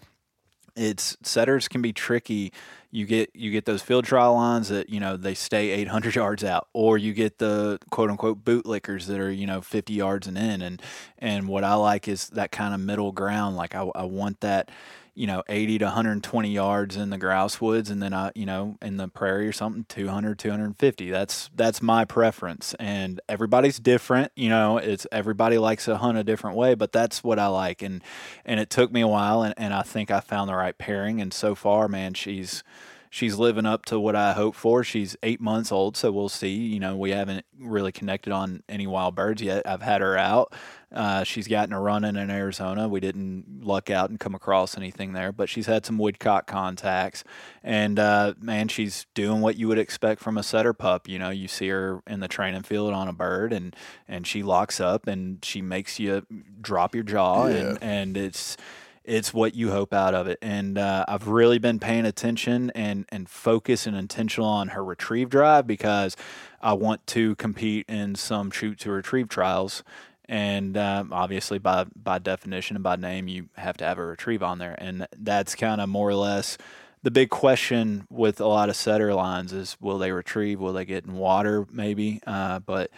it's 0.75 1.17
setters 1.23 1.67
can 1.67 1.81
be 1.81 1.93
tricky. 1.93 2.53
You 2.91 3.05
get 3.05 3.35
you 3.35 3.51
get 3.51 3.65
those 3.65 3.81
field 3.81 4.05
trial 4.05 4.35
lines 4.35 4.69
that 4.69 4.89
you 4.89 4.99
know 4.99 5.17
they 5.17 5.33
stay 5.33 5.69
800 5.71 6.15
yards 6.15 6.43
out, 6.43 6.67
or 6.73 6.97
you 6.97 7.13
get 7.13 7.37
the 7.37 7.79
quote 7.89 8.09
unquote 8.09 8.43
bootlickers 8.43 9.05
that 9.07 9.19
are 9.19 9.31
you 9.31 9.45
know 9.45 9.61
50 9.61 9.93
yards 9.93 10.27
and 10.27 10.37
in. 10.37 10.61
And 10.61 10.81
and 11.17 11.47
what 11.47 11.63
I 11.63 11.73
like 11.75 12.07
is 12.07 12.29
that 12.29 12.51
kind 12.51 12.73
of 12.73 12.79
middle 12.79 13.11
ground. 13.11 13.55
Like 13.55 13.75
I, 13.75 13.89
I 13.93 14.03
want 14.05 14.39
that 14.41 14.71
you 15.19 15.27
know 15.27 15.43
80 15.49 15.79
to 15.79 15.85
120 15.85 16.49
yards 16.49 16.95
in 16.95 17.09
the 17.09 17.17
grouse 17.17 17.59
woods 17.59 17.89
and 17.89 18.01
then 18.01 18.13
I 18.13 18.31
you 18.35 18.45
know 18.45 18.77
in 18.81 18.95
the 18.95 19.09
prairie 19.09 19.49
or 19.49 19.51
something 19.51 19.85
200 19.89 20.39
250 20.39 21.11
that's 21.11 21.49
that's 21.53 21.81
my 21.81 22.05
preference 22.05 22.73
and 22.79 23.19
everybody's 23.27 23.79
different 23.79 24.31
you 24.37 24.47
know 24.47 24.77
it's 24.77 25.05
everybody 25.11 25.57
likes 25.57 25.85
to 25.85 25.97
hunt 25.97 26.17
a 26.17 26.23
different 26.23 26.55
way 26.55 26.73
but 26.73 26.93
that's 26.93 27.21
what 27.21 27.37
I 27.37 27.47
like 27.47 27.81
and 27.81 28.01
and 28.45 28.61
it 28.61 28.69
took 28.69 28.93
me 28.93 29.01
a 29.01 29.07
while 29.07 29.43
and, 29.43 29.53
and 29.57 29.73
I 29.73 29.81
think 29.81 30.09
I 30.09 30.21
found 30.21 30.49
the 30.49 30.55
right 30.55 30.77
pairing 30.77 31.19
and 31.19 31.33
so 31.33 31.53
far 31.53 31.89
man 31.89 32.13
she's 32.13 32.63
she's 33.09 33.35
living 33.35 33.65
up 33.65 33.85
to 33.85 33.99
what 33.99 34.15
I 34.15 34.33
hope 34.33 34.55
for. 34.55 34.83
She's 34.83 35.15
eight 35.23 35.41
months 35.41 35.71
old, 35.71 35.97
so 35.97 36.11
we'll 36.11 36.29
see. 36.29 36.55
You 36.55 36.79
know, 36.79 36.95
we 36.95 37.09
haven't 37.11 37.45
really 37.59 37.91
connected 37.91 38.31
on 38.31 38.63
any 38.69 38.87
wild 38.87 39.15
birds 39.15 39.41
yet. 39.41 39.67
I've 39.67 39.81
had 39.81 40.01
her 40.01 40.17
out. 40.17 40.53
Uh, 40.91 41.23
she's 41.23 41.47
gotten 41.47 41.73
a 41.73 41.79
run 41.79 42.03
in 42.03 42.15
in 42.15 42.31
Arizona. 42.31 42.87
We 42.87 42.99
didn't 42.99 43.61
luck 43.63 43.91
out 43.91 44.09
and 44.09 44.19
come 44.19 44.33
across 44.33 44.75
anything 44.75 45.13
there, 45.13 45.31
but 45.31 45.47
she's 45.47 45.67
had 45.67 45.85
some 45.85 45.97
woodcock 45.99 46.47
contacts. 46.47 47.23
And 47.63 47.99
uh, 47.99 48.33
man, 48.39 48.69
she's 48.69 49.05
doing 49.13 49.41
what 49.41 49.55
you 49.55 49.67
would 49.67 49.77
expect 49.77 50.19
from 50.19 50.37
a 50.37 50.43
setter 50.43 50.73
pup. 50.73 51.07
You 51.07 51.19
know, 51.19 51.29
you 51.29 51.47
see 51.47 51.69
her 51.69 52.01
in 52.07 52.21
the 52.21 52.27
training 52.27 52.63
field 52.63 52.93
on 52.93 53.07
a 53.07 53.13
bird, 53.13 53.53
and 53.53 53.75
and 54.07 54.25
she 54.25 54.41
locks 54.41 54.79
up 54.79 55.05
and 55.05 55.43
she 55.45 55.61
makes 55.61 55.99
you 55.99 56.25
drop 56.59 56.95
your 56.95 57.03
jaw, 57.03 57.47
yeah. 57.47 57.55
and 57.55 57.77
and 57.83 58.17
it's 58.17 58.57
it's 59.03 59.33
what 59.33 59.55
you 59.55 59.71
hope 59.71 59.93
out 59.93 60.13
of 60.13 60.27
it. 60.27 60.37
And 60.41 60.77
uh, 60.77 61.05
I've 61.07 61.27
really 61.27 61.57
been 61.57 61.79
paying 61.79 62.05
attention 62.05 62.71
and 62.71 63.05
and 63.09 63.29
focus 63.29 63.87
and 63.87 63.95
intentional 63.95 64.47
on 64.47 64.69
her 64.69 64.83
retrieve 64.83 65.29
drive 65.29 65.67
because 65.67 66.15
I 66.61 66.73
want 66.73 67.05
to 67.07 67.35
compete 67.35 67.85
in 67.89 68.15
some 68.15 68.51
shoot 68.51 68.79
to 68.79 68.91
retrieve 68.91 69.29
trials 69.29 69.83
and 70.29 70.77
um, 70.77 71.11
obviously 71.11 71.57
by 71.57 71.85
by 71.95 72.19
definition 72.19 72.77
and 72.77 72.83
by 72.83 72.95
name 72.95 73.27
you 73.27 73.49
have 73.55 73.75
to 73.77 73.83
have 73.83 73.97
a 73.97 74.05
retrieve 74.05 74.43
on 74.43 74.59
there. 74.59 74.75
And 74.77 75.07
that's 75.17 75.55
kind 75.55 75.81
of 75.81 75.89
more 75.89 76.07
or 76.07 76.15
less 76.15 76.57
the 77.01 77.11
big 77.11 77.29
question 77.29 78.05
with 78.09 78.39
a 78.39 78.45
lot 78.45 78.69
of 78.69 78.75
setter 78.75 79.13
lines 79.13 79.51
is 79.51 79.75
will 79.81 79.97
they 79.97 80.11
retrieve? 80.11 80.59
Will 80.59 80.73
they 80.73 80.85
get 80.85 81.05
in 81.05 81.15
water 81.15 81.65
maybe? 81.71 82.21
Uh, 82.25 82.59
but 82.59 82.91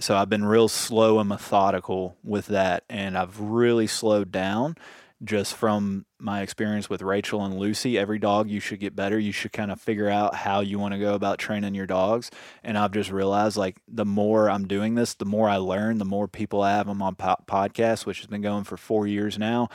so 0.00 0.16
i've 0.16 0.30
been 0.30 0.46
real 0.46 0.68
slow 0.68 1.18
and 1.20 1.28
methodical 1.28 2.16
with 2.24 2.46
that. 2.46 2.84
And 2.88 3.18
i've 3.18 3.38
really 3.38 3.86
slowed 3.86 4.32
down 4.32 4.76
just 5.24 5.54
from 5.54 6.04
my 6.18 6.42
experience 6.42 6.90
with 6.90 7.02
Rachel 7.02 7.44
and 7.44 7.56
Lucy, 7.58 7.96
every 7.96 8.18
dog 8.18 8.50
you 8.50 8.60
should 8.60 8.80
get 8.80 8.96
better. 8.96 9.18
You 9.18 9.32
should 9.32 9.52
kind 9.52 9.70
of 9.70 9.80
figure 9.80 10.08
out 10.08 10.34
how 10.34 10.60
you 10.60 10.78
want 10.78 10.94
to 10.94 11.00
go 11.00 11.14
about 11.14 11.38
training 11.38 11.74
your 11.74 11.86
dogs. 11.86 12.30
And 12.64 12.76
I've 12.76 12.92
just 12.92 13.10
realized 13.10 13.56
like 13.56 13.80
the 13.86 14.04
more 14.04 14.50
I'm 14.50 14.66
doing 14.66 14.94
this, 14.94 15.14
the 15.14 15.24
more 15.24 15.48
I 15.48 15.56
learn, 15.56 15.98
the 15.98 16.04
more 16.04 16.28
people 16.28 16.62
I 16.62 16.72
have 16.72 16.88
on 16.88 16.98
my 16.98 17.12
po- 17.12 17.42
podcast, 17.46 18.06
which 18.06 18.18
has 18.18 18.26
been 18.26 18.42
going 18.42 18.64
for 18.64 18.76
four 18.76 19.06
years 19.06 19.38
now, 19.38 19.68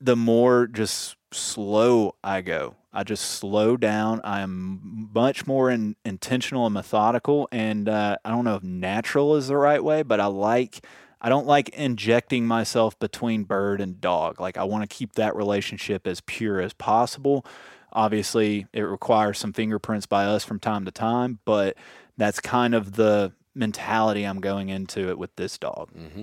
the 0.00 0.16
more 0.16 0.66
just 0.66 1.16
slow 1.32 2.16
I 2.24 2.40
go. 2.40 2.74
I 2.92 3.04
just 3.04 3.24
slow 3.24 3.76
down. 3.76 4.20
I'm 4.24 5.08
much 5.14 5.46
more 5.46 5.70
in, 5.70 5.94
intentional 6.04 6.66
and 6.66 6.74
methodical. 6.74 7.48
And 7.52 7.88
uh, 7.88 8.16
I 8.24 8.30
don't 8.30 8.44
know 8.44 8.56
if 8.56 8.64
natural 8.64 9.36
is 9.36 9.46
the 9.46 9.56
right 9.56 9.82
way, 9.82 10.02
but 10.02 10.18
I 10.18 10.26
like 10.26 10.84
I 11.20 11.28
don't 11.28 11.46
like 11.46 11.68
injecting 11.70 12.46
myself 12.46 12.98
between 12.98 13.44
bird 13.44 13.80
and 13.80 14.00
dog. 14.00 14.40
Like 14.40 14.56
I 14.56 14.64
want 14.64 14.88
to 14.88 14.94
keep 14.94 15.14
that 15.14 15.36
relationship 15.36 16.06
as 16.06 16.20
pure 16.22 16.60
as 16.60 16.72
possible. 16.72 17.44
Obviously, 17.92 18.66
it 18.72 18.82
requires 18.82 19.38
some 19.38 19.52
fingerprints 19.52 20.06
by 20.06 20.24
us 20.24 20.44
from 20.44 20.60
time 20.60 20.84
to 20.84 20.90
time, 20.90 21.40
but 21.44 21.76
that's 22.16 22.40
kind 22.40 22.74
of 22.74 22.92
the 22.92 23.32
mentality 23.54 24.24
I'm 24.24 24.40
going 24.40 24.68
into 24.68 25.08
it 25.08 25.18
with 25.18 25.34
this 25.36 25.58
dog. 25.58 25.90
Mm-hmm. 25.96 26.22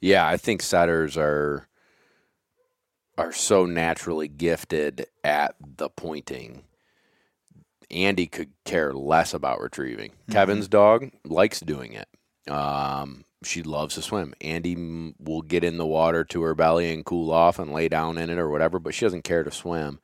Yeah, 0.00 0.26
I 0.26 0.36
think 0.36 0.62
setters 0.62 1.16
are 1.16 1.68
are 3.16 3.32
so 3.32 3.64
naturally 3.64 4.26
gifted 4.26 5.06
at 5.22 5.54
the 5.60 5.88
pointing. 5.88 6.64
Andy 7.90 8.26
could 8.26 8.50
care 8.64 8.92
less 8.92 9.32
about 9.32 9.60
retrieving. 9.60 10.10
Mm-hmm. 10.10 10.32
Kevin's 10.32 10.68
dog 10.68 11.10
likes 11.24 11.60
doing 11.60 11.92
it. 11.92 12.08
Um, 12.50 13.24
she 13.44 13.62
loves 13.62 13.94
to 13.94 14.02
swim. 14.02 14.34
Andy 14.40 15.14
will 15.18 15.42
get 15.42 15.64
in 15.64 15.76
the 15.76 15.86
water 15.86 16.24
to 16.24 16.42
her 16.42 16.54
belly 16.54 16.92
and 16.92 17.04
cool 17.04 17.30
off 17.30 17.58
and 17.58 17.72
lay 17.72 17.88
down 17.88 18.18
in 18.18 18.30
it 18.30 18.38
or 18.38 18.50
whatever, 18.50 18.78
but 18.78 18.94
she 18.94 19.04
doesn't 19.04 19.24
care 19.24 19.44
to 19.44 19.50
swim. 19.50 20.00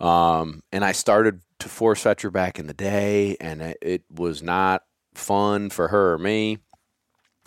Um, 0.00 0.62
and 0.72 0.84
I 0.84 0.92
started 0.92 1.40
to 1.60 1.68
force 1.68 2.02
fetch 2.02 2.22
her 2.22 2.30
back 2.30 2.58
in 2.58 2.66
the 2.66 2.74
day, 2.74 3.36
and 3.40 3.60
it, 3.60 3.78
it 3.82 4.02
was 4.10 4.42
not 4.42 4.84
fun 5.14 5.70
for 5.70 5.88
her 5.88 6.14
or 6.14 6.18
me. 6.18 6.58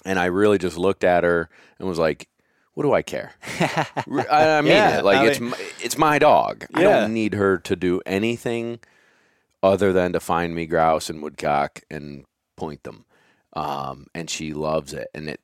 And 0.04 0.20
I 0.20 0.26
really 0.26 0.58
just 0.58 0.78
looked 0.78 1.04
at 1.04 1.24
her 1.24 1.50
and 1.80 1.88
was 1.88 2.00
like, 2.00 2.28
"What 2.74 2.84
do 2.84 2.94
I 2.94 3.04
care? 3.04 3.34
I, 3.60 4.62
mean 4.62 4.72
yeah, 4.72 5.00
it. 5.00 5.06
Like 5.06 5.20
I 5.20 5.28
it's 5.28 5.40
mean, 5.40 5.54
it's 5.82 5.98
my 5.98 6.20
dog. 6.20 6.66
Yeah. 6.72 6.80
I 6.80 6.84
don't 6.84 7.14
need 7.14 7.36
her 7.36 7.58
to 7.60 7.76
do 7.76 8.02
anything 8.06 8.80
other 9.64 9.94
than 9.94 10.12
to 10.14 10.20
find 10.20 10.56
me 10.56 10.66
grouse 10.66 11.10
and 11.10 11.22
woodcock 11.22 11.82
and 11.90 12.26
point 12.58 12.84
them." 12.84 13.06
Um, 13.54 14.08
and 14.14 14.30
she 14.30 14.54
loves 14.54 14.94
it. 14.94 15.08
And 15.14 15.30
it, 15.30 15.42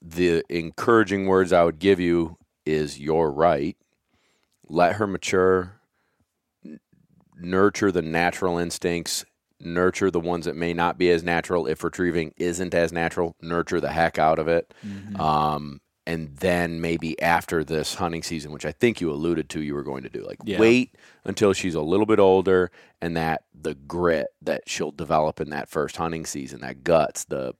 the 0.00 0.44
encouraging 0.48 1.26
words 1.26 1.52
I 1.52 1.64
would 1.64 1.78
give 1.78 1.98
you 2.00 2.36
is, 2.66 2.98
"You're 3.00 3.30
right. 3.30 3.76
Let 4.68 4.96
her 4.96 5.06
mature. 5.06 5.80
n- 6.64 6.80
Nurture 7.36 7.90
the 7.92 8.02
natural 8.02 8.58
instincts." 8.58 9.24
Nurture 9.64 10.10
the 10.10 10.18
ones 10.18 10.46
that 10.46 10.56
may 10.56 10.74
not 10.74 10.98
be 10.98 11.08
as 11.10 11.22
natural. 11.22 11.68
If 11.68 11.84
retrieving 11.84 12.34
isn't 12.36 12.74
as 12.74 12.92
natural, 12.92 13.36
nurture 13.40 13.80
the 13.80 13.92
heck 13.92 14.18
out 14.18 14.40
of 14.40 14.48
it. 14.48 14.74
Um, 15.20 15.80
and 16.06 16.36
then 16.38 16.80
maybe 16.80 17.20
after 17.22 17.62
this 17.62 17.94
hunting 17.94 18.22
season, 18.22 18.50
which 18.52 18.64
I 18.66 18.72
think 18.72 19.00
you 19.00 19.10
alluded 19.10 19.48
to, 19.50 19.60
you 19.62 19.74
were 19.74 19.84
going 19.84 20.02
to 20.02 20.08
do 20.08 20.24
like 20.26 20.38
Yeah. 20.44 20.58
wait 20.58 20.94
until 21.24 21.52
she's 21.52 21.74
a 21.74 21.80
little 21.82 22.06
bit 22.06 22.18
older 22.18 22.70
and 23.00 23.16
that 23.16 23.44
the 23.54 23.74
grit 23.74 24.28
that 24.42 24.62
she'll 24.68 24.90
develop 24.90 25.40
in 25.40 25.50
that 25.50 25.68
first 25.68 25.96
hunting 25.96 26.26
season, 26.26 26.60
that 26.60 26.84
guts, 26.84 27.24
the 27.24 27.54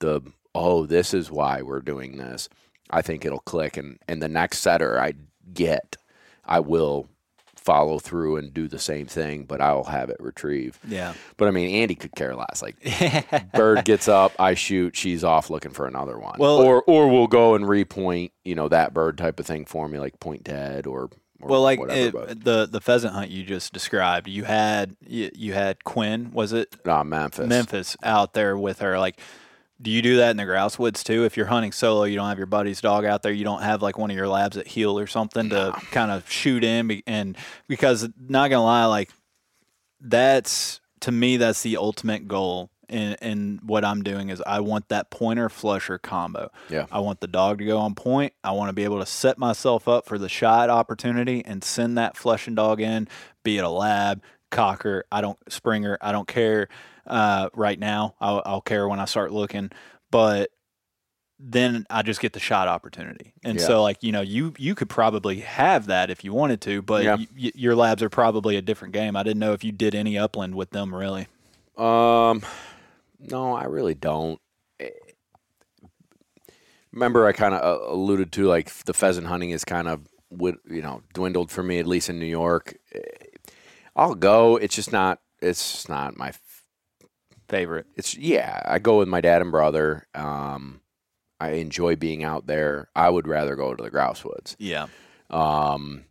the 0.00 0.20
oh, 0.54 0.86
this 0.86 1.14
is 1.14 1.30
why 1.30 1.62
we're 1.62 1.80
doing 1.80 2.16
this. 2.18 2.48
I 2.90 3.02
think 3.02 3.24
it'll 3.24 3.38
click 3.40 3.76
and 3.76 3.98
and 4.06 4.22
the 4.22 4.28
next 4.28 4.58
setter 4.58 5.00
I 5.00 5.14
get, 5.54 5.96
I 6.44 6.60
will 6.60 7.08
follow 7.68 7.98
through 7.98 8.36
and 8.38 8.54
do 8.54 8.66
the 8.66 8.78
same 8.78 9.06
thing, 9.06 9.44
but 9.44 9.60
I'll 9.60 9.84
have 9.84 10.08
it 10.08 10.16
retrieve. 10.20 10.78
Yeah. 10.88 11.12
But 11.36 11.48
I 11.48 11.50
mean, 11.50 11.68
Andy 11.82 11.94
could 11.94 12.14
care 12.14 12.34
less. 12.34 12.62
Like, 12.62 12.76
bird 13.52 13.84
gets 13.84 14.08
up, 14.08 14.32
I 14.38 14.54
shoot, 14.54 14.96
she's 14.96 15.22
off 15.22 15.50
looking 15.50 15.72
for 15.72 15.86
another 15.86 16.18
one. 16.18 16.36
Well- 16.38 16.58
or 16.62 16.82
or 16.86 17.10
we'll 17.10 17.26
go 17.26 17.54
and 17.54 17.66
repoint, 17.66 18.30
you 18.44 18.54
know, 18.54 18.68
that 18.68 18.94
bird 18.94 19.18
type 19.18 19.38
of 19.38 19.46
thing 19.46 19.66
for 19.66 19.86
me, 19.88 19.98
like 19.98 20.18
point 20.18 20.44
dead 20.44 20.86
or, 20.86 21.10
or 21.40 21.48
Well, 21.50 21.60
like 21.62 21.78
whatever. 21.78 22.24
it, 22.30 22.42
the 22.44 22.66
the 22.66 22.80
pheasant 22.80 23.12
hunt 23.12 23.30
you 23.30 23.44
just 23.44 23.72
described, 23.74 24.28
you 24.28 24.44
had 24.44 24.96
you, 25.06 25.30
you 25.34 25.52
had 25.52 25.84
Quinn, 25.84 26.30
was 26.32 26.52
it 26.54 26.74
nah, 26.86 27.02
Memphis. 27.04 27.46
Memphis 27.46 27.96
out 28.02 28.32
there 28.32 28.56
with 28.56 28.78
her? 28.78 28.98
Like, 28.98 29.20
do 29.80 29.90
you 29.90 30.02
do 30.02 30.16
that 30.16 30.30
in 30.30 30.36
the 30.36 30.44
grouse 30.44 30.78
woods 30.78 31.04
too? 31.04 31.24
If 31.24 31.36
you're 31.36 31.46
hunting 31.46 31.72
solo, 31.72 32.04
you 32.04 32.16
don't 32.16 32.28
have 32.28 32.38
your 32.38 32.46
buddy's 32.46 32.80
dog 32.80 33.04
out 33.04 33.22
there. 33.22 33.32
You 33.32 33.44
don't 33.44 33.62
have 33.62 33.80
like 33.80 33.96
one 33.96 34.10
of 34.10 34.16
your 34.16 34.28
labs 34.28 34.56
at 34.56 34.66
heel 34.66 34.98
or 34.98 35.06
something 35.06 35.50
to 35.50 35.72
kind 35.90 36.10
of 36.10 36.28
shoot 36.30 36.64
in, 36.64 37.02
and 37.06 37.36
because 37.68 38.08
not 38.18 38.50
gonna 38.50 38.64
lie, 38.64 38.86
like 38.86 39.10
that's 40.00 40.80
to 41.00 41.12
me 41.12 41.36
that's 41.36 41.62
the 41.62 41.76
ultimate 41.76 42.26
goal. 42.28 42.70
In, 42.88 43.16
in 43.20 43.60
what 43.64 43.84
I'm 43.84 44.02
doing 44.02 44.30
is 44.30 44.42
I 44.46 44.60
want 44.60 44.88
that 44.88 45.10
pointer 45.10 45.50
flusher 45.50 45.98
combo. 45.98 46.50
Yeah. 46.70 46.86
I 46.90 47.00
want 47.00 47.20
the 47.20 47.26
dog 47.26 47.58
to 47.58 47.66
go 47.66 47.76
on 47.76 47.94
point. 47.94 48.32
I 48.42 48.52
want 48.52 48.70
to 48.70 48.72
be 48.72 48.84
able 48.84 49.00
to 49.00 49.04
set 49.04 49.36
myself 49.36 49.86
up 49.86 50.06
for 50.06 50.16
the 50.16 50.30
shot 50.30 50.70
opportunity 50.70 51.44
and 51.44 51.62
send 51.62 51.98
that 51.98 52.16
flushing 52.16 52.54
dog 52.54 52.80
in, 52.80 53.06
be 53.42 53.58
it 53.58 53.64
a 53.64 53.68
lab, 53.68 54.22
cocker, 54.50 55.04
I 55.12 55.20
don't 55.20 55.38
springer, 55.52 55.98
I 56.00 56.12
don't 56.12 56.26
care 56.26 56.68
uh, 57.08 57.48
right 57.54 57.78
now. 57.78 58.14
I'll, 58.20 58.42
I'll 58.46 58.60
care 58.60 58.88
when 58.88 59.00
I 59.00 59.04
start 59.06 59.32
looking, 59.32 59.70
but 60.10 60.50
then 61.40 61.86
I 61.88 62.02
just 62.02 62.20
get 62.20 62.32
the 62.32 62.40
shot 62.40 62.66
opportunity. 62.68 63.32
And 63.44 63.58
Yeah. 63.58 63.66
so, 63.66 63.82
like 63.82 64.02
you 64.02 64.12
know, 64.12 64.20
you 64.22 64.54
you 64.58 64.74
could 64.74 64.88
probably 64.88 65.40
have 65.40 65.86
that 65.86 66.10
if 66.10 66.24
you 66.24 66.32
wanted 66.32 66.60
to, 66.62 66.82
but 66.82 67.04
Yeah. 67.04 67.16
y- 67.16 67.52
your 67.54 67.74
labs 67.76 68.02
are 68.02 68.08
probably 68.08 68.56
a 68.56 68.62
different 68.62 68.92
game. 68.94 69.16
I 69.16 69.22
didn't 69.22 69.38
know 69.40 69.52
if 69.52 69.62
you 69.64 69.72
did 69.72 69.94
any 69.94 70.18
upland 70.18 70.54
with 70.54 70.70
them 70.70 70.94
really. 70.94 71.28
Um, 71.76 72.42
no, 73.20 73.54
I 73.54 73.64
really 73.64 73.94
don't. 73.94 74.40
Eh, 74.80 74.90
Remember, 76.92 77.26
I 77.26 77.32
kind 77.32 77.54
of 77.54 77.62
uh, 77.62 77.92
alluded 77.92 78.32
to 78.32 78.46
like 78.46 78.72
the 78.84 78.94
pheasant 78.94 79.26
hunting 79.26 79.50
is 79.50 79.64
kind 79.64 79.88
of 79.88 80.08
you 80.40 80.82
know 80.82 81.02
dwindled 81.14 81.50
for 81.50 81.62
me 81.62 81.78
at 81.78 81.86
least 81.86 82.08
in 82.10 82.18
New 82.18 82.26
York. 82.26 82.76
Eh, 82.92 83.00
I'll 83.94 84.14
go. 84.14 84.56
It's 84.56 84.74
just 84.74 84.90
not. 84.92 85.20
It's 85.40 85.72
just 85.72 85.88
not 85.88 86.16
my. 86.16 86.32
Favorite. 87.48 87.86
It's 87.96 88.16
yeah. 88.16 88.62
I 88.64 88.78
go 88.78 88.98
with 88.98 89.08
my 89.08 89.20
dad 89.20 89.40
and 89.40 89.50
brother. 89.50 90.06
Um, 90.14 90.80
I 91.40 91.52
enjoy 91.52 91.96
being 91.96 92.22
out 92.22 92.46
there. 92.46 92.88
I 92.94 93.08
would 93.08 93.26
rather 93.26 93.56
go 93.56 93.74
to 93.74 93.82
the 93.82 93.90
grouse 93.90 94.24
woods. 94.24 94.56
Yeah. 94.58 94.88
Um, 95.30 96.04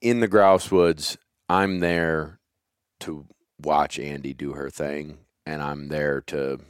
in 0.00 0.20
the 0.20 0.28
grouse 0.28 0.70
woods, 0.70 1.18
I'm 1.48 1.80
there 1.80 2.38
to 3.00 3.26
watch 3.60 3.98
Andy 3.98 4.32
do 4.32 4.52
her 4.52 4.70
thing, 4.70 5.18
and 5.44 5.62
I'm 5.62 5.88
there 5.88 6.20
to 6.22 6.60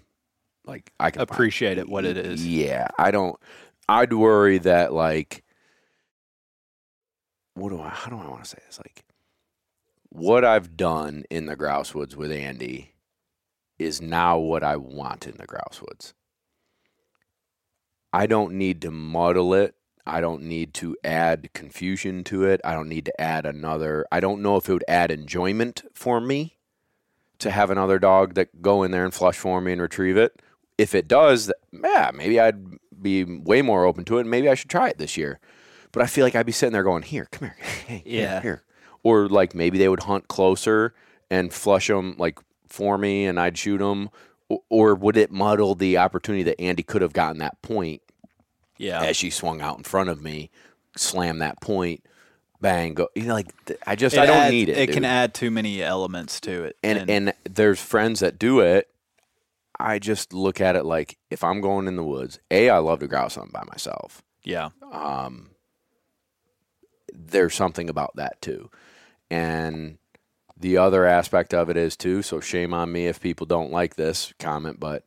like 0.65 0.93
I 0.99 1.11
can 1.11 1.23
Appreciate 1.23 1.79
it 1.79 1.89
what 1.89 2.05
it 2.05 2.17
is. 2.17 2.47
Yeah, 2.47 2.89
I 2.99 3.11
don't. 3.11 3.39
I'd 3.89 4.13
worry 4.13 4.59
that 4.59 4.93
like, 4.93 5.45
what 7.55 7.71
do 7.71 7.81
I? 7.81 7.89
How 7.89 8.11
do 8.11 8.17
I 8.17 8.29
want 8.29 8.45
to 8.45 8.49
say 8.49 8.59
this? 8.67 8.79
Like, 8.79 9.05
what 10.11 10.45
I've 10.45 10.77
done 10.77 11.25
in 11.29 11.47
the 11.47 11.57
grouse 11.57 11.95
woods 11.95 12.17
with 12.17 12.31
Andy 12.31 12.95
is 13.81 14.01
now 14.01 14.39
what 14.39 14.62
I 14.62 14.76
want 14.76 15.26
in 15.26 15.37
the 15.37 15.47
grouse 15.47 15.81
woods. 15.81 16.14
I 18.12 18.26
don't 18.26 18.55
need 18.55 18.83
to 18.83 18.91
muddle 18.91 19.55
it. 19.55 19.74
I 20.07 20.20
don't 20.20 20.43
need 20.43 20.74
to 20.74 20.97
add 21.05 21.51
confusion 21.55 22.24
to 22.24 22.45
it. 22.45 22.61
I 22.64 22.74
don't 22.74 22.89
need 22.89 23.05
to 23.07 23.20
add 23.20 23.47
another. 23.47 24.05
I 24.11 24.18
don't 24.20 24.43
know 24.43 24.57
if 24.57 24.68
it 24.68 24.72
would 24.72 24.85
add 24.89 25.11
enjoyment 25.11 25.83
for 25.95 26.20
me 26.20 26.57
to 27.39 27.51
have 27.51 27.70
another 27.70 27.99
dog 27.99 28.35
that 28.35 28.61
go 28.61 28.83
in 28.83 28.91
there 28.91 29.05
and 29.05 29.14
flush 29.14 29.39
for 29.39 29.61
me 29.61 29.72
and 29.72 29.81
retrieve 29.81 30.16
it. 30.16 30.43
If 30.76 30.95
it 30.95 31.07
does, 31.07 31.53
yeah, 31.72 32.11
maybe 32.12 32.41
I'd 32.41 32.64
be 33.01 33.24
way 33.24 33.62
more 33.62 33.85
open 33.85 34.05
to 34.07 34.16
it. 34.18 34.22
and 34.22 34.31
Maybe 34.31 34.49
I 34.49 34.55
should 34.55 34.70
try 34.70 34.89
it 34.89 34.99
this 34.99 35.16
year. 35.16 35.39
But 35.93 36.03
I 36.03 36.07
feel 36.07 36.24
like 36.24 36.35
I'd 36.35 36.47
be 36.47 36.53
sitting 36.53 36.72
there 36.72 36.83
going, 36.85 37.03
"Here, 37.03 37.26
come 37.31 37.49
here, 37.49 37.57
hey, 37.87 38.03
here, 38.05 38.22
Yeah. 38.22 38.41
here," 38.43 38.62
or 39.03 39.28
like 39.28 39.55
maybe 39.55 39.76
they 39.78 39.89
would 39.89 40.05
hunt 40.05 40.28
closer 40.28 40.95
and 41.31 41.53
flush 41.53 41.89
them 41.89 42.14
like 42.18 42.39
for 42.71 42.97
me, 42.97 43.27
and 43.27 43.39
I'd 43.39 43.59
shoot 43.59 43.79
them. 43.79 44.09
Or 44.68 44.95
would 44.95 45.16
it 45.16 45.31
muddle 45.31 45.75
the 45.75 45.99
opportunity 45.99 46.43
that 46.45 46.61
Andy 46.61 46.83
could 46.83 47.03
have 47.03 47.12
gotten 47.12 47.39
that 47.39 47.61
point 47.62 48.03
Yeah. 48.79 49.03
as 49.03 49.16
she 49.16 49.31
swung 49.31 49.61
out 49.61 49.77
in 49.79 49.85
front 49.85 50.09
of 50.11 50.23
me, 50.23 50.51
slam 50.97 51.39
that 51.39 51.61
point, 51.61 52.05
bang, 52.61 52.95
go. 52.95 53.09
You 53.14 53.25
know, 53.25 53.35
like 53.35 53.53
I 53.87 53.95
just 53.95 54.16
It 54.16 54.21
I 54.21 54.27
don't 54.27 54.37
adds- 54.37 54.51
need 54.53 54.68
it. 54.68 54.77
It 54.79 54.87
dude. 54.87 54.95
can 54.95 55.05
add 55.05 55.35
too 55.35 55.51
many 55.53 55.83
elements 55.83 56.41
to 56.41 56.64
it. 56.64 56.77
and 56.83 57.09
and 57.09 57.33
there's 57.49 57.81
friends 57.81 58.21
that 58.21 58.39
do 58.39 58.59
it. 58.61 58.89
I 59.79 59.99
just 59.99 60.33
look 60.33 60.61
at 60.61 60.75
it 60.77 60.85
like 60.85 61.16
if 61.31 61.43
I'm 61.45 61.61
going 61.61 61.87
in 61.87 61.97
the 61.97 62.03
woods, 62.05 62.39
a 62.51 62.68
I 62.71 62.79
love 62.79 62.99
to 63.01 63.07
grouse 63.09 63.37
hunt 63.37 63.53
by 63.53 63.62
myself. 63.71 64.23
yeah. 64.43 64.71
Um, 64.93 65.51
there's 67.14 67.55
something 67.55 67.89
about 67.89 68.16
that 68.16 68.41
too, 68.43 68.68
and 69.31 69.99
the 70.61 70.77
other 70.77 71.07
aspect 71.07 71.55
of 71.55 71.69
it 71.71 71.77
is 71.77 71.97
too. 71.97 72.23
So 72.23 72.41
shame 72.41 72.73
on 72.75 72.93
me 72.93 73.07
if 73.07 73.21
people 73.21 73.47
don't 73.47 73.73
like 73.73 73.97
this 73.97 74.33
comment, 74.39 74.79
but 74.79 75.05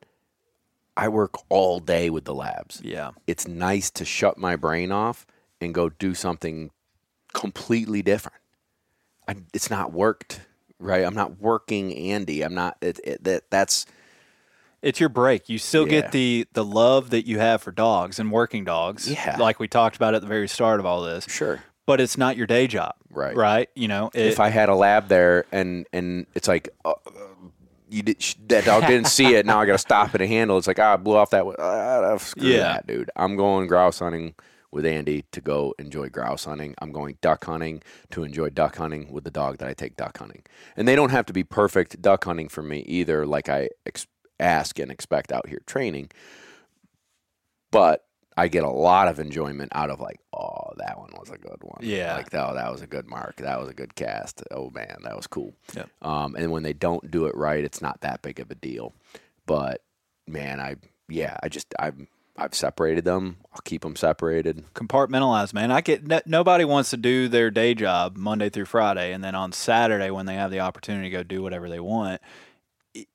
I 0.97 1.07
work 1.09 1.35
all 1.49 1.79
day 1.79 2.09
with 2.09 2.25
the 2.25 2.33
labs 2.35 2.81
Yeah. 2.83 3.11
it's 3.25 3.47
nice 3.47 3.89
to 3.91 4.05
shut 4.05 4.37
my 4.37 4.55
brain 4.55 4.91
off 4.91 5.25
and 5.61 5.73
go 5.73 5.89
do 5.89 6.13
something 6.13 6.69
completely 7.33 8.01
different. 8.01 8.37
I, 9.27 9.35
it's 9.53 9.69
not 9.69 9.91
worked, 9.93 10.41
right? 10.79 11.03
I'm 11.05 11.15
not 11.15 11.39
working 11.39 11.95
Andy. 11.95 12.41
I'm 12.43 12.53
not. 12.53 12.77
It, 12.81 12.99
it, 13.03 13.23
that 13.23 13.49
that's 13.49 13.85
It's 14.81 14.99
your 14.99 15.09
break. 15.09 15.47
You 15.49 15.57
still 15.57 15.85
Yeah. 15.85 16.01
get 16.01 16.11
the 16.11 16.45
the 16.53 16.63
love 16.65 17.09
that 17.11 17.25
you 17.25 17.39
have 17.39 17.61
for 17.61 17.71
dogs 17.71 18.19
and 18.19 18.31
working 18.31 18.63
dogs. 18.65 19.09
Yeah. 19.09 19.37
Like 19.39 19.59
we 19.59 19.67
talked 19.67 19.95
about 19.95 20.13
at 20.13 20.21
the 20.21 20.27
very 20.27 20.47
start 20.47 20.79
of 20.79 20.85
all 20.85 21.01
this. 21.03 21.25
sure. 21.29 21.63
But 21.85 21.99
it's 21.99 22.17
not 22.17 22.37
your 22.37 22.47
day 22.47 22.67
job. 22.67 22.93
Right. 23.09 23.35
Right. 23.35 23.69
You 23.75 23.87
know, 23.89 24.09
it, 24.13 24.25
if 24.27 24.39
I 24.39 24.49
had 24.49 24.69
a 24.69 24.75
lab 24.75 25.07
there 25.09 25.45
and 25.51 25.85
and 25.93 26.25
it's 26.33 26.47
like. 26.47 26.69
Uh, 26.85 26.93
you 27.89 28.01
did, 28.01 28.19
sh- 28.23 28.33
that 28.47 28.65
dog 28.65 28.87
didn't 28.87 29.05
see 29.05 29.35
it. 29.35 29.45
Now 29.45 29.59
I 29.59 29.67
got 29.67 29.73
to 29.73 29.77
stop 29.77 30.15
it 30.15 30.21
and 30.21 30.27
handle. 30.27 30.57
It's 30.57 30.65
like 30.65 30.79
ah, 30.79 30.93
I 30.93 30.95
blew 30.95 31.15
off 31.15 31.29
that. 31.29 31.45
Uh, 31.45 32.17
screw 32.17 32.49
Yeah. 32.49 32.57
that, 32.63 32.87
dude. 32.87 33.11
I'm 33.15 33.35
going 33.35 33.67
grouse 33.67 33.99
hunting 33.99 34.33
with 34.71 34.83
Andy 34.83 35.25
to 35.31 35.39
go 35.39 35.75
enjoy 35.77 36.09
grouse 36.09 36.45
hunting. 36.45 36.73
I'm 36.79 36.91
going 36.91 37.19
duck 37.21 37.45
hunting 37.45 37.83
to 38.09 38.23
enjoy 38.23 38.49
duck 38.49 38.77
hunting 38.77 39.11
with 39.11 39.25
the 39.25 39.29
dog 39.29 39.59
that 39.59 39.67
I 39.67 39.75
take 39.75 39.95
duck 39.95 40.17
hunting. 40.17 40.41
And 40.75 40.87
they 40.87 40.95
don't 40.95 41.11
have 41.11 41.27
to 41.27 41.33
be 41.33 41.43
perfect 41.43 42.01
duck 42.01 42.23
hunting 42.23 42.49
for 42.49 42.63
me 42.63 42.79
either, 42.79 43.27
like 43.27 43.47
I 43.47 43.69
ex- 43.85 44.07
ask 44.39 44.79
and 44.79 44.89
expect 44.89 45.31
out 45.31 45.47
here 45.47 45.61
training. 45.67 46.09
But 47.71 48.03
I 48.35 48.47
get 48.47 48.63
a 48.63 48.69
lot 48.69 49.07
of 49.07 49.19
enjoyment 49.19 49.71
out 49.75 49.89
of 49.89 49.99
like, 49.99 50.19
oh, 50.33 50.73
that 50.77 50.97
one 50.97 51.11
was 51.17 51.29
a 51.29 51.37
good 51.37 51.57
one. 51.61 51.79
Yeah. 51.81 52.15
like 52.15 52.33
oh, 52.33 52.53
that 52.55 52.71
was 52.71 52.81
a 52.81 52.87
good 52.87 53.07
mark. 53.07 53.37
That 53.37 53.59
was 53.59 53.69
a 53.69 53.73
good 53.73 53.95
cast. 53.95 54.43
Oh 54.51 54.69
man, 54.71 54.97
that 55.03 55.15
was 55.15 55.27
cool. 55.27 55.53
Yep. 55.75 55.89
Um, 56.01 56.35
and 56.35 56.51
when 56.51 56.63
they 56.63 56.73
don't 56.73 57.09
do 57.11 57.25
it 57.25 57.35
right, 57.35 57.63
it's 57.63 57.81
not 57.81 58.01
that 58.01 58.21
big 58.21 58.39
of 58.39 58.51
a 58.51 58.55
deal. 58.55 58.93
But 59.45 59.81
man, 60.27 60.59
I 60.59 60.75
yeah, 61.09 61.37
I 61.43 61.49
just 61.49 61.73
I've 61.77 62.07
I've 62.35 62.55
separated 62.55 63.05
them. 63.05 63.37
I'll 63.53 63.61
keep 63.61 63.83
them 63.83 63.95
separated. 63.95 64.63
compartmentalize, 64.73 65.53
man. 65.53 65.71
I 65.71 65.81
get 65.81 66.07
no, 66.07 66.19
nobody 66.25 66.65
wants 66.65 66.89
to 66.89 66.97
do 66.97 67.27
their 67.27 67.51
day 67.51 67.75
job 67.75 68.17
Monday 68.17 68.49
through 68.49 68.65
Friday, 68.65 69.13
and 69.13 69.23
then 69.23 69.35
on 69.35 69.51
Saturday 69.51 70.09
when 70.09 70.25
they 70.25 70.35
have 70.35 70.49
the 70.49 70.61
opportunity 70.61 71.09
to 71.09 71.15
go 71.15 71.23
do 71.23 71.43
whatever 71.43 71.69
they 71.69 71.79
want, 71.79 72.21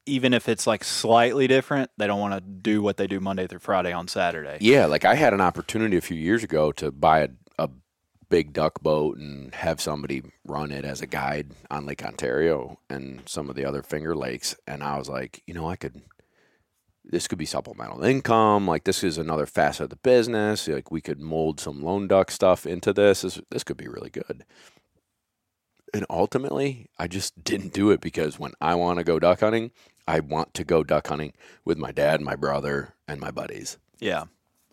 even 0.06 0.34
if 0.34 0.48
it's 0.48 0.66
like 0.66 0.84
slightly 0.84 1.46
different, 1.46 1.90
they 1.96 2.06
don't 2.06 2.20
want 2.20 2.34
to 2.34 2.40
do 2.40 2.82
what 2.82 2.96
they 2.96 3.06
do 3.06 3.20
Monday 3.20 3.46
through 3.46 3.60
Friday 3.60 3.92
on 3.92 4.08
Saturday. 4.08 4.58
Yeah, 4.60 4.86
like 4.86 5.04
I 5.04 5.14
had 5.14 5.32
an 5.32 5.40
opportunity 5.40 5.96
a 5.96 6.02
few 6.02 6.16
years 6.16 6.42
ago 6.42 6.72
to 6.72 6.90
buy 6.90 7.20
a, 7.20 7.28
a 7.58 7.68
big 8.28 8.52
duck 8.52 8.80
boat 8.80 9.18
and 9.18 9.54
have 9.54 9.80
somebody 9.80 10.22
run 10.44 10.72
it 10.72 10.84
as 10.84 11.00
a 11.00 11.06
guide 11.06 11.52
on 11.70 11.86
Lake 11.86 12.04
Ontario 12.04 12.78
and 12.90 13.22
some 13.26 13.48
of 13.48 13.56
the 13.56 13.64
other 13.64 13.82
Finger 13.82 14.16
Lakes, 14.16 14.56
and 14.66 14.82
I 14.82 14.98
was 14.98 15.08
like, 15.08 15.42
you 15.46 15.54
know, 15.54 15.68
I 15.68 15.76
could 15.76 16.02
this 17.10 17.26
could 17.26 17.38
be 17.38 17.46
supplemental 17.46 18.04
income. 18.04 18.66
Like 18.66 18.84
this 18.84 19.02
is 19.02 19.16
another 19.18 19.46
facet 19.46 19.84
of 19.84 19.90
the 19.90 19.96
business. 19.96 20.68
Like 20.68 20.90
we 20.90 21.00
could 21.00 21.18
mold 21.18 21.58
some 21.58 21.82
lone 21.82 22.06
duck 22.06 22.30
stuff 22.30 22.66
into 22.66 22.92
this. 22.92 23.22
This, 23.22 23.40
this 23.50 23.64
could 23.64 23.78
be 23.78 23.88
really 23.88 24.10
good. 24.10 24.44
And 25.94 26.04
ultimately, 26.10 26.88
I 26.98 27.06
just 27.08 27.42
didn't 27.44 27.72
do 27.72 27.90
it 27.90 28.00
because 28.00 28.38
when 28.38 28.52
I 28.60 28.74
want 28.74 28.98
to 28.98 29.04
go 29.04 29.18
duck 29.18 29.40
hunting, 29.40 29.70
I 30.06 30.20
want 30.20 30.54
to 30.54 30.64
go 30.64 30.82
duck 30.84 31.06
hunting 31.08 31.32
with 31.64 31.78
my 31.78 31.92
dad, 31.92 32.20
my 32.20 32.36
brother, 32.36 32.94
and 33.06 33.20
my 33.20 33.30
buddies. 33.30 33.78
Yeah. 33.98 34.24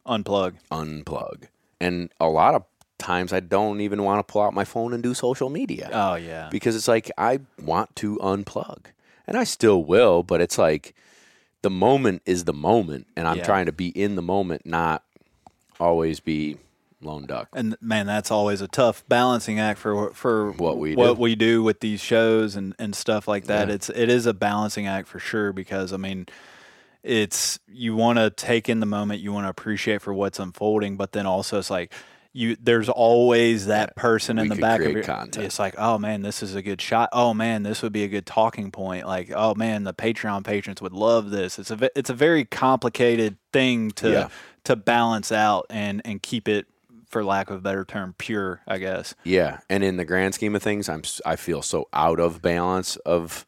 Unplug. 0.06 0.56
Unplug. 0.72 1.46
And 1.80 2.10
a 2.20 2.28
lot 2.28 2.56
of 2.56 2.64
times 2.98 3.34
I 3.34 3.40
don't 3.42 3.82
even 3.82 4.04
want 4.04 4.26
to 4.26 4.32
pull 4.32 4.42
out 4.42 4.54
my 4.54 4.64
phone 4.66 4.94
and 4.94 5.04
do 5.04 5.14
social 5.14 5.50
media 5.50 5.90
Oh 5.92 6.16
yeah. 6.16 6.48
because 6.50 6.76
it's 6.76 6.88
like 6.88 7.12
I 7.18 7.40
want 7.62 7.96
to 7.98 8.18
unplug. 8.18 8.86
And 9.28 9.36
I 9.38 9.44
still 9.44 9.84
will, 9.84 10.24
but 10.24 10.40
it's 10.40 10.58
like 10.58 10.96
the 11.62 11.70
moment 11.70 12.22
is 12.26 12.46
the 12.46 12.54
moment 12.54 13.08
and 13.18 13.28
I'm 13.28 13.38
Yeah. 13.40 13.44
trying 13.44 13.66
to 13.66 13.72
be 13.74 13.88
in 13.90 14.16
the 14.16 14.22
moment, 14.22 14.66
not 14.66 15.04
always 15.80 16.20
be 16.22 16.58
lone 17.06 17.26
duck. 17.26 17.48
And 17.54 17.78
man, 17.82 18.06
that's 18.08 18.32
always 18.32 18.62
a 18.62 18.68
tough 18.68 19.04
balancing 19.08 19.60
act 19.60 19.80
for 19.80 20.12
for 20.14 20.52
What 20.54 20.78
we 20.78 20.96
what 20.96 21.16
do. 21.16 21.22
we 21.22 21.36
do 21.36 21.64
with 21.64 21.80
these 21.80 22.02
shows 22.02 22.56
and, 22.56 22.76
and 22.80 22.96
stuff 22.96 23.28
like 23.28 23.46
that. 23.46 23.68
Yeah. 23.70 23.76
It's 23.76 23.90
it 23.90 24.10
is 24.10 24.26
a 24.26 24.34
balancing 24.34 24.88
act 24.88 25.08
for 25.08 25.20
sure 25.20 25.54
because 25.54 25.94
I 25.94 25.98
mean, 25.98 26.26
it's 27.04 27.60
you 27.68 27.96
want 27.96 28.18
to 28.20 28.30
take 28.32 28.68
in 28.70 28.80
the 28.80 28.86
moment, 28.86 29.22
you 29.22 29.32
want 29.32 29.46
to 29.46 29.50
appreciate 29.50 30.02
for 30.02 30.14
what's 30.14 30.40
unfolding, 30.40 30.98
but 30.98 31.12
then 31.12 31.26
also 31.26 31.60
it's 31.60 31.70
like 31.70 31.94
you 32.34 32.58
there's 32.62 32.90
always 32.90 33.68
that 33.68 33.96
person 33.96 34.38
in 34.40 34.50
the 34.50 34.56
back 34.56 34.82
of 34.82 34.92
your 34.92 35.04
content. 35.04 35.46
It's 35.46 35.58
like, 35.60 35.76
oh 35.78 35.98
man, 35.98 36.22
this 36.22 36.44
is 36.44 36.54
a 36.56 36.62
good 36.62 36.82
shot. 36.82 37.10
Oh 37.14 37.34
man, 37.34 37.64
this 37.64 37.82
would 37.82 37.94
be 37.94 38.04
a 38.04 38.10
good 38.10 38.26
talking 38.26 38.72
point. 38.72 39.06
Like, 39.08 39.32
oh 39.34 39.56
man, 39.56 39.84
the 39.86 39.94
Patreon 39.94 40.44
patrons 40.44 40.82
would 40.82 40.92
love 40.92 41.30
this. 41.30 41.58
It's 41.60 41.72
a 41.72 41.90
it's 41.98 42.10
a 42.10 42.14
very 42.14 42.44
complicated 42.44 43.38
thing 43.54 43.92
to 43.92 44.10
Yeah. 44.12 44.30
to 44.66 44.76
balance 44.76 45.32
out 45.32 45.66
and 45.70 46.02
and 46.04 46.22
keep 46.22 46.50
it 46.50 46.66
for 47.16 47.24
lack 47.24 47.50
of 47.50 47.56
a 47.56 47.62
better 47.62 47.86
term 47.86 48.14
pure 48.18 48.60
i 48.68 48.78
guess 48.78 49.16
Yeah, 49.24 49.60
and 49.70 49.86
in 49.86 49.96
the 49.96 50.04
grand 50.04 50.34
scheme 50.34 50.54
of 50.54 50.62
things, 50.62 50.90
I'm 50.90 51.02
I 51.26 51.38
feel 51.38 51.62
so 51.62 51.88
out 51.94 52.20
of 52.20 52.42
balance 52.42 52.98
of 52.98 53.46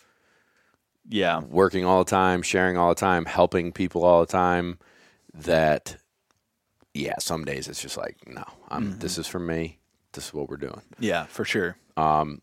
yeah 1.09 1.41
working 1.41 1.83
all 1.83 2.05
the 2.05 2.09
time, 2.09 2.41
sharing 2.43 2.77
all 2.77 2.87
the 2.89 2.95
time, 2.95 3.25
helping 3.25 3.73
people 3.73 4.05
all 4.05 4.21
the 4.21 4.25
time 4.31 4.79
that 5.33 5.97
yeah, 6.93 7.15
some 7.19 7.43
days 7.43 7.67
it's 7.67 7.81
just 7.81 7.97
like, 7.97 8.15
no, 8.25 8.45
I'm 8.69 8.97
this 8.99 9.17
is 9.17 9.27
for 9.27 9.39
me. 9.39 9.79
This 10.13 10.27
is 10.27 10.33
what 10.33 10.47
we're 10.49 10.55
doing. 10.57 10.81
yeah 10.99 11.25
for 11.25 11.43
sure 11.43 11.75
Um 11.97 12.41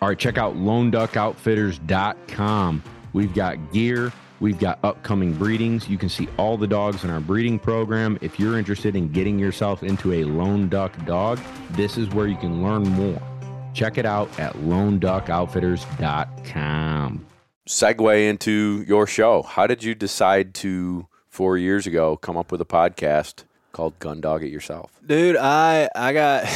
All 0.00 0.08
right, 0.08 0.18
check 0.18 0.38
out 0.38 0.54
loneduckoutfitters.com. 0.56 2.82
We've 3.12 3.34
got 3.34 3.70
gear, 3.72 4.12
we've 4.40 4.58
got 4.58 4.78
upcoming 4.82 5.32
breedings. 5.34 5.88
You 5.88 5.98
can 5.98 6.08
see 6.08 6.28
all 6.36 6.56
the 6.56 6.66
dogs 6.66 7.04
in 7.04 7.10
our 7.10 7.20
breeding 7.20 7.58
program. 7.58 8.18
If 8.20 8.38
you're 8.38 8.58
interested 8.58 8.96
in 8.96 9.10
getting 9.12 9.38
yourself 9.38 9.82
into 9.82 10.12
a 10.12 10.24
lone 10.24 10.68
duck 10.68 10.92
dog, 11.04 11.38
this 11.72 11.96
is 11.96 12.08
where 12.10 12.26
you 12.26 12.36
can 12.36 12.62
learn 12.62 12.82
more. 12.88 13.20
Check 13.74 13.98
it 13.98 14.06
out 14.06 14.28
at 14.40 14.54
loneduckoutfitters.com. 14.54 17.26
segue 17.68 18.28
into 18.28 18.84
your 18.86 19.06
show. 19.06 19.42
How 19.42 19.66
did 19.66 19.84
you 19.84 19.94
decide 19.94 20.54
to 20.54 21.06
four 21.28 21.58
years 21.58 21.86
ago 21.86 22.16
come 22.16 22.36
up 22.36 22.50
with 22.50 22.60
a 22.60 22.64
podcast 22.66 23.44
called 23.72 23.98
Gun 23.98 24.20
Dog 24.20 24.42
It 24.42 24.48
Yourself? 24.48 24.90
dude 25.06 25.36
i 25.36 25.88
i 25.94 26.12
got 26.12 26.46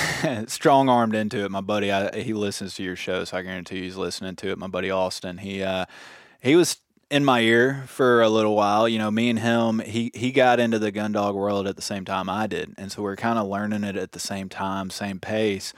strong 0.51 0.89
armed 0.91 1.15
into 1.15 1.43
it 1.45 1.51
my 1.51 1.61
buddy 1.63 1.91
I, 1.93 2.21
he 2.21 2.35
listens 2.35 2.75
to 2.75 2.83
your 2.83 2.97
show 2.97 3.25
so 3.25 3.37
i 3.39 3.43
guarantee 3.43 3.77
you 3.77 3.83
he's 3.85 3.97
listening 3.97 4.37
to 4.37 4.51
it 4.51 4.59
my 4.59 4.67
buddy 4.67 4.91
austin 4.91 5.39
he 5.39 5.63
uh 5.63 5.87
he 6.41 6.55
was 6.57 6.77
in 7.13 7.25
my 7.25 7.41
ear 7.41 7.85
for 7.87 8.23
a 8.23 8.29
little 8.29 8.57
while 8.57 8.89
you 8.89 8.99
know 8.99 9.11
me 9.11 9.29
and 9.29 9.39
him 9.39 9.79
he 9.81 10.11
he 10.15 10.33
got 10.33 10.59
into 10.59 10.79
the 10.79 10.91
gun 10.91 11.13
dog 11.13 11.35
world 11.35 11.67
at 11.67 11.77
the 11.77 11.83
same 11.83 12.05
time 12.05 12.29
i 12.29 12.47
did 12.47 12.75
and 12.79 12.91
so 12.91 13.03
we 13.03 13.11
are 13.11 13.17
kind 13.17 13.39
of 13.39 13.47
learning 13.47 13.85
it 13.85 13.97
at 13.97 14.13
the 14.13 14.19
same 14.19 14.49
time 14.49 14.89
same 14.91 15.21
pace 15.21 15.75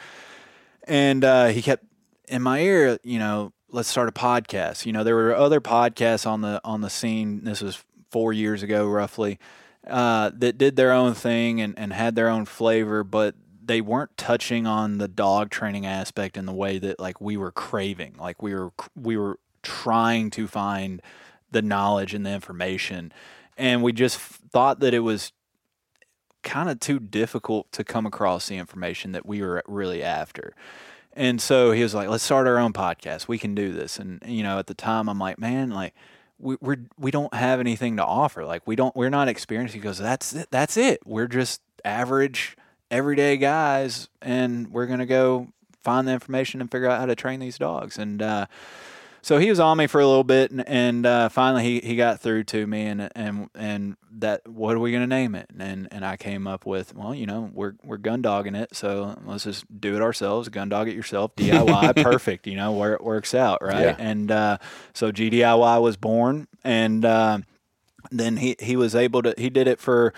and 0.87 1.25
uh, 1.25 1.47
he 1.47 1.63
kept 1.63 1.85
in 2.29 2.43
my 2.43 2.61
ear, 2.61 2.99
you 3.03 3.19
know, 3.19 3.53
let's 3.71 3.89
start 3.89 4.09
a 4.09 4.13
podcast. 4.13 4.87
You 4.87 4.93
know, 4.93 5.05
there 5.05 5.15
were 5.15 5.35
other 5.35 5.61
podcasts 5.61 6.27
on 6.27 6.41
the 6.41 6.61
on 6.65 6.81
the 6.81 6.91
scene. 6.91 7.45
This 7.45 7.61
was 7.61 7.83
four 8.11 8.33
years 8.33 8.63
ago, 8.63 8.87
roughly, 8.87 9.39
uh, 9.87 10.31
that 10.35 10.59
did 10.59 10.77
their 10.77 10.93
own 10.93 11.15
thing 11.15 11.61
and, 11.61 11.79
and 11.79 11.93
had 11.93 12.15
their 12.15 12.29
own 12.29 12.45
flavor, 12.45 13.03
but 13.03 13.35
they 13.65 13.81
weren't 13.81 14.17
touching 14.17 14.67
on 14.67 14.99
the 14.99 15.09
dog 15.09 15.51
training 15.51 15.87
aspect 15.87 16.37
in 16.37 16.47
the 16.47 16.53
way 16.53 16.79
that 16.79 17.01
like 17.01 17.21
we 17.21 17.37
were 17.37 17.53
craving. 17.53 18.15
Like 18.19 18.43
we 18.43 18.55
were 18.55 18.73
we 18.95 19.17
were 19.17 19.39
trying 19.63 20.31
to 20.31 20.47
find 20.47 21.01
the 21.55 21.63
knowledge 21.63 22.13
and 22.13 22.27
the 22.27 22.31
information, 22.31 23.11
and 23.57 23.83
we 23.83 23.93
just 23.93 24.19
thought 24.19 24.81
that 24.81 24.93
it 24.93 25.01
was 25.01 25.33
kind 26.45 26.69
of 26.69 26.79
too 26.79 27.01
difficult 27.01 27.73
to 27.73 27.83
come 27.83 28.07
across 28.07 28.49
the 28.49 28.57
information 28.57 29.13
that 29.13 29.25
we 29.27 29.41
were 29.41 29.63
really 29.67 30.03
after. 30.03 30.55
And 31.15 31.41
so 31.41 31.73
he 31.73 31.83
was 31.83 31.95
like, 31.95 32.09
"Let's 32.09 32.23
start 32.25 32.47
our 32.47 32.59
own 32.59 32.73
podcast. 32.73 33.27
We 33.29 33.39
can 33.39 33.55
do 33.55 33.73
this." 33.73 33.99
And 33.99 34.23
you 34.27 34.43
know, 34.43 34.59
at 34.59 34.67
the 34.67 34.75
time, 34.75 35.09
I'm 35.09 35.19
like, 35.19 35.39
"Man, 35.39 35.71
like 35.71 35.95
we 36.39 36.57
we're 36.61 36.87
we 36.99 37.11
don't 37.11 37.33
have 37.35 37.61
anything 37.61 37.97
to 37.97 38.05
offer. 38.05 38.45
Like 38.45 38.67
we 38.67 38.77
don't 38.77 38.95
we're 38.95 39.11
not 39.11 39.29
experienced." 39.29 39.75
He 39.75 39.81
goes, 39.81 39.99
"That's 39.99 40.35
it. 40.35 40.49
That's 40.51 40.77
it. 40.77 41.01
We're 41.07 41.29
just 41.29 41.61
average, 41.85 42.57
everyday 42.91 43.37
guys, 43.37 44.09
and 44.21 44.69
we're 44.69 44.87
gonna 44.87 45.07
go 45.07 45.49
find 45.83 46.09
the 46.09 46.13
information 46.13 46.61
and 46.61 46.71
figure 46.71 46.89
out 46.89 46.99
how 46.99 47.07
to 47.07 47.15
train 47.15 47.41
these 47.41 47.59
dogs." 47.59 47.97
And 47.97 48.21
uh, 48.21 48.47
so 49.25 49.39
he 49.39 49.49
was 49.49 49.59
on 49.59 49.79
me 49.79 49.87
for 49.87 50.03
a 50.03 50.07
little 50.07 50.23
bit, 50.23 50.51
and, 50.51 50.69
and 50.69 51.07
uh, 51.07 51.29
finally 51.31 51.63
he, 51.63 51.81
he 51.81 51.97
got 51.97 52.21
through 52.21 52.45
to 52.45 52.67
me, 52.67 52.83
and 52.83 53.11
and 53.17 53.49
and 53.55 53.97
that 54.19 54.47
what 54.47 54.77
are 54.77 54.79
we 54.79 54.93
gonna 54.93 55.07
name 55.07 55.35
it? 55.35 55.47
And 55.59 55.89
and 55.91 56.05
I 56.05 56.19
came 56.19 56.47
up 56.47 56.67
with 56.67 56.95
well, 56.95 57.15
you 57.15 57.25
know, 57.25 57.51
we're 57.55 57.73
we're 57.83 57.97
gun 57.97 58.21
dogging 58.21 58.55
it, 58.55 58.77
so 58.77 59.19
let's 59.25 59.45
just 59.45 59.65
do 59.81 59.97
it 59.97 60.03
ourselves, 60.03 60.51
gun 60.51 60.69
dog 60.69 60.89
it 60.89 60.95
yourself, 60.95 61.35
DIY, 61.37 62.03
perfect, 62.03 62.47
you 62.47 62.55
know, 62.55 62.73
where 62.73 62.93
it 62.93 63.03
works 63.03 63.35
out, 63.35 63.63
right? 63.63 63.81
Yeah. 63.81 63.97
And 63.99 64.31
uh, 64.31 64.59
so 64.93 65.11
GDIY 65.11 65.81
was 65.81 65.97
born, 65.97 66.47
and 66.63 67.03
uh, 67.03 67.39
then 68.11 68.37
he 68.37 68.57
he 68.61 68.77
was 68.77 68.95
able 68.95 69.23
to 69.23 69.33
he 69.39 69.49
did 69.49 69.67
it 69.67 69.81
for 69.81 70.13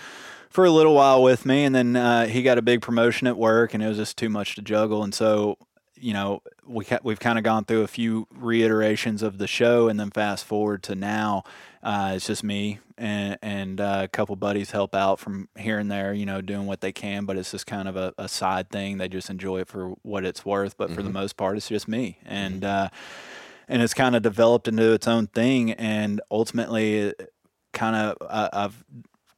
for 0.49 0.65
a 0.65 0.71
little 0.71 0.95
while 0.95 1.23
with 1.23 1.45
me, 1.45 1.63
and 1.63 1.73
then 1.73 1.95
uh, 1.95 2.25
he 2.25 2.43
got 2.43 2.57
a 2.57 2.61
big 2.61 2.81
promotion 2.81 3.25
at 3.27 3.37
work, 3.37 3.73
and 3.73 3.81
it 3.81 3.87
was 3.87 3.95
just 3.95 4.17
too 4.17 4.27
much 4.27 4.55
to 4.55 4.61
juggle, 4.61 5.01
and 5.01 5.15
so 5.15 5.57
you 5.99 6.13
know 6.13 6.41
we 6.65 6.85
ca- 6.85 6.99
we've 7.03 7.19
kind 7.19 7.37
of 7.37 7.43
gone 7.43 7.65
through 7.65 7.81
a 7.81 7.87
few 7.87 8.27
reiterations 8.31 9.23
of 9.23 9.37
the 9.37 9.47
show, 9.47 9.87
and 9.87 9.99
then 9.99 10.11
fast 10.11 10.45
forward 10.45 10.83
to 10.83 10.95
now, 10.95 11.43
uh, 11.83 12.13
it's 12.15 12.27
just 12.27 12.43
me 12.43 12.79
and 12.97 13.37
and 13.41 13.79
uh, 13.79 14.01
a 14.03 14.07
couple 14.07 14.35
buddies 14.35 14.71
help 14.71 14.95
out 14.95 15.19
from 15.19 15.49
here 15.57 15.77
and 15.77 15.91
there, 15.91 16.13
you 16.13 16.25
know, 16.25 16.41
doing 16.41 16.65
what 16.65 16.81
they 16.81 16.91
can, 16.91 17.25
but 17.25 17.37
it's 17.37 17.51
just 17.51 17.67
kind 17.67 17.87
of 17.87 17.95
a, 17.95 18.13
a 18.17 18.27
side 18.27 18.69
thing. 18.69 18.97
They 18.97 19.07
just 19.07 19.29
enjoy 19.29 19.61
it 19.61 19.67
for 19.67 19.89
what 20.01 20.25
it's 20.25 20.45
worth, 20.45 20.77
but 20.77 20.91
for 20.91 21.03
the 21.03 21.09
most 21.09 21.37
part, 21.37 21.57
it's 21.57 21.69
just 21.69 21.87
me, 21.87 22.17
and 22.25 22.63
uh, 22.63 22.89
and 23.67 23.81
it's 23.81 23.93
kind 23.93 24.15
of 24.15 24.23
developed 24.23 24.67
into 24.67 24.93
its 24.93 25.07
own 25.07 25.27
thing, 25.27 25.71
and 25.73 26.21
ultimately, 26.31 27.13
kind 27.73 27.95
of 27.95 28.17
I've 28.29 28.83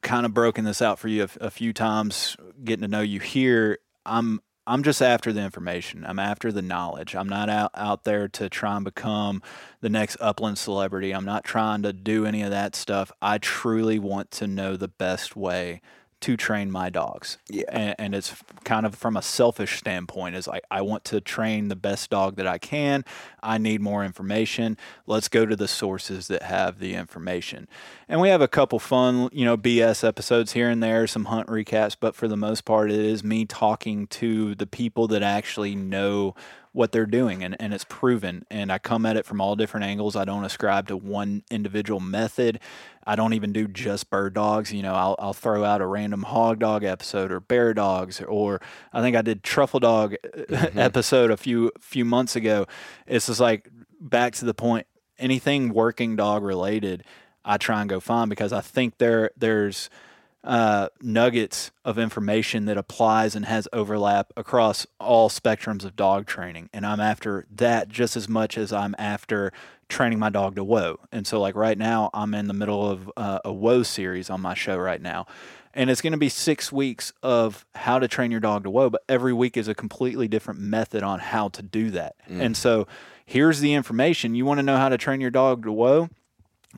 kind 0.02 0.24
of 0.24 0.32
broken 0.32 0.64
this 0.64 0.80
out 0.80 0.98
for 0.98 1.08
you 1.08 1.24
a, 1.24 1.46
a 1.46 1.50
few 1.50 1.72
times, 1.72 2.36
getting 2.64 2.82
to 2.82 2.88
know 2.88 3.02
you 3.02 3.20
here. 3.20 3.78
I'm 4.06 4.40
I'm 4.70 4.84
just 4.84 5.02
after 5.02 5.32
the 5.32 5.40
information. 5.40 6.06
I'm 6.06 6.20
after 6.20 6.52
the 6.52 6.62
knowledge. 6.62 7.16
I'm 7.16 7.28
not 7.28 7.50
out, 7.50 7.72
out 7.74 8.04
there 8.04 8.28
to 8.28 8.48
try 8.48 8.76
and 8.76 8.84
become 8.84 9.42
the 9.80 9.88
next 9.88 10.16
upland 10.20 10.58
celebrity. 10.58 11.10
I'm 11.12 11.24
not 11.24 11.42
trying 11.42 11.82
to 11.82 11.92
do 11.92 12.24
any 12.24 12.42
of 12.42 12.50
that 12.50 12.76
stuff. 12.76 13.10
I 13.20 13.38
truly 13.38 13.98
want 13.98 14.30
to 14.30 14.46
know 14.46 14.76
the 14.76 14.86
best 14.86 15.34
way 15.34 15.80
to 16.20 16.36
train 16.36 16.70
my 16.70 16.90
dogs. 16.90 17.38
Yeah. 17.48 17.64
And, 17.70 17.94
and 17.98 18.14
it's 18.14 18.34
kind 18.64 18.84
of 18.84 18.94
from 18.94 19.16
a 19.16 19.22
selfish 19.22 19.78
standpoint 19.78 20.36
is 20.36 20.46
like 20.46 20.64
I 20.70 20.82
want 20.82 21.04
to 21.06 21.20
train 21.20 21.68
the 21.68 21.76
best 21.76 22.10
dog 22.10 22.36
that 22.36 22.46
I 22.46 22.58
can. 22.58 23.04
I 23.42 23.58
need 23.58 23.80
more 23.80 24.04
information. 24.04 24.76
Let's 25.06 25.28
go 25.28 25.46
to 25.46 25.56
the 25.56 25.68
sources 25.68 26.28
that 26.28 26.42
have 26.42 26.78
the 26.78 26.94
information. 26.94 27.68
And 28.08 28.20
we 28.20 28.28
have 28.28 28.42
a 28.42 28.48
couple 28.48 28.78
fun, 28.78 29.30
you 29.32 29.44
know, 29.44 29.56
BS 29.56 30.06
episodes 30.06 30.52
here 30.52 30.68
and 30.68 30.82
there, 30.82 31.06
some 31.06 31.26
hunt 31.26 31.48
recaps, 31.48 31.96
but 31.98 32.14
for 32.14 32.28
the 32.28 32.36
most 32.36 32.64
part 32.64 32.90
it 32.90 33.00
is 33.00 33.24
me 33.24 33.46
talking 33.46 34.06
to 34.08 34.54
the 34.54 34.66
people 34.66 35.08
that 35.08 35.22
actually 35.22 35.74
know 35.74 36.34
what 36.72 36.92
they're 36.92 37.06
doing 37.06 37.42
and, 37.42 37.56
and 37.60 37.74
it's 37.74 37.84
proven. 37.84 38.44
And 38.50 38.70
i 38.70 38.78
come 38.78 39.04
at 39.04 39.16
it 39.16 39.26
from 39.26 39.40
all 39.40 39.56
different 39.56 39.84
angles. 39.84 40.14
I 40.14 40.24
don't 40.24 40.44
ascribe 40.44 40.88
to 40.88 40.96
one 40.96 41.42
individual 41.50 42.00
method. 42.00 42.60
I 43.04 43.16
don't 43.16 43.32
even 43.32 43.52
do 43.52 43.66
just 43.66 44.10
bird 44.10 44.34
dogs. 44.34 44.72
You 44.72 44.82
know 44.82 44.94
i'll, 44.94 45.16
I'll 45.18 45.32
throw 45.32 45.64
out 45.64 45.80
a 45.80 45.86
random 45.86 46.22
hog 46.22 46.60
dog 46.60 46.84
episode 46.84 47.32
or 47.32 47.40
bear 47.40 47.74
dogs 47.74 48.20
or 48.20 48.60
i 48.92 49.00
think 49.00 49.16
i 49.16 49.22
did 49.22 49.42
truffle 49.42 49.80
dog 49.80 50.14
mm-hmm. 50.24 50.78
episode 50.78 51.30
a 51.30 51.36
few 51.36 51.72
few 51.80 52.04
months 52.04 52.36
ago. 52.36 52.66
It's 53.06 53.26
just 53.26 53.40
like 53.40 53.68
back 54.00 54.34
to 54.34 54.44
the 54.44 54.54
point 54.54 54.86
anything 55.18 55.74
working 55.74 56.16
dog 56.16 56.42
related 56.42 57.04
i 57.44 57.56
try 57.56 57.80
and 57.80 57.90
go 57.90 58.00
find 58.00 58.30
because 58.30 58.52
i 58.52 58.60
think 58.60 58.96
there 58.98 59.30
there's 59.36 59.90
uh, 60.42 60.88
nuggets 61.02 61.70
of 61.84 61.98
information 61.98 62.64
that 62.64 62.78
applies 62.78 63.34
and 63.34 63.44
has 63.44 63.68
overlap 63.72 64.32
across 64.36 64.86
all 64.98 65.28
spectrums 65.28 65.84
of 65.84 65.96
dog 65.96 66.26
training. 66.26 66.70
And 66.72 66.86
I'm 66.86 67.00
after 67.00 67.46
that 67.50 67.88
just 67.88 68.16
as 68.16 68.28
much 68.28 68.56
as 68.56 68.72
I'm 68.72 68.94
after 68.98 69.52
training 69.88 70.18
my 70.18 70.30
dog 70.30 70.56
to 70.56 70.64
whoa. 70.64 70.98
And 71.12 71.26
so, 71.26 71.40
like 71.40 71.54
right 71.54 71.76
now, 71.76 72.10
I'm 72.14 72.32
in 72.34 72.46
the 72.46 72.54
middle 72.54 72.88
of 72.88 73.10
uh, 73.16 73.40
a 73.44 73.52
whoa 73.52 73.82
series 73.82 74.30
on 74.30 74.40
my 74.40 74.54
show 74.54 74.78
right 74.78 75.02
now. 75.02 75.26
And 75.74 75.88
it's 75.88 76.00
going 76.00 76.12
to 76.12 76.18
be 76.18 76.28
six 76.28 76.72
weeks 76.72 77.12
of 77.22 77.64
how 77.76 77.98
to 78.00 78.08
train 78.08 78.30
your 78.30 78.40
dog 78.40 78.64
to 78.64 78.70
whoa, 78.70 78.90
but 78.90 79.02
every 79.08 79.32
week 79.32 79.56
is 79.56 79.68
a 79.68 79.74
completely 79.74 80.26
different 80.26 80.58
method 80.58 81.02
on 81.04 81.20
how 81.20 81.48
to 81.50 81.62
do 81.62 81.90
that. 81.90 82.16
And 82.28 82.56
so, 82.56 82.86
here's 83.26 83.60
the 83.60 83.74
information. 83.74 84.34
You 84.34 84.46
want 84.46 84.58
to 84.58 84.62
know 84.62 84.78
how 84.78 84.88
to 84.88 84.96
train 84.98 85.20
your 85.20 85.30
dog 85.30 85.64
to 85.64 85.72
whoa? 85.72 86.08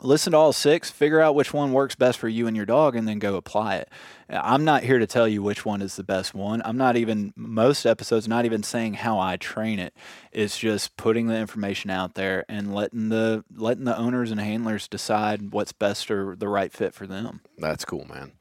Listen 0.01 0.32
to 0.32 0.39
all 0.39 0.52
six, 0.52 0.90
figure 0.90 1.20
out 1.20 1.35
which 1.35 1.52
one 1.52 1.73
works 1.73 1.94
best 1.94 2.19
for 2.19 2.28
you 2.28 2.47
and 2.47 2.56
your 2.56 2.66
dog, 2.66 2.97
and 2.97 3.06
then 3.06 3.19
go 3.19 3.36
apply 3.36 3.77
it. 3.77 3.89
I'm 4.28 4.64
not 4.64 4.82
here 4.82 4.98
to 4.98 5.06
tell 5.06 5.28
you 5.28 5.43
which 5.43 5.66
one 5.66 5.82
is 5.82 5.97
the 5.97 6.02
best 6.02 6.35
one. 6.35 6.62
I'm 6.64 6.78
not 6.78 6.97
even, 6.97 7.32
most 7.36 7.85
episodes, 7.85 8.27
not 8.27 8.47
even 8.47 8.62
saying 8.62 8.94
how 8.94 9.19
I 9.19 9.36
train 9.36 9.78
it. 9.78 9.94
It's 10.32 10.59
just 10.59 10.97
putting 10.97 11.27
the 11.27 11.36
information 11.36 11.90
out 11.90 12.14
there 12.14 12.44
and 12.48 12.74
letting 12.74 13.10
the 13.10 13.44
letting 13.55 13.85
the 13.85 13.97
owners 13.97 14.31
and 14.31 14.40
handlers 14.40 14.89
decide 14.89 15.52
what's 15.52 15.73
best 15.73 16.10
or 16.10 16.36
the 16.36 16.48
right 16.48 16.73
fit 16.73 16.94
for 16.94 17.06
them. 17.06 17.43
That's 17.59 17.85
cool, 17.85 18.06
man. 18.06 18.32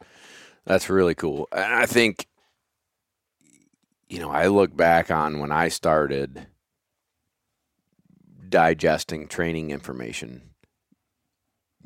That's 0.66 0.90
really 0.90 1.16
cool. 1.16 1.50
I 1.52 1.86
think, 1.86 2.28
you 4.08 4.20
know, 4.20 4.30
I 4.30 4.48
look 4.48 4.76
back 4.76 5.12
on 5.12 5.40
when 5.40 5.52
I 5.52 5.68
started 5.68 6.48
digesting 8.48 9.28
training 9.28 9.72
information. 9.72 10.51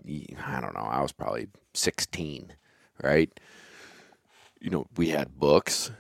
I 0.08 0.62
don't 0.62 0.74
know. 0.76 0.82
I 0.82 1.02
was 1.02 1.12
probably 1.12 1.48
16, 1.74 2.54
right? 3.04 3.30
You 4.62 4.70
know, 4.70 4.88
we 4.98 5.10
had 5.10 5.38
books, 5.40 5.92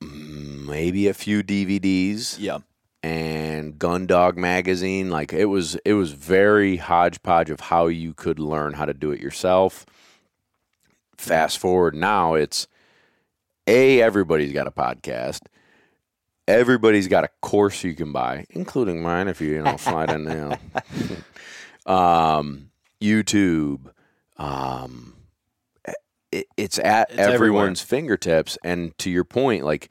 maybe 0.00 1.08
a 1.08 1.14
few 1.14 1.42
DVDs 1.42 2.36
Yeah. 2.38 2.58
and 3.02 3.78
Gun 3.78 4.06
Dog 4.06 4.36
magazine. 4.36 5.10
Like 5.10 5.32
it 5.32 5.46
was, 5.46 5.76
it 5.84 5.94
was 5.94 6.12
very 6.12 6.76
hodgepodge 6.76 7.50
of 7.50 7.60
how 7.60 7.86
you 7.86 8.14
could 8.14 8.38
learn 8.38 8.74
how 8.74 8.84
to 8.84 8.94
do 8.94 9.10
it 9.12 9.20
yourself. 9.20 9.86
Fast 11.18 11.58
forward 11.58 11.94
now, 11.94 12.34
it's 12.34 12.66
a 13.66 14.00
everybody's 14.02 14.52
got 14.52 14.66
a 14.66 14.70
podcast. 14.70 15.40
Everybody's 16.46 17.08
got 17.08 17.24
a 17.24 17.28
course 17.42 17.82
you 17.82 17.94
can 17.94 18.12
buy, 18.12 18.46
including 18.50 19.02
mine 19.02 19.26
if 19.26 19.40
you 19.40 19.48
you 19.54 19.62
know 19.62 19.76
slide 19.78 20.10
in 20.10 20.22
you 20.24 20.56
know. 21.86 21.92
um, 21.92 22.70
YouTube. 23.00 23.90
Um, 24.36 25.14
it, 26.32 26.46
it's 26.56 26.78
at 26.78 27.10
It's 27.10 27.18
everywhere. 27.18 27.34
everyone's 27.34 27.80
fingertips, 27.82 28.58
and 28.64 28.96
to 28.98 29.10
your 29.10 29.24
point, 29.24 29.64
like 29.64 29.88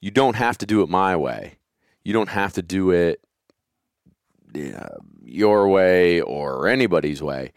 you 0.00 0.10
don't 0.10 0.36
have 0.36 0.58
to 0.58 0.66
do 0.66 0.82
it 0.82 0.88
my 0.88 1.16
way. 1.16 1.58
You 2.04 2.12
don't 2.12 2.28
have 2.28 2.52
to 2.54 2.62
do 2.62 2.90
it 2.90 3.20
yeah, 4.54 4.88
your 5.22 5.68
way 5.68 6.20
or 6.20 6.68
anybody's 6.68 7.22
way, 7.22 7.52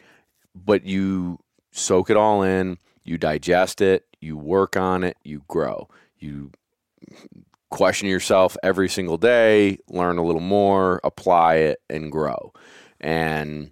but 0.55 0.85
you 0.85 1.39
soak 1.71 2.09
it 2.09 2.17
all 2.17 2.41
in, 2.43 2.77
you 3.03 3.17
digest 3.17 3.81
it, 3.81 4.05
you 4.19 4.35
work 4.38 4.76
on 4.76 5.03
it, 5.03 5.17
you 5.23 5.43
grow. 5.47 5.88
You 6.17 6.51
question 7.69 8.09
yourself 8.09 8.57
every 8.63 8.89
single 8.89 9.17
day, 9.17 9.77
learn 9.89 10.17
a 10.17 10.23
little 10.23 10.41
more, 10.41 10.99
apply 11.03 11.55
it, 11.55 11.80
and 11.89 12.11
grow. 12.11 12.51
And 12.99 13.71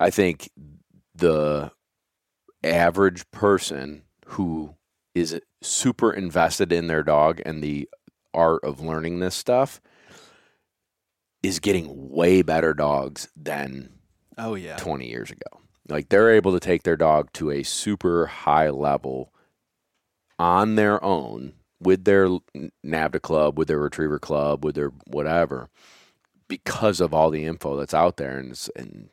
I 0.00 0.10
think 0.10 0.50
the 1.14 1.72
average 2.62 3.30
person 3.30 4.02
who 4.26 4.74
is 5.14 5.40
super 5.62 6.12
invested 6.12 6.72
in 6.72 6.86
their 6.86 7.02
dog 7.02 7.40
and 7.44 7.62
the 7.62 7.88
art 8.34 8.62
of 8.62 8.80
learning 8.80 9.18
this 9.18 9.34
stuff 9.34 9.80
is 11.42 11.58
getting 11.58 12.10
way 12.10 12.42
better 12.42 12.74
dogs 12.74 13.28
than 13.36 13.90
Oh 14.36 14.54
yeah. 14.54 14.76
20 14.76 15.08
years 15.08 15.30
ago. 15.30 15.60
Like 15.88 16.08
they're 16.08 16.30
able 16.30 16.52
to 16.52 16.60
take 16.60 16.82
their 16.82 16.96
dog 16.96 17.32
to 17.34 17.50
a 17.50 17.62
super 17.62 18.26
high 18.26 18.70
level 18.70 19.32
on 20.38 20.76
their 20.76 21.02
own 21.02 21.54
with 21.80 22.04
their 22.04 22.28
NAVHDA 22.84 23.22
club, 23.22 23.58
with 23.58 23.68
their 23.68 23.78
retriever 23.78 24.18
club, 24.18 24.64
with 24.64 24.74
their 24.74 24.92
whatever, 25.06 25.68
because 26.48 27.00
of 27.00 27.14
all 27.14 27.30
the 27.30 27.44
info 27.44 27.76
that's 27.76 27.94
out 27.94 28.16
there, 28.16 28.38
and 28.38 28.68
and 28.76 29.10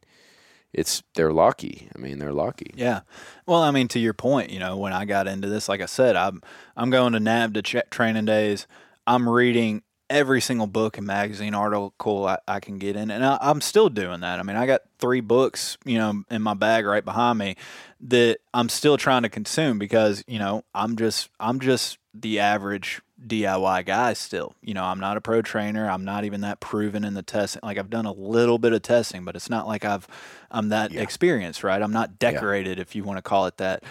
it's 0.75 1.03
they're 1.15 1.31
lucky. 1.31 1.89
I 1.95 1.99
mean, 1.99 2.19
they're 2.19 2.33
lucky. 2.33 2.71
Yeah. 2.75 3.01
Well, 3.45 3.61
I 3.61 3.71
mean, 3.71 3.87
to 3.89 3.99
your 3.99 4.13
point, 4.13 4.51
you 4.51 4.59
know, 4.59 4.77
when 4.77 4.93
I 4.93 5.05
got 5.05 5.27
into 5.27 5.47
this, 5.47 5.69
like 5.69 5.81
I 5.81 5.85
said, 5.85 6.15
I'm 6.15 6.41
I'm 6.75 6.89
going 6.89 7.13
to 7.13 7.19
NAVHDA 7.19 7.89
training 7.89 8.25
days. 8.25 8.67
I'm 9.07 9.27
reading 9.27 9.83
every 10.09 10.41
single 10.41 10.67
book 10.67 10.97
and 10.97 11.07
magazine 11.07 11.55
article 11.55 12.27
I, 12.27 12.37
I 12.47 12.59
can 12.59 12.77
get 12.77 12.95
in, 12.95 13.09
and 13.09 13.25
I, 13.25 13.37
I'm 13.41 13.61
still 13.61 13.89
doing 13.89 14.19
that. 14.19 14.39
I 14.39 14.43
mean, 14.43 14.57
I 14.57 14.65
got 14.65 14.81
three 14.99 15.21
books, 15.21 15.77
you 15.85 15.97
know, 15.97 16.23
in 16.29 16.41
my 16.41 16.53
bag 16.53 16.85
right 16.85 17.05
behind 17.05 17.39
me 17.39 17.55
that 18.01 18.39
I'm 18.53 18.69
still 18.69 18.97
trying 18.97 19.23
to 19.23 19.29
consume 19.29 19.79
because 19.79 20.23
you 20.27 20.39
know 20.39 20.63
I'm 20.73 20.97
just 20.97 21.29
I'm 21.39 21.61
just 21.61 21.97
the 22.13 22.39
average 22.39 23.01
DIY 23.27 23.85
guy 23.85 24.13
still. 24.13 24.55
You 24.61 24.73
know, 24.73 24.83
I'm 24.83 24.99
not 24.99 25.17
a 25.17 25.21
pro 25.21 25.41
trainer. 25.41 25.89
I'm 25.89 26.05
not 26.05 26.25
even 26.25 26.41
that 26.41 26.59
proven 26.59 27.03
in 27.03 27.13
the 27.13 27.23
testing. 27.23 27.61
Like 27.63 27.77
I've 27.77 27.89
done 27.89 28.05
a 28.05 28.11
little 28.11 28.57
bit 28.57 28.73
of 28.73 28.81
testing, 28.81 29.25
but 29.25 29.35
it's 29.35 29.49
not 29.49 29.67
like 29.67 29.85
I've 29.85 30.07
I'm 30.51 30.69
that 30.69 30.93
experienced, 30.93 31.63
right? 31.63 31.81
I'm 31.81 31.91
not 31.91 32.19
decorated 32.19 32.79
if 32.79 32.95
you 32.95 33.03
want 33.03 33.17
to 33.17 33.21
call 33.21 33.45
it 33.47 33.57
that. 33.57 33.83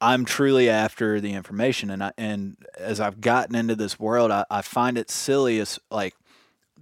I'm 0.00 0.24
truly 0.24 0.70
after 0.70 1.20
the 1.20 1.34
information 1.34 1.90
and 1.90 2.02
I 2.02 2.12
and 2.16 2.56
as 2.78 3.00
I've 3.00 3.20
gotten 3.20 3.54
into 3.54 3.76
this 3.76 3.98
world, 3.98 4.30
I, 4.30 4.44
I 4.50 4.62
find 4.62 4.96
it 4.96 5.10
silly 5.10 5.58
as 5.60 5.78
like 5.90 6.14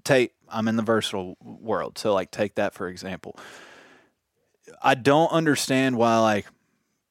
take 0.05 0.35
I'm 0.49 0.69
in 0.69 0.77
the 0.77 0.83
versatile 0.83 1.37
world. 1.43 1.99
So 1.99 2.15
like 2.15 2.31
take 2.31 2.55
that 2.55 2.75
for 2.75 2.89
example. 2.89 3.37
I 4.83 4.95
don't 4.95 5.33
understand 5.33 5.97
why 5.97 6.19
like 6.19 6.47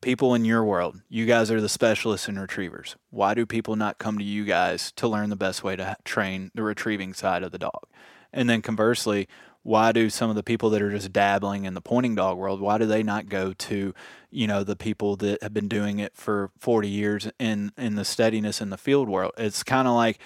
people 0.02 0.34
in 0.34 0.46
your 0.46 0.64
world, 0.64 1.02
you 1.10 1.26
guys 1.26 1.50
are 1.52 1.62
the 1.62 1.70
specialists 1.70 2.28
in 2.28 2.40
retrievers. 2.40 2.96
Why 3.10 3.34
do 3.34 3.46
people 3.46 3.76
not 3.76 3.98
come 3.98 4.18
to 4.18 4.24
you 4.24 4.46
guys 4.46 4.92
to 4.94 5.08
learn 5.08 5.30
the 5.30 5.36
best 5.36 5.64
way 5.64 5.76
to 5.76 5.98
train 6.04 6.52
the 6.54 6.64
retrieving 6.64 7.14
side 7.14 7.44
of 7.44 7.52
the 7.52 7.58
dog? 7.58 7.88
And 8.32 8.50
then 8.50 8.62
conversely, 8.62 9.28
why 9.64 9.92
do 9.92 10.10
some 10.10 10.30
of 10.30 10.36
the 10.36 10.44
people 10.44 10.70
that 10.70 10.82
are 10.82 10.92
just 10.92 11.12
dabbling 11.12 11.66
in 11.66 11.74
the 11.74 11.82
pointing 11.82 12.16
dog 12.16 12.38
world, 12.38 12.62
why 12.62 12.78
do 12.78 12.86
they 12.86 13.04
not 13.04 13.28
go 13.28 13.52
to, 13.52 13.94
you 14.32 14.48
know, 14.48 14.64
the 14.64 14.78
people 14.78 15.18
that 15.18 15.44
have 15.44 15.54
been 15.54 15.68
doing 15.68 16.00
it 16.00 16.16
for 16.16 16.52
40 16.58 16.88
years 16.88 17.30
in 17.38 17.74
in 17.78 17.96
the 17.96 18.06
steadiness 18.06 18.62
in 18.62 18.70
the 18.70 18.78
field 18.78 19.10
world? 19.10 19.34
It's 19.38 19.64
kind 19.64 19.88
of 19.88 19.94
like 19.94 20.20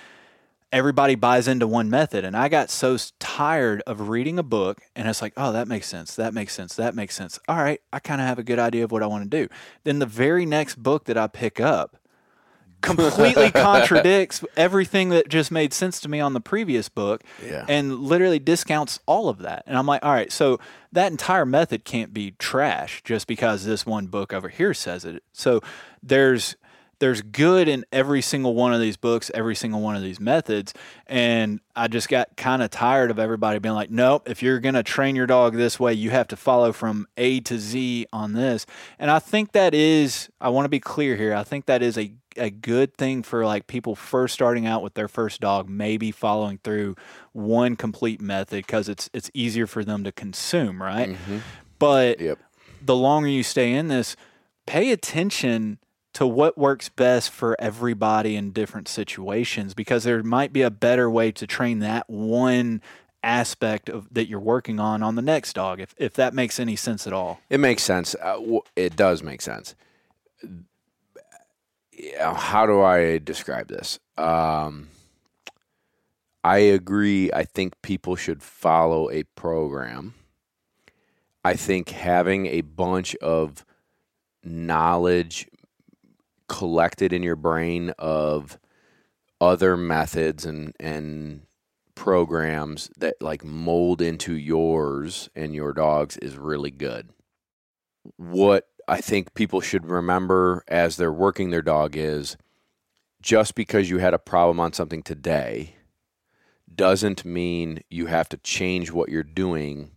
everybody 0.72 1.16
buys 1.16 1.48
into 1.48 1.68
one 1.68 1.90
method 1.90 2.24
and 2.24 2.36
i 2.36 2.48
got 2.48 2.70
so 2.70 2.98
tired 3.20 3.82
of 3.86 4.08
reading 4.10 4.40
a 4.40 4.44
book 4.44 4.82
and 4.96 5.08
it's 5.08 5.22
like 5.22 5.34
oh 5.38 5.52
that 5.52 5.68
makes 5.68 5.88
sense 5.88 6.16
that 6.16 6.34
makes 6.34 6.54
sense 6.54 6.76
that 6.76 6.96
makes 6.96 7.16
sense. 7.16 7.40
All 7.48 7.58
right 7.58 7.82
i 7.92 8.00
kind 8.00 8.22
of 8.22 8.28
have 8.28 8.40
a 8.40 8.44
good 8.44 8.60
idea 8.60 8.84
of 8.86 8.92
what 8.92 9.04
i 9.04 9.08
want 9.08 9.30
to 9.30 9.30
do. 9.44 9.54
Then 9.84 10.00
the 10.00 10.06
very 10.06 10.46
next 10.46 10.76
book 10.82 11.06
that 11.06 11.18
i 11.18 11.28
pick 11.28 11.60
up 11.60 11.98
completely 12.82 13.52
contradicts 13.54 14.44
everything 14.58 15.10
that 15.10 15.30
just 15.30 15.52
made 15.52 15.72
sense 15.74 16.00
to 16.00 16.10
me 16.10 16.20
on 16.20 16.34
the 16.34 16.42
previous 16.42 16.90
book 16.90 17.24
Yeah. 17.46 17.64
and 17.68 18.00
literally 18.00 18.40
discounts 18.40 19.00
all 19.06 19.30
of 19.30 19.40
that 19.40 19.64
and 19.68 19.78
i'm 19.78 19.86
like 19.86 20.04
all 20.04 20.12
right 20.12 20.32
so 20.32 20.60
that 20.92 21.12
entire 21.12 21.46
method 21.46 21.84
can't 21.86 22.12
be 22.14 22.32
trash 22.40 23.02
just 23.04 23.28
because 23.28 23.66
this 23.66 23.86
one 23.86 24.08
book 24.08 24.34
over 24.34 24.50
here 24.50 24.74
says 24.74 25.06
it. 25.06 25.24
So 25.32 25.62
there's 26.04 26.56
there's 27.02 27.24
good 27.24 27.68
in 27.68 27.84
every 27.92 28.22
single 28.22 28.54
one 28.54 28.76
of 28.76 28.80
these 28.80 28.96
books, 28.96 29.32
every 29.34 29.56
single 29.56 29.82
one 29.82 29.96
of 29.96 30.04
these 30.04 30.20
methods. 30.20 30.72
And 31.08 31.60
I 31.76 31.88
just 31.88 32.08
got 32.08 32.38
kind 32.38 32.62
of 32.62 32.70
tired 32.70 33.10
of 33.10 33.18
everybody 33.18 33.58
being 33.58 33.74
like, 33.74 33.90
nope, 33.90 34.30
if 34.30 34.44
you're 34.44 34.60
going 34.60 34.76
to 34.76 34.84
train 34.84 35.16
your 35.16 35.26
dog 35.26 35.56
this 35.56 35.80
way, 35.80 35.96
you 35.96 36.12
have 36.12 36.28
to 36.28 36.36
follow 36.36 36.72
from 36.72 37.08
A 37.18 37.40
to 37.40 37.58
Z 37.58 38.06
on 38.14 38.34
this. 38.34 38.68
And 39.00 39.10
I 39.10 39.18
think 39.18 39.54
that 39.54 39.74
is, 39.74 40.30
I 40.40 40.50
want 40.50 40.66
to 40.66 40.70
be 40.70 40.80
clear 40.80 41.16
here, 41.16 41.34
I 41.34 41.42
think 41.44 41.66
that 41.66 41.82
is 41.82 41.98
a, 41.98 42.14
a 42.38 42.52
good 42.52 42.96
thing 42.98 43.24
for 43.24 43.48
like 43.48 43.66
people 43.66 43.96
first 43.96 44.36
starting 44.36 44.68
out 44.68 44.84
with 44.84 44.94
their 44.94 45.08
first 45.08 45.42
dog, 45.42 45.68
maybe 45.68 46.12
following 46.12 46.60
through 46.64 46.96
one 47.32 47.76
complete 47.76 48.22
method 48.22 48.64
because 48.64 48.88
it's, 48.88 49.10
it's 49.12 49.32
easier 49.34 49.66
for 49.66 49.84
them 49.84 50.04
to 50.04 50.12
consume, 50.12 50.80
right? 50.80 51.10
Mm-hmm. 51.10 51.40
But 51.80 52.20
Yep. 52.20 52.38
the 52.80 52.96
longer 52.96 53.28
you 53.28 53.42
stay 53.42 53.74
in 53.74 53.88
this, 53.88 54.16
pay 54.68 54.92
attention 54.92 55.80
to 56.14 56.28
what 56.28 56.58
works 56.58 56.90
best 56.90 57.30
for 57.30 57.56
everybody 57.60 58.36
in 58.36 58.52
different 58.52 58.88
situations 58.88 59.74
because 59.74 60.04
there 60.04 60.22
might 60.24 60.52
be 60.52 60.62
a 60.62 60.70
better 60.70 61.10
way 61.10 61.32
to 61.32 61.48
train 61.48 61.80
that 61.80 62.10
one 62.10 62.82
aspect 63.24 63.88
of 63.88 64.08
that 64.12 64.28
you're 64.28 64.40
working 64.40 64.80
on 64.80 65.04
on 65.04 65.14
the 65.16 65.22
next 65.22 65.54
dog 65.54 65.80
if 65.80 65.94
if 65.98 66.14
that 66.16 66.34
makes 66.34 66.60
any 66.60 66.76
sense 66.76 67.06
at 67.06 67.14
all. 67.14 67.40
It 67.50 67.60
makes 67.60 67.84
sense. 67.84 68.16
Uh, 68.22 68.34
w- 68.34 68.62
it 68.76 68.96
does 68.96 69.22
make 69.22 69.42
sense. 69.42 69.76
Yeah, 71.94 72.34
how 72.34 72.66
do 72.66 72.82
I 72.82 73.20
describe 73.20 73.68
this? 73.68 74.00
Um, 74.18 74.90
I 76.44 76.58
agree. 76.58 77.32
I 77.32 77.44
think 77.44 77.80
people 77.84 78.16
should 78.16 78.42
follow 78.42 79.10
a 79.12 79.24
program. 79.36 80.16
I 81.46 81.54
think 81.54 81.90
having 81.90 82.48
a 82.48 82.62
bunch 82.62 83.16
of 83.18 83.66
knowledge 84.44 85.48
collected 86.52 87.14
in 87.14 87.24
your 87.24 87.38
brain 87.38 87.94
of 87.98 88.60
other 89.40 89.78
methods 89.78 90.46
and 90.46 90.76
and 90.82 91.44
programs 91.96 92.90
that 92.98 93.16
like 93.22 93.46
mold 93.46 94.02
into 94.02 94.34
yours 94.34 95.30
and 95.34 95.56
your 95.56 95.72
dogs 95.72 96.18
is 96.18 96.38
really 96.38 96.70
good. 96.70 97.10
What 98.18 98.68
I 98.86 99.00
think 99.00 99.34
people 99.34 99.62
should 99.62 99.86
remember 99.86 100.64
as 100.68 100.98
they're 100.98 101.14
working 101.14 101.52
their 101.52 101.62
dog 101.62 101.96
is 101.96 102.36
just 103.22 103.56
because 103.56 103.90
you 103.90 104.00
had 104.00 104.14
a 104.14 104.20
problem 104.20 104.60
on 104.60 104.74
something 104.74 105.04
today 105.04 105.76
doesn't 106.74 107.24
mean 107.24 107.80
you 107.90 108.08
have 108.08 108.28
to 108.30 108.38
change 108.38 108.92
what 108.92 109.08
you're 109.08 109.24
doing 109.24 109.92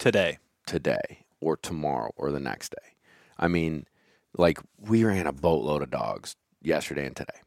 today. 0.00 0.38
today 0.66 1.26
or 1.40 1.56
tomorrow 1.56 2.12
or 2.16 2.32
the 2.32 2.40
next 2.40 2.70
day. 2.70 2.96
I 3.38 3.46
mean, 3.46 3.86
like 4.36 4.58
we 4.78 5.04
ran 5.04 5.26
a 5.26 5.32
boatload 5.32 5.82
of 5.82 5.90
dogs 5.90 6.36
yesterday 6.62 7.06
and 7.06 7.16
today. 7.16 7.40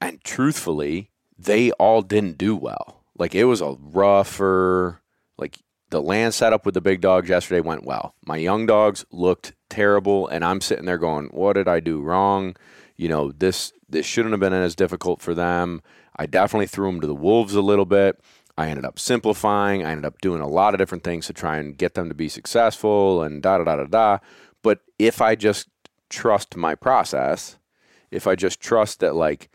And 0.00 0.22
truthfully, 0.22 1.10
they 1.38 1.70
all 1.72 2.02
didn't 2.02 2.38
do 2.38 2.54
well. 2.54 3.04
Like 3.18 3.34
it 3.34 3.44
was 3.44 3.60
a 3.60 3.76
rougher 3.80 5.00
like 5.38 5.58
the 5.90 6.02
land 6.02 6.34
setup 6.34 6.66
with 6.66 6.74
the 6.74 6.80
big 6.80 7.00
dogs 7.00 7.28
yesterday 7.28 7.60
went 7.60 7.84
well. 7.84 8.14
My 8.24 8.36
young 8.36 8.66
dogs 8.66 9.04
looked 9.10 9.54
terrible 9.70 10.26
and 10.28 10.44
I'm 10.44 10.60
sitting 10.60 10.84
there 10.84 10.98
going, 10.98 11.26
"What 11.28 11.54
did 11.54 11.68
I 11.68 11.80
do 11.80 12.00
wrong?" 12.02 12.56
You 12.96 13.08
know, 13.08 13.32
this 13.32 13.72
this 13.88 14.06
shouldn't 14.06 14.32
have 14.32 14.40
been 14.40 14.52
as 14.52 14.74
difficult 14.74 15.22
for 15.22 15.34
them. 15.34 15.82
I 16.16 16.26
definitely 16.26 16.66
threw 16.66 16.90
them 16.90 17.00
to 17.00 17.06
the 17.06 17.14
wolves 17.14 17.54
a 17.54 17.62
little 17.62 17.84
bit. 17.84 18.20
I 18.58 18.68
ended 18.68 18.86
up 18.86 18.98
simplifying. 18.98 19.84
I 19.84 19.90
ended 19.90 20.06
up 20.06 20.20
doing 20.20 20.40
a 20.40 20.48
lot 20.48 20.74
of 20.74 20.78
different 20.78 21.04
things 21.04 21.26
to 21.26 21.34
try 21.34 21.58
and 21.58 21.76
get 21.76 21.94
them 21.94 22.08
to 22.08 22.14
be 22.14 22.28
successful 22.28 23.22
and 23.22 23.42
da 23.42 23.58
da 23.58 23.64
da 23.64 23.76
da 23.76 23.84
da. 23.84 24.18
But 24.66 24.80
if 24.98 25.22
I 25.22 25.36
just 25.36 25.68
trust 26.10 26.56
my 26.56 26.74
process, 26.74 27.56
if 28.10 28.26
I 28.26 28.34
just 28.34 28.58
trust 28.58 28.98
that 28.98 29.14
like 29.14 29.48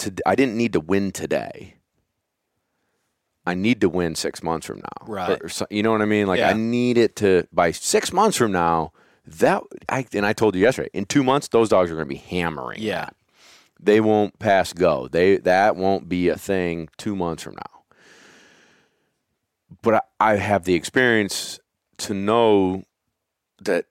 to, 0.00 0.12
I 0.26 0.34
didn't 0.34 0.58
need 0.58 0.74
to 0.74 0.80
win 0.80 1.12
today. 1.12 1.76
I 3.46 3.54
need 3.54 3.80
to 3.80 3.88
win 3.88 4.14
six 4.16 4.42
months 4.42 4.66
from 4.66 4.80
now. 4.80 5.06
Right. 5.06 5.38
Or 5.42 5.48
so- 5.48 5.66
you 5.70 5.82
know 5.82 5.92
what 5.92 6.02
I 6.02 6.04
mean? 6.04 6.26
Like 6.26 6.40
I 6.40 6.52
need 6.52 6.98
it 6.98 7.16
to 7.16 7.48
by 7.50 7.70
six 7.70 8.12
months 8.12 8.36
from 8.36 8.52
now. 8.52 8.92
That 9.24 9.62
I 9.88 10.04
and 10.12 10.26
I 10.26 10.34
told 10.34 10.54
you 10.54 10.60
yesterday. 10.60 10.90
In 10.92 11.06
two 11.06 11.24
months, 11.24 11.48
those 11.48 11.70
dogs 11.70 11.90
are 11.90 11.94
going 11.94 12.06
to 12.06 12.14
be 12.14 12.16
hammering. 12.20 12.82
Yeah. 12.82 13.06
that. 13.06 13.16
they 13.80 14.02
won't 14.02 14.38
pass 14.38 14.74
go. 14.74 15.08
They 15.08 15.38
that 15.38 15.74
won't 15.74 16.06
be 16.06 16.28
a 16.28 16.36
thing 16.36 16.90
two 16.98 17.16
months 17.16 17.42
from 17.44 17.54
now. 17.54 17.80
But 19.80 19.94
I, 20.20 20.32
I 20.32 20.36
have 20.36 20.64
the 20.64 20.74
experience 20.74 21.58
to 21.96 22.12
know 22.12 22.84
that 23.62 23.86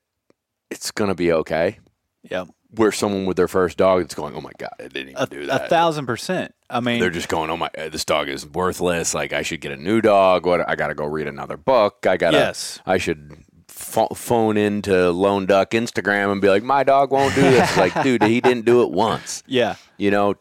it's 0.72 0.92
going 0.92 1.10
to 1.10 1.16
be 1.16 1.32
okay. 1.32 1.80
Yeah. 2.24 2.46
Where 2.76 2.92
someone 2.92 3.26
with 3.26 3.36
their 3.38 3.48
first 3.48 3.78
dog 3.78 4.06
is 4.06 4.14
going, 4.14 4.36
oh 4.36 4.42
my 4.42 4.52
god, 4.60 4.70
I 4.80 4.84
didn't 4.84 5.10
even 5.10 5.16
A, 5.24 5.26
do 5.26 5.48
a 5.50 5.60
thousand 5.68 6.06
percent. 6.06 6.54
I 6.70 6.80
mean, 6.82 7.00
They're 7.00 7.10
just 7.10 7.28
going, 7.30 7.50
oh 7.50 7.58
my, 7.58 7.70
this 7.74 8.06
dog 8.06 8.30
is 8.30 8.46
worthless. 8.46 9.16
Like 9.16 9.34
I 9.34 9.42
should 9.42 9.60
get 9.62 9.72
a 9.72 9.78
new 9.78 10.02
dog. 10.02 10.46
What 10.46 10.70
I 10.70 10.76
got 10.76 10.88
to 10.90 10.94
go 10.94 11.06
read 11.06 11.28
another 11.28 11.58
book. 11.58 12.06
I 12.08 12.16
got 12.18 12.32
to. 12.32 12.38
Yes. 12.38 12.80
I 12.86 13.00
should 13.00 13.44
pho- 13.68 14.10
phone 14.14 14.56
into 14.56 15.10
Lone 15.10 15.48
Duck 15.48 15.72
Instagram 15.72 16.32
and 16.32 16.42
be 16.42 16.48
like, 16.50 16.62
my 16.62 16.84
dog 16.84 17.12
won't 17.12 17.34
do 17.34 17.42
this. 17.42 17.76
like, 17.76 17.94
dude, 18.04 18.22
he 18.24 18.40
didn't 18.40 18.66
do 18.66 18.84
it 18.84 18.92
once. 18.92 19.42
yeah. 19.48 19.76
You 19.98 20.12
know, 20.12 20.36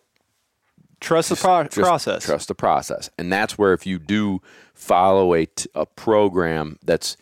Trust 1.01 1.31
the 1.31 1.37
pro- 1.37 1.63
just 1.63 1.77
process. 1.77 2.25
Trust 2.25 2.49
the 2.49 2.55
process, 2.57 3.09
and 3.17 3.33
that's 3.33 3.57
where 3.57 3.73
if 3.73 3.87
you 3.87 3.99
do 4.01 4.43
follow 4.75 5.33
a, 5.33 5.47
t- 5.47 5.71
a 5.75 5.87
program 5.87 6.77
that's 6.83 7.17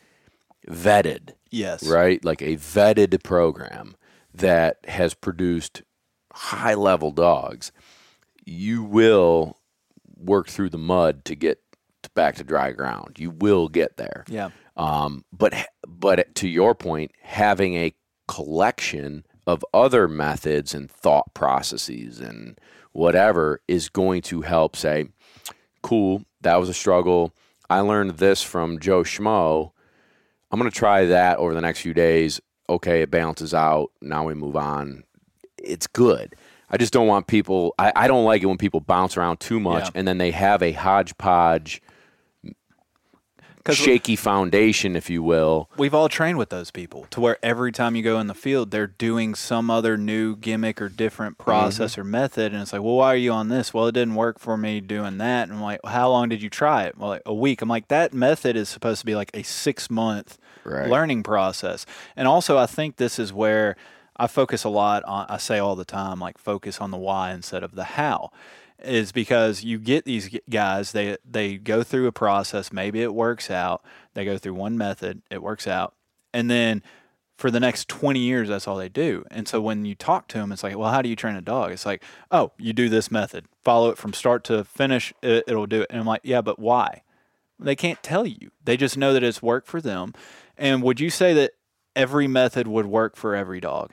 vetted, 0.68 1.34
Yes. 1.50 1.86
right, 1.86 2.24
like 2.24 2.42
a 2.42 2.56
vetted 2.56 3.22
program 3.22 3.96
that 4.34 4.78
has 4.86 5.14
produced 5.14 5.82
high 6.32 6.74
level 6.74 7.10
dogs, 7.10 7.72
you 8.44 8.82
will 8.82 9.58
work 10.16 10.48
through 10.48 10.70
the 10.70 10.78
mud 10.78 11.24
to 11.24 11.34
get 11.34 11.60
to 12.02 12.10
back 12.14 12.36
to 12.36 12.44
dry 12.44 12.72
ground. 12.72 13.18
You 13.18 13.30
will 13.30 13.68
get 13.68 13.96
there. 13.96 14.24
Yeah. 14.28 14.50
Um, 14.76 15.24
but 15.32 15.54
but 15.86 16.34
to 16.36 16.48
your 16.48 16.74
point, 16.74 17.12
having 17.22 17.74
a 17.74 17.94
collection 18.28 19.24
of 19.46 19.64
other 19.72 20.08
methods 20.08 20.74
and 20.74 20.90
thought 20.90 21.32
processes 21.34 22.20
and 22.20 22.58
whatever 22.92 23.60
is 23.68 23.88
going 23.88 24.22
to 24.22 24.42
help 24.42 24.74
say, 24.74 25.06
cool, 25.82 26.24
that 26.40 26.56
was 26.56 26.68
a 26.68 26.74
struggle. 26.74 27.32
I 27.70 27.80
learned 27.80 28.18
this 28.18 28.42
from 28.42 28.78
Joe 28.80 29.02
Schmo. 29.02 29.72
I'm 30.50 30.58
going 30.58 30.70
to 30.70 30.76
try 30.76 31.06
that 31.06 31.38
over 31.38 31.54
the 31.54 31.60
next 31.60 31.80
few 31.80 31.94
days. 31.94 32.40
Okay, 32.68 33.02
it 33.02 33.10
balances 33.10 33.54
out. 33.54 33.90
Now 34.00 34.24
we 34.26 34.34
move 34.34 34.56
on. 34.56 35.04
It's 35.58 35.86
good. 35.86 36.34
I 36.70 36.76
just 36.76 36.92
don't 36.92 37.06
want 37.06 37.26
people, 37.28 37.74
I, 37.78 37.92
I 37.94 38.08
don't 38.08 38.24
like 38.24 38.42
it 38.42 38.46
when 38.46 38.58
people 38.58 38.80
bounce 38.80 39.16
around 39.16 39.38
too 39.38 39.60
much 39.60 39.84
Yeah. 39.84 39.90
and 39.94 40.08
then 40.08 40.18
they 40.18 40.32
have 40.32 40.62
a 40.62 40.72
hodgepodge, 40.72 41.80
shaky 43.74 44.16
foundation, 44.16 44.96
if 44.96 45.10
you 45.10 45.22
will. 45.22 45.68
We've 45.76 45.94
all 45.94 46.08
trained 46.08 46.38
with 46.38 46.50
those 46.50 46.70
people 46.70 47.06
to 47.10 47.20
where 47.20 47.38
every 47.42 47.72
time 47.72 47.96
you 47.96 48.02
go 48.02 48.18
in 48.20 48.26
the 48.26 48.34
field, 48.34 48.70
they're 48.70 48.86
doing 48.86 49.34
some 49.34 49.70
other 49.70 49.96
new 49.96 50.36
gimmick 50.36 50.80
or 50.80 50.88
different 50.88 51.38
mm-hmm. 51.38 51.50
process 51.50 51.98
or 51.98 52.04
method. 52.04 52.52
And 52.52 52.62
it's 52.62 52.72
like, 52.72 52.82
well, 52.82 52.96
why 52.96 53.12
are 53.12 53.16
you 53.16 53.32
on 53.32 53.48
this? 53.48 53.74
Well, 53.74 53.86
it 53.86 53.92
didn't 53.92 54.14
work 54.14 54.38
for 54.38 54.56
me 54.56 54.80
doing 54.80 55.18
that. 55.18 55.48
And 55.48 55.58
I'm 55.58 55.62
like, 55.62 55.80
how 55.84 56.10
long 56.10 56.28
did 56.28 56.42
you 56.42 56.50
try 56.50 56.84
it? 56.84 56.96
Well, 56.96 57.10
like 57.10 57.22
a 57.26 57.34
week. 57.34 57.62
I'm 57.62 57.68
like, 57.68 57.88
that 57.88 58.12
method 58.12 58.56
is 58.56 58.68
supposed 58.68 59.00
to 59.00 59.06
be 59.06 59.14
like 59.14 59.30
a 59.34 59.42
six 59.42 59.90
month 59.90 60.38
Right. 60.66 60.90
learning 60.90 61.22
process. 61.22 61.86
And 62.16 62.26
also, 62.26 62.58
I 62.58 62.66
think 62.66 62.96
this 62.96 63.20
is 63.20 63.32
where 63.32 63.76
I 64.16 64.26
focus 64.26 64.64
a 64.64 64.68
lot 64.68 65.04
on, 65.04 65.26
I 65.28 65.36
say 65.36 65.58
all 65.58 65.76
the 65.76 65.84
time, 65.84 66.18
like 66.18 66.38
focus 66.38 66.80
on 66.80 66.90
the 66.90 66.96
why 66.96 67.32
instead 67.32 67.62
of 67.62 67.76
the 67.76 67.84
how 67.84 68.32
is 68.82 69.12
because 69.12 69.64
you 69.64 69.78
get 69.78 70.04
these 70.04 70.28
guys 70.50 70.92
they 70.92 71.16
they 71.28 71.56
go 71.56 71.82
through 71.82 72.06
a 72.06 72.12
process 72.12 72.72
maybe 72.72 73.02
it 73.02 73.14
works 73.14 73.50
out 73.50 73.82
they 74.14 74.24
go 74.24 74.36
through 74.36 74.54
one 74.54 74.76
method 74.76 75.22
it 75.30 75.42
works 75.42 75.66
out 75.66 75.94
and 76.34 76.50
then 76.50 76.82
for 77.38 77.50
the 77.50 77.60
next 77.60 77.88
20 77.88 78.18
years 78.18 78.48
that's 78.48 78.68
all 78.68 78.76
they 78.76 78.88
do 78.88 79.24
and 79.30 79.48
so 79.48 79.60
when 79.60 79.84
you 79.84 79.94
talk 79.94 80.28
to 80.28 80.38
them 80.38 80.52
it's 80.52 80.62
like 80.62 80.76
well 80.76 80.90
how 80.90 81.00
do 81.00 81.08
you 81.08 81.16
train 81.16 81.36
a 81.36 81.40
dog 81.40 81.72
it's 81.72 81.86
like 81.86 82.02
oh 82.30 82.52
you 82.58 82.72
do 82.72 82.88
this 82.88 83.10
method 83.10 83.46
follow 83.64 83.88
it 83.88 83.98
from 83.98 84.12
start 84.12 84.44
to 84.44 84.64
finish 84.64 85.12
it, 85.22 85.44
it'll 85.46 85.66
do 85.66 85.80
it 85.82 85.86
and 85.90 86.00
i'm 86.00 86.06
like 86.06 86.20
yeah 86.22 86.40
but 86.42 86.58
why 86.58 87.02
they 87.58 87.76
can't 87.76 88.02
tell 88.02 88.26
you 88.26 88.50
they 88.64 88.76
just 88.76 88.98
know 88.98 89.12
that 89.14 89.22
it's 89.22 89.42
worked 89.42 89.66
for 89.66 89.80
them 89.80 90.12
and 90.58 90.82
would 90.82 91.00
you 91.00 91.08
say 91.08 91.32
that 91.32 91.52
every 91.94 92.26
method 92.26 92.68
would 92.68 92.86
work 92.86 93.16
for 93.16 93.34
every 93.34 93.60
dog 93.60 93.92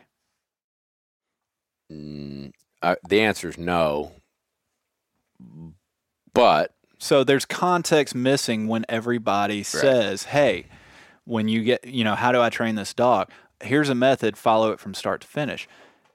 Mm, 1.92 2.52
uh, 2.82 2.96
the 3.08 3.22
answer 3.22 3.50
is 3.50 3.58
no. 3.58 4.14
But 6.34 6.74
So 6.99 7.24
there's 7.24 7.45
context 7.45 8.15
missing 8.15 8.68
when 8.68 8.86
everybody 8.88 9.61
says, 9.64 10.24
"Hey, 10.24 10.68
when 11.26 11.48
you 11.48 11.64
get, 11.64 11.86
you 11.86 12.03
know, 12.03 12.15
how 12.15 12.32
do 12.32 12.41
I 12.41 12.49
train 12.49 12.76
this 12.76 12.94
dog? 12.94 13.30
Here's 13.61 13.90
a 13.90 13.95
method, 13.95 14.38
follow 14.38 14.72
it 14.72 14.80
from 14.80 14.94
start 14.94 15.22
to 15.22 15.28
finish." 15.28 15.68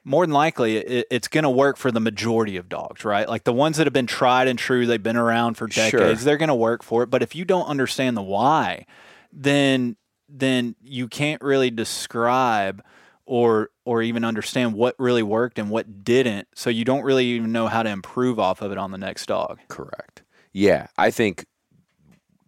More 0.04 0.24
than 0.24 0.32
likely, 0.32 0.78
it, 0.78 1.06
it's 1.10 1.28
going 1.28 1.44
to 1.44 1.50
work 1.50 1.76
for 1.76 1.90
the 1.90 2.00
majority 2.00 2.56
of 2.56 2.70
dogs, 2.70 3.04
right? 3.04 3.28
Like 3.28 3.44
the 3.44 3.52
ones 3.52 3.76
that 3.76 3.86
have 3.86 3.92
been 3.92 4.06
tried 4.06 4.48
and 4.48 4.58
true, 4.58 4.86
they've 4.86 5.02
been 5.02 5.18
around 5.18 5.58
for 5.58 5.68
Sure. 5.70 5.90
decades, 5.90 6.24
they're 6.24 6.38
going 6.38 6.48
to 6.48 6.54
work 6.54 6.82
for 6.82 7.02
it. 7.02 7.10
But 7.10 7.22
if 7.22 7.34
you 7.36 7.44
don't 7.44 7.66
understand 7.66 8.16
the 8.16 8.22
why, 8.22 8.86
then 9.32 9.96
then 10.30 10.74
you 10.82 11.08
can't 11.08 11.42
really 11.42 11.70
describe 11.70 12.82
or 13.26 13.70
or 13.88 14.02
even 14.02 14.22
understand 14.22 14.74
what 14.74 14.94
really 14.98 15.22
worked 15.22 15.58
and 15.58 15.70
what 15.70 16.04
didn't. 16.04 16.46
So 16.54 16.68
you 16.68 16.84
don't 16.84 17.04
really 17.04 17.24
even 17.24 17.52
know 17.52 17.68
how 17.68 17.82
to 17.82 17.88
improve 17.88 18.38
off 18.38 18.60
of 18.60 18.70
it 18.70 18.76
on 18.76 18.90
the 18.92 18.98
next 18.98 19.24
dog. 19.24 19.60
correct. 19.68 20.22
Yeah, 20.52 20.88
I 20.98 21.10
think 21.10 21.46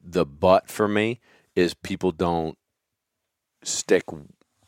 the 0.05 0.27
but 0.27 0.69
for 0.69 0.87
me 0.87 1.19
is 1.57 1.73
people 1.73 2.13
don't 2.13 2.59
stick 3.63 4.05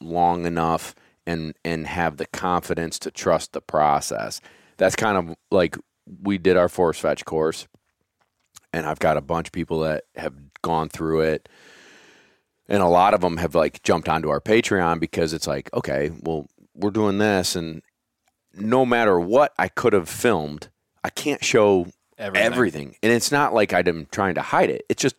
long 0.00 0.46
enough 0.46 0.94
and 1.26 1.54
and 1.62 1.86
have 1.86 2.16
the 2.16 2.26
confidence 2.26 2.98
to 3.00 3.10
trust 3.10 3.52
the 3.52 3.60
process. 3.60 4.40
That's 4.78 4.96
kind 4.96 5.18
of 5.18 5.36
like 5.50 5.76
we 6.22 6.38
did 6.38 6.56
our 6.56 6.70
force 6.70 6.98
fetch 6.98 7.26
course 7.26 7.68
and 8.72 8.86
I've 8.86 8.98
got 8.98 9.18
a 9.18 9.22
bunch 9.22 9.48
of 9.48 9.52
people 9.52 9.80
that 9.80 10.04
have 10.16 10.32
gone 10.62 10.88
through 10.88 11.20
it 11.20 11.50
and 12.66 12.82
a 12.82 12.88
lot 12.88 13.12
of 13.12 13.20
them 13.20 13.36
have 13.36 13.54
like 13.54 13.82
jumped 13.82 14.08
onto 14.08 14.30
our 14.30 14.40
Patreon 14.40 15.00
because 15.00 15.34
it's 15.34 15.46
like, 15.46 15.68
okay, 15.74 16.10
well, 16.22 16.46
we're 16.74 16.90
doing 16.90 17.18
this, 17.18 17.54
and 17.56 17.82
no 18.54 18.84
matter 18.86 19.18
what 19.18 19.52
I 19.58 19.68
could 19.68 19.92
have 19.92 20.08
filmed, 20.08 20.68
I 21.04 21.10
can't 21.10 21.44
show 21.44 21.88
Everything. 22.18 22.46
everything. 22.52 22.96
And 23.02 23.12
it's 23.12 23.32
not 23.32 23.52
like 23.54 23.72
I'm 23.72 24.06
trying 24.12 24.34
to 24.36 24.42
hide 24.42 24.70
it. 24.70 24.84
It's 24.88 25.02
just 25.02 25.16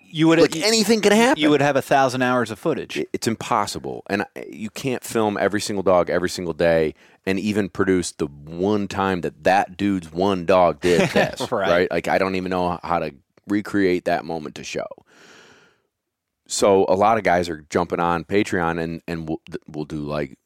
You 0.00 0.28
would 0.28 0.38
like 0.38 0.54
anything 0.56 1.00
can 1.00 1.12
happen. 1.12 1.40
You 1.42 1.50
would 1.50 1.60
have 1.62 1.74
a 1.76 1.82
thousand 1.82 2.22
hours 2.22 2.50
of 2.50 2.58
footage. 2.58 3.04
It's 3.12 3.26
impossible, 3.26 4.04
and 4.08 4.24
you 4.48 4.70
can't 4.70 5.02
film 5.02 5.36
every 5.38 5.60
single 5.60 5.82
dog 5.82 6.08
every 6.10 6.28
single 6.30 6.54
day, 6.54 6.94
and 7.26 7.40
even 7.40 7.68
produce 7.68 8.12
the 8.12 8.26
one 8.26 8.86
time 8.86 9.22
that 9.22 9.42
that 9.44 9.76
dude's 9.76 10.12
one 10.12 10.46
dog 10.46 10.80
did 10.80 11.08
this. 11.10 11.40
Right. 11.50 11.68
right? 11.68 11.90
Like 11.90 12.06
I 12.08 12.18
don't 12.18 12.36
even 12.36 12.50
know 12.50 12.78
how 12.82 13.00
to 13.00 13.12
recreate 13.48 14.04
that 14.04 14.24
moment 14.24 14.54
to 14.54 14.64
show. 14.64 14.86
So 16.46 16.84
a 16.88 16.94
lot 16.94 17.16
of 17.18 17.24
guys 17.24 17.48
are 17.48 17.64
jumping 17.70 18.00
on 18.00 18.24
Patreon 18.24 18.78
and 18.80 19.02
and 19.08 19.28
we'll, 19.28 19.40
we'll 19.66 19.84
do 19.86 20.00
like 20.00 20.38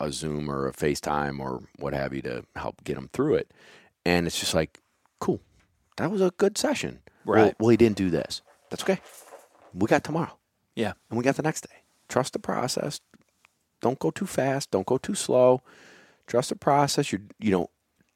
a 0.00 0.10
Zoom 0.12 0.50
or 0.50 0.66
a 0.66 0.72
FaceTime 0.72 1.38
or 1.40 1.62
what 1.78 1.92
have 1.94 2.12
you 2.14 2.22
to 2.22 2.44
help 2.56 2.82
get 2.84 2.94
them 2.96 3.08
through 3.12 3.34
it. 3.34 3.50
And 4.04 4.26
it's 4.26 4.38
just 4.40 4.54
like, 4.54 4.80
cool, 5.20 5.40
that 5.96 6.10
was 6.10 6.20
a 6.20 6.32
good 6.36 6.58
session. 6.58 7.00
Well- 7.24 7.44
Right. 7.46 7.54
Well, 7.58 7.70
he 7.70 7.76
didn't 7.76 7.96
do 7.96 8.10
this. 8.10 8.42
That's 8.70 8.82
okay. 8.82 9.00
We 9.72 9.86
got 9.86 10.04
tomorrow 10.04 10.36
Yeah. 10.74 10.92
and 11.08 11.16
we 11.18 11.24
got 11.24 11.36
the 11.36 11.42
next 11.42 11.62
day. 11.68 11.76
Trust 12.08 12.32
the 12.34 12.38
process. 12.38 13.00
Don't 13.80 13.98
go 13.98 14.10
too 14.10 14.26
fast. 14.26 14.70
Don't 14.70 14.86
go 14.86 14.98
too 14.98 15.14
slow. 15.14 15.62
Trust 16.26 16.50
the 16.50 16.56
process. 16.56 17.12
You 17.12 17.20
you 17.38 17.50
know, 17.50 17.70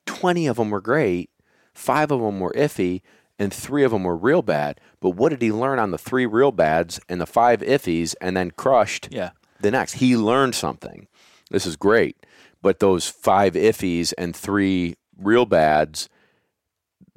twenty 0.06 0.46
of 0.46 0.56
them 0.56 0.70
were 0.70 0.80
great, 0.80 1.30
five 1.74 2.10
of 2.10 2.20
them 2.20 2.40
were 2.40 2.52
iffy, 2.52 3.02
and 3.38 3.52
three 3.52 3.84
of 3.84 3.92
them 3.92 4.04
were 4.04 4.16
real 4.16 4.42
bad. 4.42 4.80
But 5.00 5.10
what 5.10 5.28
did 5.30 5.42
he 5.42 5.52
learn 5.52 5.78
on 5.78 5.90
the 5.90 5.98
three 5.98 6.26
real 6.26 6.52
bads 6.52 7.00
and 7.08 7.20
the 7.20 7.26
five 7.26 7.60
iffies, 7.60 8.14
and 8.20 8.36
then 8.36 8.50
crushed 8.52 9.08
Yeah. 9.10 9.30
the 9.60 9.70
next? 9.70 9.94
He 9.94 10.16
learned 10.16 10.54
something. 10.54 11.06
This 11.50 11.66
is 11.66 11.76
great. 11.76 12.16
But 12.62 12.80
those 12.80 13.08
five 13.08 13.54
iffies 13.54 14.12
and 14.18 14.34
three 14.34 14.96
real 15.16 15.46
bads 15.46 16.08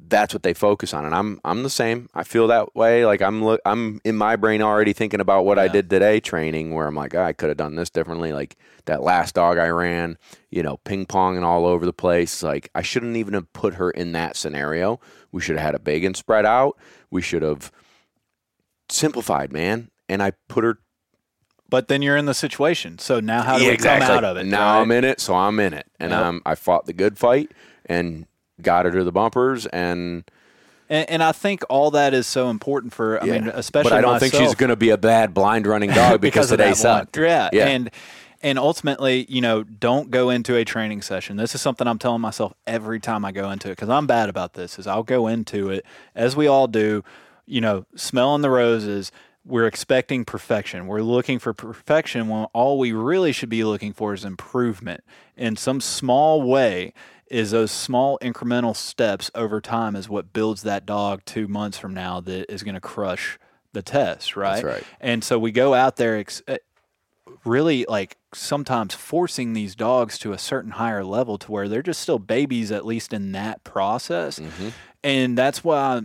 that's 0.08 0.34
what 0.34 0.42
they 0.42 0.52
focus 0.52 0.92
on 0.92 1.04
and 1.04 1.14
I'm 1.14 1.40
I'm 1.44 1.62
the 1.62 1.70
same. 1.70 2.08
I 2.14 2.24
feel 2.24 2.46
that 2.48 2.74
way 2.74 3.06
like 3.06 3.22
I'm 3.22 3.42
look 3.42 3.60
I'm 3.64 4.00
in 4.04 4.16
my 4.16 4.36
brain 4.36 4.60
already 4.60 4.92
thinking 4.92 5.20
about 5.20 5.44
what 5.44 5.58
I 5.58 5.68
did 5.68 5.88
today 5.88 6.20
training 6.20 6.74
where 6.74 6.86
I'm 6.86 6.94
like, 6.94 7.14
"Ah, 7.14 7.24
I 7.24 7.32
could 7.32 7.48
have 7.48 7.56
done 7.56 7.76
this 7.76 7.90
differently 7.90 8.32
like 8.32 8.56
that 8.86 9.02
last 9.02 9.34
dog 9.34 9.58
I 9.58 9.68
ran, 9.68 10.18
you 10.50 10.62
know, 10.62 10.78
ping 10.78 11.06
ponging 11.06 11.44
all 11.44 11.66
over 11.66 11.86
the 11.86 11.92
place. 11.92 12.42
Like 12.42 12.68
I 12.74 12.82
shouldn't 12.82 13.16
even 13.16 13.34
have 13.34 13.52
put 13.52 13.74
her 13.74 13.90
in 13.90 14.12
that 14.12 14.36
scenario. 14.36 15.00
We 15.30 15.40
should 15.40 15.56
have 15.56 15.66
had 15.66 15.74
a 15.74 15.80
big 15.80 16.04
and 16.04 16.16
spread 16.16 16.44
out. 16.44 16.76
We 17.10 17.22
should 17.22 17.42
have 17.42 17.72
simplified, 18.88 19.52
man. 19.52 19.90
And 20.08 20.22
I 20.22 20.32
put 20.48 20.64
her 20.64 20.78
But 21.72 21.88
then 21.88 22.02
you're 22.02 22.18
in 22.18 22.26
the 22.26 22.34
situation. 22.34 22.98
So 22.98 23.18
now 23.18 23.40
how 23.40 23.56
do 23.56 23.64
Yeah, 23.64 23.70
we 23.70 23.76
come 23.78 24.02
out 24.02 24.24
of 24.24 24.36
it? 24.36 24.44
Now 24.44 24.74
right? 24.74 24.82
I'm 24.82 24.90
in 24.90 25.04
it, 25.04 25.20
so 25.20 25.34
I'm 25.34 25.58
in 25.58 25.72
it, 25.72 25.86
and 25.98 26.10
Yep. 26.10 26.20
um, 26.20 26.42
I 26.44 26.54
fought 26.54 26.84
the 26.84 26.92
good 26.92 27.18
fight 27.18 27.50
and 27.86 28.26
got 28.60 28.84
her 28.84 28.90
to 28.92 29.02
the 29.02 29.10
bumpers, 29.10 29.64
and 29.66 30.24
And, 30.90 31.08
and 31.08 31.22
I 31.22 31.32
think 31.32 31.62
all 31.70 31.90
that 31.92 32.12
is 32.12 32.26
so 32.26 32.50
important 32.50 32.92
for. 32.92 33.18
I 33.22 33.24
mean, 33.24 33.48
especially. 33.48 33.88
But 33.90 33.96
I 33.96 34.02
don't 34.02 34.20
think 34.20 34.34
she's 34.34 34.54
going 34.54 34.68
to 34.68 34.76
be 34.76 34.90
a 34.90 34.98
bad 34.98 35.32
blind 35.32 35.66
running 35.66 35.88
dog 35.90 36.20
because, 36.26 36.52
of 36.52 36.58
today 36.58 36.74
sucked. 36.74 37.16
Yeah. 37.16 37.48
Yeah. 37.54 37.68
And 37.68 37.90
and 38.42 38.58
ultimately, 38.58 39.24
you 39.30 39.40
know, 39.40 39.62
don't 39.62 40.10
go 40.10 40.28
into 40.28 40.56
a 40.56 40.64
training 40.66 41.00
session. 41.00 41.38
This 41.38 41.54
is 41.54 41.62
something 41.62 41.86
I'm 41.88 41.98
telling 41.98 42.20
myself 42.20 42.52
every 42.66 43.00
time 43.00 43.24
I 43.24 43.32
go 43.32 43.50
into 43.50 43.68
it 43.68 43.76
because 43.76 43.88
I'm 43.88 44.06
bad 44.06 44.28
about 44.28 44.52
this. 44.52 44.78
Is 44.78 44.86
I'll 44.86 45.04
go 45.04 45.26
into 45.26 45.70
it 45.70 45.86
as 46.14 46.36
we 46.36 46.46
all 46.46 46.66
do, 46.66 47.02
you 47.46 47.62
know, 47.62 47.86
smelling 47.96 48.42
the 48.42 48.50
roses. 48.50 49.10
We're 49.44 49.66
expecting 49.66 50.24
perfection. 50.24 50.86
We're 50.86 51.02
looking 51.02 51.38
for 51.38 51.52
perfection 51.52 52.28
when 52.28 52.44
all 52.52 52.78
we 52.78 52.92
really 52.92 53.32
should 53.32 53.48
be 53.48 53.64
looking 53.64 53.92
for 53.92 54.14
is 54.14 54.24
improvement 54.24 55.02
in 55.36 55.56
some 55.56 55.80
small 55.80 56.42
way. 56.42 56.92
Is 57.26 57.52
those 57.52 57.70
small 57.70 58.18
incremental 58.20 58.76
steps 58.76 59.30
over 59.34 59.60
time 59.60 59.96
is 59.96 60.06
what 60.06 60.34
builds 60.34 60.62
that 60.62 60.84
dog 60.84 61.22
two 61.24 61.48
months 61.48 61.78
from 61.78 61.94
now 61.94 62.20
that 62.20 62.52
is 62.52 62.62
going 62.62 62.74
to 62.74 62.80
crush 62.80 63.38
the 63.72 63.80
test, 63.80 64.36
right? 64.36 64.62
right. 64.62 64.84
And 65.00 65.24
so 65.24 65.38
we 65.38 65.50
go 65.50 65.72
out 65.72 65.96
there 65.96 66.18
ex- 66.18 66.42
uh, 66.46 66.58
really 67.44 67.84
like 67.88 68.16
sometimes 68.34 68.94
forcing 68.94 69.52
these 69.52 69.74
dogs 69.74 70.18
to 70.18 70.32
a 70.32 70.38
certain 70.38 70.72
higher 70.72 71.04
level 71.04 71.38
to 71.38 71.50
where 71.50 71.68
they're 71.68 71.82
just 71.82 72.00
still 72.00 72.18
babies 72.18 72.70
at 72.70 72.84
least 72.84 73.12
in 73.12 73.32
that 73.32 73.64
process. 73.64 74.38
Mm-hmm. 74.38 74.68
And 75.02 75.36
that's 75.36 75.64
why 75.64 75.76
I 75.76 76.00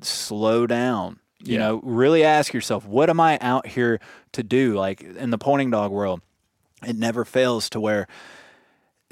slow 0.00 0.66
down. 0.66 1.20
You 1.44 1.54
Yeah. 1.54 1.58
know, 1.58 1.80
really 1.82 2.24
ask 2.24 2.52
yourself, 2.54 2.86
what 2.86 3.10
am 3.10 3.20
I 3.20 3.38
out 3.40 3.66
here 3.66 4.00
to 4.32 4.42
do? 4.42 4.74
Like 4.74 5.02
in 5.02 5.30
the 5.30 5.38
pointing 5.38 5.70
dog 5.70 5.90
world, 5.90 6.20
it 6.86 6.96
never 6.96 7.24
fails 7.24 7.68
to 7.70 7.80
where 7.80 8.06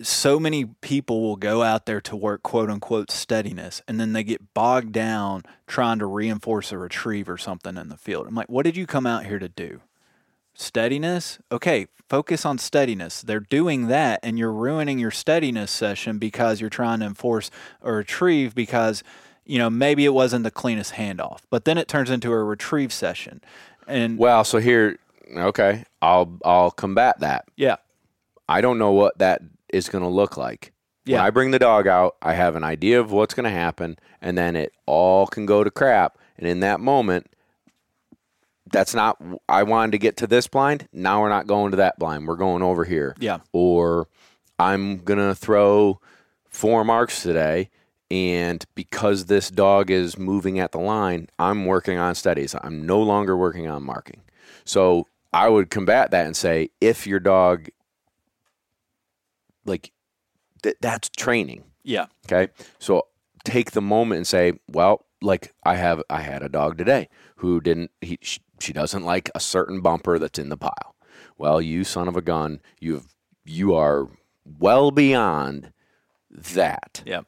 so 0.02 0.40
many 0.40 0.65
people 0.65 1.20
will 1.20 1.36
go 1.36 1.62
out 1.62 1.85
there 1.86 2.01
to 2.01 2.16
work 2.16 2.43
quote 2.43 2.70
unquote 2.70 3.11
steadiness 3.11 3.82
and 3.86 4.01
then 4.01 4.12
they 4.15 4.24
get 4.24 4.55
bogged 4.55 4.93
down 4.93 5.43
trying 5.66 5.98
to 5.98 6.07
reinforce 6.07 6.73
a 6.73 6.78
retrieve 6.78 7.28
or 7.28 7.36
something 7.36 7.77
in 7.77 7.89
the 7.89 7.97
field. 7.98 8.27
I'm 8.27 8.35
like, 8.35 8.48
what 8.48 8.65
did 8.65 8.77
you 8.77 8.86
come 8.86 9.07
out 9.07 9.27
here 9.27 9.39
to 9.39 9.48
do? 9.48 9.81
Steadiness? 10.55 11.39
Okay, 11.52 11.86
focus 12.09 12.44
on 12.47 12.59
steadiness. 12.59 13.20
They're 13.23 13.40
doing 13.40 13.89
that 13.89 14.20
and 14.23 14.39
you're 14.39 14.52
ruining 14.52 14.98
your 14.98 15.11
steadiness 15.11 15.70
session 15.70 16.19
because 16.19 16.61
you're 16.61 16.70
trying 16.70 17.01
to 17.01 17.07
enforce 17.07 17.51
a 17.82 17.93
retrieve 17.93 18.55
because, 18.55 19.02
you 19.45 19.59
know, 19.59 19.69
maybe 19.71 20.05
it 20.05 20.15
wasn't 20.15 20.45
the 20.45 20.51
cleanest 20.51 20.95
handoff. 20.95 21.41
But 21.51 21.65
then 21.65 21.79
it 21.79 21.89
turns 21.89 22.11
into 22.11 22.31
a 22.33 22.43
retrieve 22.43 22.93
session. 22.93 23.41
And 23.87 24.19
Well, 24.19 24.45
so 24.45 24.59
here, 24.59 24.99
okay, 25.35 25.85
I'll 26.03 26.39
I'll 26.45 26.71
combat 26.71 27.21
that. 27.21 27.47
yeah, 27.57 27.77
I 28.49 28.61
don't 28.61 28.79
know 28.79 28.93
what 28.93 29.19
that 29.19 29.43
is 29.73 29.89
going 29.89 30.03
to 30.05 30.11
look 30.11 30.37
like. 30.37 30.73
When 31.07 31.15
Yeah. 31.15 31.25
I 31.25 31.31
bring 31.31 31.51
the 31.51 31.59
dog 31.59 31.87
out, 31.87 32.17
I 32.23 32.35
have 32.35 32.55
an 32.57 32.65
idea 32.65 33.01
of 33.01 33.11
what's 33.12 33.35
going 33.35 33.45
to 33.45 33.51
happen, 33.51 33.99
and 34.21 34.37
then 34.39 34.55
it 34.57 34.73
all 34.87 35.27
can 35.27 35.47
go 35.47 35.65
to 35.65 35.71
crap. 35.71 36.19
And 36.39 36.47
in 36.47 36.61
that 36.61 36.79
moment, 36.81 37.27
that's 38.73 38.95
not. 38.95 39.21
I 39.49 39.62
wanted 39.65 39.93
to 39.93 39.99
get 39.99 40.17
to 40.19 40.27
this 40.27 40.47
blind. 40.47 40.89
Now 40.93 41.21
we're 41.23 41.29
not 41.29 41.47
going 41.47 41.71
to 41.73 41.77
that 41.79 41.99
blind. 41.99 42.29
We're 42.29 42.37
going 42.37 42.62
over 42.62 42.85
here. 42.85 43.17
Yeah. 43.19 43.39
Or 43.53 44.07
I'm 44.59 44.99
gonna 44.99 45.35
throw 45.35 46.01
four 46.49 46.85
marks 46.85 47.23
today, 47.23 47.71
and 48.11 48.65
because 48.74 49.27
this 49.27 49.51
dog 49.51 49.91
is 49.91 50.19
moving 50.19 50.59
at 50.59 50.73
the 50.73 50.78
line, 50.81 51.28
I'm 51.39 51.65
working 51.66 51.99
on 51.99 52.15
studies. 52.15 52.55
I'm 52.61 52.85
no 52.85 53.01
longer 53.01 53.37
working 53.37 53.69
on 53.69 53.82
marking. 53.85 54.23
So 54.65 55.07
I 55.32 55.49
would 55.49 55.70
combat 55.70 56.11
that 56.11 56.27
and 56.27 56.37
say, 56.37 56.70
if 56.81 57.07
your 57.07 57.20
dog, 57.20 57.69
like, 59.65 59.93
th- 60.62 60.77
that's 60.81 61.09
training. 61.11 61.65
yeah, 61.85 62.07
Okay. 62.27 62.53
So 62.78 63.07
take 63.45 63.70
the 63.73 63.81
moment 63.81 64.19
and 64.19 64.27
say, 64.27 64.55
well, 64.69 65.05
like 65.23 65.53
I 65.65 65.77
have, 65.77 66.03
I 66.11 66.23
had 66.23 66.43
a 66.43 66.49
dog 66.49 66.78
today 66.78 67.09
who 67.37 67.61
didn't, 67.61 67.91
he, 68.01 68.19
she, 68.23 68.41
she 68.59 68.73
doesn't 68.73 69.05
like 69.05 69.31
a 69.35 69.41
certain 69.41 69.81
bumper 69.81 70.19
that's 70.19 70.39
in 70.39 70.49
the 70.49 70.57
pile. 70.57 70.95
Well, 71.39 71.61
you 71.62 71.85
son 71.85 72.09
of 72.09 72.16
a 72.16 72.23
gun, 72.23 72.61
you've, 72.81 73.15
you 73.45 73.74
are 73.74 74.09
well 74.45 74.91
beyond 74.91 75.73
that. 76.31 77.03
yeah. 77.07 77.23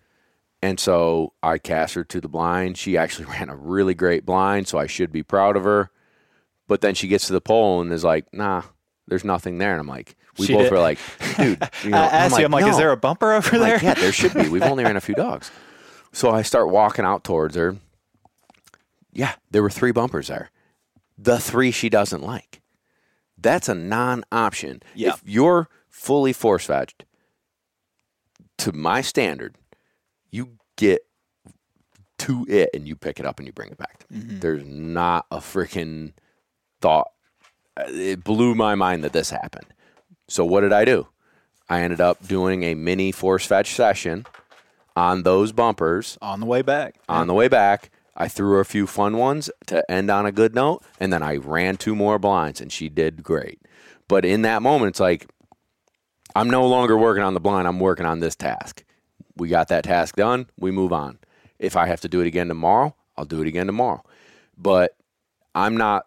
And 0.63 0.79
so 0.79 1.33
I 1.43 1.59
cast 1.59 1.95
her 1.95 2.05
to 2.05 2.21
the 2.21 2.29
blind. 2.29 2.79
She 2.79 2.97
actually 2.97 3.25
ran 3.31 3.49
a 3.49 3.57
really 3.57 3.95
great 3.95 4.25
blind, 4.25 4.69
so 4.69 4.79
I 4.79 4.87
should 4.87 5.11
be 5.13 5.23
proud 5.23 5.57
of 5.57 5.65
her. 5.65 5.91
But 6.69 6.81
then 6.81 6.95
she 6.95 7.09
gets 7.09 7.27
to 7.27 7.33
the 7.33 7.41
pole 7.41 7.81
and 7.81 7.93
is 7.93 8.05
like, 8.05 8.33
nah, 8.33 8.63
there's 9.09 9.25
nothing 9.25 9.59
there. 9.59 9.73
And 9.73 9.81
I'm 9.81 9.89
like, 9.89 10.15
we 10.39 10.47
She 10.47 10.53
both 10.55 10.63
did- 10.65 10.73
were 10.73 10.79
like, 10.79 10.99
dude, 11.37 11.69
you 11.85 11.91
know, 11.91 11.99
I 11.99 12.05
asked 12.07 12.39
you, 12.39 12.45
I'm 12.45 12.53
like, 12.53 12.67
is 12.67 12.77
there 12.77 12.93
a 12.93 12.97
bumper 12.97 13.33
over 13.33 13.57
I'm 13.57 13.61
there? 13.61 13.75
like, 13.75 13.83
yeah, 13.83 13.95
there 13.95 14.13
should 14.13 14.33
be. 14.35 14.49
We've 14.49 14.63
only 14.63 14.85
ran 14.85 14.97
a 14.97 15.01
few 15.01 15.15
dogs. 15.17 15.51
So 16.13 16.31
I 16.31 16.43
start 16.43 16.69
walking 16.69 17.05
out 17.05 17.25
towards 17.25 17.57
her. 17.57 17.77
Yeah, 19.13 19.35
there 19.51 19.63
were 19.63 19.71
three 19.71 19.93
bumpers 19.93 20.29
there. 20.29 20.51
The 21.19 21.39
three 21.39 21.71
she 21.71 21.89
doesn't 21.91 22.23
like. 22.23 22.63
That's 23.37 23.69
a 23.69 23.75
non 23.75 24.25
option. 24.31 24.83
Yeah. 24.95 25.15
If 25.15 25.23
you're 25.27 25.69
fully 25.91 26.33
force 26.33 26.67
fetched, 26.67 27.05
to 28.59 28.73
my 28.73 29.01
standard, 29.01 29.57
get 30.83 31.07
to 32.19 32.45
it 32.49 32.71
and 32.75 32.89
you 32.89 32.97
pick 32.97 33.21
it 33.21 33.27
up 33.27 33.39
and 33.39 33.47
you 33.47 33.53
bring 33.53 33.71
it 33.71 33.79
back 33.79 33.99
to 34.01 34.07
me. 34.13 34.35
There's 34.41 34.65
not 34.67 35.27
a 35.31 35.39
freaking 35.39 36.13
thought. 36.81 37.09
It 37.77 38.25
blew 38.25 38.55
my 38.55 38.75
mind 38.75 39.05
that 39.05 39.13
this 39.13 39.31
happened. 39.31 39.67
So 40.29 40.45
what 40.45 40.63
did 40.63 40.73
I 40.73 40.85
do? 40.85 41.07
I 41.69 41.83
ended 41.83 42.01
up 42.01 42.27
doing 42.27 42.65
a 42.65 42.75
mini 42.75 43.13
force 43.13 43.47
fetch 43.47 43.73
session 43.75 44.27
on 44.97 45.23
those 45.23 45.53
bumpers 45.53 46.19
on 46.21 46.41
the 46.41 46.47
way 46.47 46.63
back. 46.63 46.97
on 47.09 47.29
the 47.29 47.35
way 47.35 47.49
back. 47.49 47.91
I 48.15 48.29
threw 48.29 48.59
a 48.59 48.65
few 48.65 48.87
fun 48.87 49.17
ones 49.17 49.49
to 49.69 49.89
end 49.91 50.11
on 50.11 50.27
a 50.27 50.33
good 50.33 50.55
note, 50.55 50.83
and 51.01 51.13
then 51.13 51.23
I 51.23 51.37
ran 51.37 51.77
two 51.77 51.95
more 51.95 52.19
blinds, 52.19 52.61
and 52.61 52.71
she 52.71 52.91
did 52.91 53.23
great. 53.23 53.59
But 54.07 54.27
in 54.27 54.43
that 54.43 54.61
moment, 54.61 54.91
it's 54.91 55.01
like 55.01 55.27
I'm 56.37 56.51
no 56.51 56.67
longer 56.67 56.99
working 56.99 57.23
on 57.23 57.35
the 57.35 57.41
blind. 57.41 57.67
I'm 57.67 57.81
working 57.81 58.05
on 58.05 58.21
this 58.21 58.37
task. 58.37 58.85
We 59.37 59.49
got 59.49 59.69
that 59.69 59.85
task 59.85 60.17
done. 60.17 60.47
We 60.59 60.71
move 60.71 60.93
on. 60.93 61.19
If 61.59 61.77
I 61.77 61.87
have 61.87 62.01
to 62.03 62.09
do 62.09 62.21
it 62.21 62.27
again 62.27 62.49
tomorrow, 62.49 62.95
I'll 63.17 63.25
do 63.25 63.41
it 63.43 63.49
again 63.49 63.67
tomorrow. 63.67 64.03
But 64.57 64.97
I'm 65.55 65.77
not. 65.77 66.07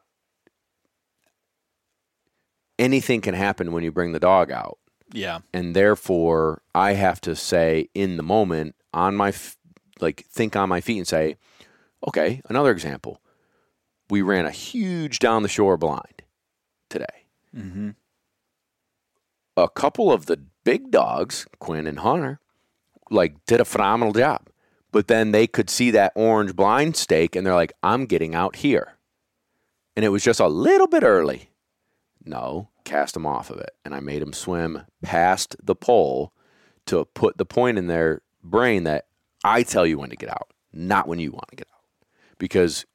Anything 2.78 3.22
can 3.22 3.34
happen 3.36 3.72
when 3.72 3.84
you 3.84 3.92
bring 3.92 4.12
the 4.12 4.20
dog 4.20 4.52
out 4.52 4.78
Yeah. 5.14 5.40
and 5.54 5.74
therefore 5.76 6.62
I 6.74 6.94
have 6.94 7.22
to 7.22 7.34
say 7.36 7.90
in 7.94 8.18
the 8.18 8.24
moment 8.24 8.76
on 8.94 9.16
my 9.16 9.30
f- 9.30 9.56
like 10.02 10.26
think 10.30 10.58
on 10.58 10.68
my 10.68 10.82
feet 10.82 10.98
and 10.98 11.08
say, 11.08 11.38
okay, 12.06 12.42
another 12.50 12.72
example. 12.72 13.22
We 14.10 14.22
ran 14.22 14.46
a 14.46 14.52
huge 14.52 15.20
down 15.20 15.42
the 15.42 15.50
shore 15.50 15.78
blind 15.78 16.22
today. 16.90 17.26
Mm-hmm. 17.56 17.92
A 19.58 19.70
couple 19.70 20.12
of 20.12 20.26
the 20.26 20.38
big 20.66 20.92
dogs, 20.92 21.48
Quinn 21.60 21.88
and 21.88 22.00
Hunter, 22.00 22.40
like 23.10 23.46
did 23.46 23.62
a 23.62 23.66
phenomenal 23.66 24.14
job. 24.14 24.48
But 24.92 25.08
then 25.08 25.32
they 25.32 25.46
could 25.48 25.70
see 25.70 25.92
that 25.92 26.14
orange 26.16 26.56
blind 26.56 26.96
stake 26.96 27.36
and 27.36 27.46
they're 27.46 27.54
like, 27.54 27.74
I'm 27.84 28.06
getting 28.06 28.34
out 28.34 28.56
here. 28.58 28.94
And 29.96 30.06
it 30.06 30.10
was 30.10 30.24
just 30.24 30.40
a 30.40 30.48
little 30.48 30.88
bit 30.88 31.04
early. 31.04 31.50
No, 32.24 32.70
cast 32.86 33.16
him 33.16 33.26
off 33.26 33.50
of 33.50 33.60
it. 33.60 33.72
And 33.84 33.94
I 33.94 34.00
made 34.00 34.22
him 34.22 34.34
swim 34.34 34.84
past 35.02 35.56
the 35.62 35.76
pole 35.76 36.34
to 36.88 37.06
put 37.06 37.38
the 37.38 37.46
point 37.46 37.78
in 37.78 37.88
their 37.88 38.22
brain 38.44 38.84
that 38.86 39.06
I 39.44 39.64
tell 39.64 39.86
you 39.86 40.00
when 40.00 40.10
to 40.10 40.16
get 40.16 40.30
out, 40.30 40.50
not 40.74 41.08
when 41.08 41.20
you 41.20 41.32
want 41.32 41.50
to 41.50 41.56
get 41.56 41.68
out. 41.74 42.08
Because 42.38 42.86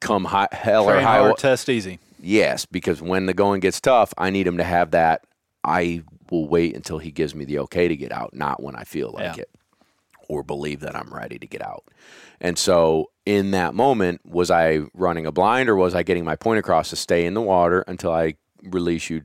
come 0.00 0.24
high, 0.24 0.48
hell 0.52 0.88
or 0.88 0.94
high 1.00 1.18
hard, 1.18 1.30
wa- 1.30 1.36
test 1.36 1.68
easy. 1.68 1.98
Yes, 2.20 2.66
because 2.66 3.00
when 3.00 3.26
the 3.26 3.34
going 3.34 3.60
gets 3.60 3.80
tough, 3.80 4.12
I 4.18 4.30
need 4.30 4.46
him 4.46 4.58
to 4.58 4.64
have 4.64 4.90
that. 4.92 5.24
I 5.68 6.02
will 6.30 6.48
wait 6.48 6.74
until 6.74 6.98
he 6.98 7.10
gives 7.10 7.34
me 7.34 7.44
the 7.44 7.58
okay 7.60 7.88
to 7.88 7.96
get 7.96 8.12
out, 8.12 8.34
not 8.34 8.62
when 8.62 8.74
I 8.74 8.84
feel 8.84 9.12
like 9.12 9.36
Yeah. 9.36 9.42
it 9.42 9.50
or 10.28 10.42
believe 10.42 10.80
that 10.80 10.94
I'm 10.96 11.12
ready 11.12 11.38
to 11.38 11.46
get 11.46 11.62
out. 11.62 11.84
And 12.40 12.58
so, 12.58 13.10
in 13.24 13.50
that 13.52 13.74
moment, 13.74 14.20
was 14.24 14.50
I 14.50 14.80
running 14.94 15.26
a 15.26 15.32
blind 15.32 15.68
or 15.68 15.76
was 15.76 15.94
I 15.94 16.02
getting 16.02 16.24
my 16.24 16.36
point 16.36 16.58
across 16.58 16.90
to 16.90 16.96
stay 16.96 17.24
in 17.26 17.34
the 17.34 17.40
water 17.42 17.82
until 17.86 18.12
I 18.12 18.34
release 18.62 19.08
you? 19.10 19.22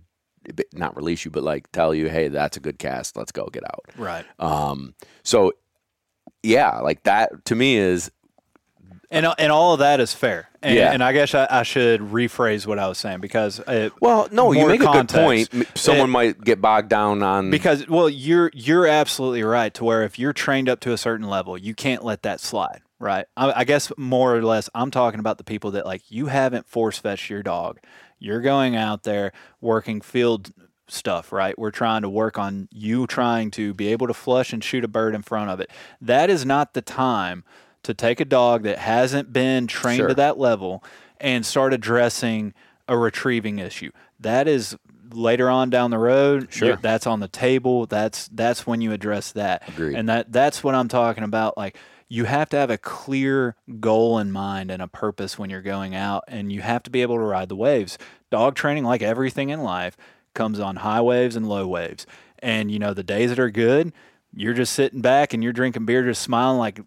Not 0.73 0.95
release 0.97 1.23
you, 1.25 1.31
but 1.31 1.43
like 1.43 1.71
tell 1.71 1.93
you, 1.93 2.09
hey, 2.09 2.27
that's 2.27 2.57
a 2.57 2.59
good 2.59 2.77
cast. 2.79 3.15
Let's 3.15 3.31
go 3.31 3.45
get 3.51 3.63
out. 3.65 3.85
Right. 3.97 4.25
Um, 4.39 4.93
so, 5.23 5.53
yeah, 6.41 6.79
like 6.79 7.03
that 7.03 7.45
to 7.45 7.55
me 7.55 7.77
is 7.77 8.11
And 9.13 9.25
uh, 9.27 9.35
and 9.37 9.51
all 9.51 9.73
of 9.73 9.79
that 9.79 9.99
is 9.99 10.13
fair. 10.13 10.49
And, 10.61 10.75
Yeah. 10.75 10.91
and 10.91 11.03
I 11.03 11.13
guess 11.13 11.35
I, 11.35 11.45
I 11.49 11.63
should 11.63 12.01
rephrase 12.01 12.65
what 12.65 12.79
I 12.79 12.87
was 12.87 12.97
saying 12.97 13.19
because 13.19 13.59
it, 13.67 13.93
well, 14.01 14.27
no, 14.31 14.51
you 14.53 14.65
make 14.67 14.81
a 14.81 14.85
good 14.85 15.09
point. 15.09 15.49
Someone 15.75 16.09
It- 16.09 16.11
might 16.11 16.41
get 16.41 16.61
bogged 16.61 16.89
down 16.89 17.21
on 17.21 17.51
because 17.51 17.87
well 17.87 18.09
you're 18.09 18.49
you're 18.53 18.87
absolutely 18.87 19.43
right 19.43 19.73
to 19.75 19.83
where 19.83 20.03
if 20.03 20.17
you're 20.17 20.33
trained 20.33 20.67
up 20.67 20.79
to 20.81 20.91
a 20.93 20.97
certain 20.97 21.27
level 21.27 21.57
you 21.57 21.75
can't 21.75 22.03
let 22.03 22.23
that 22.23 22.39
slide 22.39 22.81
right 22.99 23.25
I, 23.37 23.51
I 23.61 23.63
guess 23.65 23.91
more 23.97 24.35
or 24.35 24.41
less 24.43 24.69
i'm 24.73 24.89
talking 24.91 25.19
about 25.19 25.37
the 25.37 25.43
people 25.43 25.71
that 25.71 25.85
like 25.85 26.09
you 26.09 26.27
haven't 26.27 26.67
force 26.67 26.97
fetched 26.97 27.29
your 27.29 27.43
dog 27.43 27.79
you're 28.19 28.41
going 28.41 28.75
out 28.75 29.03
there 29.03 29.33
working 29.61 29.99
field 30.01 30.51
stuff 30.87 31.31
right 31.31 31.57
we're 31.59 31.71
trying 31.71 32.01
to 32.03 32.09
work 32.09 32.37
on 32.39 32.67
you 32.71 33.05
trying 33.07 33.51
to 33.51 33.73
be 33.73 33.87
able 33.89 34.07
to 34.07 34.13
flush 34.13 34.53
and 34.53 34.63
shoot 34.63 34.83
a 34.83 34.87
bird 34.87 35.13
in 35.15 35.21
front 35.21 35.49
of 35.49 35.59
it 35.59 35.69
that 36.01 36.29
is 36.29 36.45
not 36.45 36.73
the 36.73 36.81
time 36.81 37.43
to 37.83 37.93
take 37.93 38.19
a 38.19 38.25
dog 38.25 38.63
that 38.63 38.77
hasn't 38.79 39.31
been 39.33 39.67
trained 39.67 39.97
Sure. 39.97 40.07
to 40.09 40.13
that 40.15 40.37
level 40.37 40.83
and 41.19 41.45
start 41.45 41.73
addressing 41.73 42.53
a 42.87 42.97
retrieving 42.97 43.59
issue 43.59 43.91
that 44.19 44.47
is 44.47 44.75
later 45.11 45.49
on 45.49 45.69
down 45.69 45.91
the 45.91 45.97
road 45.97 46.47
Sure. 46.51 46.75
that's 46.77 47.05
on 47.07 47.19
the 47.21 47.27
table 47.27 47.85
that's 47.85 48.27
that's 48.29 48.65
when 48.67 48.81
you 48.81 48.91
address 48.91 49.31
that 49.33 49.67
Agreed. 49.69 49.95
and 49.95 50.09
that 50.09 50.31
that's 50.33 50.63
what 50.63 50.75
i'm 50.75 50.87
talking 50.89 51.23
about 51.23 51.55
like 51.57 51.77
you 52.09 52.25
have 52.25 52.49
to 52.49 52.57
have 52.57 52.69
a 52.69 52.77
clear 52.77 53.55
goal 53.79 54.19
in 54.19 54.31
mind 54.31 54.69
and 54.69 54.81
a 54.81 54.87
purpose 54.87 55.37
when 55.39 55.49
you're 55.49 55.61
going 55.61 55.95
out 55.95 56.23
and 56.27 56.51
you 56.51 56.61
have 56.61 56.83
to 56.83 56.89
be 56.89 57.01
able 57.01 57.15
to 57.15 57.21
ride 57.23 57.47
the 57.47 57.55
waves 57.55 57.97
dog 58.31 58.55
training 58.55 58.83
like 58.83 59.01
everything 59.01 59.49
in 59.49 59.61
life 59.61 59.95
comes 60.33 60.59
on 60.59 60.77
high 60.77 61.01
waves 61.01 61.35
and 61.35 61.47
low 61.47 61.65
waves 61.67 62.05
and 62.39 62.69
you 62.71 62.79
know 62.79 62.93
the 62.93 63.03
days 63.03 63.29
that 63.29 63.39
are 63.39 63.51
good 63.51 63.93
you're 64.35 64.53
just 64.53 64.73
sitting 64.73 65.01
back 65.01 65.33
and 65.33 65.43
you're 65.43 65.53
drinking 65.53 65.85
beer 65.85 66.03
just 66.03 66.21
smiling 66.21 66.57
like 66.57 66.79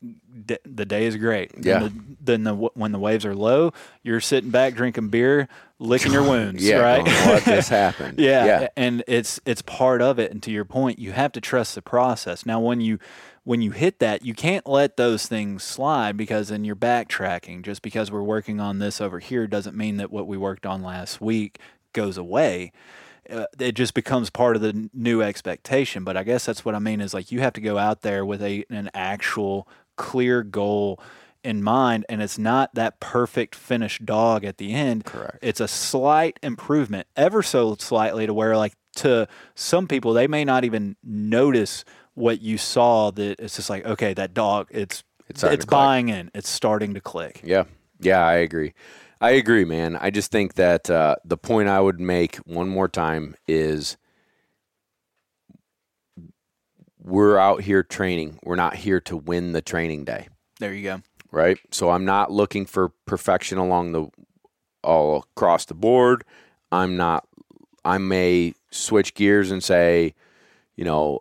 d- 0.46 0.58
the 0.64 0.84
day 0.84 1.06
is 1.06 1.16
great 1.16 1.52
Yeah. 1.58 1.78
then, 1.80 1.82
the, 1.82 2.16
then 2.24 2.44
the 2.44 2.54
when 2.54 2.92
the 2.92 2.98
waves 2.98 3.24
are 3.24 3.34
low 3.34 3.72
you're 4.02 4.20
sitting 4.20 4.50
back 4.50 4.74
drinking 4.74 5.08
beer 5.08 5.48
licking 5.78 6.12
your 6.12 6.22
wounds 6.28 6.64
yeah, 6.64 6.76
right 6.78 7.02
what 7.26 7.44
just 7.44 7.68
happened? 7.70 8.18
yeah, 8.18 8.44
yeah, 8.44 8.68
and 8.76 9.04
it's 9.06 9.38
it's 9.46 9.62
part 9.62 10.00
of 10.02 10.18
it. 10.18 10.30
And 10.32 10.42
to 10.44 10.50
your 10.50 10.64
point, 10.64 10.98
you 10.98 11.12
have 11.12 11.32
to 11.32 11.40
trust 11.40 11.74
the 11.74 11.82
process. 11.82 12.46
Now, 12.46 12.58
when 12.60 12.80
you 12.80 12.98
when 13.44 13.60
you 13.62 13.70
hit 13.72 13.98
that, 14.00 14.24
you 14.24 14.32
can't 14.34 14.66
let 14.66 14.96
those 14.96 15.26
things 15.26 15.62
slide 15.62 16.16
because 16.16 16.48
then 16.48 16.64
you're 16.64 16.74
backtracking. 16.74 17.60
Just 17.62 17.82
because 17.82 18.10
we're 18.10 18.22
working 18.22 18.58
on 18.58 18.78
this 18.78 19.00
over 19.02 19.18
here 19.20 19.46
doesn't 19.46 19.76
mean 19.76 19.98
that 19.98 20.10
what 20.10 20.26
we 20.26 20.36
worked 20.38 20.64
on 20.66 20.82
last 20.82 21.20
week 21.20 21.58
goes 21.92 22.16
away. 22.16 22.72
Uh, 23.30 23.46
it 23.58 23.72
just 23.72 23.94
becomes 23.94 24.30
part 24.30 24.56
of 24.56 24.62
the 24.62 24.88
new 24.92 25.22
expectation. 25.22 26.04
But 26.04 26.16
I 26.16 26.22
guess 26.22 26.46
that's 26.46 26.64
what 26.64 26.74
I 26.74 26.78
mean 26.78 27.00
is 27.00 27.14
like 27.14 27.30
you 27.32 27.40
have 27.40 27.52
to 27.54 27.60
go 27.60 27.78
out 27.78 28.02
there 28.02 28.24
with 28.24 28.42
a 28.42 28.64
an 28.70 28.90
actual 28.94 29.68
clear 29.96 30.42
goal 30.42 31.00
in 31.44 31.62
mind 31.62 32.04
and 32.08 32.20
it's 32.20 32.38
not 32.38 32.74
that 32.74 32.98
perfect 32.98 33.54
finished 33.54 34.04
dog 34.04 34.44
at 34.44 34.58
the 34.58 34.74
end 34.74 35.04
Correct. 35.04 35.38
it's 35.40 35.60
a 35.60 35.68
slight 35.68 36.40
improvement 36.42 37.06
ever 37.16 37.40
so 37.40 37.76
slightly 37.78 38.26
to 38.26 38.34
where 38.34 38.56
like 38.56 38.74
to 38.96 39.28
some 39.54 39.86
people 39.86 40.12
they 40.12 40.26
may 40.26 40.44
not 40.44 40.64
even 40.64 40.96
notice 41.04 41.84
what 42.14 42.40
you 42.42 42.58
saw 42.58 43.12
that 43.12 43.38
it's 43.38 43.54
just 43.56 43.70
like 43.70 43.86
okay 43.86 44.12
that 44.14 44.34
dog 44.34 44.66
it's 44.72 45.04
It's 45.28 45.30
it's, 45.30 45.40
starting 45.40 45.60
to 45.60 45.66
click. 45.66 45.70
buying 45.70 46.08
in 46.08 46.30
it's 46.34 46.48
starting 46.48 46.94
to 46.94 47.00
click 47.00 47.40
Yeah. 47.44 47.64
Yeah, 48.00 48.26
I 48.26 48.34
agree. 48.34 48.74
I 49.20 49.30
agree, 49.30 49.64
man. 49.64 49.96
I 49.96 50.10
just 50.10 50.30
think 50.30 50.54
that 50.54 50.90
uh, 50.90 51.16
the 51.24 51.38
point 51.38 51.68
I 51.68 51.80
would 51.80 52.00
make 52.00 52.36
one 52.38 52.68
more 52.68 52.88
time 52.88 53.34
is 53.48 53.96
we're 56.98 57.38
out 57.38 57.62
here 57.62 57.82
training. 57.82 58.38
We're 58.42 58.56
not 58.56 58.76
here 58.76 59.00
to 59.02 59.16
win 59.16 59.52
the 59.52 59.62
training 59.62 60.04
day, 60.04 60.28
there 60.58 60.74
you 60.74 60.82
go 60.82 61.02
right? 61.36 61.58
So 61.70 61.90
I'm 61.90 62.04
not 62.04 62.32
looking 62.32 62.64
for 62.64 62.88
perfection 63.04 63.58
along 63.58 63.92
the 63.92 64.08
all 64.82 65.26
across 65.36 65.66
the 65.66 65.74
board. 65.74 66.24
I'm 66.72 66.96
not 66.96 67.26
I 67.84 67.98
may 67.98 68.54
switch 68.70 69.14
gears 69.14 69.50
and 69.50 69.62
say, 69.62 70.14
you 70.76 70.84
know, 70.84 71.20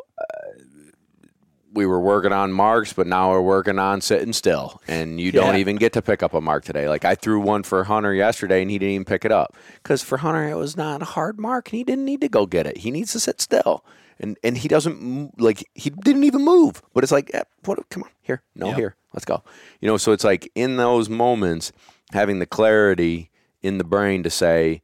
we 1.75 1.85
were 1.85 1.99
working 1.99 2.31
on 2.31 2.51
marks, 2.53 2.93
but 2.93 3.05
now 3.05 3.31
we're 3.31 3.41
working 3.41 3.77
on 3.77 3.99
sitting 4.01 4.31
still. 4.33 4.81
And 4.87 5.19
you 5.19 5.31
don't 5.31 5.53
Yeah. 5.55 5.59
even 5.59 5.75
get 5.75 5.91
to 5.93 6.01
pick 6.01 6.23
up 6.23 6.33
a 6.33 6.39
mark 6.41 6.63
today. 6.63 6.87
Like 6.89 7.03
I 7.05 7.13
threw 7.15 7.39
one 7.39 7.63
for 7.63 7.83
Hunter 7.83 8.13
yesterday 8.13 8.61
and 8.61 8.71
he 8.71 8.79
didn't 8.79 8.93
even 8.93 9.05
pick 9.05 9.25
it 9.25 9.31
up. 9.31 9.55
Because 9.83 10.01
for 10.01 10.17
Hunter, 10.19 10.47
it 10.49 10.55
was 10.55 10.77
not 10.77 11.01
a 11.01 11.05
hard 11.05 11.37
mark 11.37 11.69
and 11.71 11.77
he 11.77 11.83
didn't 11.83 12.05
need 12.05 12.21
to 12.21 12.29
go 12.29 12.45
get 12.45 12.65
it. 12.65 12.77
He 12.77 12.91
needs 12.91 13.11
to 13.11 13.19
sit 13.19 13.41
still. 13.41 13.83
And 14.17 14.37
and 14.41 14.57
he 14.57 14.69
doesn't, 14.69 15.39
like, 15.41 15.67
he 15.75 15.89
didn't 15.89 16.23
even 16.23 16.45
move. 16.45 16.81
But 16.93 17.03
it's 17.03 17.11
like, 17.11 17.29
eh, 17.33 17.43
what, 17.65 17.77
come 17.89 18.03
on, 18.03 18.09
here, 18.21 18.41
no, 18.55 18.67
Yep. 18.67 18.77
here, 18.77 18.95
let's 19.13 19.25
go. 19.25 19.43
You 19.81 19.89
know, 19.89 19.97
so 19.97 20.13
it's 20.13 20.23
like 20.23 20.49
in 20.55 20.77
those 20.77 21.09
moments, 21.09 21.73
having 22.13 22.39
the 22.39 22.45
clarity 22.45 23.29
in 23.61 23.77
the 23.77 23.83
brain 23.83 24.23
to 24.23 24.29
say, 24.29 24.81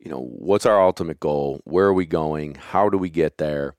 you 0.00 0.10
know, 0.10 0.18
what's 0.20 0.66
our 0.66 0.82
ultimate 0.82 1.20
goal? 1.20 1.60
Where 1.64 1.86
are 1.86 1.92
we 1.94 2.06
going? 2.06 2.56
How 2.56 2.88
do 2.88 2.98
we 2.98 3.10
get 3.10 3.38
there? 3.38 3.76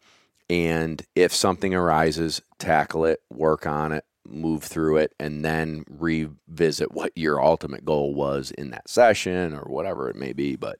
And 0.51 1.01
if 1.15 1.33
something 1.33 1.73
arises, 1.73 2.41
tackle 2.59 3.05
it, 3.05 3.21
work 3.29 3.65
on 3.65 3.93
it, 3.93 4.03
move 4.27 4.63
through 4.63 4.97
it, 4.97 5.13
and 5.17 5.45
then 5.45 5.85
revisit 5.89 6.91
what 6.91 7.13
your 7.15 7.41
ultimate 7.41 7.85
goal 7.85 8.13
was 8.13 8.51
in 8.51 8.71
that 8.71 8.89
session 8.89 9.53
or 9.53 9.61
whatever 9.71 10.09
it 10.09 10.17
may 10.17 10.33
be. 10.33 10.57
But 10.57 10.79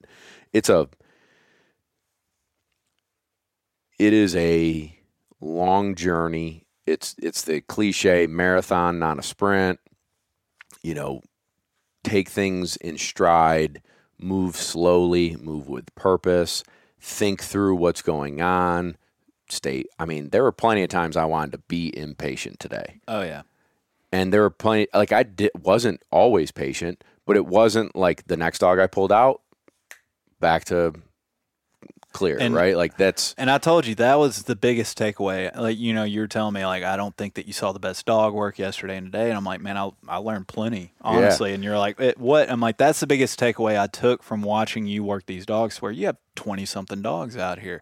it's 0.52 0.68
a, 0.68 0.90
it 3.98 4.12
is 4.12 4.36
a 4.36 4.94
long 5.40 5.94
journey. 5.94 6.66
It's 6.84 7.14
it's 7.22 7.40
the 7.40 7.62
cliche 7.62 8.26
marathon, 8.26 8.98
not 8.98 9.18
a 9.18 9.22
sprint. 9.22 9.80
You 10.82 10.92
know, 10.92 11.22
take 12.04 12.28
things 12.28 12.76
in 12.76 12.98
stride, 12.98 13.80
move 14.18 14.54
slowly, 14.54 15.34
move 15.36 15.66
with 15.66 15.94
purpose, 15.94 16.62
think 17.00 17.42
through 17.42 17.76
what's 17.76 18.02
going 18.02 18.42
on. 18.42 18.98
Stay. 19.52 19.84
I 19.98 20.04
mean, 20.06 20.30
there 20.30 20.42
were 20.42 20.52
plenty 20.52 20.82
of 20.82 20.88
times 20.88 21.16
I 21.16 21.24
wanted 21.26 21.52
to 21.52 21.58
be 21.68 21.96
impatient 21.96 22.58
today, 22.60 23.00
oh 23.06 23.22
yeah 23.22 23.42
and 24.14 24.30
there 24.32 24.42
were 24.42 24.50
plenty. 24.50 24.88
Like 24.92 25.10
I 25.12 25.22
did, 25.22 25.50
wasn't 25.58 26.02
always 26.10 26.52
patient, 26.52 27.02
but 27.26 27.36
it 27.36 27.46
wasn't 27.46 27.96
like 27.96 28.26
the 28.26 28.36
next 28.36 28.58
dog 28.58 28.78
I 28.78 28.86
pulled 28.86 29.10
out 29.10 29.40
back 30.38 30.66
to 30.66 30.92
clear, 32.12 32.36
And- 32.38 32.54
right? 32.54 32.76
Like 32.76 32.98
that's 32.98 33.34
And 33.38 33.50
I 33.50 33.56
told 33.56 33.86
you 33.86 33.94
that 33.96 34.16
was 34.16 34.42
the 34.42 34.54
biggest 34.54 34.98
takeaway. 34.98 35.54
Like 35.56 35.78
you 35.78 35.94
know, 35.94 36.04
you're 36.04 36.26
telling 36.26 36.52
me 36.52 36.64
like 36.66 36.82
I 36.84 36.96
don't 36.96 37.16
think 37.16 37.34
that 37.34 37.46
you 37.46 37.54
saw 37.54 37.72
the 37.72 37.78
best 37.80 38.04
dog 38.04 38.34
work 38.34 38.58
yesterday 38.58 38.98
and 38.98 39.06
today, 39.10 39.28
and 39.28 39.36
I'm 39.36 39.44
like, 39.44 39.62
man, 39.62 39.78
I 39.78 39.90
I 40.06 40.18
learned 40.18 40.46
plenty 40.46 40.92
honestly. 41.00 41.54
And 41.54 41.64
you're 41.64 41.78
like, 41.78 41.98
"Eh, 41.98 42.12
what? 42.18 42.50
I'm 42.50 42.60
like, 42.60 42.76
that's 42.76 43.00
the 43.00 43.06
biggest 43.06 43.40
takeaway 43.40 43.80
I 43.80 43.86
took 43.86 44.22
from 44.22 44.42
watching 44.42 44.86
you 44.86 45.04
work 45.04 45.24
these 45.24 45.46
dogs. 45.46 45.80
Where 45.80 45.90
you 45.92 46.04
have 46.06 46.18
twenty 46.34 46.66
something 46.66 47.00
dogs 47.00 47.36
out 47.36 47.60
here, 47.60 47.80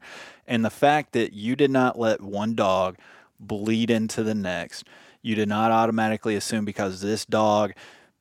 and 0.51 0.65
the 0.65 0.71
fact 0.71 1.13
that 1.13 1.33
you 1.33 1.57
did 1.57 1.71
not 1.71 1.99
let 1.99 2.21
one 2.21 2.55
dog 2.55 2.99
bleed 3.39 3.89
into 3.89 4.23
the 4.23 4.35
next. 4.35 4.85
You 5.23 5.35
did 5.35 5.49
not 5.49 5.71
automatically 5.71 6.35
assume 6.35 6.67
because 6.67 7.01
this 7.01 7.25
dog 7.25 7.73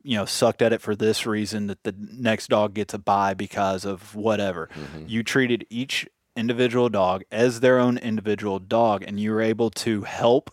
you 0.02 0.16
know 0.16 0.24
sucked 0.24 0.62
at 0.62 0.72
it 0.72 0.80
for 0.82 0.96
this 0.96 1.26
reason 1.26 1.68
that 1.68 1.84
the 1.84 1.94
next 1.98 2.48
dog 2.48 2.74
gets 2.74 2.94
a 2.94 2.98
bye 2.98 3.34
because 3.34 3.84
of 3.84 4.16
whatever. 4.16 4.70
Mm-hmm. 4.74 5.06
You 5.08 5.24
treated 5.24 5.66
each 5.70 6.08
individual 6.36 6.88
dog 6.88 7.24
as 7.32 7.60
their 7.60 7.80
own 7.80 7.98
individual 7.98 8.60
dog 8.60 9.04
and 9.06 9.20
you 9.20 9.32
were 9.32 9.42
able 9.42 9.70
to 9.72 10.04
help 10.04 10.52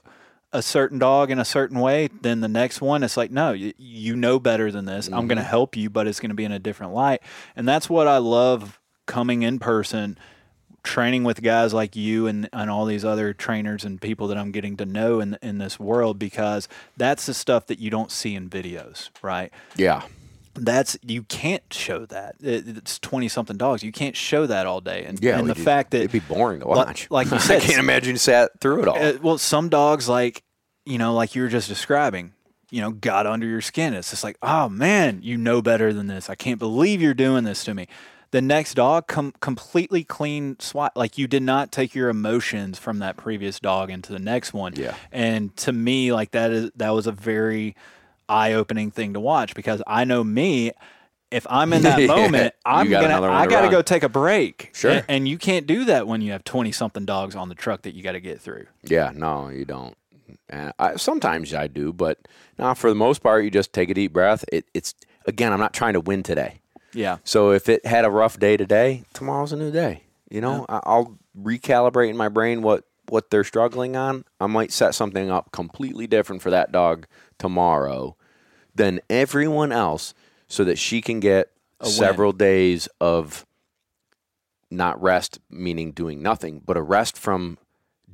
a 0.53 0.63
certain 0.63 0.99
dog 0.99 1.31
in 1.31 1.39
a 1.39 1.45
certain 1.45 1.79
way 1.79 2.09
then 2.23 2.41
the 2.41 2.49
next 2.49 2.81
one 2.81 3.03
it's 3.03 3.17
like 3.17 3.31
no 3.31 3.53
you, 3.53 3.73
you 3.77 4.17
know 4.17 4.41
better 4.41 4.73
than 4.73 4.85
this 4.87 5.07
i'm 5.09 5.29
going 5.29 5.37
to 5.37 5.43
mm-hmm. 5.43 5.51
help 5.51 5.77
you 5.77 5.91
but 5.91 6.09
it's 6.09 6.19
going 6.19 6.31
to 6.31 6.35
be 6.35 6.45
in 6.45 6.51
a 6.51 6.59
different 6.59 6.93
light 6.93 7.21
and 7.55 7.69
that's 7.69 7.91
what 7.91 8.09
i 8.09 8.17
love 8.17 8.81
coming 9.07 9.43
in 9.43 9.59
person 9.59 10.19
training 10.87 11.25
with 11.25 11.43
guys 11.43 11.75
like 11.75 11.97
you 11.97 12.27
and, 12.27 12.49
and 12.53 12.71
all 12.71 12.87
these 12.87 13.05
other 13.05 13.35
trainers 13.35 13.85
and 13.85 14.01
people 14.01 14.29
that 14.29 14.39
I'm 14.39 14.53
getting 14.53 14.77
to 14.79 14.87
know 14.87 15.21
in 15.21 15.37
in 15.43 15.59
this 15.59 15.79
world 15.79 16.19
because 16.19 16.69
that's 16.97 17.27
the 17.27 17.35
stuff 17.35 17.67
that 17.67 17.79
you 17.79 17.91
don't 17.91 18.11
see 18.11 18.35
in 18.35 18.49
videos, 18.49 19.11
right? 19.23 19.53
yeah, 19.77 20.03
that's 20.55 20.97
you 21.03 21.23
can't 21.25 21.63
show 21.71 22.07
that. 22.07 22.37
It, 22.43 22.67
it's 22.79 22.99
twenty 22.99 23.29
something 23.29 23.57
dogs. 23.59 23.83
You 23.83 23.93
can't 23.93 24.17
show 24.17 24.47
that 24.47 24.67
all 24.67 24.81
day. 24.81 25.05
And, 25.05 25.23
Yeah, 25.23 25.39
and 25.39 25.49
the 25.51 25.55
do- 25.55 25.63
fact 25.63 25.91
that 25.91 25.99
it'd 25.99 26.13
be 26.13 26.21
boring 26.21 26.61
to 26.61 26.67
watch. 26.67 27.11
like 27.11 27.31
you 27.31 27.37
I 27.55 27.61
can't 27.61 27.79
imagine 27.79 28.13
you 28.15 28.19
sat 28.19 28.59
through 28.61 28.83
it 28.83 28.89
all. 28.89 28.97
uh, 28.99 29.13
well, 29.21 29.37
some 29.39 29.69
dogs 29.69 30.09
like 30.09 30.43
you 30.87 30.99
know, 30.99 31.13
like 31.15 31.35
you 31.35 31.43
were 31.43 31.49
just 31.49 31.69
describing, 31.69 32.33
you 32.71 32.81
know, 32.81 32.93
got 32.93 33.27
under 33.27 33.47
your 33.47 33.61
skin. 33.61 33.93
It's 33.93 34.11
just 34.11 34.23
like, 34.25 34.39
oh 34.41 34.69
man, 34.69 35.19
you 35.23 35.37
know 35.37 35.61
better 35.61 35.93
than 35.93 36.07
this. 36.07 36.31
I 36.31 36.37
can't 36.37 36.59
believe 36.61 37.03
you're 37.03 37.13
doing 37.13 37.45
this 37.45 37.65
to 37.65 37.75
me. 37.75 37.89
The 38.37 38.43
next 38.43 38.75
dog 38.75 39.07
com- 39.07 39.33
completely 39.41 40.05
clean 40.05 40.61
swat. 40.61 40.95
Like 40.95 41.17
you 41.17 41.27
did 41.27 41.43
not 41.43 41.73
take 41.73 41.95
your 41.95 42.11
emotions 42.11 42.79
from 42.79 42.99
that 42.99 43.17
previous 43.17 43.59
dog 43.59 43.91
into 43.91 44.13
the 44.13 44.19
next 44.19 44.53
one. 44.53 44.75
Yeah. 44.77 44.95
And 45.11 45.57
to 45.57 45.73
me, 45.73 46.13
like 46.13 46.33
that 46.33 46.51
is 46.51 46.71
that 46.77 46.91
was 46.91 47.07
a 47.07 47.13
very 47.13 47.77
eye 48.29 48.53
opening 48.53 48.91
thing 48.91 49.15
to 49.15 49.21
watch 49.21 49.55
because 49.55 49.83
I 49.87 50.05
know 50.05 50.23
me. 50.23 50.73
If 51.31 51.47
I'm 51.49 51.73
in 51.73 51.81
that 51.85 51.99
Yeah, 51.99 52.09
moment, 52.09 52.55
I'm 52.67 52.91
gonna 52.91 53.23
I 53.23 53.47
gotta 53.47 53.69
run. 53.69 53.71
go 53.71 53.81
take 53.81 54.03
a 54.03 54.11
break. 54.11 54.69
Sure. 54.75 54.91
And, 54.91 55.05
and 55.09 55.29
you 55.29 55.39
can't 55.39 55.67
do 55.67 55.87
that 55.87 56.07
when 56.07 56.21
you 56.21 56.33
have 56.33 56.45
twenty 56.45 56.73
something 56.73 57.07
dogs 57.07 57.35
on 57.37 57.49
the 57.49 57.55
truck 57.55 57.85
that 57.85 57.95
you 57.95 58.03
got 58.03 58.13
to 58.13 58.21
get 58.21 58.39
through. 58.39 58.67
Yeah, 58.83 59.13
no, 59.15 59.49
you 59.49 59.65
don't. 59.65 59.97
And 60.51 60.75
I, 60.79 60.97
sometimes 60.97 61.55
I 61.55 61.69
do, 61.69 61.91
but 61.91 62.19
now 62.59 62.75
for 62.75 62.91
the 62.91 62.97
most 62.97 63.23
part, 63.23 63.45
you 63.45 63.51
just 63.51 63.73
take 63.73 63.89
a 63.89 63.95
deep 63.95 64.13
breath. 64.13 64.45
It, 64.53 64.67
it's 64.75 64.95
again, 65.25 65.55
I'm 65.55 65.59
not 65.59 65.73
trying 65.73 65.95
to 65.95 66.01
win 66.01 66.23
today. 66.23 66.61
Yeah. 66.97 67.19
So 67.25 67.53
if 67.53 67.69
it 67.69 67.85
had 67.85 68.05
a 68.05 68.11
rough 68.11 68.39
day 68.39 68.57
today, 68.57 69.05
tomorrow's 69.13 69.53
a 69.53 69.57
new 69.57 69.71
day. 69.71 70.05
You 70.31 70.41
know, 70.41 70.67
I 70.69 70.81
I'll 70.85 71.19
recalibrate 71.41 72.11
in 72.11 72.17
my 72.17 72.29
brain 72.29 72.63
what 72.63 72.85
what 73.09 73.31
they're 73.31 73.45
struggling 73.45 73.95
on. 73.95 74.25
I 74.41 74.47
might 74.47 74.73
set 74.73 74.95
something 74.95 75.31
up 75.31 75.53
completely 75.53 76.07
different 76.07 76.43
for 76.43 76.51
that 76.51 76.73
dog 76.73 77.07
tomorrow 77.39 78.17
than 78.75 79.01
everyone 79.09 79.73
else, 79.73 80.15
so 80.49 80.65
that 80.65 80.79
she 80.79 81.01
can 81.01 81.21
get 81.21 81.53
several 81.83 82.33
days 82.33 82.89
of 83.01 83.47
not 84.71 85.01
rest, 85.01 85.39
meaning 85.51 85.93
doing 85.93 86.23
nothing, 86.23 86.61
but 86.65 86.77
a 86.77 86.83
rest 86.83 87.17
from 87.17 87.59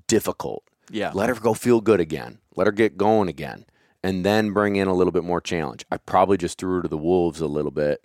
difficult. 0.07 0.65
Yeah. 0.91 1.13
Let 1.15 1.29
her 1.29 1.35
go 1.37 1.55
feel 1.55 1.81
good 1.81 2.01
again. 2.01 2.39
Let 2.57 2.67
her 2.67 2.73
get 2.73 2.99
going 2.99 3.29
again. 3.29 3.65
And 4.03 4.27
then 4.27 4.51
bring 4.53 4.77
in 4.77 4.89
a 4.89 4.93
little 4.93 5.13
bit 5.13 5.23
more 5.23 5.41
challenge. 5.41 5.87
I 5.91 5.97
probably 5.97 6.37
just 6.37 6.59
threw 6.59 6.77
her 6.77 6.83
to 6.83 6.89
the 6.89 6.99
wolves 6.99 7.41
a 7.41 7.47
little 7.47 7.71
bit 7.71 8.03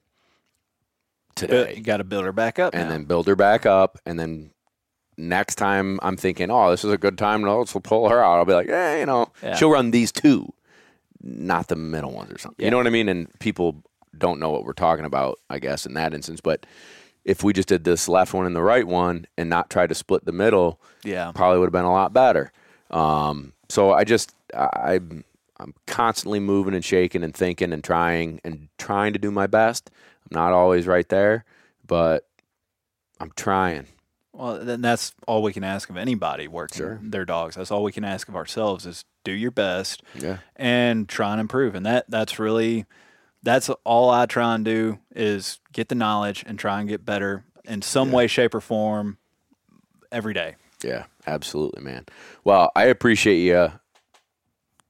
today. 1.37 1.75
you 1.75 1.81
got 1.81 1.97
to 1.97 2.03
build 2.03 2.25
her 2.25 2.31
back 2.33 2.59
up. 2.59 2.73
and 2.73 2.83
now. 2.83 2.89
then 2.89 3.05
build 3.05 3.27
her 3.27 3.35
back 3.35 3.65
up. 3.65 3.99
And 4.05 4.19
then 4.19 4.51
next 5.17 5.55
time 5.55 5.99
I'm 6.03 6.17
thinking, 6.17 6.49
oh, 6.51 6.69
this 6.71 6.83
is 6.83 6.91
a 6.91 6.97
good 6.97 7.17
time. 7.17 7.41
No, 7.41 7.59
let's 7.59 7.73
pull 7.83 8.09
her 8.09 8.23
out. 8.23 8.37
I'll 8.37 8.45
be 8.45 8.53
like, 8.53 8.69
eh, 8.69 8.99
you 8.99 9.05
know, 9.05 9.31
Yeah. 9.41 9.55
she'll 9.55 9.69
run 9.71 9.91
these 9.91 10.11
two, 10.11 10.51
not 11.21 11.67
the 11.67 11.75
middle 11.75 12.11
ones 12.11 12.31
or 12.31 12.37
something. 12.37 12.63
You 12.63 12.71
know 12.71 12.77
what 12.77 12.87
I 12.87 12.91
mean? 12.91 13.09
And 13.09 13.27
people 13.39 13.83
don't 14.17 14.39
know 14.39 14.49
what 14.49 14.63
we're 14.63 14.73
talking 14.73 15.05
about, 15.05 15.39
I 15.49 15.59
guess, 15.59 15.85
in 15.85 15.93
that 15.93 16.13
instance. 16.13 16.41
But 16.41 16.65
if 17.25 17.43
we 17.43 17.53
just 17.53 17.67
did 17.67 17.83
this 17.83 18.07
left 18.07 18.33
one 18.33 18.45
and 18.45 18.55
the 18.55 18.61
right 18.63 18.87
one 18.87 19.25
and 19.37 19.49
not 19.49 19.69
try 19.69 19.85
to 19.87 19.95
split 19.95 20.25
the 20.25 20.31
middle, 20.31 20.79
Yeah. 21.03 21.31
probably 21.33 21.59
would 21.59 21.65
have 21.67 21.71
been 21.73 21.83
a 21.85 21.91
lot 21.91 22.13
better. 22.13 22.51
Um, 22.91 23.53
so 23.69 23.91
I 23.93 24.03
just 24.03 24.33
I 24.55 24.69
I'm- 24.93 25.23
I'm 25.59 25.73
constantly 25.87 26.39
moving 26.39 26.75
and 26.75 26.85
shaking 26.85 27.23
and 27.23 27.33
thinking 27.35 27.73
and 27.73 27.83
trying 27.83 28.39
and 28.43 28.69
trying 28.77 29.11
to 29.13 29.19
do 29.19 29.31
my 29.31 29.47
best. 29.47 29.89
I'm 30.31 30.35
not 30.39 30.53
always 30.53 30.87
right 30.87 31.07
there, 31.09 31.45
but 31.85 32.27
I'm 33.19 33.31
trying. 33.35 33.87
Well, 34.33 34.63
then 34.63 34.81
that's 34.81 35.13
all 35.27 35.41
we 35.41 35.53
can 35.53 35.63
ask 35.63 35.89
of 35.89 35.97
anybody 35.97 36.47
working 36.47 36.77
Sure. 36.77 36.99
their 37.01 37.25
dogs. 37.25 37.55
That's 37.55 37.71
all 37.71 37.83
we 37.83 37.91
can 37.91 38.03
ask 38.03 38.27
of 38.29 38.35
ourselves 38.35 38.85
is 38.85 39.03
do 39.23 39.31
your 39.31 39.51
best 39.51 40.03
Yeah. 40.13 40.37
and 40.55 41.09
try 41.09 41.31
and 41.31 41.41
improve. 41.41 41.73
And 41.75 41.85
that 41.85 42.05
that's 42.09 42.37
really 42.39 42.85
that's 43.43 43.69
all 43.85 44.09
I 44.09 44.25
try 44.25 44.53
and 44.55 44.63
do 44.65 44.99
is 45.15 45.59
get 45.71 45.89
the 45.89 45.95
knowledge 45.95 46.43
and 46.47 46.59
try 46.59 46.79
and 46.79 46.89
get 46.89 47.05
better 47.05 47.43
in 47.65 47.81
some 47.81 48.11
way, 48.11 48.27
shape, 48.27 48.53
or 48.53 48.61
form 48.61 49.17
every 50.11 50.33
day. 50.33 50.55
Yeah, 50.83 51.05
absolutely, 51.25 51.81
man. 51.81 52.05
Well, 52.43 52.71
I 52.75 52.85
appreciate 52.85 53.37
you. 53.39 53.71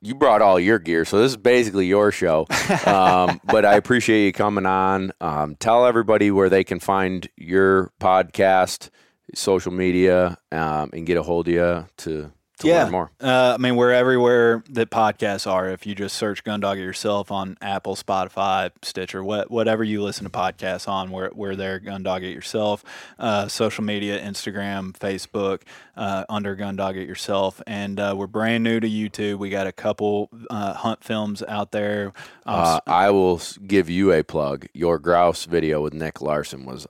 You 0.02 0.14
brought 0.14 0.42
all 0.44 0.60
your 0.60 0.78
gear, 0.78 1.06
so 1.06 1.20
this 1.20 1.32
is 1.32 1.38
basically 1.38 1.88
your 1.88 2.12
show. 2.12 2.46
Um, 2.86 3.42
but 3.46 3.66
I 3.66 3.76
appreciate 3.76 4.26
you 4.26 4.32
coming 4.34 4.66
on. 4.66 5.12
Um, 5.20 5.56
tell 5.56 5.86
everybody 5.86 6.32
where 6.32 6.50
they 6.50 6.64
can 6.64 6.80
find 6.80 7.28
your 7.36 7.92
podcast, 8.00 8.90
social 9.34 9.72
media, 9.72 10.38
um, 10.52 10.90
and 10.94 11.06
get 11.06 11.18
a 11.18 11.24
hold 11.24 11.48
of 11.48 11.54
you 11.54 11.86
to, 11.98 12.32
to 12.60 12.68
learn 12.68 12.92
more. 12.92 13.12
Uh, 13.22 13.56
I 13.56 13.58
mean, 13.58 13.76
we're 13.76 13.92
everywhere 13.92 14.64
that 14.70 14.90
podcasts 14.90 15.50
are. 15.50 15.70
If 15.70 15.86
you 15.86 15.96
just 15.96 16.16
search 16.16 16.44
Gundog 16.44 16.78
It 16.78 16.82
yourself 16.82 17.32
on 17.32 17.58
Apple, 17.62 17.96
Spotify, 17.96 18.72
Stitcher, 18.82 19.24
what, 19.24 19.50
whatever 19.52 19.84
you 19.84 20.04
listen 20.04 20.24
to 20.24 20.30
podcasts 20.30 20.88
on, 20.88 21.12
we're, 21.12 21.30
we're 21.34 21.56
there, 21.56 21.80
Gundog 21.80 22.24
It 22.24 22.34
Yourself. 22.34 22.84
Uh, 23.20 23.48
social 23.48 23.84
media, 23.84 24.22
Instagram, 24.22 24.94
Facebook, 24.94 25.62
uh, 25.96 26.26
under 26.30 26.56
Gundog 26.56 26.96
It 26.96 27.08
Yourself. 27.08 27.62
And 27.68 28.00
uh, 28.00 28.16
we're 28.18 28.28
brand 28.28 28.64
new 28.64 28.80
to 28.80 28.88
YouTube. 28.88 29.38
We 29.38 29.50
got 29.50 29.68
a 29.68 29.72
couple 29.72 30.30
uh, 30.50 30.74
hunt 30.74 31.04
films 31.04 31.44
out 31.48 31.72
there. 31.72 32.14
Uh, 32.46 32.80
I 32.88 33.10
will 33.10 33.42
give 33.66 33.90
you 33.90 34.12
a 34.12 34.24
plug. 34.24 34.68
Your 34.74 35.00
grouse 35.00 35.46
video 35.46 35.82
with 35.82 35.94
Nick 35.94 36.22
Larson 36.22 36.66
was 36.66 36.88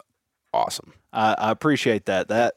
awesome. 0.54 0.94
I, 1.14 1.34
I 1.38 1.52
appreciate 1.52 2.06
that. 2.06 2.28
That 2.28 2.56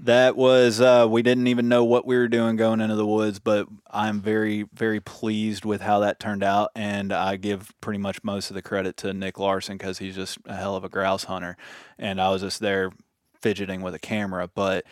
that 0.00 0.36
was 0.36 0.80
uh, 0.80 1.06
we 1.08 1.22
didn't 1.22 1.48
even 1.48 1.68
know 1.68 1.84
what 1.84 2.06
we 2.06 2.16
were 2.16 2.28
doing 2.28 2.56
going 2.56 2.80
into 2.80 2.94
the 2.94 3.06
woods, 3.06 3.38
but 3.38 3.66
I'm 3.90 4.20
very 4.20 4.66
very 4.72 5.00
pleased 5.00 5.64
with 5.64 5.80
how 5.80 6.00
that 6.00 6.20
turned 6.20 6.44
out, 6.44 6.70
and 6.76 7.12
I 7.12 7.36
give 7.36 7.72
pretty 7.80 7.98
much 7.98 8.22
most 8.22 8.50
of 8.50 8.54
the 8.54 8.62
credit 8.62 8.96
to 8.98 9.12
Nick 9.12 9.38
Larson 9.38 9.76
because 9.76 9.98
he's 9.98 10.14
just 10.14 10.38
a 10.46 10.54
hell 10.54 10.76
of 10.76 10.84
a 10.84 10.88
grouse 10.88 11.24
hunter, 11.24 11.56
and 11.98 12.20
I 12.20 12.30
was 12.30 12.42
just 12.42 12.60
there 12.60 12.92
fidgeting 13.40 13.82
with 13.82 13.94
a 13.94 13.98
camera, 13.98 14.48
but. 14.48 14.84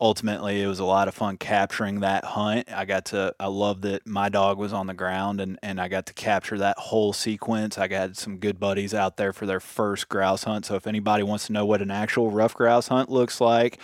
Ultimately, 0.00 0.62
it 0.62 0.68
was 0.68 0.78
a 0.78 0.84
lot 0.84 1.08
of 1.08 1.14
fun 1.14 1.38
capturing 1.38 1.98
that 1.98 2.24
hunt. 2.24 2.72
I 2.72 2.84
got 2.84 3.06
to, 3.06 3.34
I 3.40 3.48
love 3.48 3.80
that 3.80 4.06
my 4.06 4.28
dog 4.28 4.56
was 4.56 4.72
on 4.72 4.86
the 4.86 4.94
ground 4.94 5.40
and, 5.40 5.58
and 5.60 5.80
I 5.80 5.88
got 5.88 6.06
to 6.06 6.12
capture 6.12 6.56
that 6.58 6.78
whole 6.78 7.12
sequence. 7.12 7.78
I 7.78 7.88
got 7.88 8.16
some 8.16 8.38
good 8.38 8.60
buddies 8.60 8.94
out 8.94 9.16
there 9.16 9.32
for 9.32 9.44
their 9.44 9.58
first 9.58 10.08
grouse 10.08 10.44
hunt. 10.44 10.66
So 10.66 10.76
if 10.76 10.86
anybody 10.86 11.24
wants 11.24 11.48
to 11.48 11.52
know 11.52 11.66
what 11.66 11.82
an 11.82 11.90
actual 11.90 12.30
ruffed 12.30 12.56
grouse 12.56 12.86
hunt 12.86 13.10
looks 13.10 13.40
like 13.40 13.80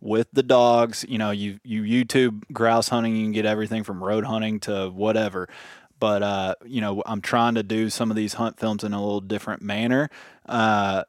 with 0.00 0.28
the 0.32 0.42
dogs, 0.42 1.04
you 1.08 1.18
know, 1.18 1.30
you, 1.30 1.58
you 1.64 1.82
YouTube 1.82 2.42
grouse 2.52 2.88
hunting, 2.88 3.16
you 3.16 3.24
can 3.24 3.32
get 3.32 3.46
everything 3.46 3.82
from 3.82 4.02
road 4.02 4.24
hunting 4.24 4.60
to 4.60 4.90
whatever. 4.90 5.48
But, 5.98 6.22
uh, 6.22 6.54
you 6.64 6.80
know, 6.80 7.02
I'm 7.06 7.22
trying 7.22 7.54
to 7.54 7.62
do 7.62 7.88
some 7.88 8.10
of 8.10 8.16
these 8.16 8.34
hunt 8.34 8.58
films 8.58 8.84
in 8.84 8.92
a 8.92 9.00
little 9.00 9.22
different 9.22 9.62
manner. 9.62 10.10
Uh, 10.46 11.04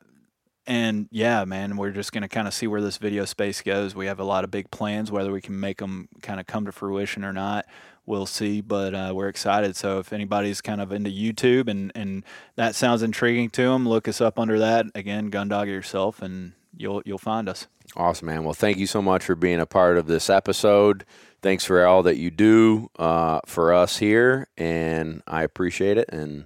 and 0.66 1.08
yeah, 1.12 1.46
man, 1.46 1.78
we're 1.78 1.92
just 1.92 2.12
to 2.12 2.28
kind 2.28 2.48
of 2.48 2.54
see 2.54 2.68
where 2.68 2.82
this 2.82 2.98
video 2.98 3.26
space 3.26 3.62
goes. 3.62 3.96
We 3.96 4.08
have 4.08 4.20
a 4.20 4.26
lot 4.26 4.44
of 4.44 4.52
big 4.52 4.70
plans, 4.70 5.12
whether 5.12 5.32
we 5.32 5.42
can 5.42 5.60
make 5.60 5.78
them 5.78 6.10
kind 6.22 6.40
of 6.40 6.46
come 6.46 6.66
to 6.66 6.72
fruition 6.72 7.24
or 7.24 7.32
not, 7.32 7.66
we'll 8.06 8.26
see. 8.26 8.60
But 8.60 8.94
uh, 8.94 9.14
we're 9.16 9.30
excited. 9.30 9.78
So 9.78 10.00
if 10.00 10.12
anybody's 10.12 10.60
kind 10.60 10.82
of 10.82 10.92
into 10.92 11.10
YouTube 11.10 11.70
and, 11.70 11.92
and 11.96 12.26
that 12.56 12.76
sounds 12.76 13.02
intriguing 13.02 13.50
to 13.52 13.64
them, 13.64 13.88
look 13.88 14.08
us 14.10 14.20
up 14.20 14.38
under 14.38 14.60
that. 14.60 14.88
Again, 14.94 15.32
Gundog 15.32 15.68
yourself, 15.68 16.22
and 16.22 16.52
you'll 16.76 17.02
you'll 17.06 17.18
find 17.18 17.48
us. 17.48 17.68
Awesome, 17.98 18.28
man. 18.28 18.44
Well, 18.44 18.54
thank 18.54 18.78
you 18.78 18.86
so 18.88 19.02
much 19.02 19.24
for 19.26 19.34
being 19.36 19.60
a 19.60 19.66
part 19.66 19.98
of 19.98 20.06
this 20.06 20.30
episode. 20.30 21.04
Thanks 21.42 21.66
for 21.66 21.84
all 21.86 22.04
that 22.04 22.18
you 22.18 22.30
do 22.30 22.90
uh, 23.00 23.40
for 23.48 23.74
us 23.74 23.98
here, 23.98 24.48
and 24.58 25.24
I 25.28 25.42
appreciate 25.44 25.98
it. 25.98 26.08
And 26.10 26.46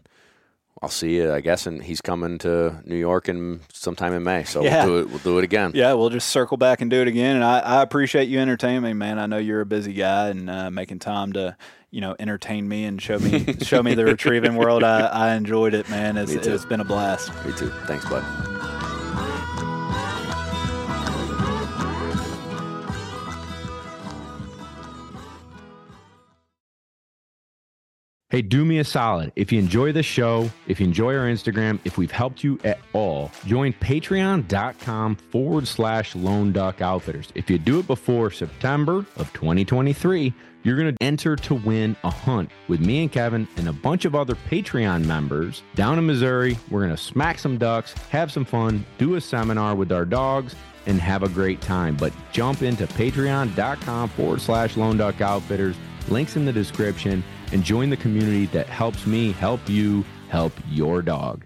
I'll 0.81 0.89
see 0.89 1.17
you, 1.17 1.31
I 1.33 1.41
guess. 1.41 1.67
And 1.67 1.83
he's 1.83 1.99
coming 1.99 2.37
to 2.39 2.81
New 2.85 2.95
York 2.95 3.27
in 3.27 3.59
sometime 3.73 4.13
in 4.13 4.23
May, 4.23 4.45
so 4.45 4.63
Yeah. 4.63 4.85
we'll 4.85 4.93
do 4.95 4.99
it. 5.01 5.09
We'll 5.09 5.19
do 5.19 5.37
it 5.39 5.43
again. 5.43 5.71
Yeah, 5.75 5.93
we'll 5.93 6.09
just 6.09 6.29
circle 6.29 6.55
back 6.55 6.79
and 6.81 6.89
do 6.89 7.01
it 7.01 7.07
again. 7.09 7.35
And 7.35 7.43
I, 7.43 7.59
I 7.59 7.81
appreciate 7.81 8.29
you 8.29 8.39
entertaining 8.39 8.81
me, 8.83 8.93
man. 8.93 9.19
I 9.19 9.25
know 9.25 9.37
you're 9.37 9.61
a 9.61 9.65
busy 9.65 9.91
guy 9.93 10.29
and 10.29 10.49
uh, 10.49 10.71
making 10.71 10.99
time 10.99 11.33
to, 11.33 11.57
you 11.91 11.99
know, 11.99 12.15
entertain 12.17 12.65
me 12.67 12.85
and 12.85 13.01
show 13.01 13.19
me 13.19 13.55
show 13.61 13.83
me 13.83 13.93
the 13.93 14.05
retrieving 14.05 14.55
world. 14.55 14.83
I, 14.83 15.01
I 15.07 15.35
enjoyed 15.35 15.73
it, 15.73 15.89
man. 15.89 16.15
It's, 16.17 16.31
it's 16.31 16.65
been 16.65 16.79
a 16.79 16.85
blast. 16.85 17.29
Me 17.45 17.51
too. 17.53 17.69
Thanks, 17.87 18.07
bud. 18.09 18.23
Hey, 28.31 28.41
do 28.41 28.63
me 28.63 28.79
a 28.79 28.85
solid. 28.85 29.33
If 29.35 29.51
you 29.51 29.59
enjoy 29.59 29.91
the 29.91 30.01
show, 30.01 30.49
if 30.65 30.79
you 30.79 30.85
enjoy 30.85 31.17
our 31.17 31.25
Instagram, 31.25 31.79
if 31.83 31.97
we've 31.97 32.11
helped 32.11 32.45
you 32.45 32.57
at 32.63 32.79
all, 32.93 33.29
join 33.45 33.73
patreon.com 33.73 35.17
forward 35.17 35.67
slash 35.67 36.15
lone 36.15 36.53
duck 36.53 36.81
outfitters. 36.81 37.27
If 37.35 37.49
you 37.49 37.57
do 37.57 37.79
it 37.79 37.87
before 37.87 38.31
September 38.31 39.05
of 39.17 39.33
2023, 39.33 40.33
you're 40.63 40.77
going 40.77 40.95
to 40.95 41.03
enter 41.03 41.35
to 41.35 41.55
win 41.55 41.97
a 42.05 42.09
hunt 42.09 42.49
with 42.69 42.79
me 42.79 43.01
and 43.01 43.11
Kevin 43.11 43.49
and 43.57 43.67
a 43.67 43.73
bunch 43.73 44.05
of 44.05 44.15
other 44.15 44.35
Patreon 44.49 45.03
members 45.03 45.61
down 45.75 45.99
in 45.99 46.05
Missouri. 46.05 46.57
We're 46.69 46.85
going 46.85 46.95
to 46.95 47.03
smack 47.03 47.37
some 47.37 47.57
ducks, 47.57 47.91
have 48.11 48.31
some 48.31 48.45
fun, 48.45 48.85
do 48.97 49.15
a 49.15 49.21
seminar 49.21 49.75
with 49.75 49.91
our 49.91 50.05
dogs, 50.05 50.55
and 50.85 51.01
have 51.01 51.23
a 51.23 51.29
great 51.29 51.59
time. 51.59 51.97
But 51.97 52.13
jump 52.31 52.61
into 52.61 52.87
patreon.com 52.87 54.07
forward 54.07 54.39
slash 54.39 54.77
lone 54.77 54.95
duck 54.95 55.19
outfitters. 55.19 55.75
Links 56.07 56.37
in 56.37 56.45
the 56.45 56.53
description 56.53 57.23
and 57.51 57.63
join 57.63 57.89
the 57.89 57.97
community 57.97 58.45
that 58.47 58.67
helps 58.67 59.05
me 59.05 59.31
help 59.31 59.61
you 59.67 60.05
help 60.29 60.53
your 60.69 61.01
dog. 61.01 61.45